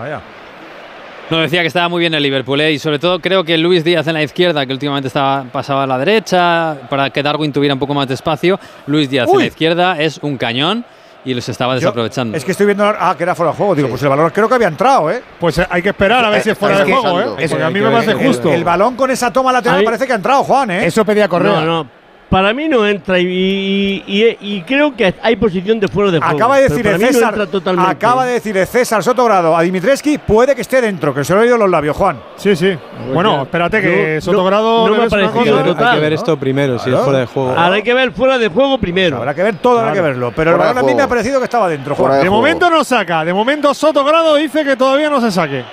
[1.30, 2.72] No, decía que estaba muy bien el Liverpool ¿eh?
[2.72, 5.88] y sobre todo creo que Luis Díaz en la izquierda, que últimamente estaba pasaba a
[5.88, 8.58] la derecha, para que Darwin tuviera un poco más de espacio.
[8.86, 10.86] Luis Díaz en la izquierda es un cañón
[11.28, 12.38] y los estaba Yo- desaprovechando.
[12.38, 12.86] Es que estoy viendo.
[12.86, 13.76] Ah, que era fuera de juego.
[13.76, 15.22] Digo, pues el balón creo que había entrado, ¿eh?
[15.40, 17.36] Pues eh, hay que esperar a ver si es fuera Es de juego, ¿eh?
[17.40, 18.52] es Porque a mí me parece el- justo.
[18.52, 20.86] El, balón con esa toma lateral Ahí- parece que ha entrado, Juan, ¿eh?
[20.86, 21.28] Eso pedía.
[21.28, 21.97] No, no.
[22.30, 26.20] Para mí no entra y, y- y- y creo que hay posición de fuera de
[26.20, 26.36] juego.
[26.36, 27.48] Acaba de decir no César.
[27.48, 27.91] totalmente.
[27.91, 31.44] acaba de decir César Sotogrado a Dimitreski, puede que esté dentro, que se lo he
[31.44, 32.20] oído los labios, Juan.
[32.36, 32.78] Sí, sí.
[33.14, 35.88] Bueno, espérate que Sotogrado no me ha parecido total.
[35.88, 37.52] Hay que ver esto primero, si es fuera de juego.
[37.58, 39.18] Ahora hay que ver fuera de juego primero.
[39.18, 40.34] Habrá que ver todo, habrá que verlo.
[40.36, 42.22] Pero el balón a mí me ha parecido que estaba dentro, Juan.
[42.22, 43.24] De momento no saca.
[43.24, 45.64] De momento Sotogrado dice que todavía no se saque.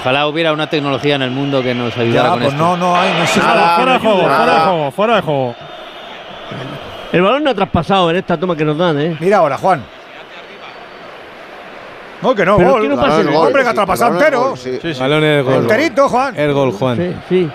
[0.00, 2.64] Ojalá hubiera una tecnología en el mundo que nos ayudara Ya, con pues esto.
[2.64, 3.42] no, no hay, no.
[3.44, 5.54] Nada, fuera de juego, fuera de juego, fuera de juego.
[7.12, 9.16] El balón no ha traspasado en esta toma que nos dan, ¿eh?
[9.20, 9.84] Mira ahora, Juan.
[12.22, 12.82] No, que no, Pero gol.
[12.82, 14.48] que no Balón pase es de gol, Hombre, que sí, atrapasado balón es entero.
[14.48, 14.58] gol,
[14.94, 15.00] sí.
[15.00, 15.54] Balón es gol.
[15.54, 16.36] Enterito, Juan.
[16.38, 16.96] El gol, Juan.
[16.96, 17.50] Sí, sí.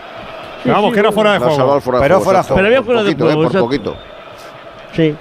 [0.66, 1.56] Vamos, que era fuera de ha juego.
[1.56, 2.24] salvado fuera de Pero juego.
[2.26, 2.56] fuera de exacto.
[2.56, 3.98] Pero había fuera de juego, eh, por poquito.
[4.94, 5.16] Sí.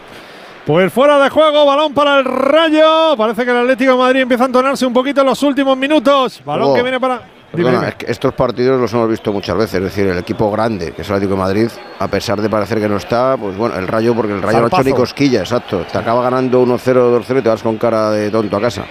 [0.67, 3.17] Pues fuera de juego, balón para el Rayo.
[3.17, 6.43] Parece que el Atlético de Madrid empieza a entonarse un poquito en los últimos minutos.
[6.45, 6.75] Balón Oh.
[6.75, 7.21] que viene para.
[7.53, 7.89] Perdona, dime.
[7.89, 11.03] es que estos partidos los hemos visto muchas veces, es decir, el equipo grande, que
[11.03, 11.69] es el Atlético de Madrid,
[11.99, 14.65] a pesar de parecer que no está, pues bueno, el Rayo, porque el Rayo no
[14.65, 14.91] ha hecho Zarpazo.
[14.91, 15.87] ni cosquilla, exacto.
[15.91, 16.79] Te acaba ganando 1-0,
[17.23, 18.85] 2-0 y te vas con cara de tonto a casa.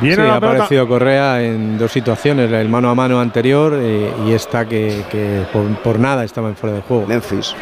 [0.00, 4.32] Viene sí, ha aparecido Correa en dos situaciones, el mano a mano anterior eh, y
[4.32, 7.06] esta que, que por, por nada estaba en fuera de juego.
[7.06, 7.54] Memphis.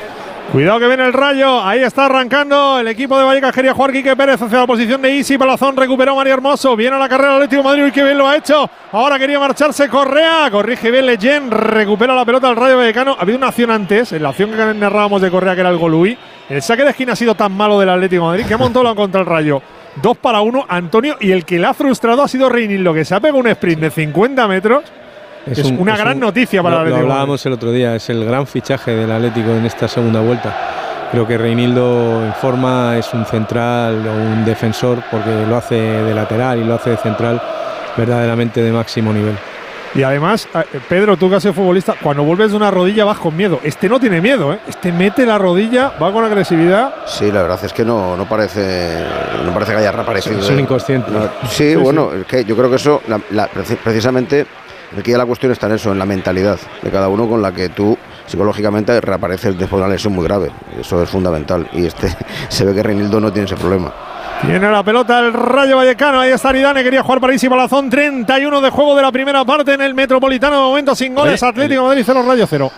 [0.52, 1.62] Cuidado que viene el rayo.
[1.62, 2.78] Ahí está arrancando.
[2.78, 5.36] El equipo de Vallecas quería jugar Quique Pérez hacia la posición de Isi.
[5.36, 6.74] Palazón recuperó Mario Hermoso.
[6.74, 7.84] Viene a la carrera el Atlético Madrid.
[7.84, 8.68] Uy, qué bien lo ha hecho.
[8.92, 10.50] Ahora quería marcharse Correa.
[10.50, 11.50] Corrige bien Leyen.
[11.50, 13.14] Recupera la pelota al Rayo Vallecano.
[13.18, 14.10] Ha habido una acción antes.
[14.12, 16.16] En la acción que narrábamos de Correa, que era el Golui.
[16.48, 19.20] El saque de esquina ha sido tan malo del Atlético Madrid que ha montado contra
[19.20, 19.60] el Rayo.
[20.00, 21.18] Dos para uno, Antonio.
[21.20, 23.82] Y el que le ha frustrado ha sido Reinildo, que se ha pegado un sprint
[23.82, 24.84] de 50 metros.
[25.52, 27.06] Es, un- una es gran un- noticia para lo, el lo Atlético.
[27.08, 27.12] Madrid.
[27.12, 30.54] hablábamos el otro día, es el gran fichaje del Atlético en esta segunda vuelta.
[31.10, 36.14] Creo que Reinildo en forma es un central o un defensor porque lo hace de
[36.14, 37.40] lateral y lo hace de central
[37.96, 39.34] verdaderamente de máximo nivel.
[39.94, 43.16] Y además, eh, Pedro, tú que has sido futbolista, cuando vuelves de una rodilla vas
[43.16, 43.58] con miedo.
[43.64, 44.58] Este no tiene miedo, ¿eh?
[44.68, 46.94] Este mete la rodilla, va con agresividad.
[47.06, 49.02] Sí, la verdad es que no, no parece
[49.46, 50.42] no parece que haya reaparecido.
[50.42, 50.62] Son ¿eh?
[50.62, 51.10] inconscientes.
[51.10, 54.46] No, sí, bueno, es que yo creo que eso, la- la- preci- precisamente,
[54.96, 57.52] aquí ya la cuestión está en eso, en la mentalidad de cada uno con la
[57.52, 60.50] que tú psicológicamente reapareces después de una lesión muy grave.
[60.78, 61.68] Eso es fundamental.
[61.72, 62.08] Y este
[62.48, 63.92] se ve que Reinildo no tiene ese problema.
[64.42, 66.20] Tiene la pelota el Rayo Vallecano.
[66.20, 67.90] Ahí está Aridane, quería jugar para Isi Palazón.
[67.90, 70.56] 31 de juego de la primera parte en el Metropolitano.
[70.56, 71.42] De momento sin goles.
[71.42, 72.70] Oye, Atlético Madrid 0 Rayo 0.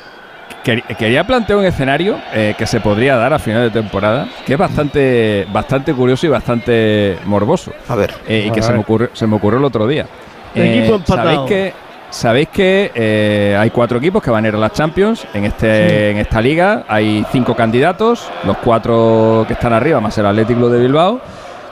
[0.64, 4.54] Quer- Quería plantear un escenario eh, que se podría dar a final de temporada, que
[4.54, 7.72] es bastante, bastante curioso y bastante morboso.
[7.88, 8.14] A ver.
[8.26, 10.06] Eh, y A que se me, ocurrió, se me ocurrió el otro día.
[10.54, 11.30] Equipo empatado.
[11.30, 11.72] Sabéis que,
[12.10, 16.10] sabéis que eh, hay cuatro equipos que van a ir a las Champions en, este,
[16.10, 16.84] en esta liga.
[16.88, 21.20] Hay cinco candidatos, los cuatro que están arriba, más el Atlético de Bilbao.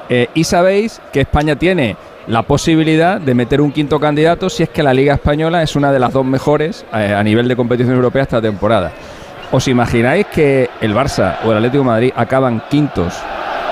[0.08, 1.97] Eh, y sabéis que España tiene
[2.28, 5.92] la posibilidad de meter un quinto candidato si es que la Liga Española es una
[5.92, 8.92] de las dos mejores eh, a nivel de competición europea esta temporada.
[9.50, 13.15] ¿Os imagináis que el Barça o el Atlético de Madrid acaban quintos,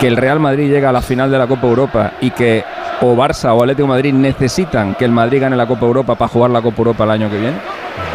[0.00, 2.64] que el Real Madrid llega a la final de la Copa Europa y que
[3.02, 6.28] o Barça o Atlético de Madrid necesitan que el Madrid gane la Copa Europa para
[6.28, 7.56] jugar la Copa Europa el año que viene?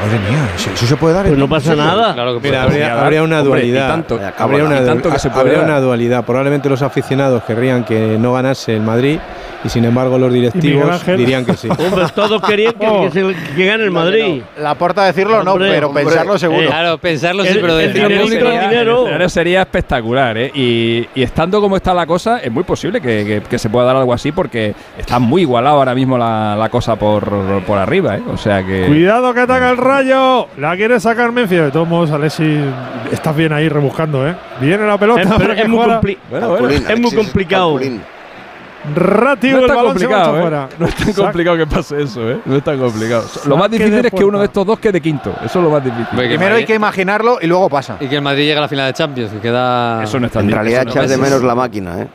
[0.03, 1.25] Madre mía, ¿eso, se puede dar?
[1.27, 2.13] Pues no pasa nada.
[2.13, 3.87] Claro que Mira, habría, una Hombre, y dualidad.
[3.87, 5.65] tanto, habría una, y tanto que se puede habría dar.
[5.65, 6.23] una dualidad.
[6.23, 9.19] Probablemente los aficionados querrían que no ganase el Madrid
[9.63, 11.67] y sin embargo los directivos dirían que sí.
[11.77, 13.03] Hombre, todos querían que, Oh.
[13.03, 14.41] que se- que gane el Madrid.
[14.57, 16.03] La porta decirlo no, Hombre, pero hombre.
[16.05, 16.61] pensarlo seguro.
[16.61, 18.97] Eh, Claro, pensarlo sí, pero el dinerito, sería- el dinero.
[18.97, 20.51] El escenario sería espectacular, ¿eh?
[20.53, 23.85] Y, y estando como está la cosa, es muy posible que, que- que se pueda
[23.85, 28.17] dar algo así porque está muy igualado ahora mismo la, la cosa por, por arriba,
[28.17, 28.21] ¿eh?
[28.31, 28.85] O sea que.
[28.87, 30.47] Cuidado que ataca el Rayo.
[30.57, 31.59] La quiere sacar Memphis.
[31.61, 32.59] De todos modos, Alexis,
[33.11, 34.35] estás bien ahí rebuscando, ¿eh?
[34.59, 35.21] Viene la pelota.
[35.21, 36.69] Es, pero que es muy, compli- Bueno, bueno.
[36.69, 37.73] Es muy complicado.
[37.75, 38.01] calculín.
[38.95, 40.41] Ratio, No es tan complicado, ¿eh?
[40.41, 40.69] fuera.
[40.79, 42.39] No es tan complicado que pase eso, ¿eh?
[42.45, 43.23] No es tan complicado.
[43.45, 45.31] Lo más difícil es que uno de estos dos quede quinto.
[45.45, 46.07] Eso es lo más difícil.
[46.15, 47.97] Primero hay que imaginarlo y luego pasa.
[47.99, 50.03] Y que el Madrid llegue a la final de Champions, que queda.
[50.03, 50.63] Eso no es tan En difícil.
[50.63, 52.07] realidad no echas de menos la máquina, ¿eh?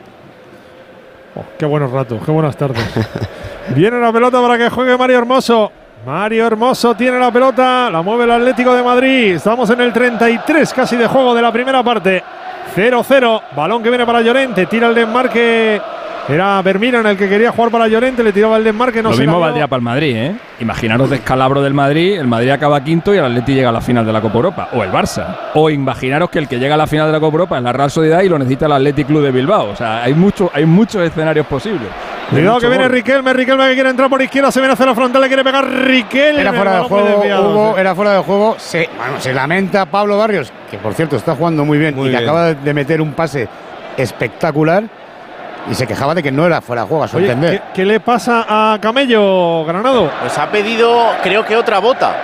[1.35, 2.83] Oh, qué buenos ratos, qué buenas tardes.
[3.75, 5.71] Viene la pelota para que juegue Mario Hermoso.
[6.05, 9.35] Mario Hermoso tiene la pelota, la mueve el Atlético de Madrid.
[9.35, 12.23] Estamos en el 33 casi de juego de la primera parte.
[12.75, 15.81] 0-0, balón que viene para Llorente, tira el desmarque.
[16.29, 19.15] Era Bermino en el que quería jugar para Llorente, le tiraba el desmarque, no lo
[19.15, 20.35] se mismo valdría para el Madrid, ¿eh?
[20.59, 24.05] Imaginaros descalabro del Madrid, el Madrid acaba quinto y el Atleti llega a la final
[24.05, 24.69] de la Copa Europa.
[24.73, 25.37] O el Barça.
[25.53, 27.71] O imaginaros que el que llega a la final de la Copa Europa es la
[27.71, 29.69] Real Sociedad y lo necesita el Athletic Club de Bilbao.
[29.69, 31.87] O sea, hay, mucho, hay muchos escenarios posibles.
[32.29, 32.91] Cuidado que viene gol.
[32.91, 35.65] Riquelme, Riquelme que quiere entrar por izquierda, se viene hacia la frontal, le quiere pegar
[35.65, 36.41] Riquelme.
[36.41, 37.79] Era fuera de juego, desviado, Hugo, sí.
[37.79, 38.55] era fuera de juego.
[38.59, 42.11] Se, bueno, se lamenta Pablo Barrios, que por cierto está jugando muy bien Muy y
[42.11, 42.23] que bien.
[42.29, 43.47] acaba de meter un pase
[43.95, 44.83] espectacular.
[45.69, 47.61] Y se quejaba de que no era fuera de juego, a su Oye, entender.
[47.61, 50.09] ¿qué, qué le pasa a Camello, Granado?
[50.21, 52.15] Pues ha pedido, creo que otra bota.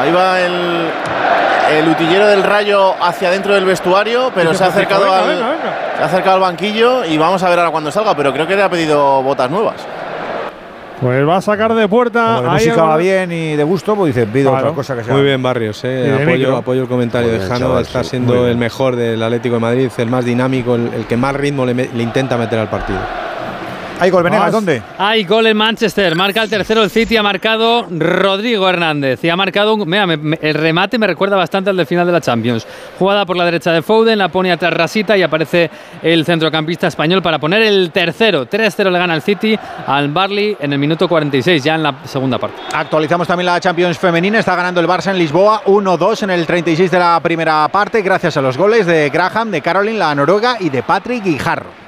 [0.00, 0.86] Ahí va el,
[1.78, 5.48] el utillero del rayo hacia dentro del vestuario, pero se ha acercado Venga, al, venga,
[5.50, 5.74] venga.
[5.96, 8.56] se ha acercado al banquillo y vamos a ver ahora cuando salga, pero creo que
[8.56, 9.76] le ha pedido botas nuevas.
[11.00, 12.38] Pues va a sacar de puerta.
[12.38, 14.66] Como música el va bien y de gusto, pues dice, pido Claro.
[14.66, 15.14] otra cosa que sea.
[15.14, 15.80] Muy bien, Barrios.
[15.84, 16.46] Eh.
[16.56, 17.66] Apoyo, el comentario Muy de bien, Jano.
[17.68, 18.58] chaval, está sí, siendo el bien.
[18.58, 21.88] mejor del Atlético de Madrid, el más dinámico, el, el que más ritmo le, me-
[21.94, 22.98] le intenta meter al partido.
[24.00, 24.82] Hay gol, Venegas, ¿dónde?
[24.98, 26.14] Hay gol en Manchester.
[26.14, 27.16] Marca el tercero el City.
[27.16, 29.22] Ha marcado Rodrigo Hernández.
[29.24, 29.88] Y ha marcado un.
[29.88, 32.66] Mira, me- me- el remate me recuerda bastante al del final de la Champions.
[32.98, 35.70] Jugada por la derecha de Foden, la pone atrás Rasita y aparece
[36.02, 38.46] el centrocampista español para poner el tercero.
[38.46, 42.38] 3-0 le gana el City al Barley en el minuto 46, ya en la segunda
[42.38, 42.56] parte.
[42.72, 44.38] Actualizamos también la Champions femenina.
[44.38, 48.36] Está ganando el Barça en Lisboa 1-2 en el 36 de la primera parte, gracias
[48.36, 51.87] a los goles de Graham, de Caroline, la noruega y de Patrick Guijarro.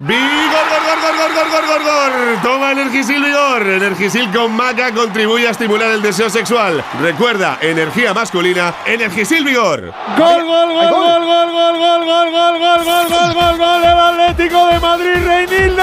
[0.00, 2.42] ¡Vigor, gor, gor, gor, gor, gor, gor, gor!
[2.44, 3.66] Toma Energisil Vigor.
[3.66, 6.84] Energisil con maca contribuye a estimular el deseo sexual.
[7.00, 9.92] Recuerda, energía masculina, Energisil Vigor.
[10.16, 13.98] Gol, gol, gol, gol, gol, gol, gol, gol, gol, gol, gol, gol, gol, gol del
[13.98, 15.82] Atlético de Madrid, Reinildo.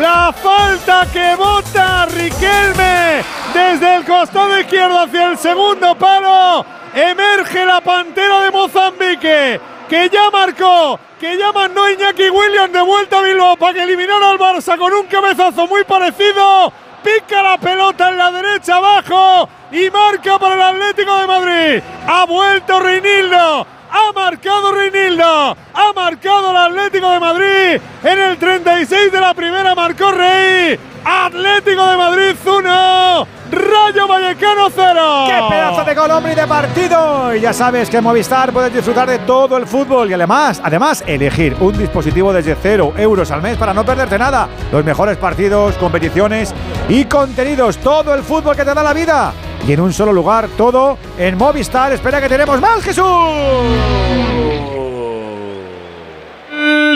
[0.00, 6.64] La falta que bota Riquelme desde el costado izquierdo hacia el segundo palo.
[6.94, 13.18] Emerge la pantera de Mozambique, que ya marcó, que ya mandó Iñaki Williams de vuelta
[13.18, 16.72] a Bilbao para que eliminara al Barça con un cabezazo muy parecido.
[17.02, 21.82] Pica la pelota en la derecha abajo y marca para el Atlético de Madrid.
[22.06, 23.66] Ha vuelto Reinildo.
[23.90, 25.56] Ha marcado Reinildo.
[25.74, 27.80] Ha marcado el Atlético de Madrid.
[28.02, 30.78] En el 36 de la primera marcó Rey.
[31.04, 33.26] Atlético de Madrid 1.
[33.52, 35.24] Rayo Vallecano 0.
[35.28, 37.34] ¡Qué pedazo de gol, hombre, y de partido!
[37.34, 41.04] Y ya sabes que en Movistar puedes disfrutar de todo el fútbol y además, además,
[41.06, 44.48] elegir un dispositivo desde cero euros al mes para no perderte nada.
[44.72, 46.52] Los mejores partidos, competiciones
[46.88, 47.78] y contenidos.
[47.78, 49.32] Todo el fútbol que te da la vida.
[49.66, 51.92] Y en un solo lugar, todo en Movistar.
[51.92, 53.04] Espera que tenemos más, Jesús.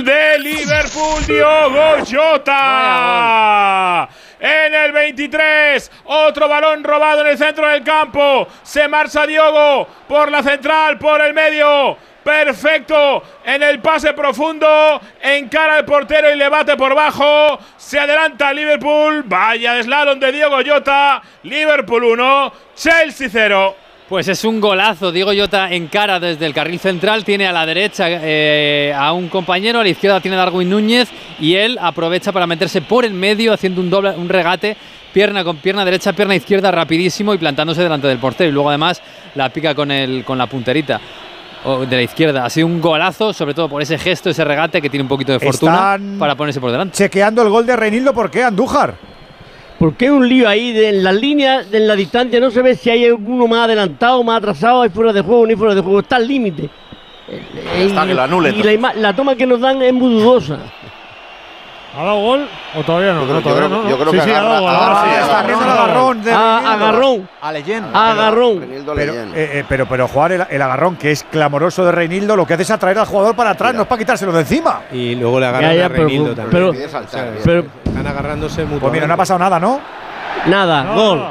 [0.05, 2.49] de Liverpool, Diogo Jota.
[4.39, 8.47] En el 23, otro balón robado en el centro del campo.
[8.63, 11.99] Se marcha Diogo por la central, por el medio.
[12.23, 15.01] Perfecto en el pase profundo.
[15.23, 17.59] Encara al portero y le bate por bajo.
[17.77, 19.25] Se adelanta Liverpool.
[19.27, 21.23] Vaya de slalom de Diogo Jota.
[21.45, 23.77] Liverpool 1, Chelsea 0.
[24.11, 25.13] Pues es un golazo.
[25.13, 29.79] Diego Jota encara desde el carril central, tiene a la derecha eh, a un compañero,
[29.79, 31.09] a la izquierda tiene a Darwin Núñez
[31.39, 34.77] y él aprovecha para meterse por el medio haciendo un doble, un regate,
[35.13, 38.51] pierna con pierna derecha, pierna izquierda rapidísimo y plantándose delante del portero.
[38.51, 39.01] Y luego además
[39.37, 41.01] la pica con, el, con la punterita
[41.89, 42.45] de la izquierda.
[42.45, 45.33] Ha sido un golazo, sobre todo por ese gesto, ese regate que tiene un poquito
[45.33, 46.97] de fortuna Están para ponerse por delante.
[46.97, 48.95] Chequeando el gol de Reinildo, ¿por qué, Andújar?
[49.79, 52.75] Porque hay un lío ahí de, en las líneas, en la distancia, no se ve
[52.75, 56.01] si hay alguno más adelantado, más atrasado, hay fuera de juego, ni fuera de juego,
[56.01, 56.69] está al límite.
[57.79, 60.59] Está y- que lo anule, Y la, la toma que nos dan es muy dudosa.
[61.97, 63.23] ¿Ha dado gol o todavía no?
[63.23, 63.91] Yo creo- todavía yo no, creo- ¿no?
[63.91, 64.71] yo creo sí, que sí, ha agarra- dado gol.
[64.71, 65.51] agarra- ahora sí, ha está gol.
[65.51, 66.85] el agarrón de Ah, Reinildo.
[66.87, 67.29] agarrón.
[67.43, 68.11] A leyenda.
[68.11, 68.67] Agarrón.
[68.95, 72.47] Pero, eh, eh, pero, pero jugar el, el agarrón, que es clamoroso de Reinildo, lo
[72.47, 74.83] que hace es atraer al jugador para atrás, no es para quitárselo de encima.
[74.93, 76.51] Y luego le agarran Ya, ya, a pero- Reinildo también.
[76.51, 78.81] pero- O sea, pero- están agarrándose mutuamente.
[78.81, 79.81] Pues mira, no ha pasado nada, ¿no?
[80.47, 81.25] Nada, No, gol.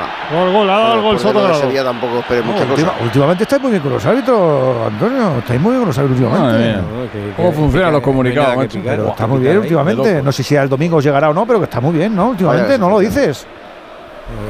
[0.00, 0.40] No.
[0.40, 1.60] Gol, gol, ha dado el gol Soto Grado.
[1.60, 3.04] Sevilla tampoco espere mucha Última- cosa.
[3.04, 5.38] últimamente estáis muy bien con los árbitros, Antonio.
[5.38, 6.80] Estáis muy bien con los árbitros Madre últimamente.
[6.80, 8.66] No, que- ¿Cómo que- funcionan que los no comunicados.
[8.84, 10.22] Pero está muy bien últimamente.
[10.22, 12.28] No sé si el domingo os llegará o no, pero que está muy bien, ¿no?
[12.30, 13.46] Últimamente, Vaya, no lo dices.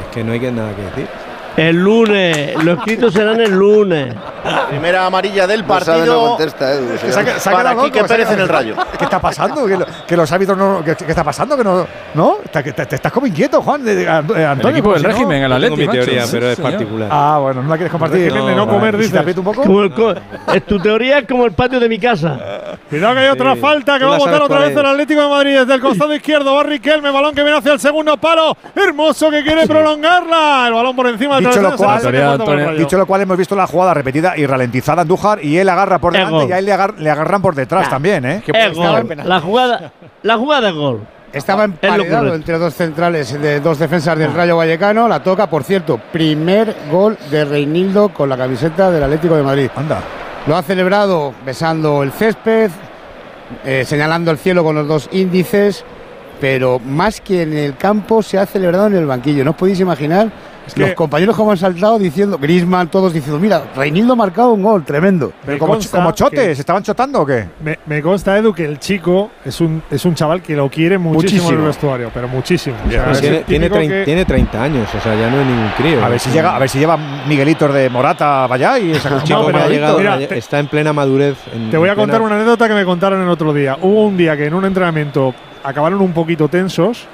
[0.00, 1.08] Es que no hay que- nada que decir.
[1.68, 4.14] El lunes, los escritos serán el lunes.
[4.70, 6.28] Primera amarilla del No sabe, no partido.
[6.30, 6.88] contesta, Edu.
[6.92, 8.74] Que se ha- se ha Para se ha Pérez en el Rayo.
[8.98, 9.66] ¿Qué está pasando?
[9.66, 10.82] ¿Que, lo- que los árbitros no.
[10.84, 11.56] ¿Qué, qué está pasando?
[11.56, 11.86] Que no.
[12.14, 12.36] ¿No?
[12.52, 13.84] Que te, te estás como inquieto, Juan.
[13.84, 14.78] de- de- Ant- eh, El Antonio.
[14.78, 16.72] equipo del si no- régimen, el Yo tengo Atleti, mi teoría, pero es señor.
[16.72, 17.08] particular.
[17.12, 18.20] Ah, bueno, no la quieres compartir.
[18.32, 19.12] Régimen de no comer, ¿Y si dices.
[19.12, 19.62] te aprieto un poco?
[19.62, 20.14] Como el co-
[20.54, 22.38] es tu teoría es como el patio de mi casa.
[22.88, 23.60] Cuidado que hay otra Sí.
[23.60, 24.86] falta que va a sabes otra vez el.
[24.86, 26.54] Atlético de Madrid desde el costado izquierdo.
[26.54, 28.56] Va Riquelme, balón que viene hacia el segundo palo.
[28.74, 30.64] Hermoso que quiere prolongarla.
[30.68, 33.94] El balón por encima del Dicho lo, cual, dicho lo cual, hemos visto la jugada
[33.94, 36.48] repetida y ralentizada Andújar y él agarra por delante gol.
[36.48, 37.90] y a él le, agar- le agarran por detrás Ah.
[37.90, 38.42] también, ¿eh?
[38.74, 39.06] Gol.
[39.24, 41.00] La jugada, la jugada es gol.
[41.32, 45.06] Estaba emparedado entre dos centrales de dos defensas del Rayo Vallecano.
[45.06, 49.70] La toca, por cierto, primer gol de Reinildo con la camiseta del Atlético de Madrid.
[49.76, 50.00] Anda.
[50.48, 52.70] Lo ha celebrado besando el césped,
[53.64, 55.84] eh, señalando el cielo con los dos índices,
[56.40, 59.44] pero más que en el campo se ha celebrado en el banquillo.
[59.44, 60.28] No os podéis imaginar
[60.76, 64.84] los compañeros como han saltado diciendo, Grisman, todos diciendo, mira, Reinildo ha marcado un gol,
[64.84, 65.32] tremendo.
[65.44, 67.46] Pero como, como chotes, ¿estaban chotando o qué?
[67.62, 70.98] Me, me consta, Edu, que el chico es un, es un chaval que lo quiere
[70.98, 71.66] muchísimo, en el Muchísimo.
[71.66, 72.76] vestuario, pero muchísimo.
[72.86, 75.46] O sea, Pues es tiene, tiene, que- tiene 30 años, o sea, ya no es
[75.46, 76.04] ningún crío.
[76.04, 76.96] A ver si llega, a ver si lleva
[77.28, 80.58] Miguelitos de Morata allá y esa Un chico pero que ha llegado- mira, te- está
[80.58, 81.36] en plena madurez.
[81.54, 83.76] en- Te voy a en plena- contar una anécdota que me contaron el otro día.
[83.80, 87.06] Hubo un día que en un entrenamiento acabaron un poquito tensos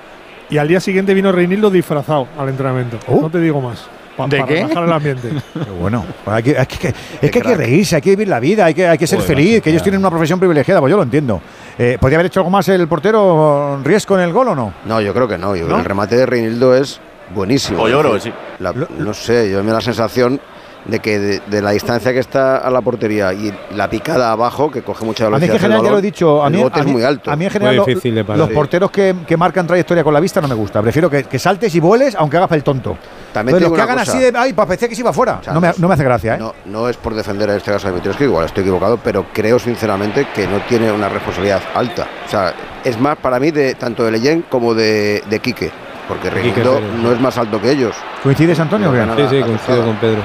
[0.50, 2.98] y al día siguiente vino Reinildo disfrazado al entrenamiento.
[3.08, 3.86] No te digo más.
[4.16, 4.54] Pa- ¿De para qué?
[4.62, 5.28] relajar el ambiente.
[5.52, 6.02] Qué bueno.
[6.24, 6.88] Hay que- hay que-
[7.20, 9.18] es que hay que reírse, hay que vivir la vida, hay que, hay que ser
[9.18, 11.40] Joder, feliz, macho, que ellos tienen una profesión privilegiada, pues yo lo entiendo.
[11.78, 14.72] Eh, ¿Podría haber hecho algo más el portero Riesco en el gol o no?
[14.86, 15.54] No, yo creo que no.
[15.54, 15.74] Yo creo ¿No?
[15.76, 16.98] que el remate de Reinildo es
[17.34, 17.82] buenísimo.
[17.82, 18.16] O lloro,
[18.58, 20.40] la- no sé, yo me da la sensación
[20.88, 24.70] de que de, de la distancia que está a la portería y la picada abajo,
[24.70, 25.56] que coge mucha A mí velocidad.
[25.56, 27.30] en general ya lo he dicho, a mí, a mí- muy alto.
[27.30, 30.46] a mí en general lo- los porteros que, que marcan trayectoria con la vista no
[30.48, 30.80] me gusta.
[30.82, 32.96] Prefiero que, que saltes y vueles, aunque hagas el tonto.
[33.32, 34.12] También Entonces, los que hagan cosa.
[34.12, 36.04] así de, ay, parecía que se iba fuera, O sea, no, me, no me hace
[36.04, 36.38] gracia, ¿eh?
[36.38, 39.58] No, no es por defender en este caso a Dimitrievski, igual estoy equivocado, pero creo
[39.58, 42.06] sinceramente que no tiene una responsabilidad alta.
[42.26, 45.70] O sea, es más para mí de tanto de Leyen como de, de Quique,
[46.08, 46.54] porque Pérez.
[47.02, 47.94] no es más alto que ellos.
[48.22, 48.92] ¿Coincides, Antonio?
[48.92, 50.20] No, Sí, sí, coincido con Pedro.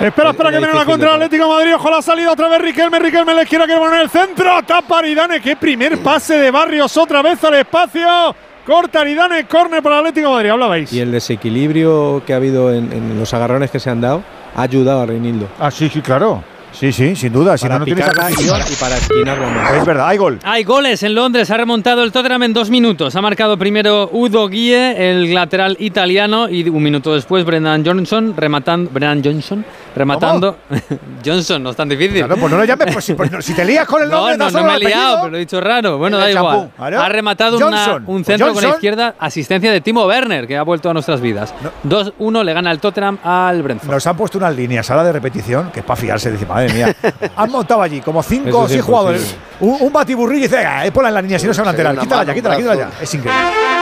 [0.00, 1.74] Espera, espera que viene la contra el Atlético de Madrid.
[1.76, 2.98] Ojo la salida otra vez Riquelme.
[2.98, 4.62] Riquelme le quiere que poner en el centro.
[4.66, 5.40] Tapa Aridane.
[5.40, 8.34] Qué primer pase de Barrios otra vez al espacio.
[8.66, 9.46] Corta Aridane.
[9.46, 10.50] Córner para el Atlético de Madrid.
[10.50, 10.92] Hablabais.
[10.92, 14.22] Y el desequilibrio que ha habido en, en los agarrones que se han dado
[14.56, 15.48] ha ayudado a Reinildo.
[15.60, 16.42] Ah, sí, sí, claro.
[16.72, 17.56] Sí, sí, sin duda.
[17.56, 19.72] Si no, Para no tienes y para, y para esquinarlo más.
[19.74, 20.38] Es verdad, hay gol.
[20.42, 23.14] Hay goles en Londres, ha remontado el Tottenham en dos minutos.
[23.14, 28.90] Ha marcado primero Udo Guie, el lateral italiano, y un minuto después Brendan Johnson rematando.
[28.90, 30.56] Brendan Johnson rematando.
[31.24, 32.18] Johnson, no es tan difícil.
[32.18, 34.36] Claro, pues no lo llames, pues si, pues no- si te lías con el nombre,
[34.36, 35.98] no, no, solo no me he liado, pero lo he dicho raro.
[35.98, 36.70] Bueno, da igual.
[36.78, 40.62] Ha rematado una- un Pues centro con la izquierda, asistencia de Timo Werner, que ha
[40.62, 41.54] vuelto a nuestras vidas.
[41.84, 43.90] 2-1 le gana el Tottenham al Brentford.
[43.90, 46.30] Nos han puesto unas líneas ahora de repetición que es para fiarse.
[46.32, 46.94] Dice, madre mía,
[47.36, 49.36] han montado allí como cinco o seis jugadores.
[49.60, 51.70] Un, un batiburrillo y dice, ah, ponla en la línea si no se van a
[51.70, 51.98] enterar.
[51.98, 52.90] Quítala ya, quítala, quítala ya.
[53.00, 53.81] Es increíble.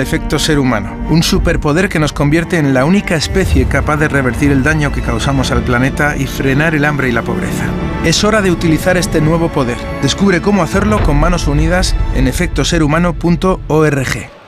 [0.01, 4.51] efecto ser humano, un superpoder que nos convierte en la única especie capaz de revertir
[4.51, 7.65] el daño que causamos al planeta y frenar el hambre y la pobreza.
[8.03, 9.77] Es hora de utilizar este nuevo poder.
[10.01, 14.40] Descubre cómo hacerlo con manos unidas en efectoserhumano.org.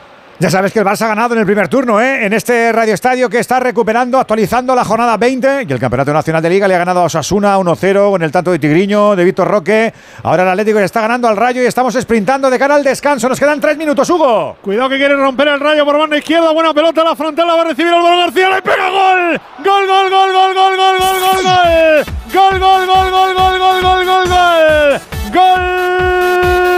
[0.43, 2.25] Ya sabes que el Barça ha ganado en el primer turno, ¿eh?
[2.25, 6.41] En este Radio Estadio que está recuperando, actualizando la jornada 20 y el Campeonato Nacional
[6.41, 9.47] de Liga le ha ganado a Osasuna 1-0 con el tanto de Tigriño, de Víctor
[9.47, 9.93] Roque.
[10.21, 13.29] Ahora el Atlético ya está ganando al Rayo y estamos sprintando de cara al descanso.
[13.29, 14.57] Nos quedan tres minutos, Hugo.
[14.61, 16.51] Cuidado que quiere romper el rayo por banda izquierda.
[16.51, 17.47] Buena pelota a la frontal.
[17.47, 18.49] La va a recibir Álvaro García.
[18.49, 19.41] Le pega gol.
[19.63, 22.05] Gol, gol, gol, gol, gol, gol, gol, gol, gol.
[22.33, 25.01] Gol, gol, gol, gol, gol, gol, gol, gol, gol.
[25.33, 26.72] Gol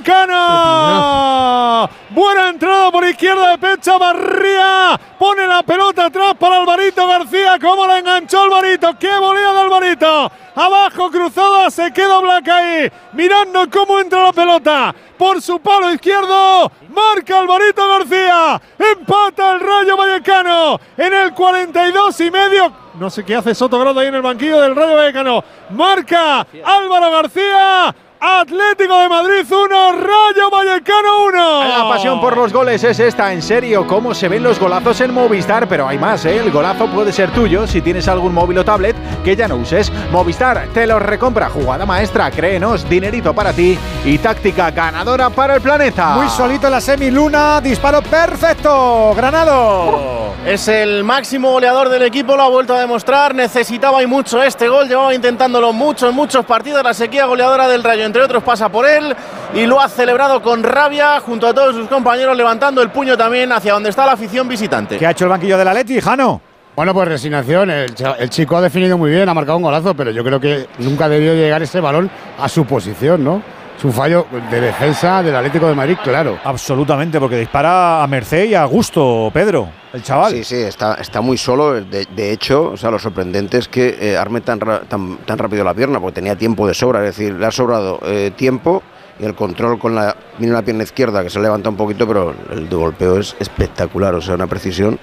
[0.00, 1.90] Vallecano.
[2.10, 4.98] Buena entrada por izquierda de Pecha Barría.
[5.18, 7.58] Pone la pelota atrás para Alvarito García.
[7.60, 8.98] ¿Cómo la enganchó Alvarito?
[8.98, 10.32] ¡Qué volea de Alvarito!
[10.54, 12.90] Abajo cruzada, se queda Blanca ahí.
[13.12, 14.94] Mirando cómo entra la pelota.
[15.16, 16.72] Por su palo izquierdo.
[16.88, 18.60] Marca Alvarito García.
[18.78, 20.80] Empata el Rayo Vallecano.
[20.96, 22.72] En el 42 y medio.
[22.94, 25.44] No sé qué hace Soto Grado ahí en el banquillo del Rayo Vallecano.
[25.70, 27.94] Marca Álvaro García.
[28.22, 31.64] Atlético de Madrid 1, Rayo Vallecano 1.
[31.64, 35.14] La pasión por los goles es esta, en serio, cómo se ven los golazos en
[35.14, 36.36] Movistar, pero hay más, ¿eh?
[36.36, 39.90] El golazo puede ser tuyo si tienes algún móvil o tablet que ya no uses.
[40.12, 45.62] Movistar te los recompra, jugada maestra, créenos, dinerito para ti y táctica ganadora para el
[45.62, 46.10] planeta.
[46.16, 50.20] Muy solito en la semi Luna, disparo perfecto, Granado.
[50.46, 53.34] Es el máximo goleador del equipo, lo ha vuelto a demostrar.
[53.34, 56.82] Necesitaba y mucho este gol, llevaba intentándolo mucho en muchos partidos.
[56.82, 59.14] La sequía goleadora del Rayo, entre otros, pasa por él
[59.54, 63.52] y lo ha celebrado con rabia junto a todos sus compañeros, levantando el puño también
[63.52, 64.98] hacia donde está la afición visitante.
[64.98, 66.40] ¿Qué ha hecho el banquillo del Atleti, Jano?
[66.74, 67.70] Bueno, pues resignación.
[67.70, 71.08] El chico ha definido muy bien, ha marcado un golazo, pero yo creo que nunca
[71.08, 73.42] debió llegar ese balón a su posición, ¿no?
[73.80, 76.38] Su fallo de defensa del Atlético de Madrid, claro.
[76.44, 80.32] Absolutamente, porque dispara a merced y a gusto, Pedro, el chaval.
[80.32, 81.72] Sí, sí, está, está muy solo.
[81.80, 85.38] De, de hecho, o sea, lo sorprendente es que eh, arme tan, ra- tan, tan
[85.38, 87.00] rápido la pierna, porque tenía tiempo de sobra.
[87.00, 88.82] Es decir, le ha sobrado eh, tiempo
[89.18, 92.34] y el control con la, viene la pierna izquierda que se levanta un poquito, pero
[92.52, 94.98] el de golpeo es espectacular, o sea, una precisión.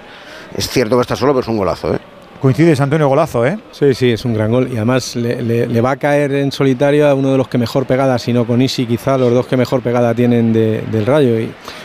[0.56, 2.00] Es cierto que está solo, pero es un golazo, ¿eh?
[2.42, 3.58] Coincides, Antonio Golazo, ¿eh?
[3.72, 4.68] Sí, sí, es un gran gol.
[4.72, 8.20] Y además le, va a caer en solitario a uno de los que mejor pegada,
[8.20, 11.32] si no con Isi, quizá los dos que mejor pegada tienen de- del rayo.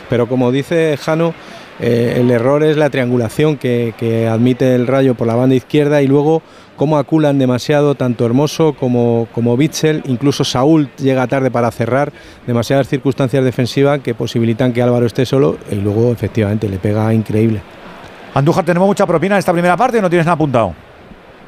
[0.09, 1.33] Pero como dice Jano,
[1.79, 6.03] eh, el error es la triangulación que, que admite el rayo por la banda izquierda
[6.03, 6.43] y luego
[6.77, 10.03] cómo aculan demasiado tanto Hermoso como, como Bitzel.
[10.05, 12.13] Incluso Saúl llega tarde para cerrar.
[12.45, 17.61] Demasiadas circunstancias defensivas que posibilitan que Álvaro esté solo y luego efectivamente le pega increíble.
[18.33, 20.73] Andújar, tenemos mucha propina en esta primera parte y no tienes nada apuntado.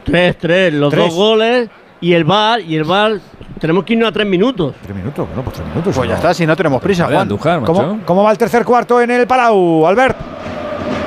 [0.05, 1.05] 3-3, los Tres.
[1.05, 1.69] dos goles
[2.01, 3.19] y el VAR, y el VAR,
[3.59, 4.75] tenemos que irnos a tres minutos.
[4.83, 5.95] Tres minutos, bueno, pues tres minutos.
[5.95, 7.27] Pues ya está, si no tenemos prisa, Juan.
[7.65, 10.17] ¿Cómo, cómo va el tercer cuarto en el Palau, Albert?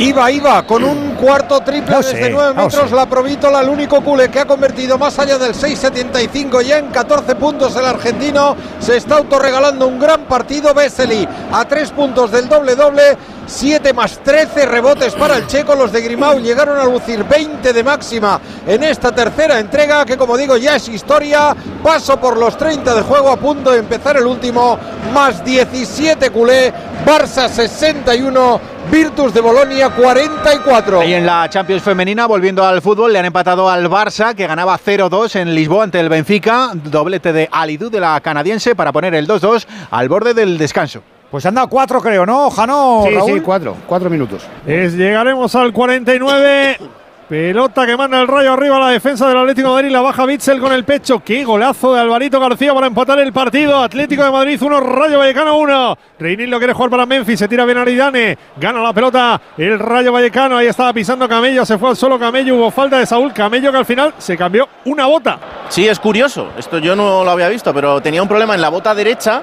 [0.01, 2.89] Iba, iba, con un cuarto triple No desde sé, 9 no metros.
[2.89, 2.95] sé.
[2.95, 7.35] La Provítola, el único culé que ha convertido más allá del 6.75 ya en 14
[7.35, 8.57] puntos el argentino.
[8.79, 10.73] Se está autorregalando un gran partido.
[10.73, 13.17] Vesely a 3 puntos del doble-doble.
[13.49, 15.75] 7 más 13 rebotes para el checo.
[15.75, 20.37] Los de Grimau llegaron a lucir 20 de máxima en esta tercera entrega, que como
[20.37, 21.57] digo ya es historia.
[21.83, 24.79] Paso por los 30 de juego, a punto de empezar el último.
[25.13, 26.73] Más 17 culé.
[27.07, 28.61] Barça 61,
[28.91, 31.05] Virtus de Bolonia 44.
[31.05, 34.79] Y en la Champions femenina, volviendo al fútbol, le han empatado al Barça, que ganaba
[34.79, 36.73] 0-2 en Lisboa ante el Benfica.
[36.75, 41.03] Doblete de Alidú de la canadiense para poner el 2-2 al borde del descanso.
[41.31, 43.05] Pues han dado cuatro, creo, ¿no, Jano?
[43.07, 43.33] Sí, Raúl?
[43.35, 44.47] sí, cuatro, cuatro minutos.
[44.67, 46.79] Es, llegaremos al 49.
[47.29, 49.91] Pelota que manda el rayo arriba a la defensa del Atlético de Madrid.
[49.91, 51.23] La baja Bitzel con el pecho.
[51.23, 53.83] Qué golazo de Alvarito García para empatar el partido.
[53.83, 55.99] Atlético de Madrid 1, Rayo Vallecano 1.
[56.19, 57.39] Reinil lo quiere jugar para Memphis.
[57.41, 58.39] Se tira bien Aridane.
[58.57, 60.57] Gana la pelota el Rayo Vallecano.
[60.57, 61.67] Ahí estaba pisando Camello.
[61.67, 62.57] Se fue al solo Camello.
[62.57, 65.39] Hubo falta de Saúl Camello que al final se cambió una bota.
[65.69, 66.49] Sí, es curioso.
[66.57, 69.43] Esto yo no lo había visto, pero tenía un problema en la bota derecha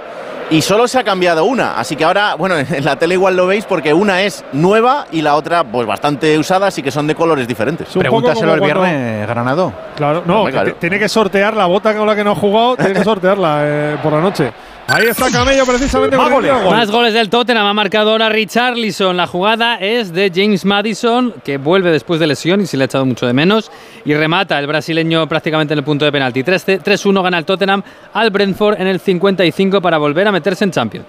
[0.49, 1.77] y solo se ha cambiado una.
[1.77, 5.21] Así que ahora, bueno, en la tele igual lo veis porque una es nueva y
[5.21, 7.87] la otra, pues bastante usada, así que son de colores diferentes.
[7.89, 9.73] Pregúntaselo el cuando- viernes, Granado.
[9.95, 10.75] Claro, no, claro.
[10.75, 12.75] tiene que sortear la bota con la que no ha jugado.
[12.75, 14.51] Tiene que sortearla eh, por la noche.
[14.87, 16.45] Ahí está Camello precisamente gol.
[16.69, 19.17] Más goles del Tottenham ha marcado ahora Richarlison.
[19.17, 22.85] La jugada es de James Madison, que vuelve después de lesión y se le ha
[22.85, 23.71] echado mucho de menos.
[24.05, 26.43] Y remata el brasileño prácticamente en el punto de penalti.
[26.43, 27.81] 3 3-1 gana el Tottenham
[28.13, 31.07] al Brentford en el 55 para volver a meterse en Champions.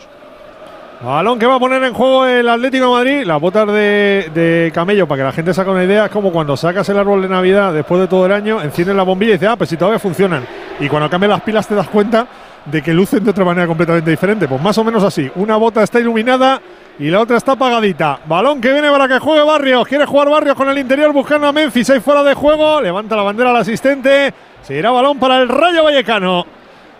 [1.02, 3.24] Balón que va a poner en juego el Atlético de Madrid.
[3.26, 6.56] Las botas de, de camello, para que la gente saque una idea, es como cuando
[6.56, 9.50] sacas el árbol de Navidad después de todo el año, enciendes la bombilla y dices,
[9.50, 10.46] ah, pues si todavía funcionan.
[10.80, 12.26] Y cuando cambian las pilas te das cuenta
[12.66, 14.48] de que lucen de otra manera completamente diferente.
[14.48, 15.30] Pues más o menos así.
[15.36, 16.60] Una bota está iluminada
[16.98, 18.20] y la otra está apagadita.
[18.26, 19.86] Balón que viene para que juegue Barrios.
[19.86, 21.90] Quiere jugar Barrios con el interior buscando a Memphis.
[21.90, 22.80] Ahí fuera de juego.
[22.80, 24.32] Levanta la bandera al asistente.
[24.62, 26.44] Se irá balón para el Rayo Vallecano.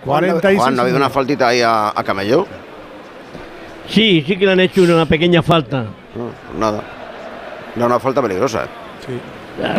[0.04, 2.46] Juan, 46 Juan, ¿no ha habido una faltita ahí a, a Camello?
[3.88, 5.84] Sí, sí que le han hecho una pequeña falta.
[6.14, 6.82] No, nada.
[7.74, 8.64] Era una falta peligrosa.
[8.64, 8.68] ¿eh?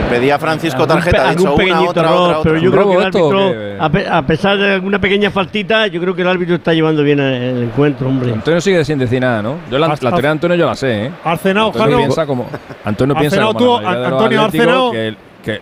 [0.09, 2.64] Pedía Francisco Algún tarjeta, algún una, pequeñito otra, error, otra, pero otra.
[2.64, 6.15] yo creo que el árbitro, a, pe- a pesar de alguna pequeña faltita, yo creo
[6.15, 8.33] que el árbitro está llevando bien el encuentro, hombre.
[8.33, 9.56] Antonio sigue sin decir nada, ¿no?
[9.69, 11.11] Yo la, la teoría de Antonio yo la sé, ¿eh?
[11.23, 12.47] Arcenao, Antonio piensa como
[12.85, 14.49] Antonio piensa como Antonio,
[14.91, 15.61] que, el, que,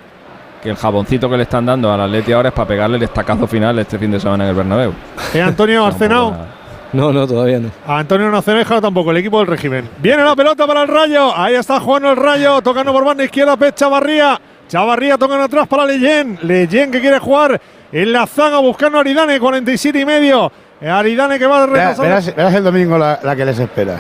[0.64, 3.48] que el jaboncito que le están dando al Atleti ahora es para pegarle el estacazo
[3.48, 4.94] final este fin de semana en el Bernabéu.
[5.34, 6.55] Eh, Antonio Arcenao.
[6.96, 7.72] No, no, todavía no.
[7.86, 9.90] Antonio Nacioneja tampoco, el equipo del régimen.
[9.98, 11.36] Viene la pelota para el Rayo.
[11.36, 12.62] Ahí está jugando el Rayo.
[12.62, 14.40] Tocando por banda izquierda, Pech Chavarría.
[14.70, 16.40] Chavarría tocando atrás para Leyen.
[16.44, 17.60] Leyen que quiere jugar
[17.92, 20.50] en la zaga buscando a Aridane, 47 y medio.
[20.82, 22.06] Eh, Aridane que va a retrasar.
[22.06, 23.98] verás- verás el domingo la, la que les espera.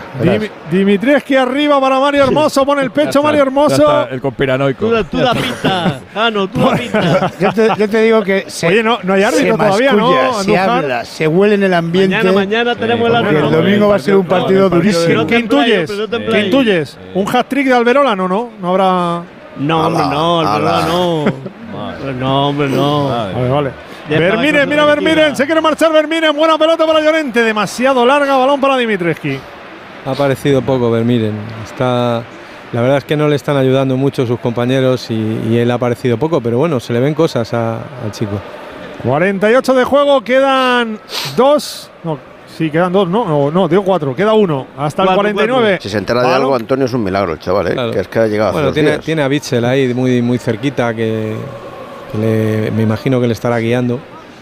[0.69, 2.65] Dimitrievski arriba para Mario Hermoso.
[2.65, 4.07] Pone el pecho Mario Hermoso.
[4.09, 4.85] el conspiranoico.
[4.85, 7.31] Tú, la- tú la pinta, Jano, tú la pinta.
[7.39, 10.33] Yo te, yo te digo que se, Oye, no, no hay árbitro se todavía, ¿no?
[10.43, 12.17] se habla, se huele en el ambiente.
[12.17, 13.47] Mañana, mañana tenemos el árbitro.
[13.47, 15.25] el domingo va a ser un partido durísimo.
[15.25, 15.91] ¿Qué intuyes?
[16.31, 16.97] ¿Qué intuyes?
[17.13, 18.15] ¿Un hat-trick de Alberola?
[18.15, 18.49] No, no.
[18.59, 19.23] No habrá.
[19.57, 21.25] No, hombre, no, verdad no.
[22.19, 23.07] No, hombre, no.
[23.09, 23.71] Vale, vale.
[24.07, 24.19] Cosa
[24.65, 24.85] mira.
[24.85, 29.37] Vermiren, se quiere marchar Vermiren, buena pelota para Llorente, demasiado larga, balón para Dimitreski.
[30.05, 31.33] Ha aparecido poco Vermiren.
[31.63, 32.21] Está,
[32.71, 35.75] la verdad es que no le están ayudando mucho sus compañeros y, y él ha
[35.75, 38.39] aparecido poco, pero bueno, se le ven cosas a- al chico.
[39.03, 40.99] 48 de juego, quedan
[41.35, 41.89] dos.
[42.03, 42.19] No,
[42.55, 44.67] sí, quedan dos, no, no, no, digo cuatro, queda uno.
[44.77, 45.79] Hasta el Cuatro, 49.
[45.81, 47.73] Si se entera de algo, Antonio es un milagro, el chaval, ¿eh?
[47.73, 47.91] Claro.
[47.91, 49.03] Que es que ha llegado hace Bueno, dos tiene, días.
[49.05, 51.35] tiene a Bitzel ahí muy, muy cerquita que,
[52.11, 53.99] que le- me imagino que le estará guiando.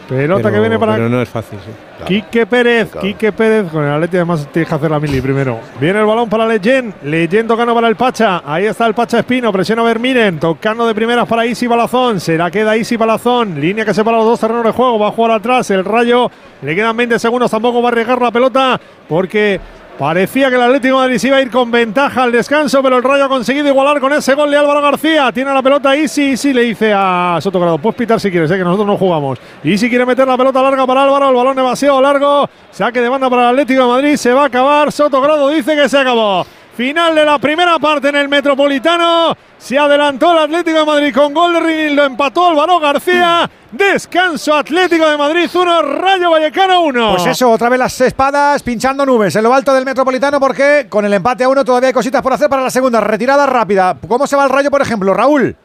[0.10, 1.72] Pelota Pero- que viene para Pero no es fácil, sí.
[2.06, 5.58] Quique Pérez, Quique Pérez con el Atleti además tienes que hacer la mili primero.
[5.80, 9.50] Viene el balón para Leyen, Leyen tocando para el Pacha, ahí está el Pacha Espino,
[9.54, 13.94] presiona a Vermiren, tocando de primeras para Isi Balazón, será queda Isi Balazón, línea que
[13.94, 16.30] separa los dos terrenos de juego, va a jugar atrás el Rayo,
[16.62, 19.62] le quedan 20 segundos, tampoco va a arriesgar la pelota porque
[19.98, 22.98] Parecía que el Atlético de Madrid se iba a ir con ventaja al descanso, pero
[22.98, 25.32] el Rayo ha conseguido igualar con ese gol de Álvaro García.
[25.32, 28.64] Tiene la pelota Isi, Isi le dice a Sotogrado, puedes pitar si quieres, eh, que
[28.64, 29.38] nosotros no jugamos.
[29.64, 33.30] Isi quiere meter la pelota larga para Álvaro, el balón demasiado largo, saque de banda
[33.30, 34.92] para el Atlético de Madrid, se va a acabar.
[34.92, 36.44] Sotogrado dice que se acabó.
[36.76, 39.38] Final de la primera parte en el Metropolitano.
[39.60, 43.48] Se adelantó el Atlético de Madrid con gol de lo empató Álvaro García.
[43.72, 47.12] Descanso Atlético de Madrid 1, Rayo Vallecano 1.
[47.12, 51.06] Pues eso, otra vez las espadas pinchando nubes en lo alto del Metropolitano porque con
[51.06, 53.00] el empate a uno todavía hay cositas por hacer para la segunda.
[53.00, 53.96] Retirada rápida.
[54.08, 55.56] ¿Cómo se va el rayo, por ejemplo, Raúl?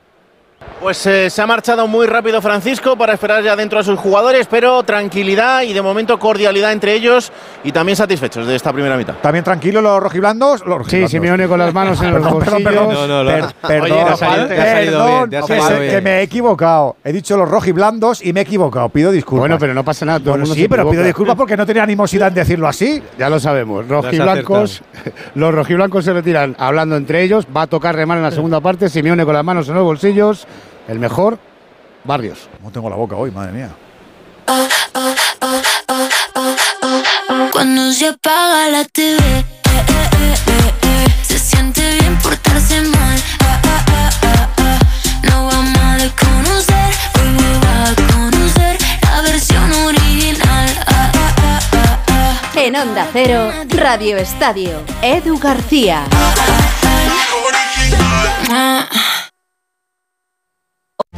[0.80, 4.46] Pues eh, se ha marchado muy rápido Francisco para esperar ya dentro a sus jugadores,
[4.48, 7.32] pero tranquilidad y de momento cordialidad entre ellos
[7.64, 9.14] y también satisfechos de esta primera mitad.
[9.20, 10.60] También tranquilo los rojiblandos.
[10.60, 11.10] Los Sí, rojiblandos.
[11.10, 12.72] Simeone con las manos en los Perdón, perdón, bolsillos.
[12.72, 12.94] perdón.
[12.94, 15.36] No, no, lo- Per- perdón, Oye, te ha salido- te ha salido perdón, bien, te
[15.36, 15.90] ha que salido se- bien.
[15.94, 16.96] que me he equivocado.
[17.04, 18.88] He dicho los rojiblandos y me he equivocado.
[18.88, 19.40] Pido disculpas.
[19.42, 20.20] Bueno, pero no pasa nada.
[20.20, 23.02] todo el Bueno, mundo sí, pero pido disculpas porque no tenía animosidad en decirlo así.
[23.18, 23.86] Ya lo sabemos.
[23.88, 24.82] Rojiblancos,
[25.34, 27.48] los rojiblancos se retiran hablando entre ellos.
[27.54, 28.88] Va a tocar remar en la segunda parte.
[28.88, 30.46] Simeone con las manos en los bolsillos.
[30.88, 31.38] El mejor,
[32.04, 32.48] Barrios.
[32.62, 33.70] No tengo la boca hoy, madre mía.
[37.52, 43.22] Cuando se apaga la TV, eh, eh, eh, se siente bien portarse mal.
[43.40, 44.78] Ah, ah, ah.
[45.24, 50.68] No vamos a desconocer, hoy me vas a conocer la versión original.
[52.54, 54.82] En Onda Cero, Radio Estadio.
[55.02, 56.06] Edu García.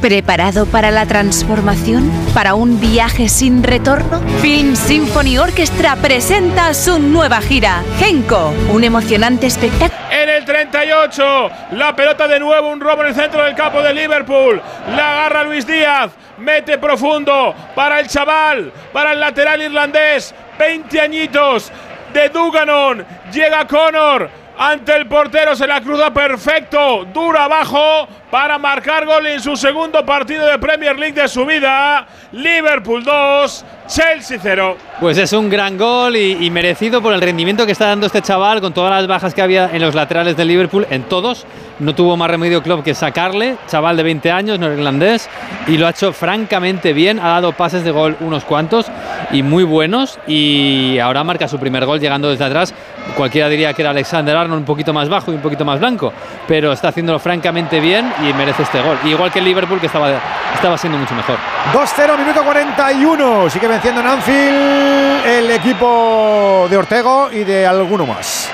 [0.01, 2.09] ¿Preparado para la transformación?
[2.33, 4.19] ¿Para un viaje sin retorno?
[4.41, 9.99] Film Symphony Orchestra presenta su nueva gira, Genko, un emocionante espectáculo.
[10.09, 13.93] En el 38, la pelota de nuevo, un robo en el centro del campo de
[13.93, 14.59] Liverpool.
[14.95, 21.71] La agarra Luis Díaz, mete profundo para el chaval, para el lateral irlandés, 20 añitos
[22.11, 23.05] de Duganon.
[23.31, 29.41] Llega Connor ante el portero, se la cruza perfecto, dura abajo para marcar gol en
[29.41, 32.07] su segundo partido de Premier League de su vida.
[32.31, 34.77] Liverpool 2, Chelsea 0.
[35.01, 38.61] Pues es un gran gol y, merecido por el rendimiento que está dando este chaval
[38.61, 41.45] con todas las bajas que había en los laterales del Liverpool, en todos.
[41.79, 45.27] No tuvo más remedio Klopp que sacarle, chaval de 20 años, norirlandés,
[45.67, 47.19] y lo ha hecho francamente bien.
[47.19, 48.85] Ha dado pases de gol unos cuantos
[49.31, 50.19] y muy buenos.
[50.25, 52.73] Y ahora marca su primer gol llegando desde atrás.
[53.17, 56.13] Cualquiera diría que era Alexander Arnold un poquito más bajo y un poquito más blanco,
[56.47, 58.97] pero está haciéndolo francamente bien y merece este gol.
[59.03, 60.11] Igual que el Liverpool que estaba,
[60.53, 61.37] estaba siendo mucho mejor.
[61.73, 63.49] 2-0, minuto 41.
[63.49, 68.49] Sigue venciendo en Anfield el equipo de Ortego y de alguno más.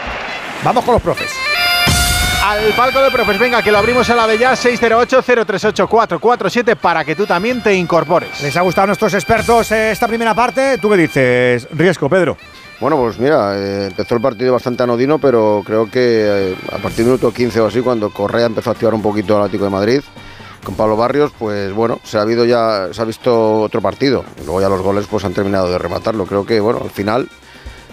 [0.64, 1.32] Vamos con los profes.
[2.44, 7.14] Al palco de profes, venga, que lo abrimos a la de ya, 608-038-447 para que
[7.14, 8.42] tú también te incorpores.
[8.42, 10.78] ¿Les ha gustado a nuestros expertos eh, esta primera parte?
[10.78, 12.38] ¿Tú qué dices, Riesco, Pedro?
[12.80, 16.98] Bueno, pues mira, eh, empezó el partido bastante anodino, pero creo que eh, a partir
[16.98, 19.72] del minuto 15 o así, cuando Correa empezó a activar un poquito el Atlético de
[19.72, 20.02] Madrid,
[20.64, 24.24] con Pablo Barrios, pues bueno, se ha habido ya, se ha visto otro partido.
[24.46, 26.28] Luego ya los goles pues han terminado de rematarlo.
[26.28, 27.28] Creo que bueno, al final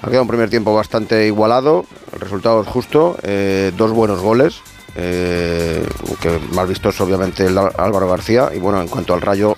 [0.03, 4.61] ha quedado un primer tiempo bastante igualado, el resultado es justo, eh, dos buenos goles,
[4.95, 5.83] que
[6.53, 8.51] más vistoso obviamente el Álvaro García.
[8.55, 9.57] Y bueno, en cuanto al Rayo,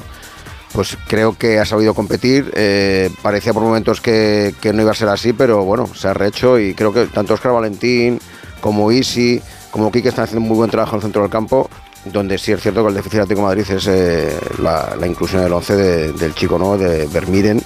[0.76, 2.52] pues creo que ha sabido competir.
[2.54, 6.58] eh, parecía por momentos que, no iba a ser así, pero bueno, se ha rehecho
[6.60, 8.20] y creo que tanto Oscar Valentín
[8.60, 9.40] como Isi,
[9.70, 11.70] como Quique están haciendo muy buen trabajo en el centro del campo,
[12.04, 15.76] donde sí es cierto que el déficit de Madrid es eh, la, inclusión del 11
[15.76, 16.76] de- del chico, ¿no?
[16.76, 17.62] De Vermiren,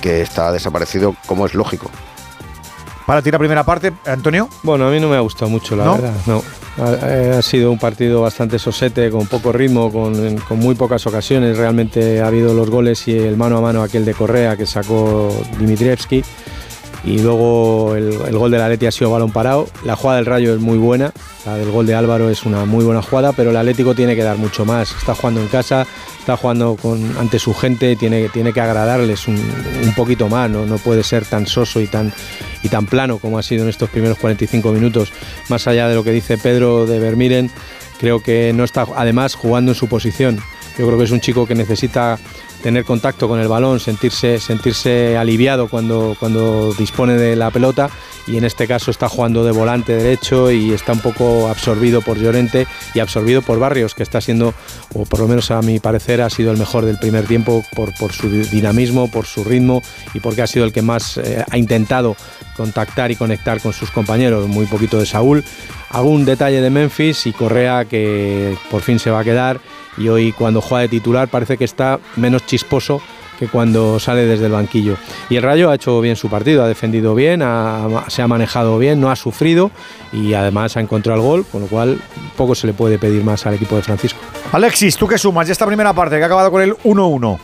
[0.00, 1.90] que está desaparecido, como es lógico.
[3.06, 4.48] Para ti la primera parte, Antonio.
[4.62, 5.94] Bueno, a mí no me ha gustado mucho, la ¿No?
[5.96, 6.14] verdad.
[6.26, 6.42] No.
[6.78, 11.56] Ha, ha sido un partido bastante sosete, con poco ritmo, con, con muy pocas ocasiones.
[11.58, 15.30] Realmente ha habido los goles y el mano a mano aquel de Correa que sacó
[15.58, 16.24] Dimitrievski.
[17.06, 19.68] Y luego el, gol de la ha sido balón parado.
[19.84, 21.12] La jugada del Rayo es muy buena.
[21.44, 24.22] La del gol de Álvaro es una muy buena jugada, pero el Atlético tiene que
[24.22, 24.90] dar mucho más.
[24.96, 25.86] Está jugando en casa,
[26.18, 26.78] está jugando
[27.18, 30.48] ante su gente, tiene, que agradarles un, un poquito más.
[30.48, 30.64] ¿no?
[30.64, 32.10] no puede ser tan soso y tan,
[32.62, 35.12] y tan plano como ha sido en estos primeros 45 minutos.
[35.50, 37.50] Más allá de lo que dice Pedro de Vermiren,
[38.00, 40.40] creo que no está además jugando en su posición.
[40.78, 42.18] Yo creo que es un chico que necesita
[42.64, 47.90] tener contacto con el balón, sentirse, sentirse aliviado cuando, cuando dispone de la pelota.
[48.26, 52.18] Y en este caso está jugando de volante derecho y está un poco absorbido por
[52.18, 54.54] Llorente y absorbido por Barrios, que está siendo,
[54.94, 57.94] o por lo menos a mi parecer, ha sido el mejor del primer tiempo por,
[57.98, 59.82] por su dinamismo, por su ritmo
[60.14, 62.16] y porque ha sido el que más eh, ha intentado
[62.56, 65.44] contactar y conectar con sus compañeros, muy poquito de Saúl.
[65.90, 69.60] Algún detalle de Memphis y Correa que por fin se va a quedar
[69.98, 73.00] y hoy cuando juega de titular parece que está menos chisposo
[73.38, 74.96] que cuando sale desde el banquillo.
[75.28, 77.40] Y el Rayo ha hecho bien su partido, ha defendido bien,
[78.08, 79.70] se ha manejado bien, no ha sufrido
[80.12, 82.00] y además ha encontrado el gol, con lo cual
[82.36, 84.20] poco se le puede pedir más al equipo de Francisco.
[84.52, 87.38] Alexis, ¿tú qué sumas de esta primera parte que ha acabado con el 1-1?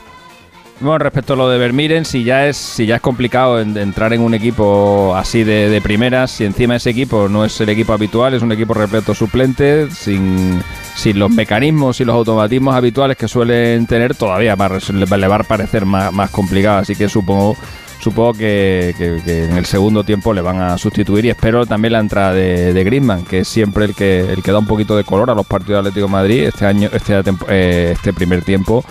[0.81, 4.23] Bueno, respecto a lo de Vermiren, si ya es, si ya es complicado entrar en
[4.23, 8.33] un equipo así de, de primeras, si encima ese equipo no es el equipo habitual,
[8.33, 10.63] es un equipo repleto suplente, sin,
[10.97, 15.85] sin los mecanismos y los automatismos habituales que suelen tener, todavía le va a parecer
[15.85, 16.79] más, más complicado.
[16.79, 17.57] Así que supongo
[18.01, 22.33] supongo que, en el segundo tiempo le van a sustituir y espero también la entrada
[22.33, 25.31] de, de Griezmann, que es siempre el que, el que da un poquito de color
[25.31, 26.43] a los partidos de Atlético de Madrid.
[26.45, 28.83] Este año, este, eh, este primer tiempo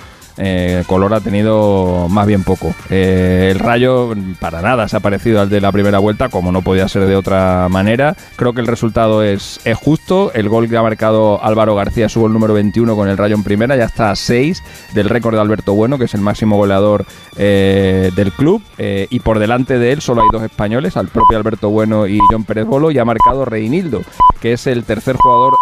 [0.42, 2.74] eh, color ha tenido más bien poco.
[2.90, 6.62] Eh, el Rayo para nada se ha parecido al de la primera vuelta, como no
[6.62, 8.16] podía ser de otra manera.
[8.38, 10.32] Creo que el resultado es, es justo.
[10.34, 13.44] El gol que ha marcado Álvaro García subo el número 21 con el Rayo en
[13.44, 17.06] primera, ya está a 6 del récord de Alberto Bueno, que es el máximo goleador
[17.36, 18.62] eh, del club.
[18.78, 22.20] Eh, y por delante de él solo hay dos españoles, al propio Alberto Bueno y
[22.32, 24.02] John Pérez Bolo, y ha marcado Reinildo,
[24.40, 25.54] que es el tercer jugador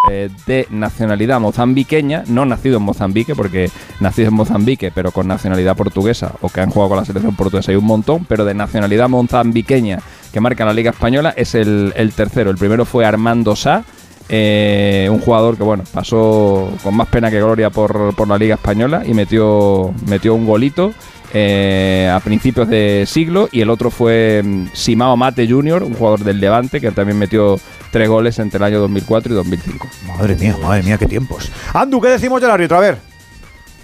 [0.46, 6.34] de nacionalidad mozambiqueña, no nacido en Mozambique, porque nacido en Mozambique, pero con nacionalidad portuguesa,
[6.42, 10.00] o que han jugado con la selección portuguesa hay un montón, pero de nacionalidad mozambiqueña
[10.34, 12.50] que marca la Liga Española es el, el tercero.
[12.50, 13.84] El primero fue Armando Sá,
[14.30, 18.56] eh, un jugador que bueno pasó con más pena que gloria por, por la Liga
[18.56, 20.94] Española y metió, metió un golito
[21.34, 26.26] eh, a principios de siglo y el otro fue mm, Simao Mate Jr., un jugador
[26.26, 27.58] del Levante que también metió
[27.92, 29.88] tres goles entre el año 2004 y 2005.
[30.08, 31.50] Madre mía, madre mía, qué tiempos.
[31.74, 32.78] Andu, ¿qué decimos del árbitro?
[32.78, 33.17] A ver.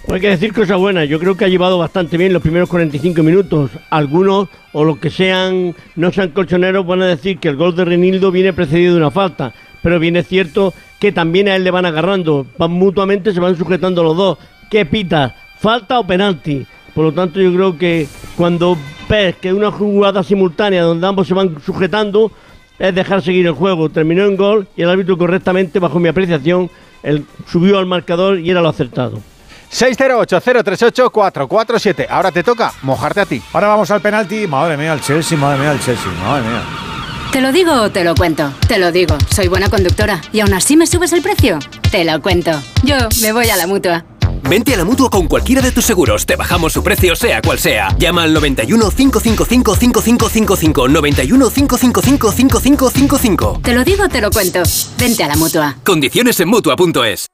[0.06, 1.08] Hay que decir cosas buenas.
[1.08, 3.70] Yo creo que ha llevado bastante bien los primeros 45 minutos.
[3.90, 7.84] Algunos, o los que sean, no sean colchoneros, van a decir que el gol de
[7.84, 9.54] Renildo viene precedido de una falta.
[9.82, 12.46] Pero bien es cierto que también a él le van agarrando.
[12.58, 14.38] Van mutuamente, se van sujetando los dos.
[14.70, 15.34] ¿Qué pita?
[15.58, 16.66] ¿Falta o penalti?
[16.94, 18.76] Por lo tanto, yo creo que cuando
[19.08, 22.30] ves que una jugada simultánea donde ambos se van sujetando,
[22.78, 23.88] es dejar seguir el juego.
[23.88, 26.70] Terminó en gol y el árbitro correctamente, bajo mi apreciación,
[27.02, 29.18] él subió al marcador y era lo acertado.
[29.74, 32.06] 608-038-447.
[32.08, 33.42] Ahora te toca mojarte a ti.
[33.52, 34.46] Ahora vamos al penalti.
[34.46, 36.62] Madre mía, el Chelsea, madre mía, el Chelsea, madre mía.
[37.32, 38.52] ¿Te lo digo o te lo cuento?
[38.68, 40.20] Te lo digo, soy buena conductora.
[40.32, 41.58] ¿Y aún así me subes el precio?
[41.90, 42.52] Te lo cuento.
[42.84, 44.04] Yo me voy a la mutua.
[44.48, 46.26] Vente a la mutua con cualquiera de tus seguros.
[46.26, 47.88] Te bajamos su precio, sea cual sea.
[47.98, 50.88] Llama al 91 555 5555.
[50.88, 53.60] 91 555 5555.
[53.64, 54.62] Te lo digo o te lo cuento.
[54.98, 55.76] Vente a la mutua.
[55.82, 57.33] Condiciones en mutua.es.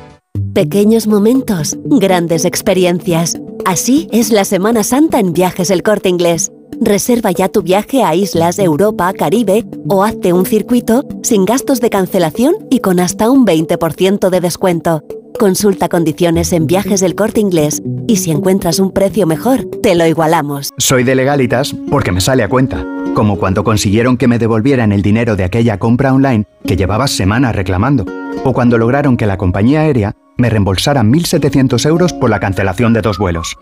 [0.53, 3.39] Pequeños momentos, grandes experiencias.
[3.65, 6.51] Así es la Semana Santa en Viajes El Corte Inglés.
[6.81, 11.89] Reserva ya tu viaje a islas, Europa, Caribe o hazte un circuito sin gastos de
[11.89, 15.05] cancelación y con hasta un 20% de descuento.
[15.39, 20.05] Consulta condiciones en Viajes del Corte Inglés y si encuentras un precio mejor, te lo
[20.05, 20.71] igualamos.
[20.77, 22.85] Soy de legalitas porque me sale a cuenta.
[23.15, 27.55] Como cuando consiguieron que me devolvieran el dinero de aquella compra online que llevaba semanas
[27.55, 28.05] reclamando.
[28.43, 33.01] O cuando lograron que la compañía aérea me reembolsara 1.700 euros por la cancelación de
[33.01, 33.57] dos vuelos.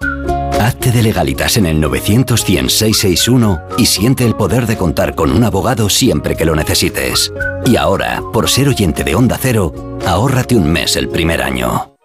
[0.59, 5.31] Hazte de legalitas en el 900 100 661 y siente el poder de contar con
[5.31, 7.31] un abogado siempre que lo necesites.
[7.65, 9.73] Y ahora, por ser oyente de Onda Cero,
[10.05, 11.88] ahórrate un mes el primer año.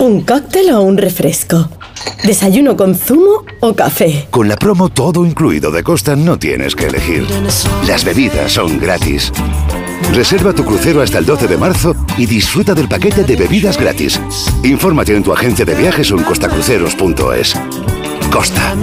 [0.00, 1.68] ¿Un cóctel o un refresco?
[2.22, 4.28] ¿Desayuno con zumo o café?
[4.30, 7.26] Con la promo todo incluido de Costa no tienes que elegir.
[7.84, 9.32] Las bebidas son gratis.
[10.12, 14.20] Reserva tu crucero hasta el 12 de marzo y disfruta del paquete de bebidas gratis.
[14.62, 17.54] Infórmate en tu agencia de viajes o en costacruceros.es.
[18.30, 18.74] Costa.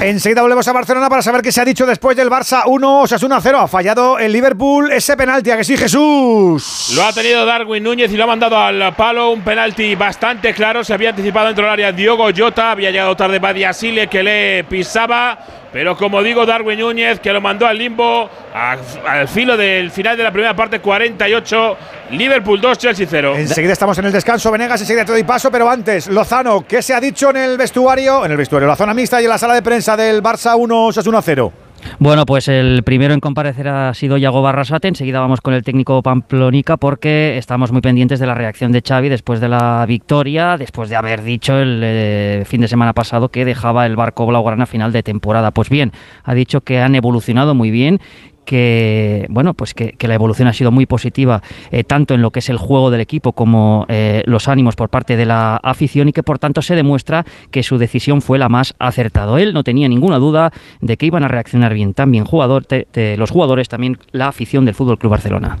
[0.00, 3.40] Enseguida volvemos a Barcelona para saber qué se ha dicho después del Barça 1, Osasuna
[3.40, 3.58] 0.
[3.58, 6.92] Ha fallado el Liverpool ese penalti, ¿a que sí, Jesús?
[6.94, 9.30] Lo ha tenido Darwin Núñez y lo ha mandado al palo.
[9.30, 10.84] Un penalti bastante claro.
[10.84, 12.72] Se había anticipado dentro del área Diogo Jota.
[12.72, 15.38] Había llegado tarde Badiasile que le pisaba.
[15.72, 20.22] Pero como digo, Darwin Núñez que lo mandó al limbo al filo del final de
[20.22, 21.76] la primera parte, 48.
[22.10, 23.34] Liverpool 2, Chelsea 0.
[23.36, 26.94] Enseguida estamos en el descanso, Venegas, enseguida te doy paso, pero antes, Lozano, ¿qué se
[26.94, 29.54] ha dicho en el vestuario, en el vestuario, la zona mixta y en la sala
[29.54, 31.65] de prensa del Barça 1, Osasuna 0?
[31.98, 34.88] Bueno, pues el primero en comparecer ha sido Yago Barrasate.
[34.88, 39.08] Enseguida vamos con el técnico Pamplonica porque estamos muy pendientes de la reacción de Xavi
[39.08, 43.44] después de la victoria, después de haber dicho el eh, fin de semana pasado que
[43.44, 45.50] dejaba el barco blaugrana final de temporada.
[45.50, 45.92] Pues bien,
[46.24, 48.00] ha dicho que han evolucionado muy bien
[48.46, 52.38] que bueno pues que, la evolución ha sido muy positiva eh, tanto en lo que
[52.38, 56.12] es el juego del equipo como eh, los ánimos por parte de la afición y
[56.12, 59.38] que por tanto se demuestra que su decisión fue la más acertada.
[59.40, 63.68] Él no tenía ninguna duda de que iban a reaccionar bien también jugador, los jugadores,
[63.68, 65.58] también la afición del Fútbol Club Barcelona.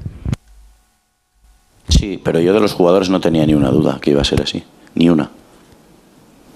[1.88, 4.42] Sí, pero yo de los jugadores no tenía ni una duda que iba a ser
[4.42, 4.62] así.
[4.94, 5.30] Ni una.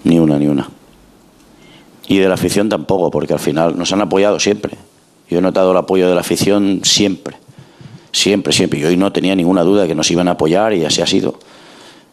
[0.03, 0.69] Ni una, ni una.
[2.07, 4.73] Y de la afición tampoco, porque al final nos han apoyado siempre.
[5.31, 7.37] Yo he notado el apoyo de la afición siempre.
[8.11, 8.79] Siempre, siempre.
[8.79, 11.07] Y hoy no tenía ninguna duda de que nos iban a apoyar y así ha
[11.07, 11.39] sido.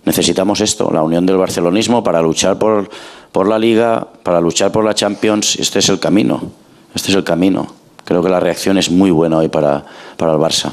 [0.04, 2.88] Necesitamos esto, la unión del barcelonismo para luchar por,
[3.32, 5.56] por la liga, para luchar por la Champions.
[5.56, 6.42] Este es el camino.
[6.94, 7.66] Este es el camino.
[8.04, 9.84] Creo que la reacción es muy buena hoy para,
[10.16, 10.72] para el Barça.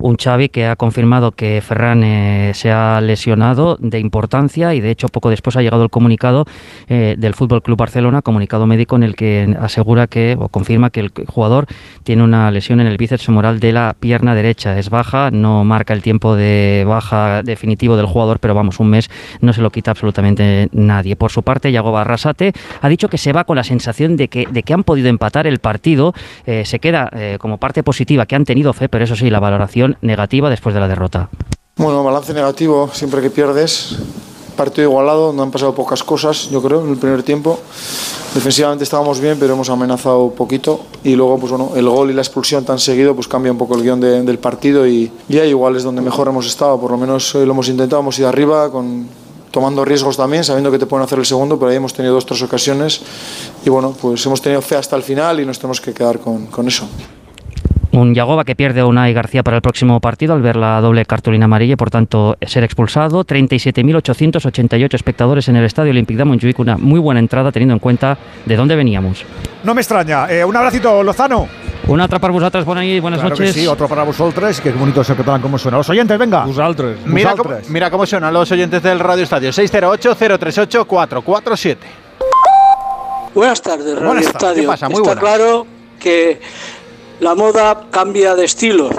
[0.00, 4.90] Un Xavi que ha confirmado que Ferran eh, se ha lesionado de importancia y de
[4.90, 6.46] hecho poco después ha llegado el comunicado
[6.88, 11.00] eh, del Fútbol Club Barcelona, comunicado médico en el que asegura que o confirma que
[11.00, 11.66] el jugador
[12.02, 14.78] tiene una lesión en el bíceps femoral de la pierna derecha.
[14.78, 19.10] Es baja, no marca el tiempo de baja definitivo del jugador, pero vamos, un mes
[19.42, 21.14] no se lo quita absolutamente nadie.
[21.14, 24.46] Por su parte, Yago Barrasate ha dicho que se va con la sensación de que,
[24.50, 26.14] de que han podido empatar el partido.
[26.46, 29.89] Eh, se queda como parte positiva que han tenido fe, pero eso sí, la valoración
[30.02, 31.28] negativa después de la derrota.
[31.76, 33.96] Bueno, balance negativo siempre que pierdes.
[34.56, 37.58] Partido igualado, donde han pasado pocas cosas, yo creo, en el primer tiempo.
[38.34, 40.80] Defensivamente estábamos bien, pero hemos amenazado poquito.
[41.02, 43.74] Y luego, pues bueno, el gol y la expulsión tan seguido, pues cambia un poco
[43.76, 44.86] el guion de- del partido.
[44.86, 46.78] Y, y ahí igual es donde mejor hemos estado.
[46.78, 49.08] Por lo menos lo hemos intentado, hemos ido arriba, con,
[49.50, 52.26] tomando riesgos también, sabiendo que te pueden hacer el segundo, pero ahí hemos tenido dos,
[52.26, 53.00] tres ocasiones.
[53.64, 56.46] Y bueno, pues hemos tenido fe hasta el final y nos tenemos que quedar con,
[56.46, 56.86] con eso.
[57.92, 61.04] Un Yagoba que pierde a Unai García para el próximo partido al ver la doble
[61.04, 63.24] cartulina amarilla y por tanto ser expulsado.
[63.24, 66.56] 37.888 espectadores en el Estadio Olímpic de Montjuic.
[66.60, 69.24] Una muy buena entrada teniendo en cuenta de dónde veníamos.
[69.64, 70.30] No me extraña.
[70.30, 71.48] Eh, un abracito, Lozano.
[71.88, 73.56] Un altre per vosaltres, bona nit, buenas Claro que noches.
[73.60, 74.60] sí, otro para vosotros.
[74.60, 75.78] Qué bonito se catalán cómo suena.
[75.78, 76.46] Los oyentes, venga.
[77.06, 79.50] Mira cómo, mira cómo suenan los oyentes del Radio Estadio.
[79.50, 81.76] 608-038-447.
[83.34, 84.34] Buenas tardes, Radio Buenas tardes.
[84.34, 84.62] Estadio.
[84.62, 84.88] ¿Qué pasa?
[84.88, 85.24] Muy Está buenas.
[85.24, 85.66] claro
[85.98, 86.40] que
[87.20, 88.90] la moda cambia de estilo.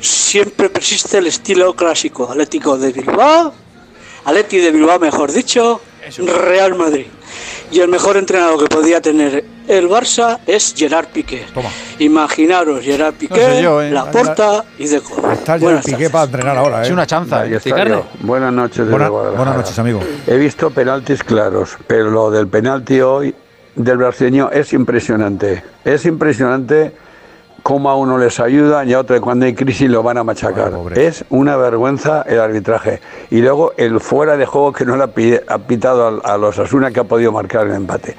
[0.00, 2.28] Siempre persiste el estilo clásico.
[2.30, 3.52] Atlético de Bilbao,
[4.24, 5.80] Atleti de Bilbao, mejor dicho,
[6.18, 7.06] Real Madrid.
[7.70, 11.46] Y el mejor entrenador que podía tener el Barça es Gerard Piqué.
[12.00, 13.90] Imaginaros Gerard Piqué, No sé yo, ¿eh?
[13.90, 15.32] Laporta y Deco.
[15.32, 16.86] Está Buenas piqué para entrenar ahora, ¿eh?
[16.86, 17.44] Es una chanza.
[18.20, 20.00] Buenas noches, Buena- buenas noches, amigo.
[20.26, 23.34] He visto penaltis claros, pero lo del penalti hoy
[23.74, 25.62] del brasileño es impresionante.
[25.84, 26.92] Es impresionante
[27.62, 30.72] cómo a uno les ayuda y a otro cuando hay crisis lo van a machacar.
[30.94, 33.00] es una vergüenza el arbitraje.
[33.30, 36.38] Y luego el fuera de juego que no le ha pi- ha pitado a, a
[36.38, 38.16] los Asuna que ha podido marcar el empate.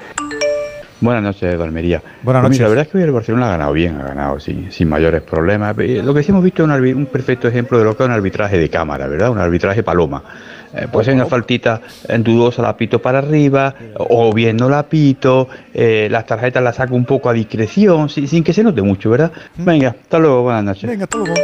[1.00, 2.00] Buenas noches, Almería.
[2.22, 2.60] Buenas Pues mira, noches.
[2.60, 5.20] la verdad es que hoy el Barcelona ha ganado bien, ha ganado sin, sin mayores
[5.20, 5.76] problemas.
[5.78, 8.08] Eh, Lo que sí hemos visto es un, un perfecto ejemplo de lo que es
[8.08, 9.28] un arbitraje de cámara, ¿verdad?
[9.30, 10.22] Un arbitraje paloma.
[10.76, 11.80] Eh, pues hay una faltita
[12.18, 16.94] dudosa, la pito para arriba, o bien no la pito, eh, las tarjetas las saco
[16.94, 19.30] un poco a discreción, sin, sin que se note mucho, ¿verdad?
[19.56, 20.90] Venga, hasta luego, buenas noches.
[20.90, 21.34] Venga, hasta luego.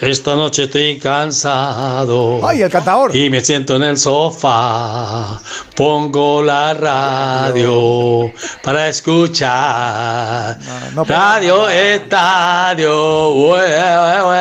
[0.00, 2.46] Esta noche estoy cansado.
[2.46, 3.14] ¡Ay, el cantador!
[3.16, 5.40] Y me siento en el sofá.
[5.74, 8.30] Pongo la radio
[8.62, 10.58] para escuchar.
[11.06, 13.30] radio Estadio.
[13.30, 14.36] ue, ue, ue,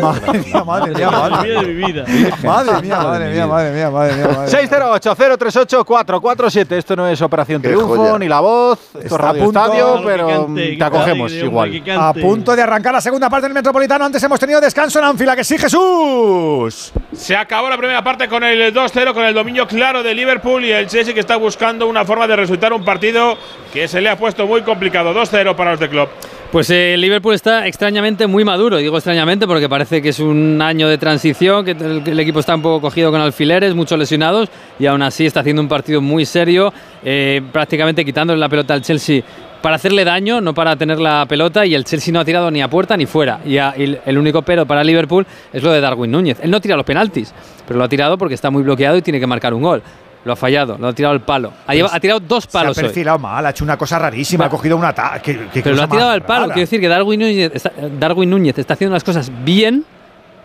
[0.00, 1.60] Madre mía, madre mía, madre mía.
[1.60, 2.04] de mi vida.
[2.42, 4.28] Madre mía, madre mía, madre mía, madre mía.
[4.28, 4.68] madre mía.
[4.68, 6.72] 608-038-447.
[6.72, 8.78] Esto no es Operación Triunfo ni La Voz.
[8.94, 11.82] Esto es Radio Estadio, pero Picante, te acogemos igual.
[11.98, 14.04] A punto de arrancar la segunda parte del Metropolitano.
[14.04, 16.92] Antes hemos tenido descanso en Anfila, que sí, Jesús.
[17.12, 20.72] Se acabó la primera parte con el 2-0, con el dominio claro de Liverpool y
[20.72, 23.36] el Chelsea que está buscando una forma de resultar un partido
[23.72, 25.14] que se le ha puesto muy complicado.
[25.14, 26.10] 2-0 para los de Klopp.
[26.50, 30.62] Pues eh, el Liverpool está extrañamente muy maduro, digo extrañamente porque parece que es un
[30.62, 33.98] año de transición, que el, que el equipo está un poco cogido con alfileres, muchos
[33.98, 36.72] lesionados y aún así está haciendo un partido muy serio,
[37.04, 39.22] eh, prácticamente quitándole la pelota al Chelsea
[39.62, 42.62] para hacerle daño, no para tener la pelota y el Chelsea no ha tirado ni
[42.62, 43.40] a puerta ni fuera.
[43.44, 46.38] Y, a- y el único pero para Liverpool es lo de Darwin Núñez.
[46.42, 47.32] Él no tira los penaltis,
[47.66, 49.82] pero lo ha tirado porque está muy bloqueado y tiene que marcar un gol.
[50.24, 51.52] Lo ha fallado, lo ha tirado al palo.
[51.66, 52.88] Ha, lleva- ha tirado dos palos Se ha hoy.
[52.88, 54.78] perfilado mal, ha hecho una cosa rarísima, ha cogido
[55.22, 56.40] qué- qué Pero lo ha tirado al palo.
[56.42, 56.54] rara.
[56.54, 59.84] Quiero decir que Darwin Núñez, está, Darwin Núñez está haciendo las cosas bien,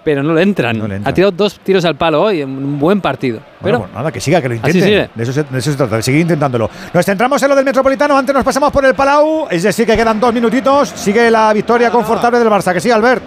[0.03, 1.01] pero no le entran.
[1.05, 3.39] Ha tirado dos tiros al palo hoy, un buen partido.
[3.61, 4.85] Bueno, pero pues nada, que siga, que lo Así intente.
[4.85, 5.09] sigue.
[5.15, 6.69] De eso, se, de eso se trata, de seguir intentándolo.
[6.93, 9.95] Nos centramos en lo del Metropolitano, antes nos pasamos por el Palau, es decir, que
[9.95, 10.89] quedan dos minutitos.
[10.89, 13.23] Sigue la victoria confortable del Barça, que sí, Albert.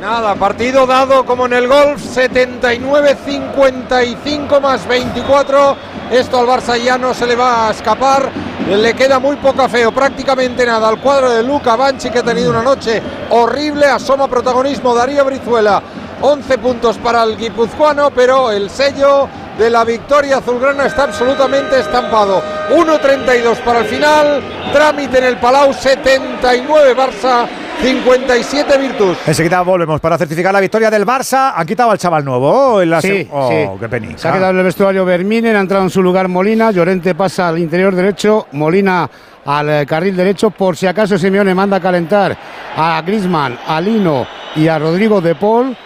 [0.00, 5.76] Nada, partido dado como en el golf, 79-55 más 24.
[6.10, 8.28] Esto al Barça ya no se le va a escapar.
[8.68, 10.88] Le queda muy poca feo, prácticamente nada.
[10.88, 13.86] Al cuadro de Luca Banchi, que ha tenido una noche horrible.
[13.86, 15.82] Asoma protagonismo Darío Brizuela.
[16.20, 19.28] 11 puntos para el guipuzcoano, pero el sello
[19.58, 22.42] de la victoria azulgrana está absolutamente estampado.
[22.70, 24.42] 1.32 para el final.
[24.72, 27.46] Trámite en el Palau, 79 Barça,
[27.80, 29.18] 57 Virtus.
[29.26, 31.52] Enseguida volvemos para certificar la victoria del Barça.
[31.54, 32.82] Han quitado al chaval nuevo.
[32.82, 33.78] En la Sí, oh, sí.
[33.80, 34.18] qué penica.
[34.18, 37.48] Se ha quedado en el vestuario Verminen, ha entrado en su lugar Molina, Llorente pasa
[37.48, 39.08] al interior derecho, Molina
[39.44, 42.36] al eh, carril derecho, por si acaso Simeone manda a calentar
[42.76, 45.76] a Grisman, a Lino y a Rodrigo de Paul.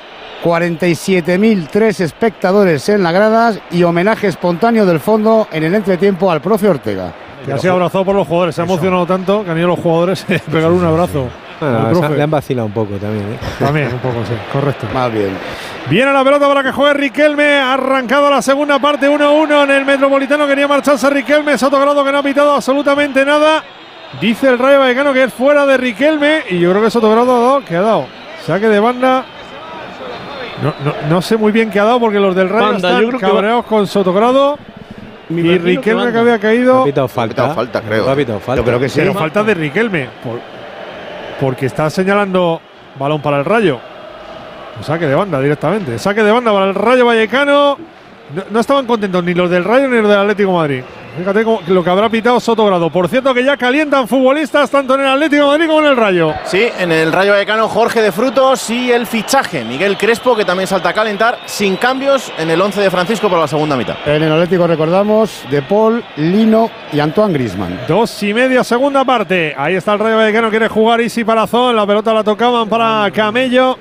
[0.42, 6.68] 47.003 espectadores en las gradas y homenaje espontáneo del fondo en el entretiempo al profe
[6.68, 7.12] Ortega.
[7.44, 8.54] Que ha sido abrazado por los jugadores.
[8.54, 11.28] Se ha emocionado tanto que han ido los jugadores a pegar un abrazo.
[11.58, 12.16] Bueno, profe.
[12.16, 13.32] le han vacilado un poco también.
[13.32, 13.38] ¿eh?
[13.58, 14.32] También, un poco, sí.
[14.52, 14.86] Correcto.
[14.94, 15.36] Más bien.
[15.90, 17.58] Viene la pelota para que juegue Riquelme.
[17.58, 20.46] Ha arrancado la segunda parte 1-1 en el Metropolitano.
[20.46, 21.58] Quería marcharse Riquelme.
[21.58, 23.62] Sotogrado que no ha pitado absolutamente nada.
[24.20, 26.44] Dice el Rayo Vallecano que es fuera de Riquelme.
[26.48, 27.64] Y yo creo que Sotogrado ha dado.
[27.64, 28.06] que ha dado?
[28.46, 29.24] Saque de banda.
[30.62, 33.02] No, no- no sé muy bien qué ha dado porque los del Rayo Banda, están
[33.02, 34.58] yo creo que cabreados con Sotogrado.
[35.28, 36.82] Y que Riquelme que había caído.
[36.82, 37.32] Ha pitado falta.
[37.44, 38.10] Ha pitado falta, creo.
[38.10, 38.64] Ha pitado falta.
[38.64, 40.08] Pero falta de Riquelme.
[40.24, 40.40] por-
[41.40, 42.60] porque está señalando
[42.98, 43.78] balón para el Rayo.
[44.78, 45.98] O saque de banda directamente.
[45.98, 47.78] Saque de banda para el Rayo Vallecano.
[48.34, 50.82] No, no estaban contentos ni los del Rayo ni los del Atlético de Madrid.
[51.18, 52.88] Fíjate cómo- lo que habrá pitado Sotogrado.
[52.88, 55.96] Por cierto, que ya calientan futbolistas tanto en el Atlético de Madrid como en el
[55.96, 56.32] Rayo.
[56.44, 60.68] Sí, en el Rayo Vallecano Jorge de Frutos y el fichaje Miguel Crespo que también
[60.68, 63.96] salta a calentar sin cambios en el 11 de Francisco para la segunda mitad.
[64.06, 67.80] En el Atlético recordamos De Paul, Lino y Antoine Grisman.
[67.88, 69.52] Dos y media, segunda parte.
[69.58, 71.74] Ahí está el Rayo Vallecano, quiere jugar Isi Parazón.
[71.74, 73.76] La pelota la tocaban para Camello.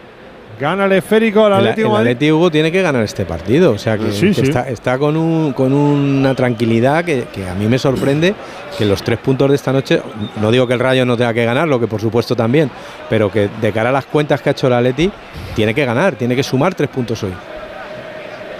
[0.59, 2.07] Gana el esférico al El, Atlético el Madrid.
[2.11, 3.71] Atleti, Hugo tiene que ganar este partido.
[3.71, 4.41] O sea que, Sí, que sí.
[4.41, 8.33] Está, está con, un- con una tranquilidad que, que a mí me sorprende
[8.77, 10.01] que los tres puntos de esta noche,
[10.41, 12.69] no digo que el Rayo no tenga que ganar, lo que por supuesto también,
[13.09, 15.09] pero que de cara a las cuentas que ha hecho el Atleti,
[15.55, 17.31] tiene que ganar, tiene que sumar tres puntos hoy.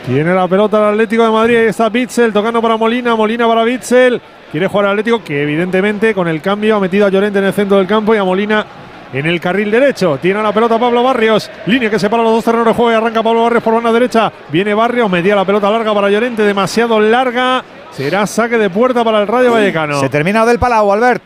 [0.05, 1.57] Tiene la pelota el Atlético de Madrid.
[1.57, 3.15] Ahí está Bitzel tocando para Molina.
[3.15, 4.19] Molina para Bitzel.
[4.51, 7.53] Quiere jugar al Atlético que evidentemente con el cambio ha metido a Llorente en el
[7.53, 8.65] centro del campo y a Molina
[9.13, 10.17] en el carril derecho.
[10.21, 11.49] Tiene la pelota Pablo Barrios.
[11.65, 14.31] Línea que separa los dos terrenos de juego y arranca Pablo Barrios por banda derecha.
[14.49, 15.09] Viene Barrios.
[15.09, 16.43] Metía la pelota larga para Llorente.
[16.43, 17.63] Demasiado larga.
[17.91, 19.99] Será saque de puerta para el Rayo Vallecano.
[19.99, 21.21] Se termina del Palau, Albert.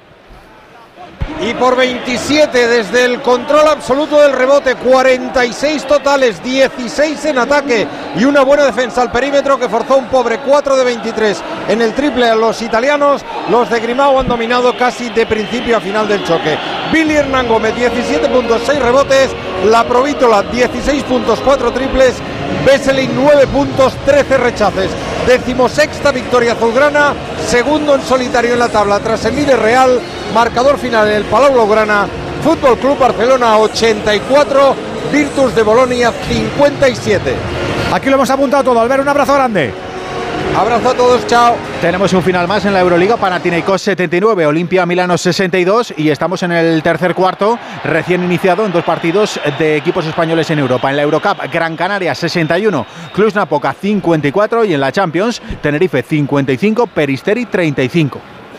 [1.46, 8.24] Y por 27 desde el control absoluto del rebote, 46 totales, 16 en ataque y
[8.24, 12.30] una buena defensa al perímetro que forzó un pobre 4 de 23 en el triple
[12.30, 13.26] a los italianos.
[13.50, 16.58] Los de Grimao han dominado casi de principio a final del choque.
[16.94, 19.32] Billy Hernán Gómez, 17 puntos, 6 rebotes.
[19.66, 22.16] La Provítola, 16 puntos, 4 triples.
[22.66, 24.90] Vesely, 9 puntos, 13 rechaces.
[25.28, 27.14] Decimosexta victoria azulgrana,
[27.48, 30.00] segundo en solitario en la tabla tras el líder real.
[30.34, 32.08] Marcador final en el Palau Blaugrana.
[32.44, 34.76] Fútbol Club Barcelona 84,
[35.12, 37.36] Virtus de Bolonia 57.
[37.94, 38.80] Aquí lo hemos apuntado todo.
[38.82, 39.74] Albert, un abrazo grande.
[40.56, 41.56] Abrazo a todos, chao.
[41.82, 46.52] Tenemos un final más en la Euroliga, Panathinaikos 79, Olimpia Milano 62 y estamos en
[46.52, 50.92] el tercer cuarto, recién iniciado en dos partidos de equipos españoles en Europa.
[50.92, 57.48] En la Eurocup, Gran Canaria 61, Cluj-Napoca 54 y en la Champions, Tenerife 55, Peristeri
[57.48, 58.33] 35.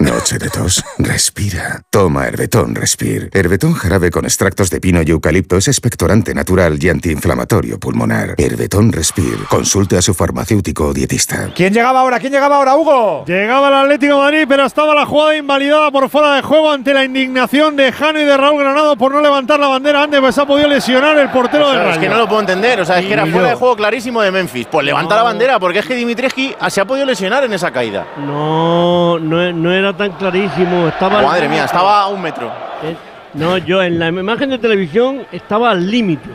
[0.00, 0.84] Noche de tos.
[0.98, 1.80] Respira.
[1.90, 3.30] Toma Herbetón Respir.
[3.32, 8.34] Herbetón jarabe con extractos de pino y eucalipto es expectorante natural y antiinflamatorio pulmonar.
[8.38, 9.38] Herbetón Respir.
[9.48, 11.50] Consulte a su farmacéutico o dietista.
[11.54, 12.20] ¿Quién llegaba ahora?
[12.20, 13.24] ¿Quién llegaba ahora, Hugo?
[13.26, 16.92] Llegaba el Atlético de Madrid, pero estaba la jugada invalidada por fuera de juego ante
[16.94, 20.36] la indignación de Jano y de Raúl Granado por no levantar la bandera antes, pues
[20.38, 22.80] ha podido lesionar el portero O sea, del es que no lo puedo entender.
[22.80, 23.50] O sea, es que era fuera yo.
[23.50, 24.68] de juego clarísimo de Memphis.
[24.70, 28.06] Pues levanta la bandera, porque es que Dimitrescu se ha podido lesionar en esa caída.
[28.18, 30.88] No, no, no era tan clarísimo.
[30.88, 32.46] Estaba Madre mía, estaba a un metro.
[32.82, 32.96] Eh,
[33.34, 36.30] No, yo en la imagen de televisión estaba al límite.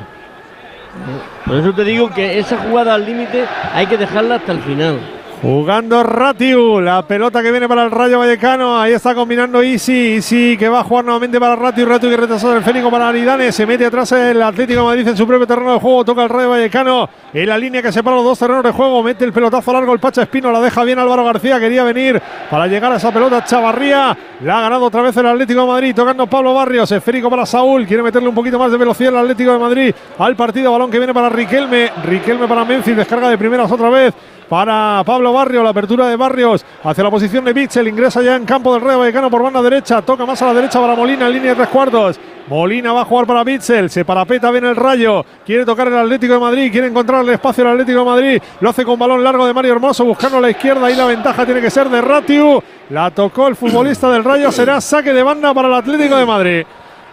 [1.46, 5.00] Por eso te digo que esa jugada al límite hay que dejarla hasta el final.
[5.42, 10.56] Jugando Ratiu, la pelota que viene para el Rayo Vallecano, ahí está combinando Isi, Isi
[10.56, 13.66] que va a jugar nuevamente para Ratiu, Ratiu que retrasado el Fénico para Aridane, se
[13.66, 16.52] mete atrás el Atlético de Madrid en su propio terreno de juego, toca el Rayo
[16.52, 19.92] Vallecano en la línea que separa los dos terrenos de juego, mete el pelotazo largo
[19.94, 22.22] el Pacha Espino, la deja bien Álvaro García, quería venir
[22.52, 25.96] para llegar a esa pelota Chavarría, la ha ganado otra vez el Atlético de Madrid,
[25.96, 29.54] tocando Pablo Barrios, esférico para Saúl, quiere meterle un poquito más de velocidad el Atlético
[29.54, 33.72] de Madrid al partido, balón que viene para Riquelme, Riquelme para Memphis, descarga de primeras
[33.72, 34.14] otra vez
[34.52, 38.44] para Pablo Barrio, la apertura de Barrios hacia la posición de Bitzel, ingresa ya en
[38.44, 41.34] campo del Rayo Vallecano por banda derecha, toca más a la derecha para Molina en
[41.36, 42.20] línea de tres cuartos.
[42.50, 46.34] Molina va a jugar para Bitzel, se parapeta bien el Rayo, quiere tocar el Atlético
[46.34, 49.48] de Madrid, quiere encontrar el espacio el Atlético de Madrid, lo hace con balón largo
[49.48, 52.62] de Mario Hermoso, buscando la izquierda y la ventaja tiene que ser de Ratiu.
[52.90, 56.66] La tocó el futbolista del Rayo, será saque de banda para el Atlético de Madrid.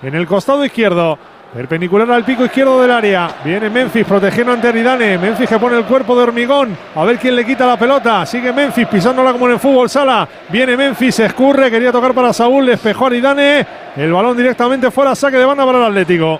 [0.02, 1.16] En el costado izquierdo,
[1.52, 3.30] Perpendicular al pico izquierdo del área.
[3.42, 5.16] Viene Memphis protegiendo ante Aridane.
[5.16, 6.76] Memphis que pone el cuerpo de hormigón.
[6.94, 8.26] A ver quién le quita la pelota.
[8.26, 10.28] Sigue Memphis pisándola como en el fútbol sala.
[10.50, 11.70] Viene Memphis, escurre.
[11.70, 12.66] Quería tocar para Saúl.
[12.66, 13.66] Despejó Aridane.
[13.96, 15.14] El balón directamente fuera.
[15.14, 16.38] Saque de banda para el Atlético.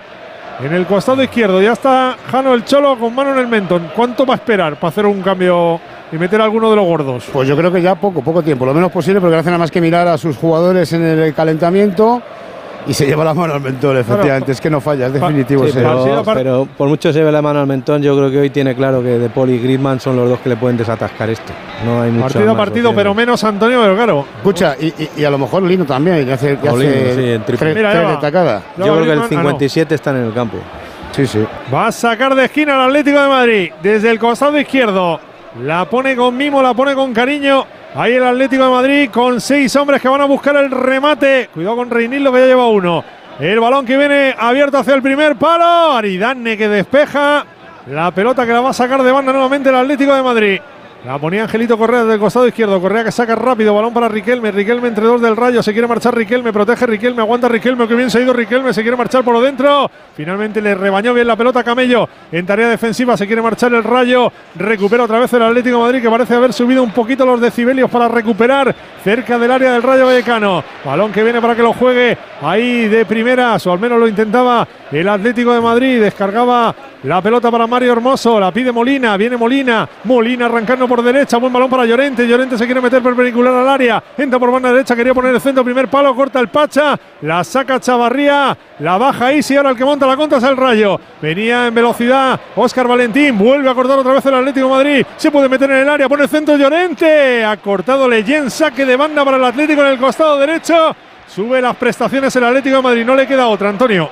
[0.63, 3.89] En el costado izquierdo ya está Jano el Cholo con mano en el mentón.
[3.95, 5.79] ¿Cuánto va a esperar para hacer un cambio
[6.11, 7.25] y meter a alguno de los gordos?
[7.31, 9.57] Pues yo creo que ya poco, poco tiempo, lo menos posible, porque no hace nada
[9.57, 12.21] más que mirar a sus jugadores en el calentamiento
[12.89, 14.51] y se lleva la mano al mentón, efectivamente.
[14.51, 15.65] es que no falla, es definitivo.
[15.67, 18.49] Sí, pero, pero por mucho se ve la mano al mentón, yo creo que hoy
[18.49, 21.53] tiene claro que De Paul y Griezmann son los dos que le pueden desatascar esto.
[21.85, 24.25] No hay mucho Partido a partido, pero menos Antonio, pero claro.
[24.37, 27.15] Escucha, y, y- y a lo mejor Lino también, que hace, que O Lino, hace
[27.15, 27.57] sí, en triple.
[27.57, 28.63] tres, Mira, tres destacadas.
[28.77, 29.49] Yo creo que el Griezmann, ah, no.
[29.49, 30.57] 57 están en el campo.
[31.11, 31.45] Sí, sí.
[31.73, 33.71] Va a sacar de esquina al Atlético de Madrid.
[33.81, 35.19] Desde el costado izquierdo.
[35.63, 37.65] La pone con mimo, la pone con cariño.
[37.95, 41.49] Ahí el Atlético de Madrid con seis hombres que van a buscar el remate.
[41.51, 43.03] Cuidado con Reinildo que ya lleva uno.
[43.39, 45.93] El balón que viene abierto hacia el primer palo.
[45.93, 47.45] Aridane que despeja.
[47.87, 50.61] La pelota que la va a sacar de banda nuevamente el Atlético de Madrid.
[51.05, 52.81] La ponía Angelito Correa desde el costado izquierdo.
[52.81, 53.73] Correa que saca rápido.
[53.73, 54.51] Balón para Riquelme.
[54.51, 55.63] Riquelme entre dos del rayo.
[55.63, 56.51] Se quiere marchar Riquelme.
[56.51, 57.21] Protege Riquelme.
[57.21, 57.87] Aguanta Riquelme.
[57.87, 58.73] Que bien se ha ido Riquelme.
[58.73, 59.89] Se quiere marchar por dentro.
[60.13, 62.09] Finalmente le rebañó bien la pelota Camello.
[62.33, 64.29] En tarea defensiva se quiere marchar el rayo.
[64.55, 67.89] Recupera otra vez el Atlético de Madrid que parece haber subido un poquito los decibelios
[67.89, 70.61] para recuperar cerca del área del Rayo Vallecano.
[70.83, 73.65] Balón que viene para que lo juegue ahí de primeras.
[73.67, 76.01] O al menos lo intentaba el Atlético de Madrid.
[76.01, 78.37] Descargaba la pelota para Mario Hermoso.
[78.37, 79.15] La pide Molina.
[79.15, 79.87] Viene Molina.
[80.03, 81.37] Molina arrancando por derecha.
[81.37, 82.27] Buen balón para Llorente.
[82.27, 84.03] Llorente se quiere meter perpendicular al área.
[84.17, 84.95] Entra por banda derecha.
[84.95, 85.63] Quería poner el centro.
[85.63, 86.13] Primer palo.
[86.13, 86.99] Corta el Pacha.
[87.21, 88.57] La saca Chavarría.
[88.79, 89.41] La baja ahí.
[89.41, 90.99] Sí, ahora el que monta la contra es el Rayo.
[91.21, 93.37] Venía en velocidad Óscar Valentín.
[93.37, 95.05] Vuelve a cortar otra vez el Atlético Madrid.
[95.15, 96.09] Se puede meter en el área.
[96.09, 97.45] Pone el centro Llorente.
[97.45, 98.49] Ha cortado Leyen.
[98.49, 100.95] Saque de banda para el Atlético en el costado derecho.
[101.27, 103.05] Sube las prestaciones el Atlético de Madrid.
[103.05, 104.09] No le queda otra, Antonio.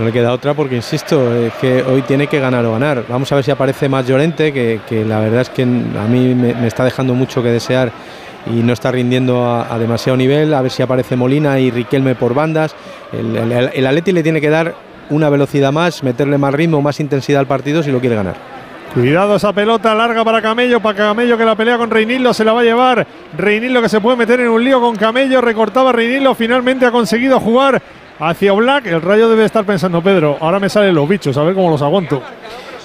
[0.00, 3.04] No le queda otra porque, insisto, es que hoy tiene que ganar o ganar.
[3.06, 6.66] Vamos a ver si aparece más Llorente, que, la verdad es que a mí me,
[6.66, 7.92] está dejando mucho que desear
[8.46, 10.54] y no está rindiendo a, demasiado nivel.
[10.54, 12.74] A ver si aparece Molina y Riquelme por bandas.
[13.12, 14.74] El, el, le tiene que dar
[15.10, 18.36] una velocidad más, meterle más ritmo, más intensidad al partido si lo quiere ganar.
[18.94, 22.54] Cuidado esa pelota larga para Camello, para Camello que la pelea con Reinildo se la
[22.54, 23.06] va a llevar.
[23.36, 27.38] Reinildo que se puede meter en un lío con Camello, recortaba Reinildo, finalmente ha conseguido
[27.38, 27.80] jugar
[28.20, 28.86] hacia Black.
[28.86, 31.82] El Rayo debe estar pensando, Pedro, ahora me salen los bichos, a ver cómo los
[31.82, 32.22] aguanto.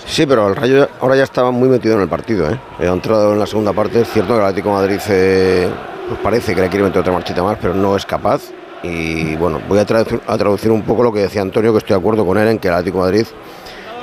[0.05, 2.49] Sí, pero el Rayo ahora ya estaba muy metido en el partido.
[2.49, 2.59] ¿eh?
[2.79, 4.01] Ha entrado en la segunda parte.
[4.01, 5.67] Es cierto que el Atlético Madrid eh,
[6.07, 8.43] pues parece que le quiere meter otra marchita más, pero no es capaz.
[8.83, 12.23] Y bueno, voy a traducir, un poco lo que decía Antonio, que estoy de acuerdo
[12.23, 13.25] con él en que el Atlético Madrid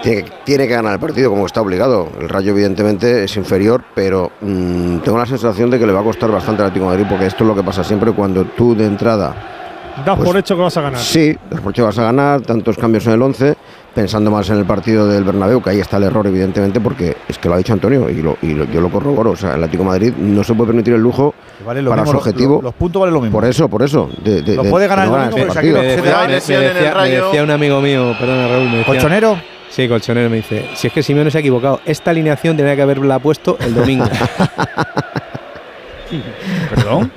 [0.03, 2.09] tiene que, ganar el partido como está obligado.
[2.19, 6.05] El Rayo evidentemente es inferior, pero mmm, tengo la sensación de que le va a
[6.05, 8.87] costar bastante al Atlético Madrid porque esto es lo que pasa siempre cuando tú de
[8.87, 9.62] entrada
[10.07, 11.01] Das Pues- por hecho que vas a ganar.
[11.01, 13.55] Sí, das por hecho vas a ganar, tantos cambios en el 11,
[13.95, 17.39] pensando más en el partido del Bernabéu, que ahí está el error, evidentemente, porque es
[17.39, 19.33] que lo ha dicho Antonio y, lo- y lo- yo lo corroboro.
[19.33, 22.03] O sea, el Atlético de Madrid no se puede permitir el lujo Vale lo para
[22.03, 22.57] mismo, su objetivo.
[22.57, 23.39] lo- los puntos valen lo mismo.
[23.39, 24.09] Por eso, por eso.
[24.25, 25.79] De, de- Lo de- puede ganar no el domingo, partido.
[25.79, 29.37] Me decía, me decía- me decía un amigo mío, perdona Raúl, me decía, ¿Colchonero?
[29.69, 32.83] Sí, colchonero me dice, si es que Simeone se ha equivocado, esta alineación tenía que
[32.83, 34.05] haberla puesto el domingo.
[36.75, 37.11] Perdón.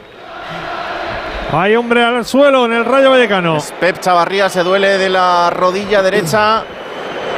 [1.52, 3.58] Hay hombre al suelo en el Rayo Vallecano.
[3.80, 6.64] Pep Chavarría se duele de la rodilla derecha,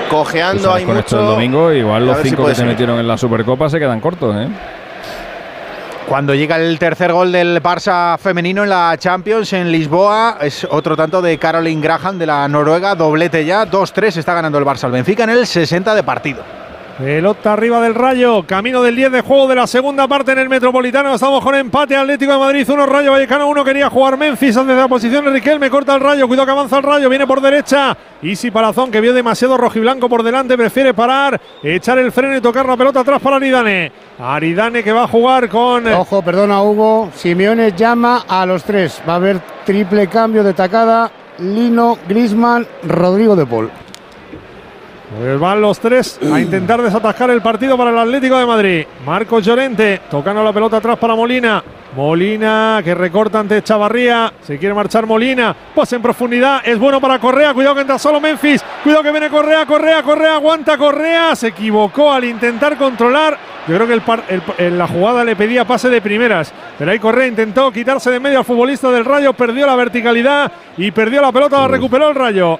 [0.09, 1.27] cojeando hay con esto mucho.
[1.27, 4.35] el domingo, igual los si cinco que se metieron en la Supercopa se quedan cortos,
[4.35, 4.47] ¿eh?
[6.07, 10.95] Cuando llega el tercer gol del Barça femenino en la Champions en Lisboa, es otro
[10.95, 14.91] tanto de Caroline Graham de la Noruega, doblete ya, 2-3 está ganando el Barça al
[14.91, 16.43] Benfica en el 60 de partido.
[16.97, 20.49] Pelota arriba del Rayo, camino del 10 de juego de la segunda parte en el
[20.49, 21.13] Metropolitano.
[21.13, 24.87] Estamos con empate Atlético de Madrid, 1 Rayo Vallecano, 1 quería jugar Memphis desde la
[24.87, 27.95] posición Riquelme, corta el Rayo, cuidado que avanza el Rayo, viene por derecha.
[28.23, 32.65] Easy Palazón que vio demasiado rojiblanco por delante, prefiere parar, echar el freno y tocar
[32.65, 33.91] la pelota atrás para Aridane.
[34.17, 39.03] Aridane que va a jugar con Ojo, perdona Hugo, Simeone llama a los tres.
[39.07, 41.11] Va a haber triple cambio de tacada.
[41.37, 43.69] Lino, Grisman, Rodrigo de Paul.
[45.15, 48.85] Pues van los tres a intentar desatascar el partido para el Atlético de Madrid.
[49.05, 51.63] Marcos Llorente tocando la pelota atrás para Molina.
[51.95, 54.33] Molina que recorta ante Chavarría.
[54.41, 55.55] Se quiere marchar Molina.
[55.73, 56.59] Pase en profundidad.
[56.65, 57.53] Es bueno para Correa.
[57.53, 58.61] Cuidado que entra solo Memphis.
[58.83, 59.65] Cuidado que viene Correa.
[59.65, 60.35] Correa, Correa.
[60.35, 61.35] Aguanta Correa.
[61.37, 63.37] Se equivocó al intentar controlar.
[63.65, 64.01] Yo creo que
[64.65, 66.53] el- la jugada le pedía pase de primeras.
[66.77, 69.31] Pero ahí Correa intentó quitarse de medio al futbolista del Rayo.
[69.33, 71.61] Perdió la verticalidad y perdió la pelota.
[71.61, 72.59] La recuperó el Rayo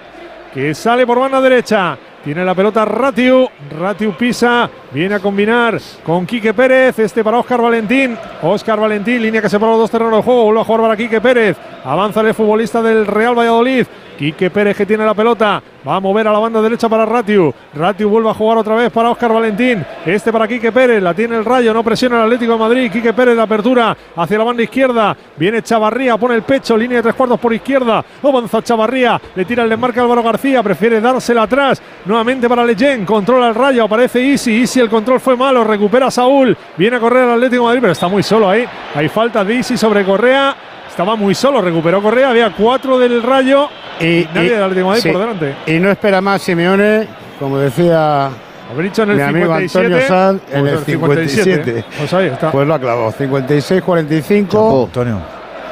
[0.54, 1.98] que sale por banda derecha.
[2.28, 3.48] Tiene la pelota Ratiu.
[3.80, 4.70] Ratiu pisa.
[4.92, 6.98] Viene a combinar con Quique Pérez.
[7.00, 8.18] Este para Óscar Valentín.
[8.42, 10.46] Óscar Valentín, línea que separa los dos terrenos de juego.
[10.46, 11.58] Vuelve a jugar para Quique Pérez.
[11.84, 13.86] Avanza el futbolista del Real Valladolid.
[14.18, 15.62] Quique Pérez que tiene la pelota.
[15.88, 17.54] Va a mover a la banda derecha para Ratiu.
[17.76, 19.86] Ratiu vuelve a jugar otra vez para Óscar Valentín.
[20.06, 21.04] Este para Quique Pérez.
[21.04, 21.74] La tiene el Rayo.
[21.74, 22.92] No presiona el Atlético de Madrid.
[22.92, 25.16] Quique Pérez la apertura hacia la banda izquierda.
[25.36, 26.18] Viene Chavarría.
[26.18, 26.76] Pone el pecho.
[26.76, 28.04] Línea de tres cuartos por izquierda.
[28.24, 29.22] Avanza Chavarría.
[29.36, 30.64] Le tira el desmarque a Álvaro García.
[30.64, 31.82] Prefiere dársela atrás.
[32.06, 33.06] Nuevamente para Leyen.
[33.06, 33.84] Controla el Rayo.
[33.84, 34.62] Aparece Easy.
[34.80, 35.64] El control fue malo.
[35.64, 36.56] Recupera Saúl.
[36.78, 37.82] Viene a correr el Atlético de Madrid.
[37.82, 38.66] Pero está muy solo ahí.
[38.96, 40.56] Hay falta de Easy sobre Correa.
[40.90, 41.62] Estaba muy solo.
[41.62, 42.30] Recuperó Correa.
[42.30, 43.70] Había cuatro del Rayo.
[44.00, 45.56] Y nadie del Atlético de Madrid sí, por delante.
[45.66, 47.08] Y no espera más Simeone,
[47.40, 48.30] como decía
[48.76, 51.44] dicho en el mi amigo 57, Antonio Sanz, en pues el el 57.
[51.64, 51.86] 57.
[51.98, 52.52] Pues ahí está.
[52.52, 53.12] Pues lo ha clavado.
[53.12, 54.86] 56-45.
[54.86, 55.22] Antonio.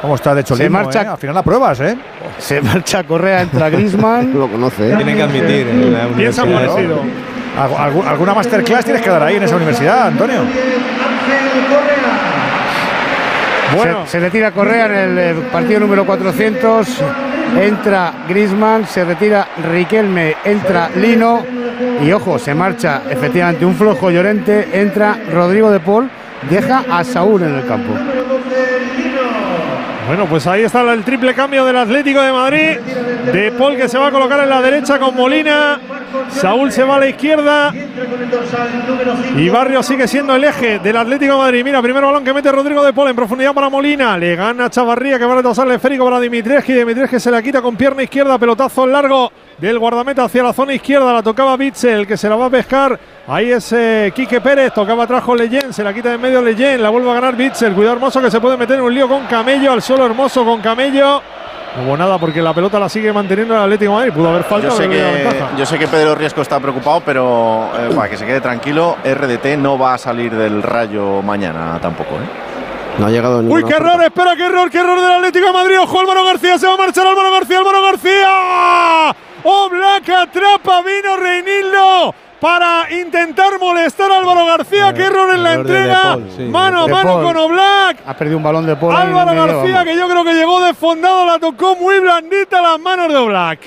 [0.02, 1.98] ¿Cómo está de hecho Se marcha- Al final la pruebas, ¿eh?
[2.38, 4.34] Se marcha Correa, entra Grisman.
[4.40, 4.96] lo conoce, ¿eh?
[4.96, 7.02] Tienen que admitir la Piensa parecido.
[7.58, 10.42] Algu- algu- ¿Alguna masterclass tienes que dar ahí en esa universidad, Antonio?
[13.76, 14.06] Bueno.
[14.06, 16.88] Se, se retira Correa en el partido número 400.
[17.62, 21.44] Entra Grisman, se retira Riquelme, entra Lino.
[22.04, 24.70] Y ojo, se marcha efectivamente un flojo Llorente.
[24.74, 26.10] Entra Rodrigo de Paul.
[26.50, 27.94] Deja a Saúl en el campo.
[30.08, 32.78] Bueno, pues ahí está el triple cambio del Atlético de Madrid.
[33.32, 35.80] De Paul que se va a colocar en la derecha con Molina.
[36.30, 37.74] Saúl se va a la izquierda.
[39.36, 41.64] Y Barrio sigue siendo el eje del Atlético de Madrid.
[41.64, 44.16] Mira, primer balón que mete Rodrigo de Paul en profundidad para Molina.
[44.16, 46.72] Le gana Chavarría que va a retrasar el esférico para Dimitrescu.
[46.72, 48.38] Dimitrescu se la quita con pierna izquierda.
[48.38, 51.12] Pelotazo largo del guardameta hacia la zona izquierda.
[51.14, 53.00] La tocaba Bitzel que se la va a pescar.
[53.28, 54.72] Ahí es eh, Quique Pérez.
[54.74, 55.74] Tocaba atrás con Leyen.
[55.74, 56.82] Se la quita de en medio Leyen.
[56.82, 57.74] La vuelve a ganar Bitzel.
[57.74, 59.72] Cuidado hermoso que se puede meter en un lío con Camello.
[59.72, 61.22] Al suelo hermoso con Camello.
[61.76, 64.14] No hubo nada porque la pelota la sigue manteniendo el Atlético de Madrid.
[64.14, 64.68] Pudo haber falta.
[64.68, 68.28] Yo sé, que, yo sé que Pedro Riesco está preocupado, pero eh, para que se
[68.28, 72.16] quede tranquilo, RDT no va a salir del rayo mañana tampoco.
[72.16, 73.00] ¿eh?
[73.00, 75.80] No ha llegado Uy, qué error, espera, qué error, qué error del Atlético de Madrid.
[75.82, 79.16] Ojo, Álvaro García, se va a marchar Álvaro García, Álvaro García.
[79.44, 82.14] Oh, Black atrapa, vino Reinildo
[82.46, 84.94] para intentar molestar a Álvaro García.
[84.94, 86.02] Qué error en la entrega.
[86.04, 87.98] Paul, sí, mano a de mano con Oblak.
[88.06, 88.96] Ha perdido un balón de Paul.
[88.96, 89.92] Álvaro medio, García, vamos.
[89.92, 93.60] que yo creo que llegó desfondado, la tocó muy blandita las manos de Oblak.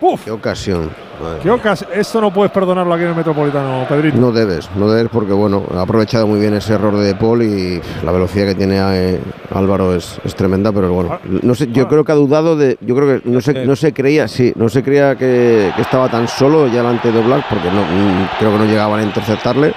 [0.00, 0.90] Uf, Qué ocasión.
[1.22, 1.40] Madre.
[1.42, 4.18] qué ocas- Esto no puedes perdonarlo aquí en el Metropolitano, Pedrito.
[4.18, 7.80] No debes, no debes porque bueno, ha aprovechado muy bien ese error de Paul y
[8.04, 9.20] la velocidad que tiene eh,
[9.54, 12.94] Álvaro es, es tremenda, pero bueno, no sé, yo creo que ha dudado de, yo
[12.94, 16.26] creo que no se, no se creía, sí, no se creía que, que estaba tan
[16.28, 19.68] solo ya delante de Black porque no, mm, creo que no llegaban a interceptarle.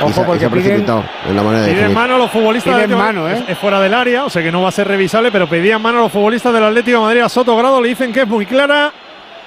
[0.00, 1.96] y Ojo, se, porque se ha piden- precipitado en la manera de Piden definir.
[2.02, 3.42] mano a los futbolistas del Atlético- mano, ¿eh?
[3.44, 5.80] es, es fuera del área, o sea que no va a ser revisable, pero pedían
[5.80, 8.28] mano a los futbolistas del Atlético de Madrid a Soto Grado, le dicen que es
[8.28, 8.92] muy clara.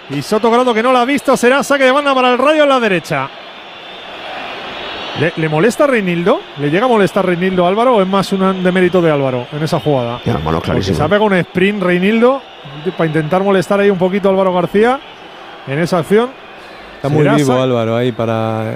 [0.09, 2.63] Y Soto Grado que no la ha visto, será saque de banda para el Rayo
[2.63, 3.29] en la derecha.
[5.19, 6.39] ¿Le, le molesta a Reinildo?
[6.59, 9.47] ¿Le llega a molestar a Reinildo a Álvaro o es más un demérito de Álvaro
[9.51, 10.19] en esa jugada?
[10.23, 12.41] Ya, mano Porque se ha pegado un sprint Reinildo
[12.95, 14.99] para intentar molestar ahí un poquito a Álvaro García
[15.67, 16.29] en esa acción.
[16.97, 18.75] Está muy ¿Será vivo Álvaro ahí para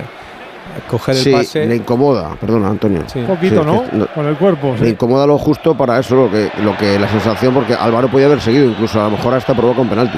[0.89, 1.65] coger el Sí, pase.
[1.67, 3.03] le incomoda, perdona, Antonio.
[3.15, 4.03] Un poquito, Sí, ¿no?
[4.03, 4.75] es Con el cuerpo.
[4.79, 4.91] Le sí.
[4.91, 8.41] incomoda lo justo para eso, lo que, lo que la sensación, porque Álvaro podía haber
[8.41, 10.17] seguido, incluso a lo mejor hasta provoca un penalti.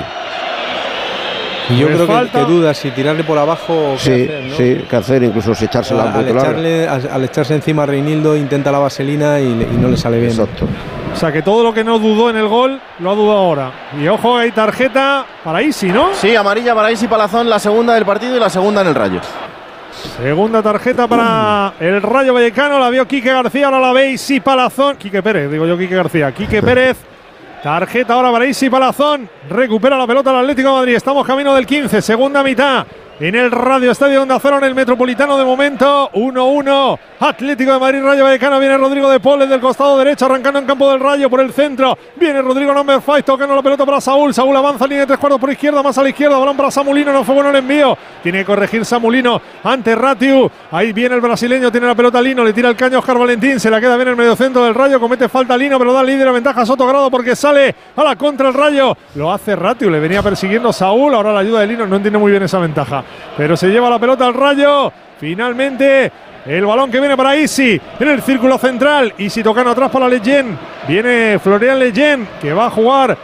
[1.69, 2.39] Y yo Pues creo que, falta.
[2.39, 4.55] que duda si tirarle por abajo o qué Sí, hacer, ¿no?
[4.55, 8.35] sí, qué hacer, incluso si echársela un al, echarle, al, al echarse encima a Reinildo
[8.35, 9.45] intenta la vaselina y,
[9.79, 10.31] no le sale bien.
[10.31, 10.67] Exacto.
[11.13, 13.71] O sea que todo lo que no dudó en el gol, lo ha dudado ahora.
[14.01, 16.09] Y ojo, hay tarjeta para Isi, ¿no?
[16.13, 19.21] Sí, amarilla para Isi Palazón, la segunda del partido y la segunda en el Rayo.
[20.17, 22.79] Segunda tarjeta para el Rayo Vallecano.
[22.79, 24.97] La vio Quique García, ahora la ve Isi Palazón.
[24.97, 26.31] Quique Pérez, digo yo Quique García.
[26.31, 26.97] Quique Pérez.
[27.63, 29.29] Tarjeta ahora para Isi Palazón.
[29.49, 30.95] Recupera la pelota el Atlético de Madrid.
[30.95, 32.01] Estamos camino del 15.
[32.01, 32.85] Segunda mitad.
[33.19, 36.09] En el Radio Estadio Onda Cero en el Metropolitano de momento.
[36.13, 36.97] 1-1.
[37.19, 38.59] Atlético de Madrid, Rayo Vallecano.
[38.59, 41.95] Viene Rodrigo de Paul del costado derecho, arrancando en campo del Rayo por el centro.
[42.15, 44.33] Viene Rodrigo number 5, tocando la pelota para Saúl.
[44.33, 46.39] Saúl avanza, línea de tres cuartos por izquierda, más a la izquierda.
[46.39, 47.95] Balón para Samulino, no fue bueno el envío.
[48.23, 50.49] Tiene que corregir Samulino ante Ratiu.
[50.71, 53.59] Ahí viene el brasileño, tiene la pelota Lino, le tira el caño Oscar Valentín.
[53.59, 56.31] Se la queda bien el mediocentro del Rayo, comete falta Lino, pero da líder a
[56.31, 58.97] ventaja a Soto Grado porque sale a la contra el Rayo.
[59.13, 61.13] Lo hace Ratiu, le venía persiguiendo Saúl.
[61.13, 63.02] Ahora la ayuda de Lino no entiende muy bien esa ventaja.
[63.37, 64.91] Pero se lleva la pelota al Rayo.
[65.19, 66.11] Finalmente
[66.45, 69.13] el balón que viene para Isi en el círculo central.
[69.17, 70.57] Isi tocando atrás para Leyen.
[70.87, 73.17] Viene Florian Leyen que va a jugar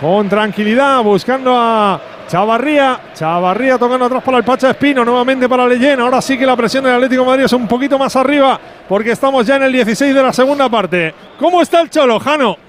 [0.00, 3.00] con tranquilidad buscando a Chavarría.
[3.14, 5.04] Chavarría tocando atrás para el Pacha Espino.
[5.04, 6.00] Nuevamente para Leyen.
[6.00, 9.46] Ahora sí que la presión del Atlético Madrid es un poquito más arriba porque estamos
[9.46, 11.14] ya en el 16 de la segunda parte.
[11.38, 12.65] ¿Cómo está el Cholo, Jano?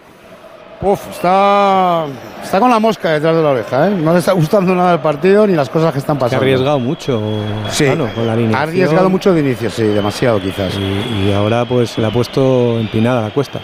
[0.80, 2.06] Uf, está,
[2.44, 3.92] está con la mosca detrás de la oreja, ¿eh?
[3.92, 6.44] No le está gustando nada el partido ni las cosas que están Se ha pasando.
[6.44, 7.20] arriesgado mucho
[7.72, 8.60] Sí, con la línea.
[8.60, 10.76] ha arriesgado mucho de inicio, sí, demasiado quizás.
[10.78, 13.60] Y, y ahora pues le ha puesto empinada la cuesta.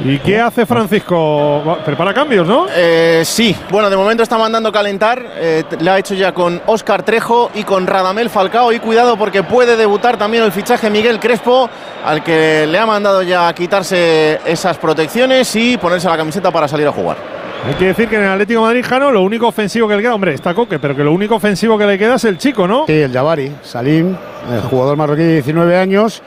[0.00, 1.78] ¿Y qué hace Francisco?
[1.84, 2.66] Prepara cambios, ¿no?
[2.74, 5.24] Eh, sí, bueno, de momento está mandando calentar.
[5.36, 8.72] eh, le ha hecho ya con Óscar Trejo y con Radamel Falcao.
[8.72, 11.70] Y cuidado porque puede debutar también el fichaje Miguel Crespo,
[12.04, 16.88] al que le ha mandado ya quitarse esas protecciones y ponerse la camiseta para salir
[16.88, 17.16] a jugar.
[17.66, 20.02] Hay que decir que en el Atlético de Madrid, Jano, lo único ofensivo que le
[20.02, 22.66] queda, hombre, está Coque, pero que lo único ofensivo que le queda es el chico,
[22.66, 22.84] ¿no?
[22.86, 24.14] Sí, el Jabari, Salim,
[24.52, 26.20] el jugador marroquí de 19 años,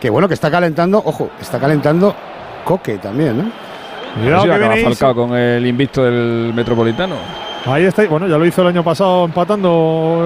[0.00, 2.16] que bueno, que está calentando, ojo, está calentando
[2.64, 3.44] Coque también, ¿no?
[4.20, 4.96] Cuidado Sí, que acaba viene Isi.
[5.00, 7.16] Falcao con el invicto del Metropolitano.
[7.66, 10.22] Ahí está, bueno, ya lo hizo el año pasado empatando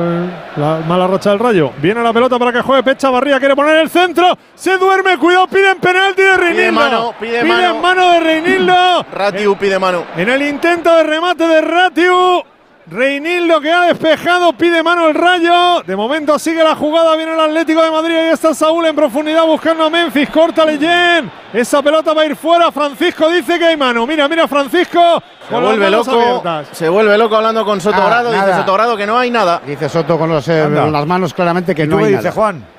[0.57, 1.71] la mala racha del Rayo.
[1.81, 5.47] Viene la pelota para que juegue Pecha Barría, quiere poner el centro, se duerme, cuidado,
[5.47, 6.73] piden penalti de Reinildo.
[6.73, 7.79] mano, pide Piden mano.
[7.81, 9.07] mano de Reinildo.
[9.13, 10.03] Ratiu pide mano.
[10.17, 12.43] En el intento de remate de Ratiu,
[12.91, 15.83] Reinildo que ha despejado, pide mano el Rayo.
[15.87, 18.15] De momento sigue la jugada, viene el Atlético de Madrid.
[18.17, 20.31] Ahí está Saúl en profundidad buscando a Memphis.
[20.31, 21.31] Corta Leyen.
[21.53, 22.73] Esa pelota va a ir fuera.
[22.73, 24.07] Francisco dice que hay mano.
[24.07, 25.23] Mira, mira, Francisco.
[25.49, 26.69] Se vuelve loco, abiertas.
[26.73, 28.33] se vuelve loco hablando con Soto Nada, Grado.
[28.33, 28.59] Dice.
[28.59, 29.61] Soto Grado que no hay nada.
[29.67, 32.33] Dice Soto con, los, eh, las manos claramente que ¿Y no hay dices, nada.
[32.35, 32.78] Juan?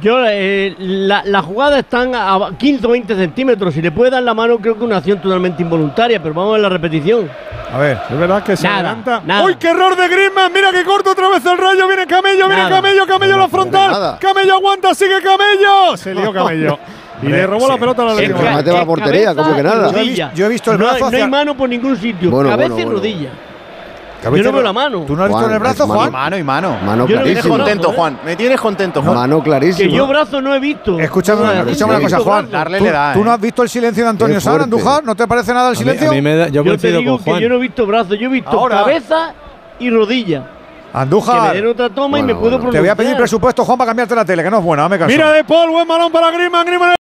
[0.00, 3.74] Yo, eh, la, la jugada están a 15 o 20 centímetros.
[3.74, 6.20] Si le puede dar la mano, creo que una acción totalmente involuntaria.
[6.22, 7.28] Pero vamos a ver la repetición.
[7.72, 7.98] A ver.
[8.10, 9.22] Es verdad que se Nada, adelanta.
[9.26, 9.44] nada.
[9.44, 10.50] ¡Uy, qué error de Griezmann!
[10.52, 11.86] Mira que corta otra vez el rayo.
[11.86, 12.76] Viene Camello, viene Nada.
[12.76, 13.90] Camello, Camello a la frontal.
[13.90, 14.18] nada.
[14.18, 15.96] Camello aguanta, sigue Camello.
[15.96, 16.78] Se lió Camello.
[17.22, 18.40] y le robó la pelota a la Atlético.
[18.40, 19.92] remate va a portería, ¿cómo que nada?
[20.34, 22.30] Yo he visto el No brazo no, hacia- hay mano por ningún sitio.
[22.30, 22.98] Bueno, cabeza bueno, y bueno.
[22.98, 23.30] rodilla.
[24.22, 24.62] ¿Qué Yo no veo visto?
[24.62, 25.00] la mano.
[25.06, 26.00] ¿Tú no has visto Juan, en el brazo, mano.
[26.00, 26.12] Juan?
[26.12, 26.76] Mano y mano.
[26.86, 27.94] Mano Yo no Me tienes contento, ¿eh?
[27.96, 28.18] Juan.
[28.24, 29.14] Me tienes contento, Juan.
[29.14, 29.92] Mano Que clarísima.
[29.92, 30.98] yo brazo no he visto.
[31.00, 32.50] Escúchame, No, escúchame una cosa, visto Juan.
[32.50, 33.24] Darle ¿Tú, le da, tú ¿eh?
[33.24, 34.64] no has visto el silencio de Antonio fuerte.
[34.64, 35.04] Andújar?
[35.04, 36.08] ¿No te parece nada el A mí, silencio?
[36.08, 38.14] a mí me da, yo Yo te digo con que yo no he visto brazo,
[38.14, 38.76] yo he visto Ahora.
[38.78, 39.34] cabeza
[39.80, 40.42] y rodilla.
[40.42, 43.64] Que me Andújar, den otra toma y Bueno, me puedo te voy a pedir presupuesto,
[43.64, 45.08] Juan, para cambiarte la tele, que no es buena, dame caso.
[45.10, 46.66] Mira de Paul, buen balón para Griezmann.
[46.66, 46.94] Griezmann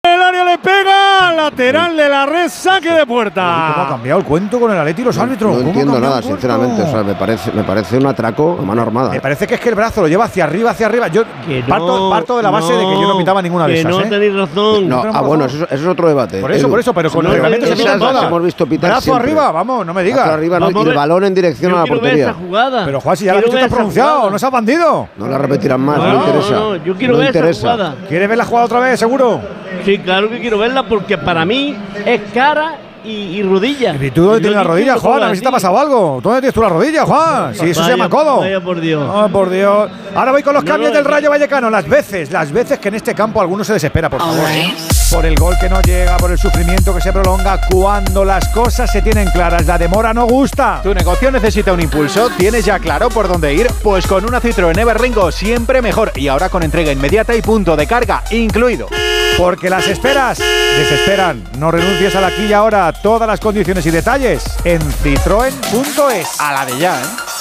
[0.52, 1.32] le pega.
[1.34, 3.86] Lateral de la red, saque de ¿Cómo ha puerta.
[3.90, 5.52] cambiado el cuento con el Atleti y los árbitros?
[5.52, 6.82] No ¿Cómo ha entiendo nada, sinceramente.
[6.84, 9.10] O sea, me parece, me parece un atraco a mano armada.
[9.12, 11.08] Me parece que es que el brazo lo lleva hacia arriba, hacia arriba.
[11.08, 13.74] Yo Que parto, no, parto de la base de que yo no pitaba ninguna de
[13.74, 13.92] que esas.
[13.92, 14.08] no ¿eh?
[14.10, 14.88] tenéis razón.
[14.90, 16.42] No, ah, bueno, eso, eso es otro debate.
[16.42, 16.70] Por eso, Edu.
[16.70, 18.24] por eso, pero con el reglamento se todas.
[18.26, 19.24] hemos visto pitar Brazo siempre.
[19.24, 20.28] arriba, vamos, no me Brazo digas.
[20.34, 22.26] arriba no, Vamos y el balón en dirección Yo a la portería.
[22.30, 22.86] esa jugada.
[22.86, 25.10] Pero Juan, si ya la has pronunciado, no se has bandido.
[25.18, 26.52] No la repetirán más, no, interesa.
[26.54, 27.72] no, yo quiero ver esa interesa.
[27.74, 27.96] jugada.
[28.08, 29.42] ¿Quieres ver la jugada otra vez, seguro?
[29.86, 33.96] Sí, claro que quiero verla porque para mí es cara y, y rodilla.
[34.00, 35.24] ¿Y tú dónde tienes la rodilla, Juan?
[35.24, 36.20] A ver si te ha pasado algo.
[36.22, 37.56] ¿Dónde tienes tú la rodilla, Juan?
[37.56, 38.40] Si eso se llama codo.
[38.40, 39.10] Vaya por Dios.
[39.12, 39.90] Oh, por Dios.
[40.14, 41.70] Ahora voy con los No, cambios no, del Rayo Vallecano.
[41.70, 44.46] Las veces, las veces que en este campo alguno se desespera, por favor.
[45.12, 47.60] Por el gol que no llega, por el sufrimiento que se prolonga.
[47.70, 50.80] Cuando las cosas se tienen claras, la demora no gusta.
[50.82, 52.30] ¿Tu negocio necesita un impulso?
[52.38, 53.68] ¿Tienes ya claro por dónde ir?
[53.84, 57.88] Pues con una Citroën Everringo siempre mejor y ahora con entrega inmediata y punto de
[57.88, 58.88] carga incluido.
[59.38, 60.40] Porque las esperas
[60.78, 61.44] desesperan.
[61.58, 62.94] No renuncies a la y ahora.
[62.94, 66.40] Todas las condiciones y detalles en citroen.es.
[66.40, 67.41] A la de ya, ¿eh?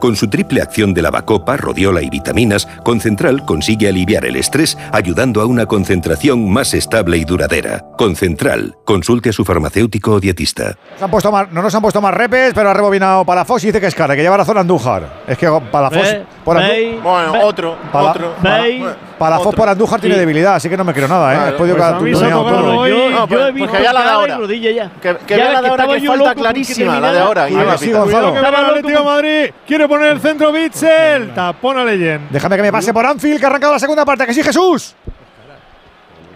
[0.00, 5.40] Con su triple acción de lavacopa, rodiola y vitaminas, Concentral consigue aliviar el estrés ayudando
[5.42, 7.84] a una concentración más estable y duradera.
[7.98, 8.74] Concentral.
[8.86, 10.76] Consulte a su farmacéutico o dietista.
[10.96, 13.66] Se han puesto más- no nos han puesto más repes, pero ha rebobinado Palafos y
[13.68, 15.22] dice que es cara, que lleva razón Andújar.
[15.28, 15.98] Es que Palafos.
[16.02, 18.34] Ve, por Andú- Bueno, otro, Pala- otro.
[18.42, 19.58] Pala- Palafos otro.
[19.58, 20.20] por Andújar tiene Sí.
[20.20, 21.36] debilidad, así que no me creo nada, ¿eh?
[21.36, 21.90] Claro, pues a.
[21.92, 24.36] No, pues- yo he pues visto que vea la de y ahora.
[24.38, 24.90] rodilla ya.
[25.00, 27.24] Que, que Ya vea la de ahora que falta clarísima, la de terminara.
[27.26, 27.46] ahora.
[27.46, 27.98] Cuidado, Iba, sí, Pita.
[27.98, 28.26] Gonzalo.
[28.30, 29.50] Cuidado que va el Atlético de Madrid.
[29.66, 31.34] Quiere poner el centro Bitzel.
[31.34, 32.28] Tapona Leyen.
[32.30, 34.94] Déjame que me pase por Anfield, que ha arrancado la segunda parte, que sí, Jesús.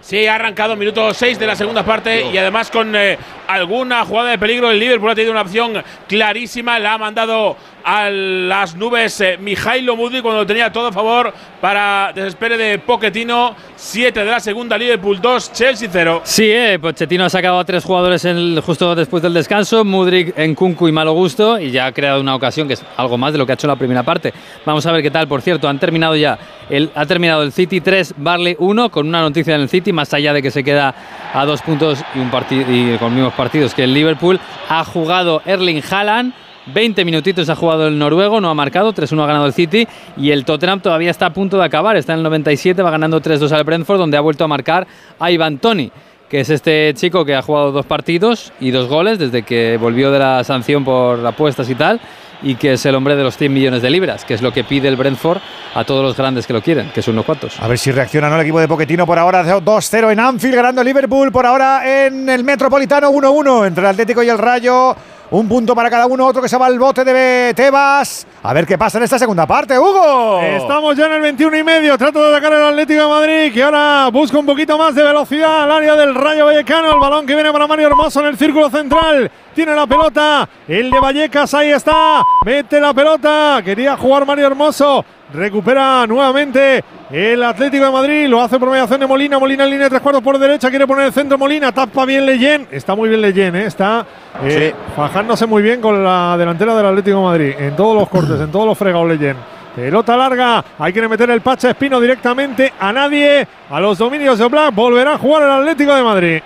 [0.01, 4.29] Sí, ha arrancado minuto 6 de la segunda parte y además con eh, alguna jugada
[4.29, 4.69] de peligro.
[4.69, 6.77] El Liverpool ha tenido una opción clarísima.
[6.77, 11.31] La ha mandado a las nubes eh, Mijailo Mudri cuando tenía todo a favor
[11.61, 13.55] para desespere de Pochettino.
[13.75, 16.21] 7 de la segunda, Liverpool 2, Chelsea 0.
[16.23, 20.87] Sí, eh, Pochettino ha sacado a tres jugadores en justo después del descanso, Mudrik, Nkunku
[20.87, 23.45] y Malo Gusto, y ya ha creado una ocasión que es algo más de lo
[23.45, 24.33] que ha hecho en la primera parte.
[24.65, 26.39] Vamos a ver qué tal, por cierto, han terminado ya,
[26.69, 30.11] el, ha terminado el City 3, Barley 1, con una noticia en el City, más
[30.13, 30.95] allá de que se queda
[31.33, 34.39] a dos puntos y, un y con mismos partidos que el Liverpool,
[34.69, 36.33] ha jugado Erling Haaland,
[36.67, 39.87] 20 minutitos ha jugado el noruego, no ha marcado, 3-1 ha ganado el City
[40.17, 43.21] y el Tottenham todavía está a punto de acabar, está en el 97, va ganando
[43.21, 44.87] 3-2 al Brentford, donde ha vuelto a marcar
[45.19, 45.91] a Ivan Toni,
[46.29, 50.11] que es este chico que ha jugado dos partidos y dos goles desde que volvió
[50.11, 52.01] de la sanción por apuestas y tal,
[52.41, 54.63] y que es el hombre de los 100 millones de libras, que es lo que
[54.63, 55.39] pide el Brentford
[55.73, 57.59] a todos los grandes que lo quieren, que son unos cuantos.
[57.59, 58.35] A ver si reacciona ¿no?
[58.35, 62.43] el equipo de Poquetino por ahora 2-0 en Anfield, ganando Liverpool por ahora en el
[62.43, 64.95] Metropolitano 1-1 entre el Atlético y el Rayo.
[65.31, 68.27] Un punto para cada uno, otro que se va al bote de Tebas.
[68.43, 70.39] A ver qué pasa en esta segunda parte, Hugo.
[70.39, 71.97] Estamos ya en el 21 y medio.
[71.97, 75.63] Trata de atacar el Atlético de Madrid, que ahora busca un poquito más de velocidad
[75.63, 76.91] al área del Rayo Vallecano.
[76.91, 79.31] El balón que viene para Mario Hermoso en el círculo central.
[79.55, 80.47] Tiene la pelota.
[80.67, 82.21] El de Vallecas, ahí está.
[82.45, 83.61] Mete la pelota.
[83.65, 85.03] Quería jugar Mario Hermoso.
[85.35, 88.27] Recupera nuevamente el Atlético de Madrid.
[88.27, 89.37] Lo hace por mediación de Molina.
[89.37, 90.69] Molina en línea de tres cuartos por derecha.
[90.69, 91.71] Quiere poner el centro Molina.
[91.71, 92.67] Tapa bien Leyen.
[92.71, 93.55] Está muy bien Leyen.
[93.55, 93.65] ¿eh?
[93.65, 94.05] Está
[94.43, 97.53] eh, fajándose muy bien con la delantera del Atlético de Madrid.
[97.59, 99.37] En todos los cortes, en todos los fregados Leyen.
[99.75, 104.47] Pelota larga, hay que meter el Pacha Espino directamente a nadie, a los dominios de
[104.47, 104.73] Black.
[104.73, 106.41] Volverá a jugar el Atlético de Madrid.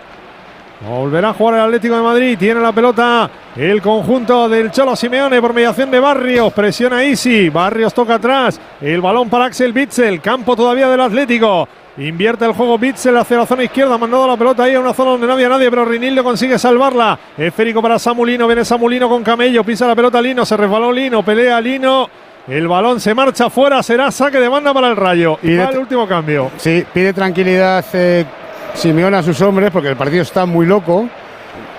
[0.82, 2.38] Volverá a jugar el Atlético de Madrid.
[2.38, 6.54] Tiene la pelota el conjunto del Cholo Simeone por mediación de Barrios.
[6.54, 7.50] Presiona Easy.
[7.50, 8.60] Barrios toca atrás.
[8.80, 10.22] El balón para Axel Bitzel.
[10.22, 11.68] Campo todavía del Atlético.
[11.98, 13.98] Invierte el juego Bitzel hacia la zona izquierda.
[13.98, 15.70] Mandado la pelota ahí a una zona donde no había nadie.
[15.70, 17.20] Pero Rinildo consigue salvarla.
[17.38, 18.48] Esférico para Samulino.
[18.48, 19.66] Viene Samulino con Camello.
[19.66, 20.46] Pisa la pelota Lino.
[20.46, 21.24] Se resbaló Lino.
[21.24, 22.10] Pelea Lino.
[22.48, 23.84] El balón se marcha fuera.
[23.84, 25.40] Será saque de banda para el Rayo.
[25.44, 26.52] Y el último cambio.
[26.56, 28.24] Sí, pide tranquilidad eh,
[28.74, 31.08] Simeone a sus hombres porque el partido está muy loco.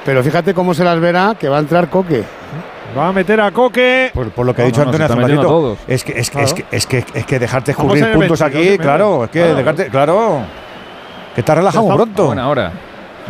[0.05, 2.25] Pero fíjate cómo se las verá que va a entrar Coque.
[2.97, 4.11] Va a meter a Coque.
[4.15, 6.13] Por, por lo que ha dicho no, no, Antonio hace un ratito, a es que,
[6.19, 6.47] es, que, Claro.
[6.47, 9.55] es, que, es, que, es que dejarte el puntos 22 aquí, claro, es que Claro.
[9.57, 10.41] dejarte, claro,
[11.37, 11.53] que te
[11.83, 12.27] muy pronto.
[12.27, 12.73] buena hora.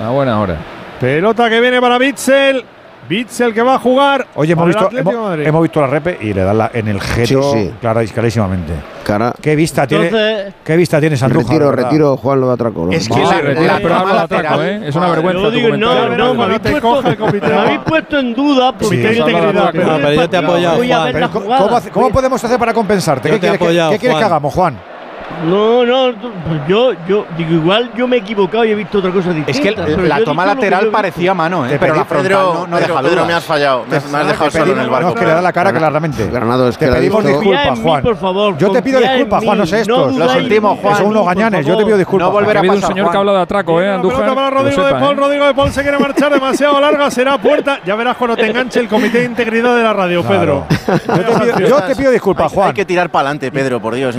[0.02, 0.56] A buena hora.
[1.00, 2.64] Pelota que viene para Bitzel.
[3.10, 4.24] Bitzel que va a jugar.
[4.36, 5.44] Oye, hemos el visto, hemos, Madrid.
[5.48, 7.70] hemos visto la repe y le da la- en el jeto Sí, sí.
[7.80, 8.72] clara- clarísimamente.
[9.02, 9.32] Cara.
[9.42, 10.04] ¿Qué vista tiene?
[10.06, 11.48] Entonces- ¿Qué vista tienes, Andújar?
[11.48, 12.86] Retiro, retiro, Juan lo de atraco.
[12.86, 12.92] ¿no?
[12.92, 14.62] Es que la- retira, la pero de atraco.
[14.62, 14.80] ¿eh?
[14.86, 15.42] Es una vergüenza.
[15.42, 19.02] Yo digo, no, no, me habéis puesto, el me habéis puesto en duda porque Sí.
[19.02, 19.70] de integridad.
[19.72, 21.20] pero yo te he apoyado, Juan.
[21.20, 21.62] la ¿cómo- jugada.
[21.64, 23.28] ¿cómo, hace- cómo podemos hacer para compensarte?
[23.28, 23.58] ¿Qué quieres,
[23.98, 24.78] que- hagamos, Juan?
[25.44, 29.10] No, no, pues yo, yo digo, igual yo me he equivocado y he visto otra
[29.10, 29.50] cosa distinta.
[29.50, 31.70] Es que la toma lateral parecía mano, ¿eh?
[31.70, 33.84] Te pero la frontal Pedro, no, no Pedro, deja Pedro, me has fallado.
[33.88, 35.08] Me, has- me has dejado Te solo en el barco.
[35.08, 36.26] No, es que le da la cara claramente.
[36.26, 38.02] Granado es Te que he pedimos disculpas, Juan.
[38.02, 40.96] por favor, Yo te pido disculpas, Juan, no sé dudáis Lo sentimos, Juan.
[40.96, 41.66] Son unos gañanes.
[41.66, 42.28] Yo te pido disculpas.
[42.28, 43.16] No volverá a habido un pasar, señor que Juan.
[43.16, 44.34] ha hablado de atraco, ¿eh, Andújar?
[44.34, 45.12] para Rodrigo de sepa, Paul.
[45.12, 45.20] ¿eh?
[45.20, 47.10] Rodrigo de Paul se quiere marchar demasiado larga.
[47.10, 47.80] Será puerta.
[47.86, 50.66] Ya verás cuando te enganche el comité de integridad de la radio, Pedro.
[51.66, 52.68] Yo te pido, te disculpas, Juan.
[52.68, 54.16] hay que tirar para adelante, Pedro, por Dios.
[54.16, 54.18] y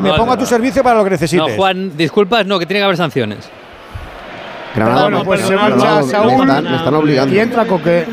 [0.00, 1.56] me pongo a tu servicio para lo que No, necesites.
[1.56, 3.48] Juan, disculpas, no, que tiene que haber sanciones.
[4.74, 7.34] Granado, Bueno, pues se marcha Saúl están- le están obligando.
[7.34, 8.04] y entra Coque.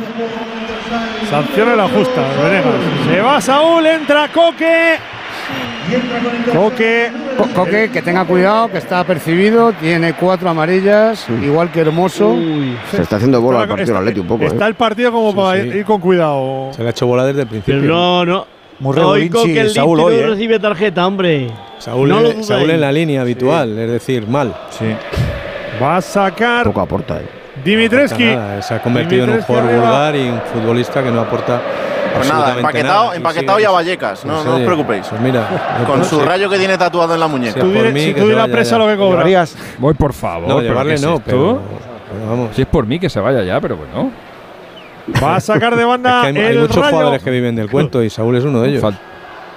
[1.30, 2.74] Sanción la justa, Venegas.
[3.10, 4.96] Se va Saúl, entra Coque.
[6.54, 7.12] Coque.
[7.38, 12.38] Co- Coque, que tenga cuidado, que está apercibido, tiene cuatro amarillas, igual que Hermoso.
[12.92, 14.44] Se está haciendo bola al Está- partido del Atleti un poco.
[14.46, 14.70] Está ¿eh?
[14.70, 15.68] el partido como para sí.
[15.70, 16.72] ir con cuidado.
[16.74, 17.90] Se le ha hecho bola desde el Pero principio.
[17.90, 18.48] no, no.
[18.84, 20.28] Muy regulinchi el Saúl hoy, no ¿eh?
[20.28, 21.50] recibe tarjeta, hombre.
[21.80, 22.44] Saúl, No en-.
[22.44, 24.54] Saúl en la línea habitual, es decir, mal.
[24.72, 24.86] Sí.
[25.82, 27.26] Va a sacar Poco aporta, ¿eh?
[27.64, 28.26] Dimitreski.
[28.26, 31.62] Nada, se ha convertido en un jugador vulgar y un futbolista que no aporta.
[32.16, 33.16] Pues nada, absolutamente empaquetado, nada.
[33.16, 35.08] Empaquetado sigue- y a Vallecas, no, Pues no os preocupéis.
[35.08, 36.26] Pues mira, Con no su sé.
[36.26, 37.54] rayo que tiene tatuado en la muñeca.
[37.54, 38.78] Si por mí, si vaya presa ya.
[38.78, 39.18] lo que cobra.
[39.18, 39.56] ¿Llevarías?
[39.80, 40.48] Voy, por favor.
[40.48, 41.60] No, ¿pero llevarle no, pero
[42.30, 42.50] vamos.
[42.56, 44.12] Si es por mí, que se vaya ya, pero bueno.
[45.22, 46.90] Va a sacar de banda Es que hay, muchos rayo.
[46.92, 48.84] jugadores que viven del cuento y Saúl es uno de ellos.
[48.84, 48.98] Fal-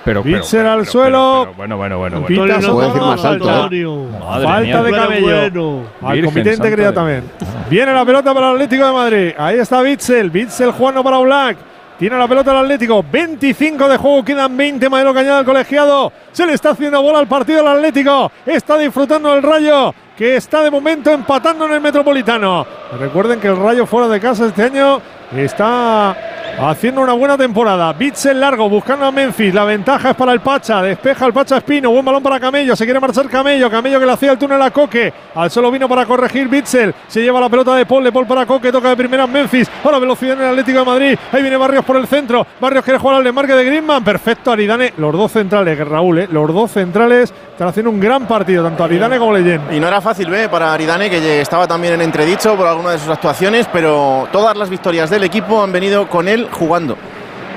[0.04, 1.40] pero, pero, al pero, suelo.
[1.42, 2.20] pero, bueno, bueno, bueno.
[2.20, 2.26] bueno.
[2.28, 4.08] Pita Antonio, Soto, Puede decir más alto, ¿eh?
[4.20, 5.08] Madre Falta mía.
[5.08, 5.82] de bueno.
[6.00, 7.24] Al Virgen comité integridad también.
[7.68, 9.32] Viene la pelota para el Atlético de Madrid.
[9.36, 10.30] Ahí está Bitzel.
[10.30, 11.56] Bitzel jugando para Black.
[11.98, 13.04] Tiene la pelota el Atlético.
[13.10, 14.24] 25 de juego.
[14.24, 16.12] Quedan 20 más de lo que añade el colegiado.
[16.30, 18.30] Se le está haciendo bola al partido al Atlético.
[18.46, 19.92] Está disfrutando el rayo.
[20.16, 22.64] Que está de momento empatando en el Metropolitano.
[23.00, 25.00] Recuerden que el Rayo fuera de casa este año
[25.34, 26.16] está
[26.58, 27.92] haciendo una buena temporada.
[27.92, 29.52] Bitzel largo buscando a Memphis.
[29.52, 30.82] La ventaja es para el Pacha.
[30.82, 31.90] Despeja el Pacha Espino.
[31.90, 32.74] Buen balón para Camello.
[32.74, 33.70] Se quiere marchar Camello.
[33.70, 35.12] Camello que le hacía el túnel a Coque.
[35.34, 36.94] Al solo vino para corregir Bitzel.
[37.08, 38.04] Se lleva la pelota de Paul.
[38.04, 38.72] De Paul para Coque.
[38.72, 39.68] Toca de primera Memphis.
[39.84, 41.18] Ahora velocidad en el Atlético de Madrid.
[41.32, 42.46] Ahí viene Barrios por el centro.
[42.60, 44.04] Barrios quiere jugar al desmarque de Griezmann.
[44.04, 44.94] Perfecto Aridane.
[44.96, 46.28] Los dos centrales, Raúl, ¿eh?
[46.30, 48.64] los dos centrales están haciendo un gran partido.
[48.64, 49.60] Tanto Aridane como Leyen.
[49.72, 50.48] Y no era fácil, ¿ve?
[50.48, 54.70] Para Aridane, que estaba también en entredicho por alguna de sus actuaciones, pero todas las
[54.70, 56.96] victorias del equipo han venido con él jugando.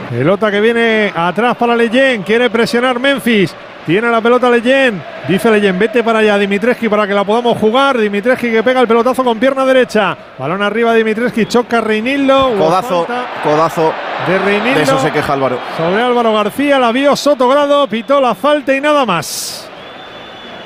[0.09, 2.23] Pelota que viene atrás para Leyen.
[2.23, 3.53] Quiere presionar Memphis.
[3.85, 5.03] Tiene la pelota Leyen.
[5.27, 7.97] Dice Leyen, vete para allá, Dimitreski, para que la podamos jugar.
[7.97, 10.15] Dimitreski que pega el pelotazo con pierna derecha.
[10.37, 12.55] Balón arriba, Dimitreski choca Reinildo.
[12.57, 13.05] Codazo,
[13.43, 13.93] codazo.
[14.25, 14.77] de Reinildo.
[14.77, 15.59] De eso se queja Álvaro.
[15.75, 19.69] Sobre Álvaro García, la vio Sotogrado, pitó la falta y nada más.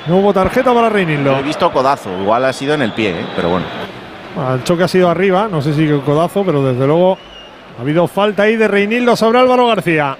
[0.06, 1.36] No hubo tarjeta para Reinildo.
[1.38, 3.26] He visto codazo, igual ha sido en el pie, ¿eh?
[3.34, 3.66] pero bueno.
[4.36, 7.16] El choque ha sido arriba, no sé si codazo, pero desde luego
[7.78, 10.16] ha habido falta ahí de Reinildo sobre Álvaro García.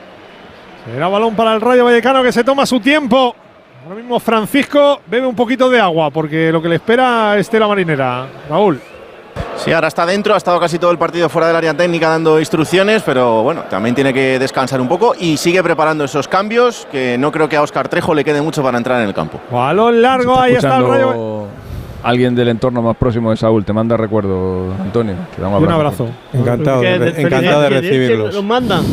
[0.84, 3.34] Será balón para el Rayo Vallecano que se toma su tiempo.
[3.84, 7.66] Ahora mismo Francisco bebe un poquito de agua porque lo que le espera es la
[7.66, 8.26] marinera.
[8.48, 8.80] Raúl.
[9.56, 12.38] Sí, ahora está dentro, ha estado casi todo el partido fuera del área técnica dando
[12.38, 17.16] instrucciones, pero bueno, también tiene que descansar un poco y sigue preparando esos cambios que
[17.18, 19.40] no creo que a Oscar Trejo le quede mucho para entrar en el campo.
[19.50, 21.46] Balón largo, ahí está el Rayo.
[22.04, 25.16] Alguien del entorno más próximo de Saúl te manda recuerdo, Antonio.
[25.34, 26.08] Te Un abrazo.
[26.32, 28.34] Encantado, de, de- encantado de recibirlos.
[28.34, 28.84] Los mandan.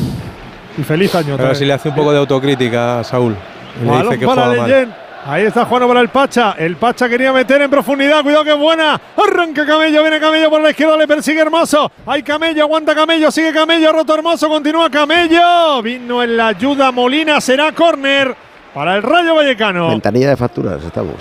[0.77, 1.33] Y feliz año.
[1.33, 1.55] Ahora también.
[1.57, 3.35] sí le hace un poco de autocrítica a Saúl.
[3.81, 4.69] Y le dice que para juega mal.
[4.71, 4.93] Leyen.
[5.23, 6.55] Ahí está jugando para el Pacha.
[6.57, 8.23] El Pacha quería meter en profundidad.
[8.23, 8.99] Cuidado que es buena.
[9.17, 10.01] Arranca Camello.
[10.01, 10.97] Viene Camello por la izquierda.
[10.97, 11.91] Le persigue Hermoso.
[12.07, 12.63] Hay Camello.
[12.63, 13.29] Aguanta Camello.
[13.29, 13.89] Sigue Camello.
[13.89, 14.47] Ha roto Hermoso.
[14.49, 15.81] Continúa Camello.
[15.83, 17.39] Vino en la ayuda Molina.
[17.39, 18.35] Será córner
[18.73, 19.89] para el Rayo Vallecano.
[19.89, 21.15] Ventanilla de facturas, estamos.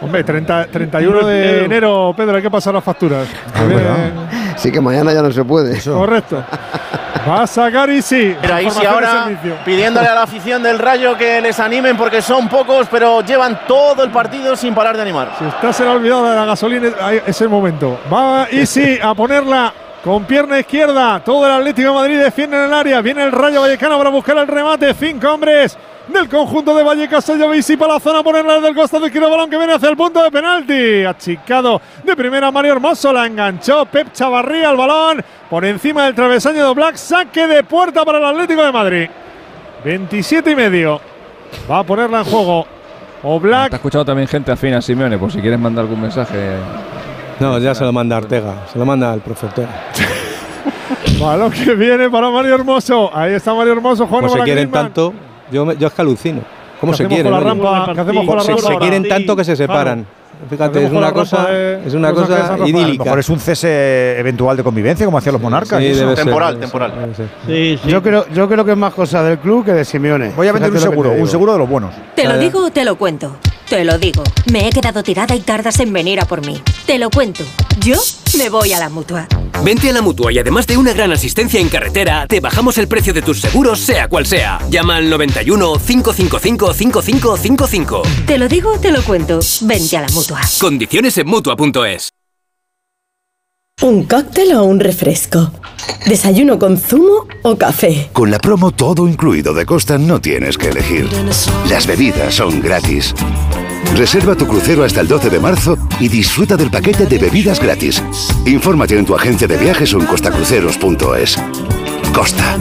[0.00, 2.36] Hombre, 30 31 de enero, Pedro.
[2.36, 3.28] Hay que pasar las facturas.
[4.56, 5.80] Sí que mañana ya no se puede.
[5.82, 6.42] Correcto.
[7.28, 8.34] Va a sacar y sí.
[8.40, 11.96] Pero ahí sí Información de ahora pidiéndole a la afición del Rayo que les animen
[11.96, 15.32] porque son pocos, pero llevan todo el partido sin parar de animar.
[15.38, 16.88] Si usted se le ha olvidado de la gasolina,
[17.26, 18.00] es el momento.
[18.12, 19.72] Va Easy a ponerla
[20.04, 21.22] con pierna izquierda.
[21.24, 23.00] Todo el Atlético de Madrid defiende en el área.
[23.00, 24.94] Viene el Rayo Vallecano para buscar el remate.
[24.94, 25.76] Cinco hombres
[26.08, 27.24] del conjunto de Vallecas.
[27.24, 29.30] Se para la zona, ponerla desde el costado izquierdo.
[29.30, 31.04] Balón que viene hacia el punto de penalti.
[31.04, 33.12] Achicado de primera Mario Hermoso.
[33.12, 36.96] La enganchó Pep Chavarría el balón por encima del travesaño de Black.
[36.96, 39.10] Saque de puerta para el Atlético de Madrid.
[39.84, 41.00] 27 y medio.
[41.70, 42.66] Va a ponerla en juego.
[43.22, 43.74] O Black.
[43.74, 46.56] Ha escuchado también gente afín a Simeone, por si quieres mandar algún mensaje.
[47.40, 48.66] No, ya se lo manda Ortega.
[48.72, 49.68] Se lo manda al profe Ortega.
[51.20, 53.10] Balón que viene para Mario Hermoso.
[53.14, 54.84] Ahí está Mario Hermoso jugando Como se quieren Griezmann.
[54.86, 55.14] tanto,
[55.50, 56.40] yo, yo es que alucino.
[56.80, 57.24] ¿Cómo ¿Qué se quieren?
[57.24, 57.92] con la rampa?
[57.94, 58.68] ¿Qué hacemos con la se, rampa?
[58.68, 60.06] se quieren tanto que se separan.
[60.48, 62.54] Fíjate, es una cosa, de es una cosa San Rafael?
[62.54, 63.04] A lo idílica.
[63.04, 65.78] mejor es un cese eventual de convivencia, como hacían los monarcas.
[65.78, 67.00] Sí, debe ser, Temporal, debe ser, temporal.
[67.02, 67.28] debe ser.
[67.46, 67.90] Sí, sí.
[67.90, 70.32] Yo creo, yo creo que es más cosa del club que de Simeone.
[70.34, 71.94] Voy a vender un Fíjate seguro, un seguro de los buenos.
[72.14, 73.36] Te lo digo o te lo cuento.
[73.70, 74.24] Te lo digo.
[74.50, 76.60] Me he quedado tirada y tardas en venir a por mí.
[76.86, 77.44] Te lo cuento.
[77.78, 77.94] Yo
[78.36, 79.28] me voy a la mutua.
[79.62, 82.88] Vente a la mutua y además de una gran asistencia en carretera, te bajamos el
[82.88, 84.58] precio de tus seguros, sea cual sea.
[84.70, 88.02] Llama al 91 555 5555.
[88.26, 89.38] Te lo digo o te lo cuento.
[89.60, 90.40] Vente a la mutua.
[90.58, 92.10] Condiciones en mutua.es.
[93.82, 95.52] ¿Un cóctel o un refresco?
[96.06, 98.10] ¿Desayuno con zumo o café?
[98.12, 101.08] Con la promo todo incluido de Costa no tienes que elegir.
[101.68, 103.14] Las bebidas son gratis.
[103.94, 108.02] Reserva tu crucero hasta el 12 de marzo y disfruta del paquete de bebidas gratis.
[108.46, 111.36] Infórmate en tu agencia de viajes o en costacruceros.es.
[112.14, 112.58] Costa.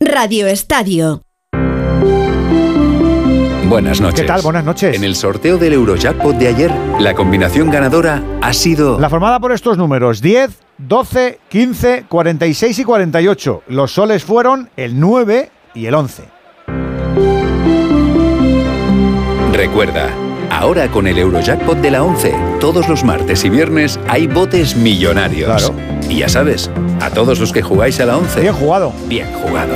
[0.00, 1.22] Radio Estadio.
[3.68, 4.20] Buenas noches.
[4.20, 4.42] ¿Qué tal?
[4.42, 4.94] Buenas noches.
[4.94, 9.52] En el sorteo del Eurojackpot de ayer, la combinación ganadora ha sido La formada por
[9.52, 13.62] estos números: 10, 12, 15, 46 y 48.
[13.68, 16.35] Los soles fueron el 9 y el 11.
[19.56, 20.10] Recuerda,
[20.50, 25.72] ahora con el Eurojackpot de la 11, todos los martes y viernes hay botes millonarios.
[26.10, 26.70] Y ya sabes,
[27.00, 28.40] a todos los que jugáis a la 11.
[28.42, 28.92] Bien jugado.
[29.06, 29.72] Bien jugado.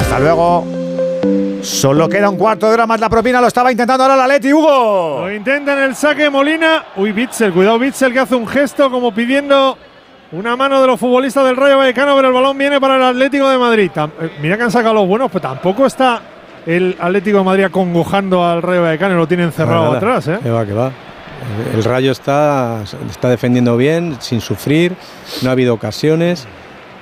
[0.00, 0.64] Hasta luego.
[1.62, 4.52] Solo queda un cuarto de hora más la propina, lo estaba intentando ahora la Leti,
[4.52, 5.22] Hugo.
[5.22, 6.84] Lo intenta en el saque Molina.
[6.96, 9.76] Uy, Bitzel, cuidado Bitzel que hace un gesto como pidiendo
[10.30, 13.48] una mano de los futbolistas del Rayo Vallecano, pero el balón viene para el Atlético
[13.50, 13.90] de Madrid.
[13.94, 16.20] Tam- eh, mira que han sacado los buenos, pero tampoco está
[16.66, 20.38] el Atlético de Madrid acongojando al Rayo Vallecano y lo tiene encerrado Nada, atrás, ¿eh?
[20.42, 20.90] Que va, que va.
[21.74, 24.94] El- Rayo está, está defendiendo bien, sin sufrir,
[25.42, 26.46] no ha habido ocasiones.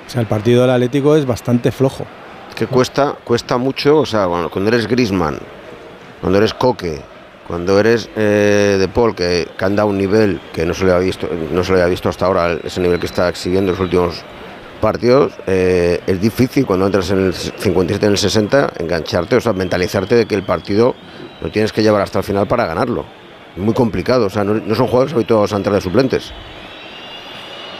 [0.07, 2.05] O sea, el partido del Atlético es bastante flojo.
[2.55, 5.37] que cuesta, cuesta mucho, o sea, cuando, cuando eres Grisman,
[6.19, 6.99] cuando eres Coque,
[7.47, 10.91] cuando eres eh, De Paul, que, que anda a un nivel que no se le
[10.91, 13.77] ha visto, no se le ha visto hasta ahora, ese nivel que está exhibiendo en
[13.77, 14.23] los últimos
[14.81, 19.53] partidos, eh, es difícil cuando entras en el 57, en el 60, engancharte, o sea,
[19.53, 20.95] mentalizarte de que el partido
[21.41, 23.05] lo tienes que llevar hasta el final para ganarlo.
[23.55, 26.33] Es muy complicado, o sea, no, no son jugadores habituados a entrar de suplentes.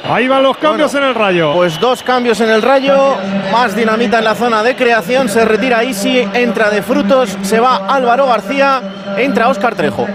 [0.04, 1.54] Ahí van los cambios en el Rayo.
[1.54, 3.16] Pues dos cambios en el Rayo,
[3.52, 7.88] más dinamita en la zona de creación, se retira Isi, entra de frutos, se va
[7.88, 8.82] Álvaro García,
[9.18, 10.08] entra Óscar Trejo.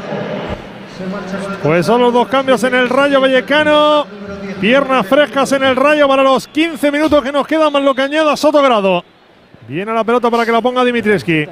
[1.62, 4.06] Pues son los dos cambios en el Rayo Vallecano.
[4.60, 8.02] Piernas frescas en el Rayo para los 15 minutos que nos quedan más lo que
[8.02, 9.04] añada Sotogrado.
[9.68, 11.44] Viene la pelota para que la ponga Dimitreski.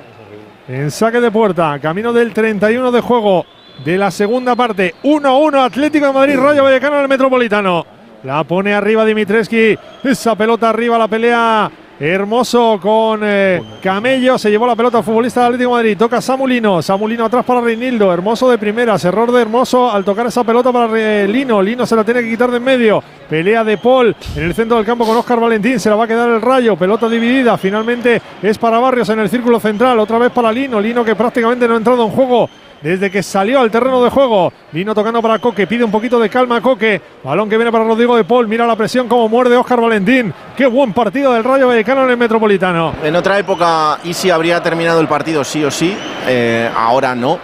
[0.69, 3.45] En saque de puerta, camino del 31 de juego
[3.85, 4.95] de la segunda parte.
[5.03, 7.85] 1-1 Atlético de Madrid, Rayo Vallecano en el Metropolitano.
[8.23, 9.77] La pone arriba Dimitreski.
[10.03, 14.37] Esa pelota arriba, la pelea Hermoso con eh, Camello.
[14.37, 15.97] Se llevó la pelota al futbolista del Atlético Madrid.
[15.97, 16.83] Toca Samulino.
[16.83, 18.13] Samulino atrás para Reinildo.
[18.13, 19.05] Hermoso de primeras.
[19.05, 20.89] Error de Hermoso al tocar esa pelota para
[21.27, 21.63] Lino.
[21.63, 23.03] Lino se la tiene que quitar de en medio.
[23.29, 25.79] Pelea de Paul en el centro del campo con Oscar Valentín.
[25.79, 26.77] Se la va a quedar el rayo.
[26.77, 27.57] Pelota dividida.
[27.57, 29.99] Finalmente es para Barrios en el círculo central.
[30.01, 30.81] Otra vez para Lino.
[30.81, 32.51] Lino que prácticamente no ha entrado en juego
[32.85, 34.53] desde que salió al terreno de juego.
[34.73, 37.01] Lino tocando para Coque, pide un poquito de calma a Coque.
[37.25, 38.47] Balón que viene para Rodrigo de Paul.
[38.47, 40.35] Mira la presión como muerde Oscar Valentín.
[40.55, 42.93] Qué buen partido del Rayo Vallecano en el Metropolitano.
[43.03, 45.97] En otra época, Isi habría terminado el partido sí o sí,
[46.29, 47.39] eh, ahora no,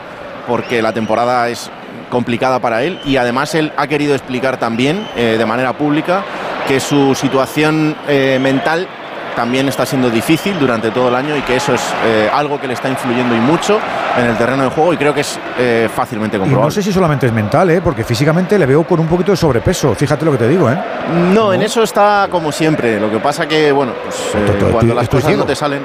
[0.47, 1.71] porque la temporada es
[2.11, 6.23] complicada para él y además él ha querido explicar también eh, de manera pública
[6.69, 8.87] que su situación eh, mental
[9.37, 12.67] también está siendo difícil durante todo el año y que eso es eh, algo que
[12.67, 13.79] le está influyendo y mucho
[14.19, 16.75] en el terreno de juego y creo que es eh, fácilmente Y no comprobable.
[16.75, 17.81] sé si solamente es mental, ¿eh?
[17.83, 19.95] porque físicamente le veo con un poquito de sobrepeso.
[19.95, 20.77] Fíjate lo que te digo, ¿eh?
[21.35, 22.99] No, en eso está como siempre.
[23.01, 25.41] Lo que pasa que, bueno, pues, eh, cuando las cosas ciego.
[25.43, 25.83] no te salen,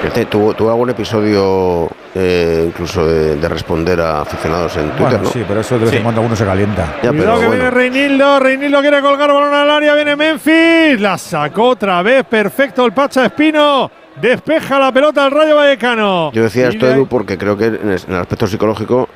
[0.00, 5.22] Fíjate, tuvo, tuvo algún episodio eh, incluso de, de responder a aficionados en Twitter, Bueno,
[5.24, 5.30] ¿no?
[5.30, 6.94] sí, pero eso de vez en cuando uno se calienta.
[7.02, 7.50] Ya, pero que bueno.
[7.50, 8.38] viene Reinildo.
[8.40, 9.94] Reinildo quiere colgar balón al área.
[9.94, 11.00] Viene Memphis.
[11.00, 12.24] La sacó otra vez.
[12.24, 13.90] Perfecto el Pacha Espino.
[14.20, 16.32] Despeja la pelota al Rayo Vallecano.
[16.32, 19.08] Yo decía Y esto, Edu, porque creo que en el aspecto psicológico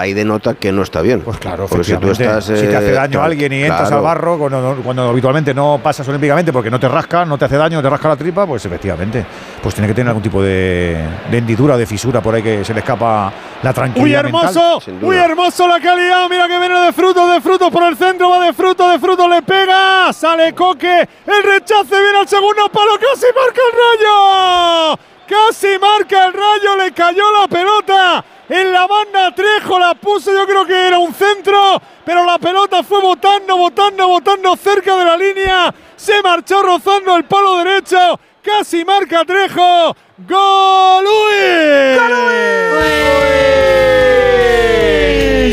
[0.00, 1.20] ahí denota que no está bien.
[1.20, 2.44] Pues claro, porque si tú estás.
[2.44, 3.96] si te hace eh, daño a alguien y entras claro.
[3.96, 7.82] al barro, cuando, habitualmente no pasas olímpicamente porque no te rasca, no te hace daño,
[7.82, 9.24] te rasca la tripa, pues efectivamente,
[9.62, 12.72] pues tiene que tener algún tipo de, de hendidura, de fisura por ahí que se
[12.74, 13.32] le escapa
[13.62, 15.08] la Uy, tranquilidad hermoso, mental.
[15.08, 16.28] uy, hermoso la calidad.
[16.28, 19.28] Mira que viene de frutos, de frutos por el centro, va de frutos, de frutos,
[19.28, 25.78] le pega, sale Coque, el rechace viene al segundo palo, casi marca el rayo, casi
[25.78, 30.66] marca el rayo, le cayó la pelota en la banda Trejo, la puso, yo creo
[30.66, 35.74] que era un centro, pero la pelota fue botando, botando, botando cerca de la línea,
[35.96, 41.04] se marchó rozando el palo derecho, casi marca Trejo, ¡Gol!
[41.06, 41.94] Y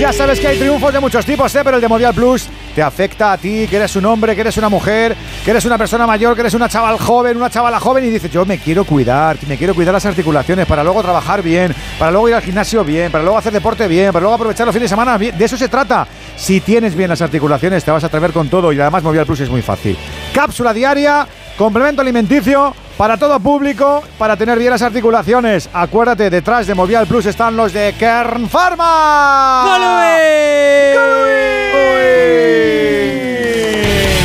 [0.02, 1.62] Ya sabes que hay triunfos de muchos tipos, ¿eh?
[1.64, 4.58] pero el de Movial Plus te afecta a ti, que eres un hombre, que eres
[4.58, 5.16] una mujer,
[5.46, 8.32] que eres una persona mayor, que eres una chaval joven, una chavala joven y dices,
[8.32, 12.30] yo me quiero cuidar, me quiero cuidar las articulaciones para luego trabajar bien, para luego
[12.30, 14.96] ir al gimnasio bien, para luego hacer deporte bien, para luego aprovechar los fines de
[14.96, 15.20] semana.
[15.20, 16.08] De eso se trata.
[16.36, 19.42] Si tienes bien las articulaciones, te vas a atrever con todo y además Movial Plus
[19.42, 19.96] es muy fácil.
[20.34, 25.68] Cápsula diaria, complemento alimenticio para todo público, para tener bien las articulaciones.
[25.74, 29.66] Acuérdate, detrás de Movial Plus están los de Kern Pharma.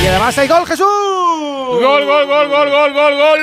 [0.02, 0.86] Y además hay gol, Jesús.
[0.86, 3.40] Gol, gol, gol, gol, gol, gol, gol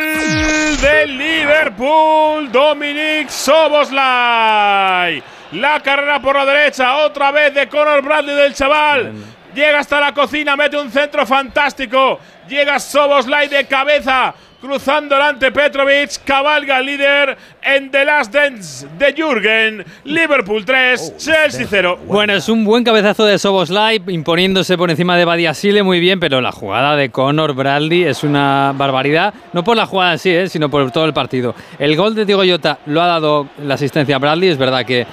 [0.79, 2.51] del Liverpool.
[2.51, 5.23] Dominic Soboslai.
[5.53, 9.13] La carrera por la derecha, otra vez de Conor Bradley del chaval.
[9.55, 12.19] Llega hasta la cocina, mete un centro fantástico.
[12.47, 14.35] Llega Soboslai de cabeza.
[14.63, 21.67] Cruzando ante Petrovic, cabalga el líder en The Last Dance de Jürgen, Liverpool 3, Chelsea
[21.69, 21.99] 0.
[22.07, 26.39] Bueno, es un buen cabezazo de Soboslai imponiéndose por encima de Badiasile muy bien, pero
[26.39, 30.47] la jugada de Conor Bradley es una barbaridad, no por la jugada en sí, eh,
[30.47, 31.53] sino por todo el partido.
[31.77, 35.05] El gol de Diego Jota lo ha dado la asistencia a Bradley, es verdad que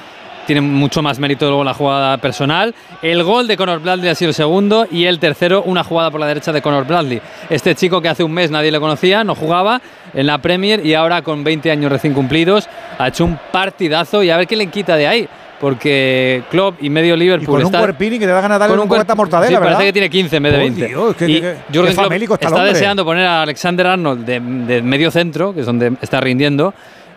[0.50, 2.74] tiene mucho más mérito luego la jugada personal.
[3.02, 6.18] El gol de Conor Bradley ha sido el segundo y el tercero una jugada por
[6.18, 7.22] la derecha de Conor Bradley.
[7.48, 9.80] Este chico que hace un mes nadie le conocía, no jugaba
[10.12, 14.30] en la Premier y ahora con 20 años recién cumplidos ha hecho un partidazo y
[14.30, 15.28] a ver qué le quita de ahí.
[15.60, 18.60] Porque Klopp y medio Liverpool Y con un está- cuerpini que te da ganas de
[18.60, 19.72] darle con un cuerp- poqueta mortadera, sí, ¿verdad?
[19.74, 20.86] parece que tiene 15 en vez de Oh, 20.
[20.88, 21.40] Dios, qué- y
[21.72, 25.66] Jürgen Klopp está está deseando poner a Alexander Arnold de, de medio centro, que es
[25.66, 26.72] donde está rindiendo.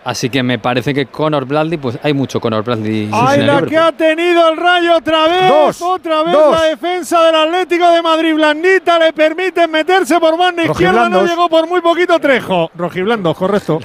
[0.06, 3.09] Así que me parece que Conor Bradley, pues hay mucho Conor Bradley.
[3.14, 5.48] ¡Ay, la que ha tenido el Rayo otra vez!
[5.48, 6.51] Dos, ¡Otra vez dos.
[6.59, 8.33] la defensa del Atlético de Madrid!
[8.35, 12.69] Blandita le permite meterse por banda izquierda, no llegó por muy poquito Trejo.
[12.75, 13.80] Rojiblandos, correcto.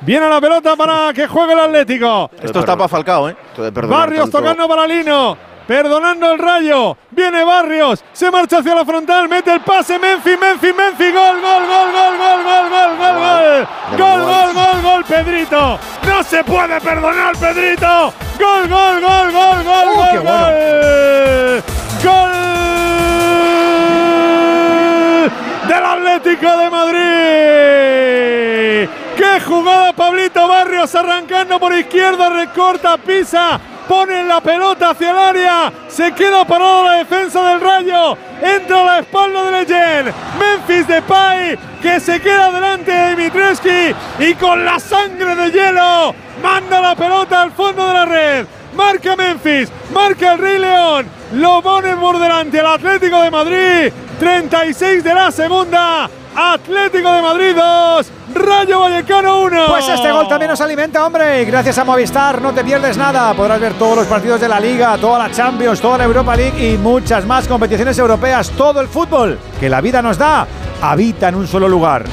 [0.00, 2.30] Viene la pelota para que juegue el Atlético.
[2.42, 3.36] Esto está para Falcao, ¿eh?
[3.86, 5.36] Barrios tanto- tocando para Lino.
[5.70, 6.96] Perdonando el rayo.
[7.12, 8.02] Viene Barrios.
[8.12, 9.28] Se marcha hacia la frontal.
[9.28, 10.00] Mete el pase.
[10.00, 11.14] Memphis, Memphis, Memphis.
[11.14, 13.68] Gol, gol, gol, gol, gol, gol, gol, gol, gol.
[13.96, 15.78] Gol, gol, gol, gol, Pedrito.
[16.08, 18.12] No se puede perdonar, Pedrito.
[18.36, 21.62] Gol, gol, gol, gol, gol, Oh, gol, gol.
[22.02, 22.32] Gol
[25.68, 27.00] del Atlético de Madrid.
[29.32, 35.72] ¡Qué jugada Pablito Barrios arrancando por izquierda, recorta, pisa, pone la pelota hacia el área,
[35.86, 42.00] se queda parado la defensa del Rayo, entra la espalda de Leyen, Memphis Depay que
[42.00, 47.52] se queda delante de Dimitrescu y con la sangre de hielo manda la pelota al
[47.52, 48.46] fondo de la red.
[48.74, 50.58] Marca Memphis, marca el Rey
[51.34, 57.54] lo pone por delante el Atlético de Madrid, 36 de la segunda, Atlético de Madrid
[57.54, 59.66] 2, Rayo Vallecano 1.
[59.68, 61.42] Pues este gol también nos alimenta, hombre.
[61.42, 63.32] Y gracias a Movistar no te pierdes nada.
[63.34, 66.72] Podrás ver todos los partidos de la Liga, toda la Champions, toda la Europa League
[66.72, 68.50] y muchas más competiciones europeas.
[68.50, 70.46] Todo el fútbol que la vida nos da
[70.82, 72.04] habita en un solo lugar.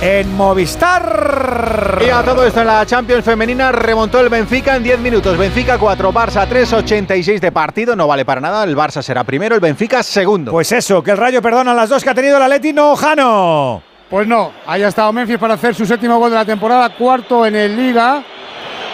[0.00, 2.02] En Movistar.
[2.06, 5.38] Y a todo esto en la Champions femenina remontó el Benfica en 10 minutos.
[5.38, 7.96] Benfica 4, Barça 3, 86 de partido.
[7.96, 8.64] No vale para nada.
[8.64, 10.52] El Barça será primero, el Benfica segundo.
[10.52, 13.82] Pues eso, que el Rayo perdona las dos que ha tenido el Atleti, no Jano.
[14.10, 17.44] Pues no, ahí ha estado Memphis para hacer su séptimo gol de la temporada, cuarto
[17.44, 18.22] en el Liga.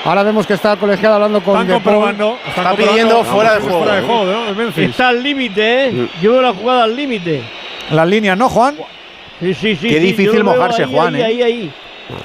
[0.05, 2.39] Ahora vemos que está el colegiado hablando con Están comprobando.
[2.47, 3.79] Está pidiendo fuera de juego.
[3.85, 4.55] Fuera de juego, ¿no?
[4.55, 4.91] Memphis.
[4.91, 6.09] Está al límite, ¿eh?
[6.21, 7.43] Yo veo la jugada al límite.
[7.91, 8.77] Las líneas, ¿no, Juan?
[9.39, 9.89] Sí, sí, sí.
[9.89, 11.25] Qué difícil mojarse, ahí, Juan, Ahí, ¿eh?
[11.25, 11.73] ahí, ahí.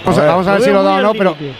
[0.05, 1.57] Vamos a, vamos a ver si lo da o no, pero límite.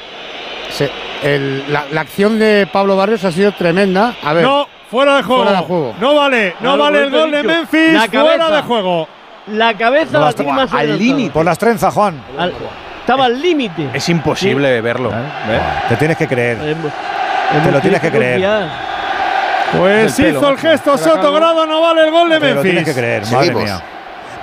[0.72, 0.91] se-
[1.23, 4.15] el- la, la acción de Pablo Barrios ha sido tremenda.
[4.23, 5.43] A ver, No, fuera de juego.
[5.43, 5.95] Fuera de juego.
[5.99, 7.93] No vale, no Claro, vale el gol de Memphis.
[7.93, 8.56] la Fuera cabeza.
[8.56, 9.07] de juego.
[9.51, 11.32] La cabeza la tiene más al límite.
[11.32, 12.22] Por las trenzas, Juan.
[12.38, 12.53] Al-
[13.00, 13.90] Estaba al límite.
[13.93, 15.11] Es imposible verlo.
[15.90, 16.58] Te tienes que creer.
[16.61, 18.34] Hemos- Te lo tienes que creer.
[18.34, 18.88] confiar.
[19.77, 22.61] Pues El pelo, hizo el gesto Soto Grado, no vale el gol de Te lo
[22.61, 22.95] tienes que Memphis.
[22.95, 23.64] creer, madre Seguimos.
[23.64, 23.82] mía.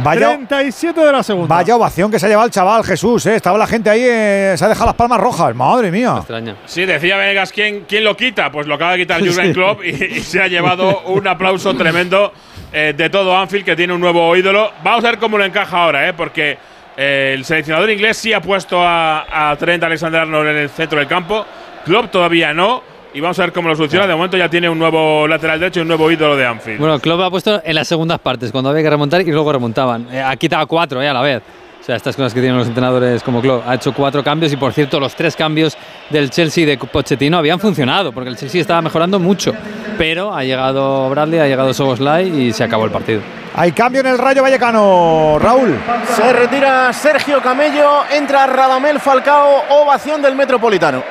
[0.00, 1.54] Vaya, 37 de la segunda.
[1.54, 3.24] vaya ovación que se ha llevado el chaval, Jesús.
[3.26, 3.36] ¿eh?
[3.36, 5.54] Estaba la gente ahí, eh, se ha dejado las palmas rojas.
[5.54, 6.14] Madre mía.
[6.18, 6.56] Extraña.
[6.66, 8.50] Sí, decía Venegas, ¿quién, ¿quién lo quita?
[8.50, 12.32] Pues lo acaba de quitar Jurgen Klopp y, y se ha llevado un aplauso tremendo
[12.74, 14.72] eh, de todo Anfield, que tiene un nuevo ídolo.
[14.82, 16.12] Vamos a ver cómo lo encaja ahora, ¿eh?
[16.12, 16.58] porque
[16.96, 21.08] eh, el seleccionador inglés sí ha puesto a, a Trent Alexander-Arnold en el centro del
[21.08, 21.46] campo.
[21.84, 22.82] Klopp todavía no.
[23.14, 24.08] Y vamos a ver cómo lo soluciona.
[24.08, 26.80] De momento ya tiene un nuevo lateral derecho y un nuevo ídolo de Anfield.
[26.80, 30.08] Bueno, Klopp ha puesto en las segundas partes, cuando había que remontar y luego remontaban.
[30.10, 31.40] Eh, ha quitado cuatro eh, a la vez.
[31.80, 33.68] O sea, estas cosas que tienen los entrenadores como Klopp.
[33.68, 35.76] Ha hecho cuatro cambios y, por cierto, los tres cambios
[36.10, 39.54] del Chelsea de Pochettino habían funcionado, porque el Chelsea estaba mejorando mucho.
[39.98, 43.20] Pero ha llegado Bradley, ha llegado Soboslai y se acabó el partido.
[43.56, 45.78] Hay cambio en el Rayo Vallecano, Raúl.
[46.16, 51.02] Se retira Sergio Camello, entra Radamel Falcao, ovación del Metropolitano.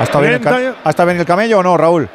[0.00, 2.08] ¿Ha estado, bien el, ca- 30 ¿Ha estado bien el camello o no, Raúl?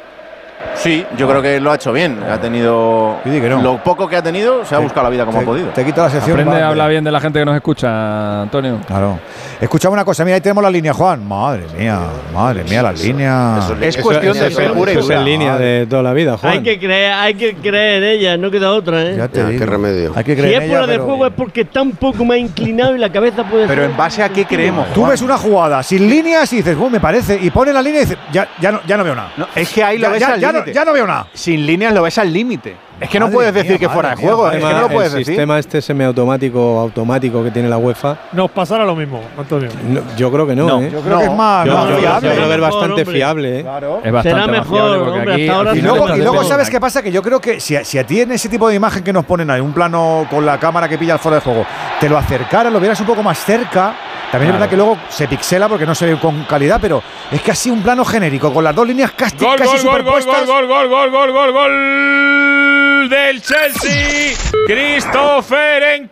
[0.78, 2.18] Sí, yo creo que lo ha hecho bien.
[2.30, 3.62] Ha tenido no.
[3.62, 5.68] lo poco que ha tenido, se ha buscado la vida como te, ha podido.
[5.70, 6.38] Te quito la sección.
[6.38, 8.78] Aprende a hablar bien de la gente que nos escucha, Antonio.
[8.86, 9.18] Claro.
[9.60, 11.26] Escuchame una cosa, mira, ahí tenemos la línea, Juan.
[11.26, 11.98] Madre mía,
[12.32, 13.64] madre mía, las líneas.
[13.64, 15.16] eso- Es eso- cuestión de fe pura y es dura.
[15.18, 16.52] en línea de toda la vida, Juan.
[16.52, 19.14] Hay que creer, hay que creer en ella, no queda otra, ¿eh?
[19.16, 19.58] Ya te Ya, digo.
[19.58, 20.12] qué remedio.
[20.14, 22.24] Hay que Si creer es en ella, fuera de juego es porque está un poco
[22.24, 24.86] más inclinado y la cabeza puede Pero ser en base a qué creemos.
[24.92, 25.10] Tú Juan?
[25.10, 28.04] ves una jugada sin líneas y dices, bueno, me parece, y pones la línea y
[28.04, 29.32] dices, ya, ya, no, ya no veo nada.
[29.36, 30.58] No, es que ahí lo ya, ves ya- al ya no.
[30.72, 31.26] Ya no veo nada.
[31.34, 32.76] Sin líneas lo ves al límite.
[33.00, 34.50] Es que no puedes mía, decir que fuera de mía, juego.
[34.50, 35.34] Es que no lo puedes el decir.
[35.34, 39.68] sistema este semiautomático automático que tiene la UEFA, Nos pasará lo mismo, Antonio.
[39.88, 40.90] no, yo creo que no, No, ¿eh?
[40.92, 42.30] Yo creo que es más, Yo, más yo- yo fiable.
[42.34, 43.62] creo que es bastante fiable, ¿eh?
[43.62, 44.00] Claro.
[44.02, 45.80] Es bastante Será mejor, fiable porque hombre, aquí, hasta ahora al Y
[46.22, 47.00] luego, y ¿sabes qué pasa?
[47.02, 49.24] Que yo creo que si, si a ti en ese tipo de imagen que nos
[49.24, 51.64] ponen ahí, un plano con la cámara que pilla el fuera de juego,
[52.00, 53.94] te lo acercara, lo vieras un poco más cerca,
[54.30, 57.40] También es verdad que luego se pixela porque no se ve con calidad, pero es
[57.40, 60.22] que así un plano genérico, con las dos líneas casi, Gol, casi gol, gol, gol,
[60.22, 60.46] superpuestas.
[60.46, 64.36] gol, gol, gol, gol, gol, gol del Chelsea.
[64.66, 66.02] Christopher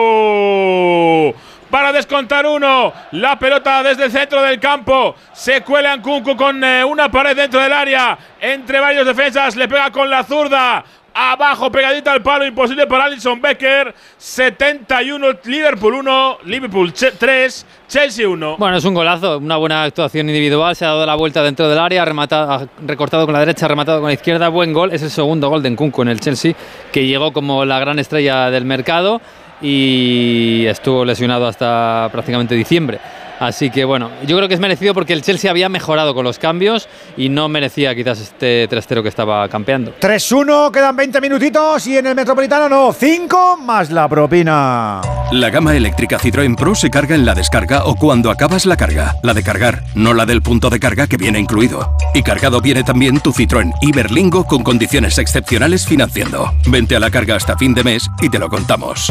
[0.00, 1.34] Nkunku.
[1.70, 5.14] Para descontar uno, la pelota desde el centro del campo.
[5.32, 8.18] Se cuela Nkunku con eh, una pared dentro del área.
[8.40, 10.84] Entre varios defensas, le pega con la zurda.
[11.12, 13.94] Abajo, pegadita al palo, imposible para Alison Becker.
[14.16, 18.56] 71, Liverpool 1, Liverpool 3, Chelsea 1.
[18.58, 21.78] Bueno, es un golazo, una buena actuación individual, se ha dado la vuelta dentro del
[21.78, 25.10] área, rematado, recortado con la derecha, ha rematado con la izquierda, buen gol, es el
[25.10, 26.54] segundo gol de Nkunku en el Chelsea,
[26.92, 29.20] que llegó como la gran estrella del mercado
[29.60, 32.98] y estuvo lesionado hasta prácticamente diciembre.
[33.40, 36.38] Así que bueno, yo creo que es merecido porque el Chelsea había mejorado con los
[36.38, 39.94] cambios y no merecía quizás este 3-0 que estaba campeando.
[39.98, 45.00] 3-1, quedan 20 minutitos y en el Metropolitano no, 5 más la propina.
[45.32, 49.16] La gama eléctrica Citroën Pro se carga en la descarga o cuando acabas la carga.
[49.22, 51.96] La de cargar, no la del punto de carga que viene incluido.
[52.12, 56.52] Y cargado viene también tu Citroën Iberlingo con condiciones excepcionales financiando.
[56.66, 59.10] Vente a la carga hasta fin de mes y te lo contamos.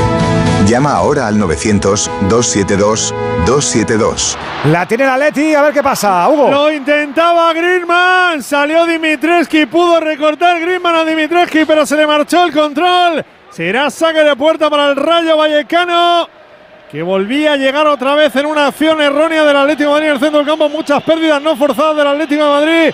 [0.67, 4.35] Llama ahora al 900-272-272.
[4.65, 6.49] La tiene la Leti, a ver qué pasa, Hugo.
[6.49, 12.53] Lo intentaba Griezmann, salió Dimitreski, pudo recortar Griezmann a Dimitreski, pero se le marchó el
[12.53, 13.25] control.
[13.49, 16.29] Será saque de puerta para el Rayo Vallecano,
[16.91, 20.13] que volvía a llegar otra vez en una acción errónea del Atlético de Madrid en
[20.13, 20.67] el centro del campo.
[20.67, 22.93] Muchas pérdidas no forzadas del Atlético de Madrid.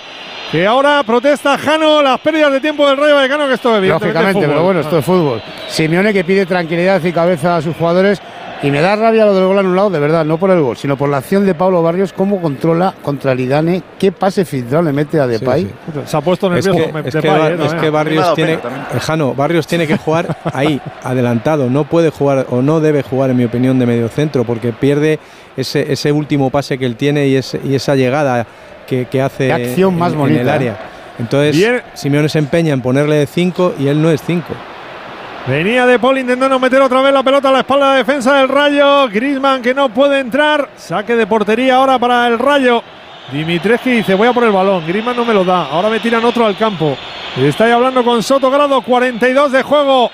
[0.52, 4.32] Que ahora protesta Jano las pérdidas de tiempo del Rayo Vallecano, que esto es Lógicamente,
[4.34, 4.48] fútbol.
[4.48, 5.42] pero bueno, esto es fútbol.
[5.66, 8.22] Simeone que pide tranquilidad y cabeza a sus jugadores.
[8.60, 10.96] Y me da rabia lo del gol anulado, de verdad, no por el gol, sino
[10.96, 15.20] por la acción de Pablo Barrios, cómo controla contra Lidane, qué pase filtrado le mete
[15.20, 15.70] a Depay.
[16.06, 16.86] Se ha puesto Es nervioso.
[16.88, 18.58] que, me- es Depay, que eh, es que Barrios tiene, eh,
[19.00, 21.70] Jano, Barrios tiene que jugar ahí, adelantado.
[21.70, 25.20] No puede jugar o no debe jugar, en mi opinión, de medio centro, porque pierde
[25.56, 28.44] ese, ese último pase que él tiene y, ese- y esa llegada
[28.88, 30.50] que, que hace Qué acción en, más en el ¿eh?
[30.50, 30.78] área.
[31.20, 31.82] Entonces, Bien.
[31.94, 34.44] Simeone se empeña en ponerle 5 y él no es 5.
[35.48, 38.50] Venía De Paul intentando meter otra vez la pelota a la espalda de defensa del
[38.50, 39.08] Rayo.
[39.08, 40.68] Griezmann que no puede entrar.
[40.76, 42.82] Saque de portería ahora para el Rayo.
[43.32, 44.86] Dimitreski dice, voy a por el balón.
[44.86, 45.64] Griezmann no me lo da.
[45.64, 46.98] Ahora me tiran otro al campo.
[47.34, 48.82] Está ahí hablando con Soto Grado.
[48.82, 50.10] 42 de juego.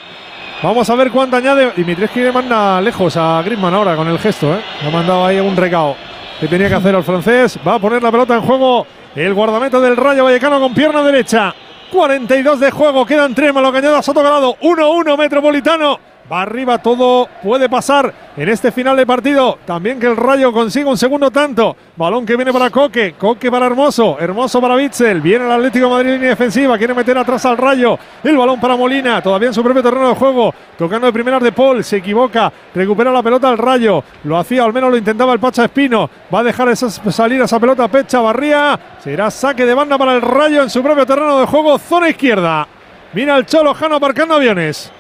[0.63, 1.73] Vamos a ver cuánto añade.
[1.75, 4.55] Dimitreski le manda lejos a Griezmann ahora con el gesto.
[4.55, 4.61] ¿eh?
[4.83, 5.97] Le ha mandado ahí un recao
[6.39, 7.59] que tenía que hacer el francés.
[7.67, 11.53] Va a poner la pelota en juego el guardameta del Rayo Vallecano con pierna derecha.
[11.91, 14.57] 42 de juego, quedan 3 más lo que añada Soto Grado.
[14.61, 16.14] 1-1 Metropolitano.
[16.31, 19.59] Va arriba, todo puede pasar en este final de partido.
[19.67, 21.77] También que el Rayo consiga un segundo tanto.
[21.97, 23.15] Balón que viene para Coque.
[23.19, 24.17] Coque para Hermoso.
[24.19, 25.21] Hermoso para Bitzel.
[25.21, 26.79] Viene el Atlético Madrid línea defensiva.
[26.79, 27.99] Quiere meter atrás al Rayo.
[28.23, 29.21] El balón para Molina.
[29.23, 30.55] Todavía en su propio terreno de juego.
[30.79, 31.85] Tocando de primeras de Paul.
[31.85, 32.51] Se equivoca.
[32.75, 34.03] Recupera la pelota al Rayo.
[34.25, 36.09] Lo hacía, al menos lo intentaba el Pacha Espino.
[36.35, 38.81] Va a dejar salir esa pelota Pecha Barría.
[38.99, 41.79] Será saque de banda para el Rayo en su propio terreno de juego.
[41.79, 42.67] Zona izquierda.
[43.13, 44.91] Mira el Cholo Jano aparcando aviones.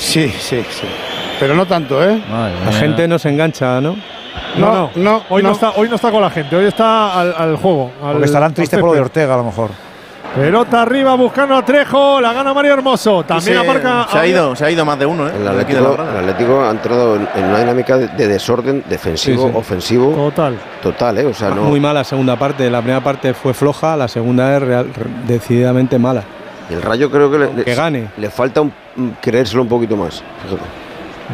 [0.00, 0.86] Sí, sí, sí.
[1.38, 2.20] Pero no tanto, ¿eh?
[2.64, 3.96] La gente no se engancha, ¿no?
[4.56, 5.50] No, no, no, hoy no.
[5.50, 5.54] no.
[5.54, 7.90] está, hoy no está con la gente, hoy está al, al juego.
[8.02, 9.00] al- Porque estarán tristes por lo de.
[9.00, 9.70] Ortega, a lo mejor.
[10.34, 13.24] Pelota arriba buscando a Trejo, la gana Mario Hermoso.
[13.24, 14.06] También se, aparca.
[14.10, 15.32] se ha ido, se ha ido más de uno, ¿eh?
[15.36, 19.58] El Atlético, el Atlético ha entrado en, una dinámica de, de desorden defensivo, Sí, sí.
[19.58, 20.12] ofensivo.
[20.12, 20.56] Total.
[20.82, 21.26] Total, ¿eh?
[21.26, 21.62] O sea, no.
[21.62, 22.70] Muy mala segunda parte.
[22.70, 26.22] La primera parte fue floja, la segunda es real- re- decididamente mala.
[26.70, 28.08] El Rayo creo que le, Que gane.
[28.16, 28.72] le falta un-
[29.20, 30.22] creérselo un poquito más.
[30.44, 30.62] fíjate.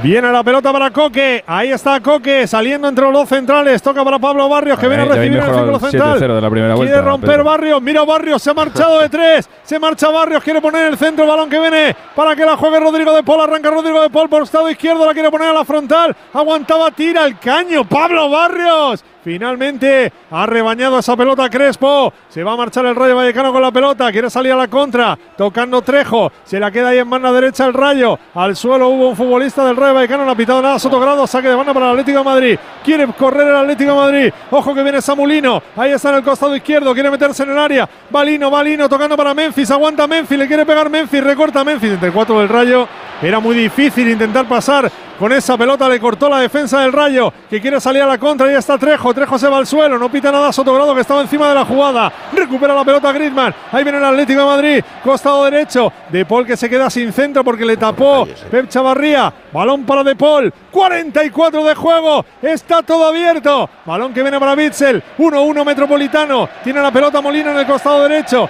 [0.03, 1.43] Viene la pelota para Coque.
[1.47, 3.81] Ahí está Coque saliendo entre los dos centrales.
[3.81, 6.19] Toca para Pablo Barrios que Ahí- viene a recibir el círculo el central.
[6.19, 7.45] 7-0 de la primera Quiere vuelta, romper Pedro.
[7.45, 7.83] Barrios.
[7.83, 8.43] Mira Barrios.
[8.43, 9.49] Se ha marchado de tres.
[9.63, 10.43] Se marcha Barrios.
[10.45, 11.27] Quiere poner en el centro.
[11.27, 13.41] Balón que viene para que la juegue Rodrigo de Paul.
[13.41, 15.07] Arranca Rodrigo de Paul por estado izquierdo.
[15.07, 16.15] La quiere poner a la frontal.
[16.35, 16.91] Aguantaba.
[16.91, 17.89] Tira el caño.
[17.89, 19.03] Pablo Barrios.
[19.27, 22.13] Finalmente ha rebañado esa pelota Crespo.
[22.29, 24.13] Se va a marchar el Rayo Vallecano con la pelota.
[24.13, 25.19] Quiere salir a la contra.
[25.37, 26.31] Tocando Trejo.
[26.45, 28.17] Se la queda ahí en banda derecha el Rayo.
[28.37, 30.25] Al suelo hubo un futbolista del Rayo Vallecano.
[30.25, 30.79] No ha pitado nada.
[30.79, 31.27] Sotogrado.
[31.27, 32.59] Saque de banda para el Atlético de Madrid.
[32.85, 34.33] Quiere correr el Atlético de Madrid.
[34.53, 35.61] Ojo que viene Samulino.
[35.77, 36.95] Ahí está en el costado izquierdo.
[36.95, 37.89] Quiere meterse en el área.
[38.09, 39.73] Balino, Balino tocando para Memphis.
[39.73, 40.39] Aguanta Memphis.
[40.39, 41.25] Le quiere pegar Memphis.
[41.25, 42.87] Recorta Memphis entre cuatro del Rayo.
[43.21, 44.89] Era muy difícil intentar pasar
[45.19, 48.51] con esa pelota le cortó la defensa del Rayo, que quiere salir a la contra,
[48.51, 51.49] y está Trejo, Trejo se va al suelo, no pita nada Sotogrado que estaba encima
[51.49, 55.93] de la jugada, recupera la pelota Griezmann, ahí viene el Atlético de Madrid, costado derecho,
[56.11, 60.15] De Paul que se queda sin centro porque le tapó Pep Chavarría, balón para De
[60.17, 66.81] Paul, 44 de juego, está todo abierto, balón que viene para Bitzel, 1-1 Metropolitano, tiene
[66.81, 68.49] la pelota Molina en el costado derecho,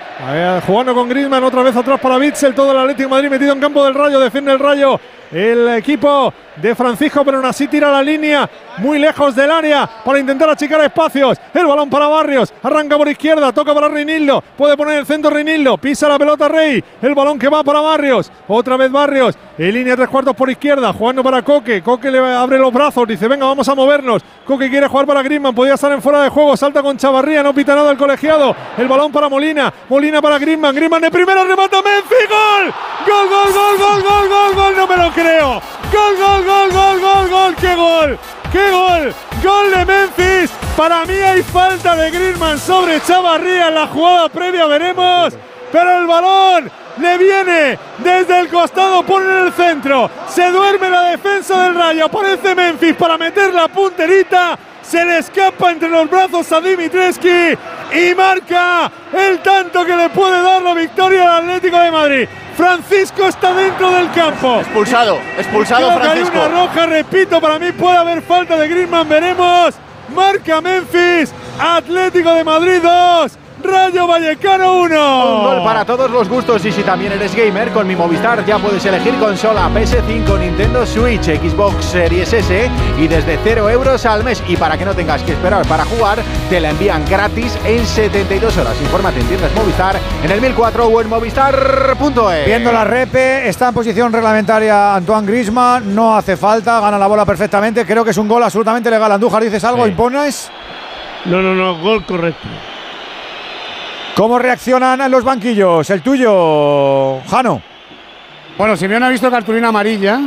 [0.67, 3.61] jugando con Griezmann, otra vez atrás para Bitzel, todo el Atlético de Madrid metido en
[3.61, 8.49] campo del Rayo, defiende el Rayo, el equipo de Francisco, pero así tira la línea
[8.79, 11.39] muy lejos del área para intentar achicar espacios.
[11.55, 15.79] El balón para Barrios, arranca por izquierda, toca para Reinildo, puede poner el centro Reinildo,
[15.79, 19.97] pisa la pelota Rey, el balón que va para Barrios, otra vez Barrios, en línea
[19.97, 23.69] tres cuartos por izquierda, jugando para Coque, Coque le abre los brazos, dice venga vamos
[23.69, 26.97] a movernos, Coque quiere jugar para Griezmann, podía estar en fuera de juego, salta con
[26.97, 31.11] Chavarría, no pita nada el colegiado, el balón para Molina, Molina para Griezmann, Griezmann de
[31.11, 32.75] primera, remata Memphis, gol,
[33.07, 37.01] gol, gol, gol, gol, gol, gol, gol, no me lo creo, gol, gol, gol, gol,
[37.01, 38.19] gol, gol, qué gol.
[38.57, 39.15] ¡Qué gol!
[39.45, 40.51] ¡Gol de Memphis!
[40.79, 45.35] Para mí hay falta de Griezmann sobre Chavarría en la jugada previa, veremos.
[45.71, 50.11] Pero el balón le viene desde el costado, pone en el centro.
[50.27, 52.07] Se duerme la defensa del Rayo.
[52.07, 54.59] Aparece Memphis para meter la punterita.
[54.81, 57.59] Se le escapa entre los brazos a Dimitreski
[57.93, 62.29] y marca el tanto que le puede dar la victoria al Atlético de Madrid.
[62.57, 64.61] Francisco está dentro del campo.
[64.61, 66.41] Expulsado, expulsado Creo que Francisco.
[66.41, 69.75] Hay una roja, repito, para mí puede haber falta de Griezmann, veremos.
[70.15, 73.33] Marca Memphis, Atlético de Madrid 2,
[73.67, 75.37] Rayo Vallecano 1.
[75.37, 78.59] Un gol para todos los gustos y si también eres gamer, con mi Movistar ya
[78.59, 84.43] puedes elegir consola PS5, Nintendo Switch, Xbox Series S y desde 0 euros al mes.
[84.49, 88.57] Y para que no tengas que esperar para jugar, te la envían gratis en 72
[88.57, 88.81] horas.
[88.81, 92.47] Infórmate en tiendas Movistar, en el 1004 o en movistar.es.
[92.47, 97.25] Viendo la repe, está en posición reglamentaria Antoine Griezmann, no hace falta, gana la bola
[97.25, 99.11] perfectamente, creo que es un gol absolutamente legal.
[99.13, 99.87] Andújar, ¿dices algo?
[99.87, 100.51] ¿Impones?
[101.25, 102.47] No, no, no, gol correcto.
[104.17, 105.91] ¿Cómo reaccionan en los banquillos?
[105.91, 107.61] El tuyo, Jano.
[108.57, 110.19] Bueno, Simeone ha visto cartulina amarilla.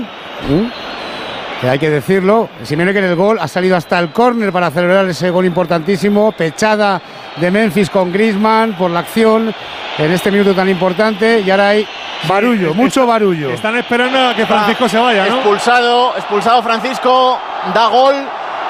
[1.60, 2.50] Que hay que decirlo.
[2.62, 6.32] Simeone que en el gol ha salido hasta el córner para celebrar ese gol importantísimo.
[6.34, 7.02] Pechada
[7.38, 9.52] de Memphis con Griezmann por la acción
[9.98, 11.40] en este minuto tan importante.
[11.40, 11.88] Y ahora hay
[12.28, 13.50] barullo, mucho barullo.
[13.50, 15.38] Están esperando a que Francisco se vaya, ¿no?
[15.38, 17.40] Expulsado, expulsado Francisco,
[17.74, 18.14] da gol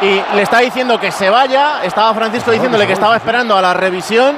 [0.02, 1.84] y le está diciendo que se vaya.
[1.84, 4.38] Estaba Francisco diciéndole que estaba esperando a la revisión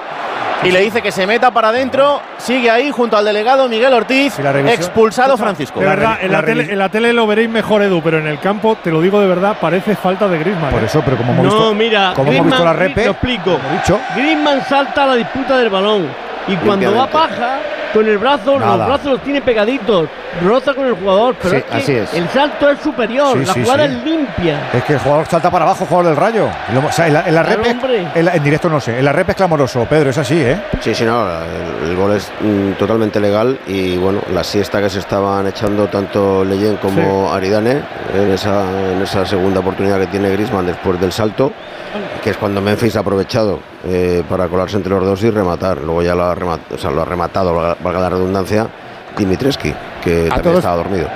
[0.64, 2.22] y le dice que se meta para adentro.
[2.38, 4.38] Sigue ahí junto al delegado Miguel Ortiz.
[4.68, 5.80] Expulsado Francisco.
[5.80, 8.40] De verdad, en la, tele, en la tele lo veréis mejor, Edu, pero en el
[8.40, 10.72] campo, te lo digo de verdad, parece falta de Griezmann.
[10.72, 10.86] Por ¿eh?
[10.86, 13.60] eso, pero como hemos No, visto, mira, como hemos visto la repe, lo explico.
[13.74, 17.60] dicho, Griezmann salta a la disputa del balón y cuando va paja
[17.94, 18.78] con el brazo, Nada.
[18.78, 20.08] los brazos los tiene pegaditos,
[20.46, 22.14] roza con el jugador, pero Sí, es que así es.
[22.14, 23.94] el salto es superior, Sí, la sí, jugada sí.
[23.96, 24.60] es limpia.
[24.74, 26.48] es que el jugador salta para abajo, jugador del rayo.
[26.88, 28.08] O sea, en la, en la Claro, repe, hombre.
[28.16, 30.58] en, la- en directo no sé, en la es clamoroso, Pedro, es así, ¿eh?
[30.80, 31.22] Sí, sí, no,
[31.84, 35.88] el, el gol es mm, totalmente legal y bueno, la siesta que se estaban echando
[35.88, 37.82] tanto Leyen como Aridane
[38.16, 38.64] en esa,
[38.94, 41.52] en esa segunda oportunidad que tiene Griezmann después del salto,
[42.24, 45.78] que es cuando Memphis ha aprovechado eh, para colarse entre los dos y rematar.
[45.80, 48.68] Luego ya lo ha, remat- o sea, lo ha rematado, valga- la redundancia,
[49.18, 51.08] Dimitreski, que también todos- estaba dormido.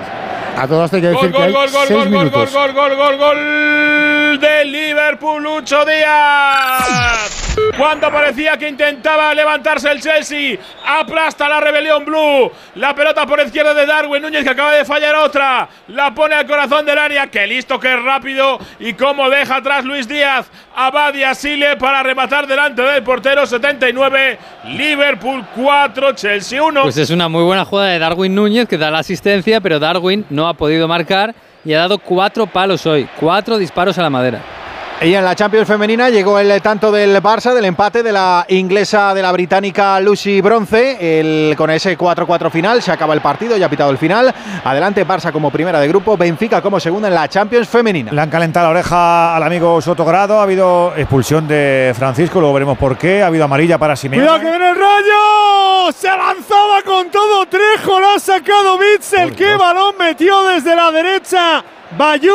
[0.58, 3.17] A todos hay que Gol, que gol, hay gol, gol, gol, gol, gol, gol, gol,
[3.17, 7.45] gol de Liverpool, Lucho Díaz.
[7.77, 12.51] Cuando parecía que intentaba levantarse el Chelsea, aplasta la rebelión blue.
[12.75, 15.67] La pelota por izquierda de Darwin Núñez que acaba de fallar otra.
[15.90, 17.27] La pone al corazón del área.
[17.27, 18.59] Qué listo, qué rápido.
[18.80, 24.38] Y cómo deja atrás Luis Díaz a Badia Sile para rematar delante del portero 79.
[24.66, 26.82] Liverpool 4, Chelsea 1.
[26.84, 30.25] Pues es una muy buena jugada de Darwin Núñez que da la asistencia, pero Darwin
[30.30, 34.65] no ha podido marcar y ha dado cuatro palos hoy, cuatro disparos a la madera.
[35.02, 39.14] Y en la Champions femenina llegó el tanto del Barça, del empate de la inglesa,
[39.14, 41.20] de la británica Lucy Bronce.
[41.20, 44.34] El, con ese 4-4 final se acaba el partido, ya ha pitado el final.
[44.64, 48.14] Adelante Barça como primera de grupo, Benfica como segunda en la Champions femenina.
[48.14, 52.78] Le han calentado la oreja al amigo Sotogrado, ha habido expulsión de Francisco, luego veremos
[52.78, 54.26] por qué, ha habido amarilla para Simeone.
[54.26, 55.92] ¡Cuidado que viene el rayo!
[55.94, 58.00] ¡Se lanzaba con todo Trejo!
[58.00, 59.36] ¡Lo ha sacado Bitzel!
[59.36, 61.64] ¡Qué balón metió desde la derecha!
[61.98, 62.34] Bayú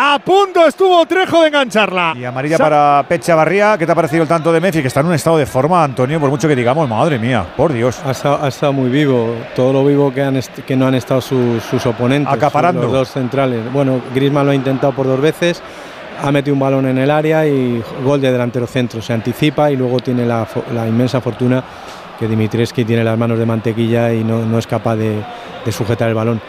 [0.00, 2.14] a punto estuvo Trejo de engancharla.
[2.16, 3.76] Y amarilla Sa- para Pecha Barría.
[3.76, 4.82] ¿Qué te ha parecido el tanto de Memphis?
[4.82, 7.72] Que está en un estado de forma, Antonio, por mucho que digamos, madre mía, por
[7.72, 8.00] Dios.
[8.06, 11.20] Ha estado, ha estado muy vivo, todo lo vivo que, han que no han estado
[11.20, 12.32] sus, sus oponentes.
[12.32, 12.82] Acaparando.
[12.82, 13.60] Los dos centrales.
[13.72, 15.60] Bueno, Griezmann lo ha intentado por dos veces,
[16.22, 19.02] ha metido un balón en el área y gol de delantero centro.
[19.02, 21.62] Se anticipa y luego tiene la, fo- la inmensa fortuna
[22.18, 25.22] que Dimitreski tiene las manos de mantequilla y no, no es capaz de,
[25.64, 26.40] de sujetar el balón.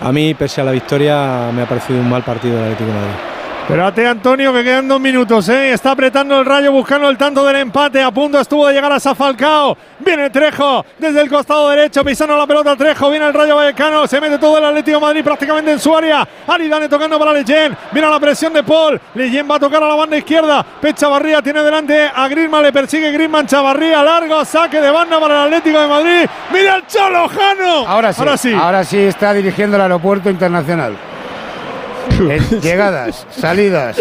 [0.00, 2.96] A mí, pese a la victoria, me ha parecido un mal partido del Atlético de
[2.96, 3.33] Madrid.
[3.64, 5.72] Espérate, Antonio, que quedan dos minutos, ¿eh?
[5.72, 8.02] Está apretando el rayo buscando el tanto del empate.
[8.02, 9.74] A punto estuvo de llegar a Safalcao.
[10.00, 13.08] Viene Trejo desde el costado derecho, pisando la pelota Trejo.
[13.08, 14.06] Viene el rayo vallecano.
[14.06, 16.28] Se mete todo el Atlético de Madrid prácticamente en su área.
[16.46, 17.74] Aridane tocando para Leyen.
[17.90, 19.00] Viene la presión de Paul.
[19.14, 20.62] Leyen va a tocar a la banda izquierda.
[20.82, 22.62] Pech Chavarría tiene delante a Griezmann.
[22.64, 23.46] Le persigue Griezmann.
[23.46, 24.44] Chavarría largo.
[24.44, 26.26] Saque de banda para el Atlético de Madrid.
[26.52, 27.88] Mira el Cholo Jano.
[27.88, 28.52] Ahora sí, Ahora sí.
[28.52, 30.94] ahora sí está dirigiendo el aeropuerto internacional.
[32.62, 33.96] Llegadas, salidas,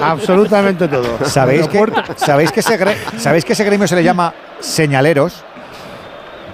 [0.00, 1.18] absolutamente todo.
[1.24, 1.84] ¿Sabéis que,
[2.16, 5.44] ¿sabéis, que ese gre- ¿Sabéis que ese gremio se le llama señaleros?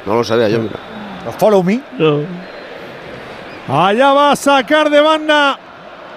[0.07, 0.60] No lo sabía yo.
[0.60, 0.76] mira.
[1.39, 1.81] Follow me.
[3.68, 5.58] Allá va a sacar de banda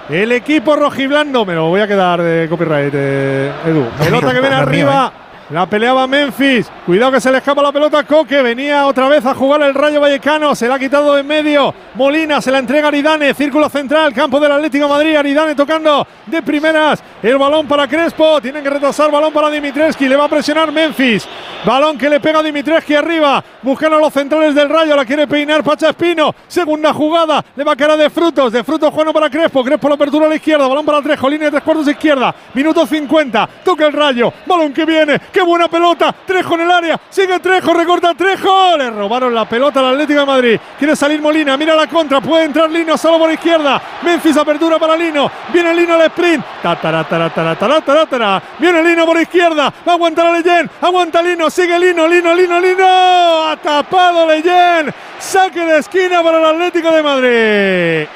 [0.10, 1.46] el equipo rojiblando.
[1.46, 3.86] Me lo voy a quedar de copyright, eh, Edu.
[4.04, 5.14] Pelota que viene No es mío, arriba.
[5.52, 6.72] La peleaba Memphis.
[6.86, 8.42] Cuidado que se le escapa la pelota a Coque.
[8.42, 10.56] Venía otra vez a jugar el Rayo Vallecano.
[10.56, 11.74] Se la ha quitado en medio.
[11.96, 13.34] Molina se la entrega a Aridane.
[13.34, 14.14] Círculo central.
[14.14, 15.14] Campo del Atlético Madrid.
[15.14, 17.04] Aridane tocando de primeras.
[17.22, 18.40] El balón para Crespo.
[18.40, 19.12] Tienen que retrasar.
[19.12, 20.08] Balón para Dimitreski.
[20.08, 21.28] Le va a presionar Memphis.
[21.66, 23.44] Balón que le pega a Dimitreski arriba.
[23.62, 24.96] Buscando a los centrales del Rayo.
[24.96, 26.34] La quiere peinar Pacha Espino.
[26.48, 27.44] Segunda jugada.
[27.58, 28.54] Le va a quedar de frutos.
[28.54, 29.66] De frutos Juano para Crespo.
[29.66, 30.66] Crespo la apertura a la izquierda.
[30.66, 31.30] Balón para Trejo.
[31.30, 32.34] Línea de tres cuartos izquierda.
[32.54, 33.50] Minuto 50.
[33.66, 34.32] Toca el Rayo.
[34.46, 35.20] Balón que viene.
[35.42, 36.14] ¡Qué buena pelota!
[36.14, 37.00] Trejo en el área.
[37.10, 37.74] Sigue Trejo.
[37.74, 38.78] Recorta Trejo.
[38.78, 40.60] Le robaron la pelota al Atlético de Madrid.
[40.78, 41.58] Quiere salir Molina.
[41.58, 42.22] Mira la contra.
[42.22, 43.82] Puede entrar Lino solo por izquierda.
[44.04, 45.32] Memphis apertura para Lino.
[45.52, 46.46] Viene Lino al sprint.
[46.62, 48.44] Ta, tara, tara, tara, tara, tara, tara.
[48.60, 49.74] Viene Lino por izquierda.
[49.88, 50.70] Va a aguantar a Leyen.
[50.80, 51.50] Aguanta Lino.
[51.50, 52.08] Sigue Lino.
[52.08, 53.48] Lino, Lino, Lino.
[53.48, 54.94] Ha tapado Leyen.
[55.18, 58.08] Saque de esquina para el Atlético de Madrid.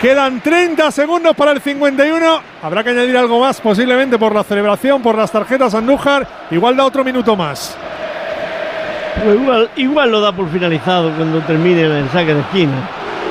[0.00, 2.40] Quedan 30 segundos para el 51.
[2.62, 6.26] Habrá que añadir algo más, posiblemente por la celebración, por las tarjetas Andújar.
[6.50, 7.76] Igual da otro minuto más.
[9.22, 12.72] Pues igual, igual lo da por finalizado cuando termine el saque de esquina.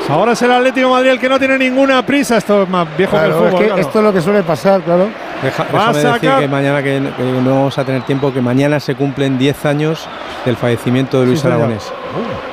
[0.10, 2.38] Ahora es el Atlético de Madrid el que no tiene ninguna prisa.
[2.38, 3.60] Esto es más viejo Claro, que el es fútbol.
[3.62, 3.82] que claro.
[3.82, 5.08] esto es lo que suele pasar, claro.
[5.44, 8.96] Deja- déjame decir que mañana que, que no vamos a tener tiempo, que mañana se
[8.96, 10.08] cumplen 10 años
[10.46, 11.58] del fallecimiento de Luis señor.
[11.58, 11.92] Aragonés.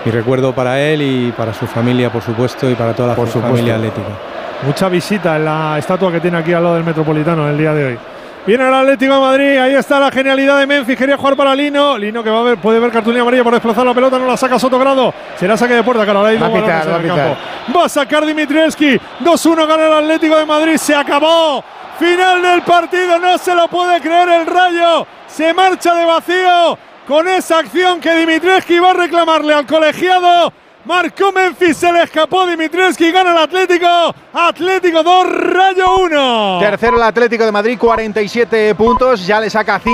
[0.05, 3.29] Mi recuerdo para él y para su familia, por supuesto, y para toda la Por
[3.29, 4.09] familia atlética.
[4.63, 7.85] Mucha visita en la estatua que tiene aquí al lado del Metropolitano el día de
[7.85, 7.99] hoy.
[8.47, 11.99] Viene el Atlético de Madrid, ahí está la genialidad de Memphis, quería jugar para Lino,
[11.99, 14.37] Lino que va a ver, puede ver cartulina amarilla por desplazar la pelota, no la
[14.39, 17.37] saca Sotogrado, será saque de puerta, claro, ahora hay Va pitar, campo.
[17.77, 21.63] Va a sacar Dimitrievski, 2-1 gana el Atlético de Madrid, se acabó,
[21.99, 26.79] final del partido, no se lo puede creer el Rayo, se marcha de vacío
[27.11, 30.53] con esa acción que Dimitrievski va a reclamarle al colegiado.
[30.85, 34.15] Marcó Memphis, se le escapó Dimitrievski, gana el Atlético.
[34.33, 36.59] Atlético 2, Rayo 1.
[36.61, 39.89] Tercero el Atlético de Madrid, 47 puntos, ya le saca 5